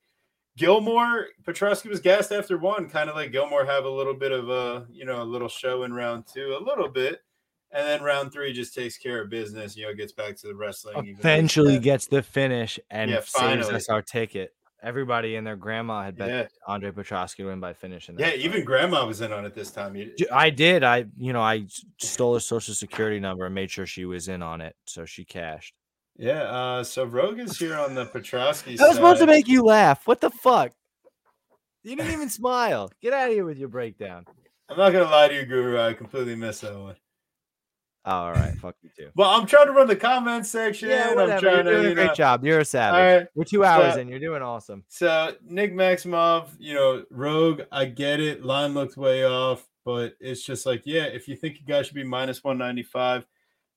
Gilmore, 0.57 1.27
Petroski 1.45 1.89
was 1.89 2.01
gassed 2.01 2.33
after 2.33 2.57
one, 2.57 2.89
kind 2.89 3.11
of 3.11 3.17
like 3.17 3.31
Gilmore 3.31 3.65
have 3.67 3.85
a 3.85 3.91
little 3.91 4.15
bit 4.15 4.33
of 4.33 4.49
a, 4.49 4.87
you 4.91 5.05
know, 5.05 5.23
a 5.23 5.25
little 5.25 5.49
show 5.49 5.83
in 5.83 5.93
round 5.93 6.25
two, 6.33 6.57
a 6.59 6.63
little 6.63 6.89
bit, 6.89 7.21
and 7.73 7.87
then 7.87 8.03
round 8.03 8.33
three 8.33 8.53
just 8.53 8.75
takes 8.75 8.97
care 8.97 9.23
of 9.23 9.31
business. 9.31 9.77
You 9.77 9.87
know, 9.87 9.95
gets 9.95 10.13
back 10.13 10.37
to 10.37 10.47
the 10.47 10.55
wrestling. 10.55 11.15
Eventually 11.19 11.79
gets 11.79 12.07
the 12.07 12.23
finish 12.23 12.81
and 12.91 13.11
Yeah, 13.11 13.21
saves 13.21 13.69
us 13.69 13.89
our 13.89 14.03
ticket. 14.03 14.55
Everybody 14.83 15.37
and 15.37 15.47
their 15.47 15.57
grandma 15.57 16.03
had 16.03 16.17
bet 16.17 16.29
yeah, 16.29 16.47
Andre 16.67 16.91
Petroski 16.91 17.37
to 17.37 17.47
win 17.47 17.61
by 17.61 17.73
finishing. 17.73 18.17
yeah. 18.19 18.35
Even 18.35 18.63
Grandma 18.65 19.07
was 19.07 19.21
in 19.21 19.33
on 19.33 19.45
it 19.45 19.55
this 19.55 19.71
time. 19.71 19.97
I 20.33 20.51
did. 20.51 20.85
I 20.85 21.07
you 21.19 21.33
know 21.33 21.41
I 21.41 21.67
stole 21.99 22.35
her 22.35 22.41
social 22.41 22.75
security 22.75 23.19
number 23.19 23.47
and 23.47 23.55
made 23.55 23.71
sure 23.71 23.87
she 23.87 24.05
was 24.05 24.29
in 24.29 24.43
on 24.43 24.61
it, 24.61 24.77
so 24.87 25.05
she 25.05 25.25
cashed. 25.25 25.75
Yeah. 26.19 26.43
Uh, 26.43 26.85
so 26.85 27.05
Rogue 27.05 27.39
is 27.39 27.59
here 27.59 27.77
on 27.77 27.95
the 27.95 28.07
Petroski. 28.07 28.81
I 28.81 28.87
was 28.89 28.97
supposed 28.97 29.21
to 29.21 29.27
make 29.27 29.49
you 29.49 29.63
laugh. 29.63 30.07
What 30.07 30.21
the 30.21 30.31
fuck? 30.31 30.73
You 31.83 31.95
didn't 31.97 32.13
even 32.13 32.29
smile. 32.31 32.91
Get 33.01 33.13
out 33.13 33.29
of 33.29 33.35
here 33.35 33.45
with 33.45 33.59
your 33.59 33.69
breakdown. 33.69 34.25
I'm 34.69 34.77
not 34.77 34.91
gonna 34.93 35.05
lie 35.05 35.29
to 35.29 35.35
you, 35.35 35.45
Guru. 35.47 35.79
I 35.81 35.93
completely 35.93 36.35
missed 36.35 36.63
that 36.63 36.77
one. 36.77 36.97
All 38.05 38.31
right, 38.33 38.55
fuck 38.59 38.77
you 38.83 38.91
too. 38.97 39.11
Well, 39.17 39.29
I'm 39.31 39.47
trying 39.47 39.67
to 39.67 39.73
run 39.73 39.89
the 39.89 39.97
comment 39.97 40.47
section. 40.47 40.89
Yeah, 40.89 41.09
I'm 41.11 41.17
whatever. 41.17 41.41
trying 41.41 41.55
You're 41.67 41.75
doing 41.75 41.83
to, 41.85 41.91
a 41.91 41.95
great 41.95 42.07
know. 42.09 42.15
job. 42.15 42.45
You're 42.45 42.61
a 42.61 42.65
savage. 42.65 43.21
right. 43.23 43.29
We're 43.35 43.45
two 43.45 43.65
hours 43.65 43.95
So- 43.95 44.01
in. 44.01 44.09
You're 44.09 44.21
doing 44.21 44.43
awesome. 44.43 44.85
So 44.89 45.35
Nick 45.45 45.75
Maximov, 45.75 46.49
you 46.59 46.75
know, 46.75 47.05
Rogue, 47.11 47.63
I 47.73 47.85
get 47.87 48.21
it. 48.21 48.45
Line 48.45 48.75
looked 48.75 48.97
way 48.97 49.25
off, 49.25 49.67
but 49.85 50.15
it's 50.21 50.43
just 50.43 50.67
like, 50.67 50.83
yeah, 50.85 51.05
if 51.05 51.27
you 51.29 51.35
think 51.37 51.59
you 51.61 51.67
guys 51.67 51.87
should 51.87 51.95
be 51.97 52.05
minus 52.05 52.43
195, 52.45 53.27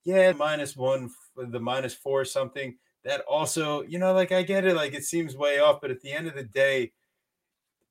yeah, 0.04 0.32
minus 0.34 0.76
one, 0.76 1.10
the 1.36 1.60
minus 1.60 1.94
four 1.94 2.26
something. 2.26 2.78
That 3.06 3.22
also, 3.22 3.84
you 3.84 3.98
know, 3.98 4.14
like 4.14 4.34
I 4.34 4.44
get 4.44 4.66
it, 4.66 4.76
like 4.76 4.94
it 4.94 5.06
seems 5.06 5.36
way 5.36 5.60
off, 5.60 5.80
but 5.82 5.90
at 5.90 6.02
the 6.02 6.12
end 6.12 6.28
of 6.28 6.36
the 6.36 6.44
day, 6.44 6.92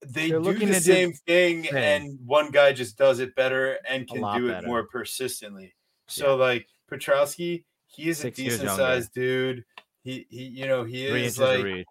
they 0.06 0.30
They're 0.30 0.40
do 0.40 0.52
the 0.52 0.66
to 0.66 0.66
do 0.66 0.80
same 0.80 1.12
thing, 1.12 1.64
same. 1.64 1.76
and 1.76 2.18
one 2.24 2.50
guy 2.50 2.72
just 2.72 2.98
does 2.98 3.18
it 3.18 3.34
better 3.34 3.78
and 3.88 4.06
can 4.06 4.20
do 4.38 4.48
it 4.48 4.52
better. 4.52 4.66
more 4.66 4.84
persistently. 4.84 5.74
So, 6.06 6.36
like 6.36 6.68
Petroski, 6.90 7.64
he 7.86 8.08
is 8.08 8.18
Six 8.18 8.38
a 8.38 8.42
decent 8.42 8.70
sized 8.70 9.12
dude. 9.14 9.64
He, 10.04 10.26
he, 10.30 10.44
you 10.44 10.66
know, 10.66 10.84
he 10.84 11.06
is 11.06 11.38
like 11.38 11.86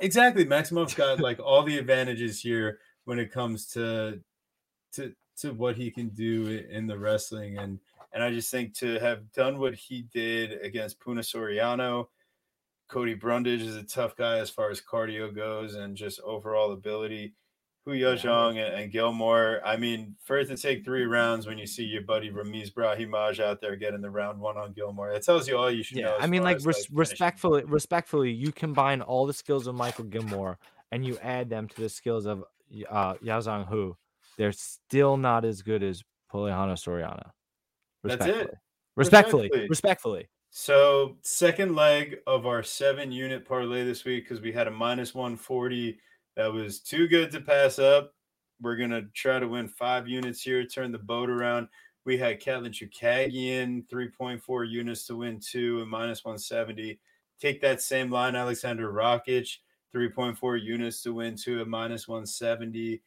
exactly 0.00 0.44
maximov's 0.44 0.94
got 0.94 1.20
like 1.20 1.40
all 1.40 1.62
the 1.62 1.78
advantages 1.78 2.40
here 2.40 2.78
when 3.04 3.18
it 3.18 3.32
comes 3.32 3.66
to 3.66 4.20
to 4.92 5.14
to 5.38 5.52
what 5.52 5.76
he 5.76 5.90
can 5.90 6.08
do 6.10 6.64
in 6.70 6.86
the 6.86 6.98
wrestling 6.98 7.58
and 7.58 7.78
and 8.12 8.22
i 8.22 8.30
just 8.30 8.50
think 8.50 8.74
to 8.74 8.98
have 8.98 9.30
done 9.32 9.58
what 9.58 9.74
he 9.74 10.02
did 10.12 10.60
against 10.62 11.00
puna 11.00 11.20
soriano 11.20 12.06
cody 12.88 13.14
brundage 13.14 13.62
is 13.62 13.76
a 13.76 13.82
tough 13.82 14.16
guy 14.16 14.38
as 14.38 14.50
far 14.50 14.70
as 14.70 14.80
cardio 14.80 15.34
goes 15.34 15.74
and 15.74 15.96
just 15.96 16.20
overall 16.20 16.72
ability 16.72 17.34
Hu 17.86 17.92
Yaozhang 17.92 18.50
and, 18.50 18.74
and 18.74 18.92
Gilmore. 18.92 19.60
I 19.64 19.76
mean, 19.76 20.14
for 20.22 20.38
it 20.38 20.48
to 20.48 20.56
take 20.56 20.84
three 20.84 21.04
rounds 21.04 21.46
when 21.46 21.56
you 21.56 21.66
see 21.66 21.84
your 21.84 22.02
buddy 22.02 22.30
Ramiz 22.30 22.72
Brahimaj 22.72 23.40
out 23.40 23.60
there 23.60 23.74
getting 23.76 24.02
the 24.02 24.10
round 24.10 24.38
one 24.38 24.58
on 24.58 24.72
Gilmore, 24.72 25.10
it 25.10 25.24
tells 25.24 25.48
you 25.48 25.56
all 25.56 25.70
you 25.70 25.82
should 25.82 25.96
know. 25.96 26.10
Yeah, 26.10 26.16
as 26.16 26.24
I 26.24 26.26
mean, 26.26 26.42
like, 26.42 26.56
as, 26.56 26.66
res- 26.66 26.76
finishing. 26.76 26.96
respectfully, 26.96 27.64
respectfully, 27.64 28.32
you 28.32 28.52
combine 28.52 29.00
all 29.00 29.26
the 29.26 29.32
skills 29.32 29.66
of 29.66 29.74
Michael 29.74 30.04
Gilmore 30.04 30.58
and 30.92 31.06
you 31.06 31.18
add 31.22 31.48
them 31.48 31.68
to 31.68 31.80
the 31.80 31.88
skills 31.88 32.26
of 32.26 32.44
uh, 32.88 33.14
Yao 33.22 33.40
Zhang 33.40 33.66
Hu. 33.66 33.96
They're 34.36 34.52
still 34.52 35.16
not 35.16 35.44
as 35.44 35.62
good 35.62 35.82
as 35.82 36.02
Poliano 36.32 36.74
Soriano. 36.74 37.30
That's 38.04 38.26
it. 38.26 38.54
Respectfully. 38.96 39.50
Respectfully. 39.68 40.28
So 40.50 41.16
second 41.22 41.76
leg 41.76 42.18
of 42.26 42.46
our 42.46 42.62
seven 42.62 43.12
unit 43.12 43.46
parlay 43.46 43.84
this 43.84 44.04
week 44.04 44.24
because 44.24 44.42
we 44.42 44.52
had 44.52 44.66
a 44.66 44.70
minus 44.70 45.14
140 45.14 45.98
that 46.36 46.52
was 46.52 46.80
too 46.80 47.06
good 47.06 47.30
to 47.30 47.40
pass 47.40 47.78
up. 47.78 48.12
We're 48.60 48.76
gonna 48.76 49.02
try 49.14 49.38
to 49.38 49.48
win 49.48 49.68
five 49.68 50.08
units 50.08 50.42
here, 50.42 50.64
turn 50.64 50.92
the 50.92 50.98
boat 50.98 51.30
around. 51.30 51.68
We 52.04 52.18
had 52.18 52.40
Kevin 52.40 52.72
Chookagian, 52.72 53.86
3.4 53.88 54.68
units 54.68 55.06
to 55.06 55.16
win 55.16 55.38
two 55.38 55.80
and 55.80 55.90
minus 55.90 56.24
170. 56.24 56.98
Take 57.40 57.60
that 57.60 57.80
same 57.80 58.10
line, 58.10 58.34
Alexander 58.34 58.92
Rakic, 58.92 59.58
3.4 59.94 60.62
units 60.62 61.02
to 61.02 61.14
win 61.14 61.36
two 61.36 61.60
and 61.60 61.70
minus 61.70 62.08
170. 62.08 63.00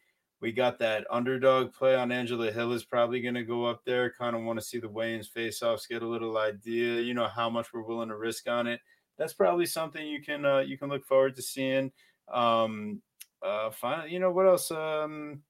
We 0.44 0.52
got 0.52 0.78
that 0.80 1.07
underdog 1.10 1.72
play 1.72 1.95
on 1.95 2.11
Angela 2.11 2.52
Hill 2.52 2.74
is 2.74 2.84
probably 2.84 3.22
going 3.22 3.34
to 3.36 3.45
go 3.45 3.64
up 3.65 3.86
there. 3.86 4.11
Kind 4.11 4.36
of 4.36 4.44
want 4.44 4.60
to 4.60 4.65
see 4.65 4.78
the 4.78 4.90
weigh-ins 4.90 5.30
face-offs, 5.30 5.88
get 5.88 6.03
a 6.03 6.06
little 6.06 6.38
idea, 6.38 6.99
you 6.99 7.14
know, 7.14 7.30
how 7.30 7.49
much 7.49 7.72
we're 7.74 7.84
willing 7.84 8.10
to 8.10 8.18
risk 8.18 8.49
on 8.49 8.68
it. 8.68 8.82
That's 9.18 9.32
probably 9.32 9.65
something 9.65 10.06
you 10.06 10.22
can 10.22 10.44
uh, 10.44 10.60
you 10.60 10.78
can 10.78 10.90
look 10.90 11.06
forward 11.06 11.38
to 11.38 11.41
seeing. 11.41 11.94
Um, 12.30 13.02
uh, 13.41 13.72
finally, 13.72 14.11
you 14.11 14.20
know 14.20 14.32
what 14.32 14.45
else? 14.45 14.70
Um, 14.70 15.44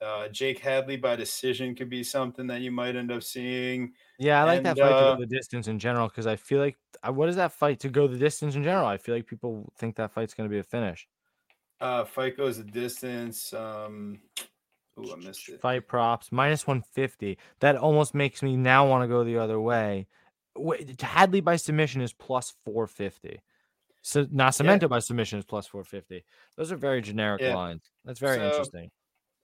uh, 0.00 0.28
Jake 0.28 0.58
Hadley 0.58 0.96
by 0.96 1.16
decision 1.16 1.74
could 1.74 1.90
be 1.90 2.02
something 2.02 2.46
that 2.46 2.62
you 2.62 2.70
might 2.70 2.96
end 2.96 3.12
up 3.12 3.22
seeing. 3.22 3.92
Yeah, 4.18 4.40
I 4.40 4.44
like 4.44 4.62
that 4.62 4.78
And, 4.78 4.78
fight 4.78 4.88
to 4.88 4.94
uh, 4.94 5.14
go 5.16 5.20
the 5.20 5.26
distance 5.26 5.68
in 5.68 5.78
general 5.78 6.08
because 6.08 6.26
I 6.26 6.36
feel 6.36 6.60
like 6.60 6.78
uh, 7.06 7.12
what 7.12 7.28
is 7.28 7.36
that 7.36 7.52
fight 7.52 7.78
to 7.80 7.90
go 7.90 8.06
the 8.06 8.16
distance 8.16 8.54
in 8.54 8.64
general? 8.64 8.86
I 8.86 8.96
feel 8.96 9.14
like 9.14 9.26
people 9.26 9.70
think 9.76 9.96
that 9.96 10.12
fight's 10.12 10.32
going 10.32 10.48
to 10.48 10.50
be 10.52 10.60
a 10.60 10.62
finish. 10.62 11.06
Uh, 11.80 12.04
fight 12.04 12.36
goes 12.36 12.58
a 12.58 12.64
distance. 12.64 13.52
Um, 13.52 14.20
ooh, 14.98 15.12
I 15.12 15.16
missed 15.16 15.48
it. 15.48 15.60
Fight 15.60 15.86
props 15.88 16.30
minus 16.32 16.66
150. 16.66 17.38
That 17.60 17.76
almost 17.76 18.14
makes 18.14 18.42
me 18.42 18.56
now 18.56 18.86
want 18.88 19.02
to 19.02 19.08
go 19.08 19.24
the 19.24 19.38
other 19.38 19.60
way. 19.60 20.06
Wait, 20.56 21.00
Hadley 21.00 21.40
by 21.40 21.56
submission 21.56 22.00
is 22.00 22.12
plus 22.12 22.54
450. 22.64 23.40
So 24.02 24.24
Nascimento 24.26 24.88
by 24.88 24.98
submission 25.00 25.38
is 25.38 25.44
plus 25.44 25.66
450. 25.66 26.24
Those 26.56 26.70
are 26.70 26.76
very 26.76 27.00
generic 27.02 27.40
Yeah. 27.40 27.54
lines. 27.56 27.90
That's 28.04 28.20
very 28.20 28.36
So- 28.38 28.46
interesting. 28.48 28.90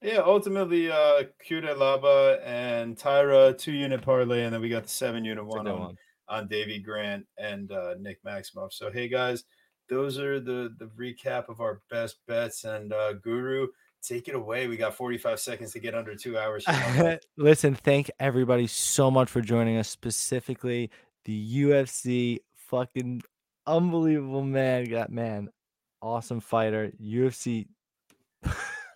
Yeah, 0.03 0.21
ultimately, 0.25 0.91
uh, 0.91 1.25
Cutelaba 1.47 2.41
and 2.43 2.97
Taira, 2.97 3.53
two 3.53 3.73
unit 3.73 4.01
parlay, 4.01 4.45
and 4.45 4.55
then 4.55 4.63
we 4.63 4.71
got 4.71 4.85
the 4.85 4.89
seven 4.89 5.27
unit 5.27 5.45
one 5.45 5.67
on, 5.67 5.79
one 5.79 5.97
on 6.29 6.49
Davey 6.49 6.79
Grant 6.79 7.27
and 7.37 7.71
uh, 7.71 7.97
Nick 7.99 8.23
Maximov. 8.25 8.73
So, 8.73 8.91
hey 8.91 9.09
guys, 9.09 9.45
those 9.91 10.19
are 10.19 10.41
the 10.41 10.75
the 10.79 10.87
recap 10.87 11.49
of 11.49 11.61
our 11.61 11.83
best 11.91 12.19
bets. 12.27 12.65
And 12.65 12.93
uh, 12.93 13.15
Guru, 13.15 13.67
take 14.03 14.29
it 14.29 14.35
away. 14.35 14.69
We 14.69 14.77
got 14.77 14.95
45 14.95 15.39
seconds 15.41 15.73
to 15.73 15.81
get 15.81 15.95
under 15.95 16.15
two 16.15 16.39
hours. 16.39 16.65
Listen, 17.37 17.75
thank 17.75 18.11
everybody 18.19 18.67
so 18.67 19.11
much 19.11 19.29
for 19.29 19.43
joining 19.43 19.77
us, 19.77 19.89
specifically 19.89 20.91
the 21.25 21.65
UFC 21.65 22.39
fucking 22.55 23.23
unbelievable 23.67 24.45
man. 24.45 24.85
Got 24.85 25.11
man, 25.11 25.51
awesome 26.01 26.41
fighter. 26.41 26.93
UFC 27.03 27.67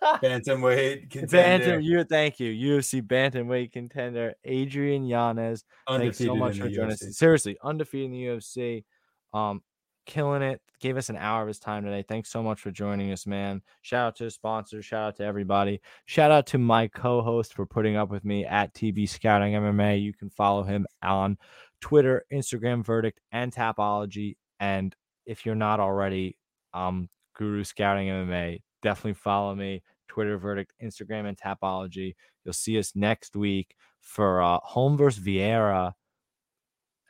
bantamweight 0.01 1.11
contender. 1.11 1.27
Bantam, 1.27 1.81
you 1.81 2.03
thank 2.05 2.39
you. 2.39 2.53
UFC 2.53 3.01
bantamweight 3.01 3.73
contender 3.73 4.33
Adrian 4.45 5.05
Yanez. 5.05 5.65
Thanks 5.87 6.17
so 6.17 6.35
much 6.35 6.57
for 6.57 6.69
joining 6.69 6.93
us. 6.93 7.17
Seriously, 7.17 7.57
undefeated 7.61 8.05
in 8.05 8.11
the 8.11 8.23
UFC. 8.23 8.85
Um, 9.33 9.61
killing 10.05 10.41
it. 10.41 10.61
Gave 10.79 10.97
us 10.97 11.09
an 11.09 11.17
hour 11.17 11.41
of 11.41 11.47
his 11.47 11.59
time 11.59 11.83
today. 11.83 12.03
Thanks 12.07 12.29
so 12.29 12.43
much 12.43 12.59
for 12.59 12.71
joining 12.71 13.11
us, 13.11 13.25
man. 13.25 13.61
Shout 13.81 14.07
out 14.07 14.15
to 14.17 14.25
the 14.25 14.31
sponsors. 14.31 14.85
Shout 14.85 15.07
out 15.07 15.15
to 15.17 15.23
everybody. 15.23 15.81
Shout 16.05 16.31
out 16.31 16.47
to 16.47 16.57
my 16.57 16.87
co-host 16.87 17.53
for 17.53 17.65
putting 17.65 17.95
up 17.95 18.09
with 18.09 18.25
me 18.25 18.45
at 18.45 18.73
TB 18.73 19.09
Scouting 19.09 19.53
MMA. 19.53 20.01
You 20.01 20.13
can 20.13 20.29
follow 20.29 20.63
him 20.63 20.85
on 21.01 21.37
Twitter, 21.81 22.25
Instagram, 22.31 22.85
Verdict, 22.85 23.19
and 23.31 23.53
Tapology. 23.53 24.37
And 24.59 24.95
if 25.25 25.45
you're 25.45 25.55
not 25.55 25.79
already, 25.79 26.37
um, 26.73 27.09
Guru 27.35 27.63
Scouting 27.63 28.07
MMA, 28.07 28.61
definitely 28.81 29.13
follow 29.13 29.55
me. 29.55 29.81
Twitter 30.07 30.37
verdict, 30.37 30.71
Instagram, 30.81 31.27
and 31.27 31.37
Tapology. 31.37 32.15
You'll 32.43 32.53
see 32.53 32.77
us 32.79 32.93
next 32.95 33.35
week 33.35 33.75
for 34.01 34.41
uh, 34.41 34.59
Holm 34.63 34.97
versus 34.97 35.23
Vieira. 35.23 35.93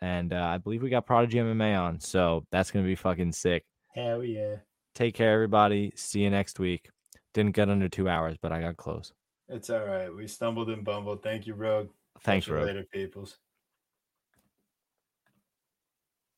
And 0.05 0.33
uh, 0.33 0.49
I 0.53 0.59
believe 0.59 0.83
we 0.83 0.91
got 0.91 1.07
Prodigy 1.07 1.39
MMA 1.39 1.81
on. 1.81 1.99
So 1.99 2.45
that's 2.51 2.69
going 2.69 2.85
to 2.85 2.87
be 2.87 2.93
fucking 2.93 3.31
sick. 3.31 3.65
Hell 3.95 4.23
yeah. 4.23 4.57
Take 4.93 5.15
care, 5.15 5.33
everybody. 5.33 5.93
See 5.95 6.19
you 6.19 6.29
next 6.29 6.59
week. 6.59 6.91
Didn't 7.33 7.55
get 7.55 7.71
under 7.71 7.89
two 7.89 8.07
hours, 8.07 8.37
but 8.39 8.51
I 8.51 8.61
got 8.61 8.77
close. 8.77 9.11
It's 9.49 9.71
all 9.71 9.83
right. 9.83 10.15
We 10.15 10.27
stumbled 10.27 10.69
and 10.69 10.85
bumbled. 10.85 11.23
Thank 11.23 11.47
you, 11.47 11.55
Rogue. 11.55 11.89
Thanks, 12.21 12.47
Rogue. 12.47 12.67
Later, 12.67 12.85
peoples. 12.93 13.37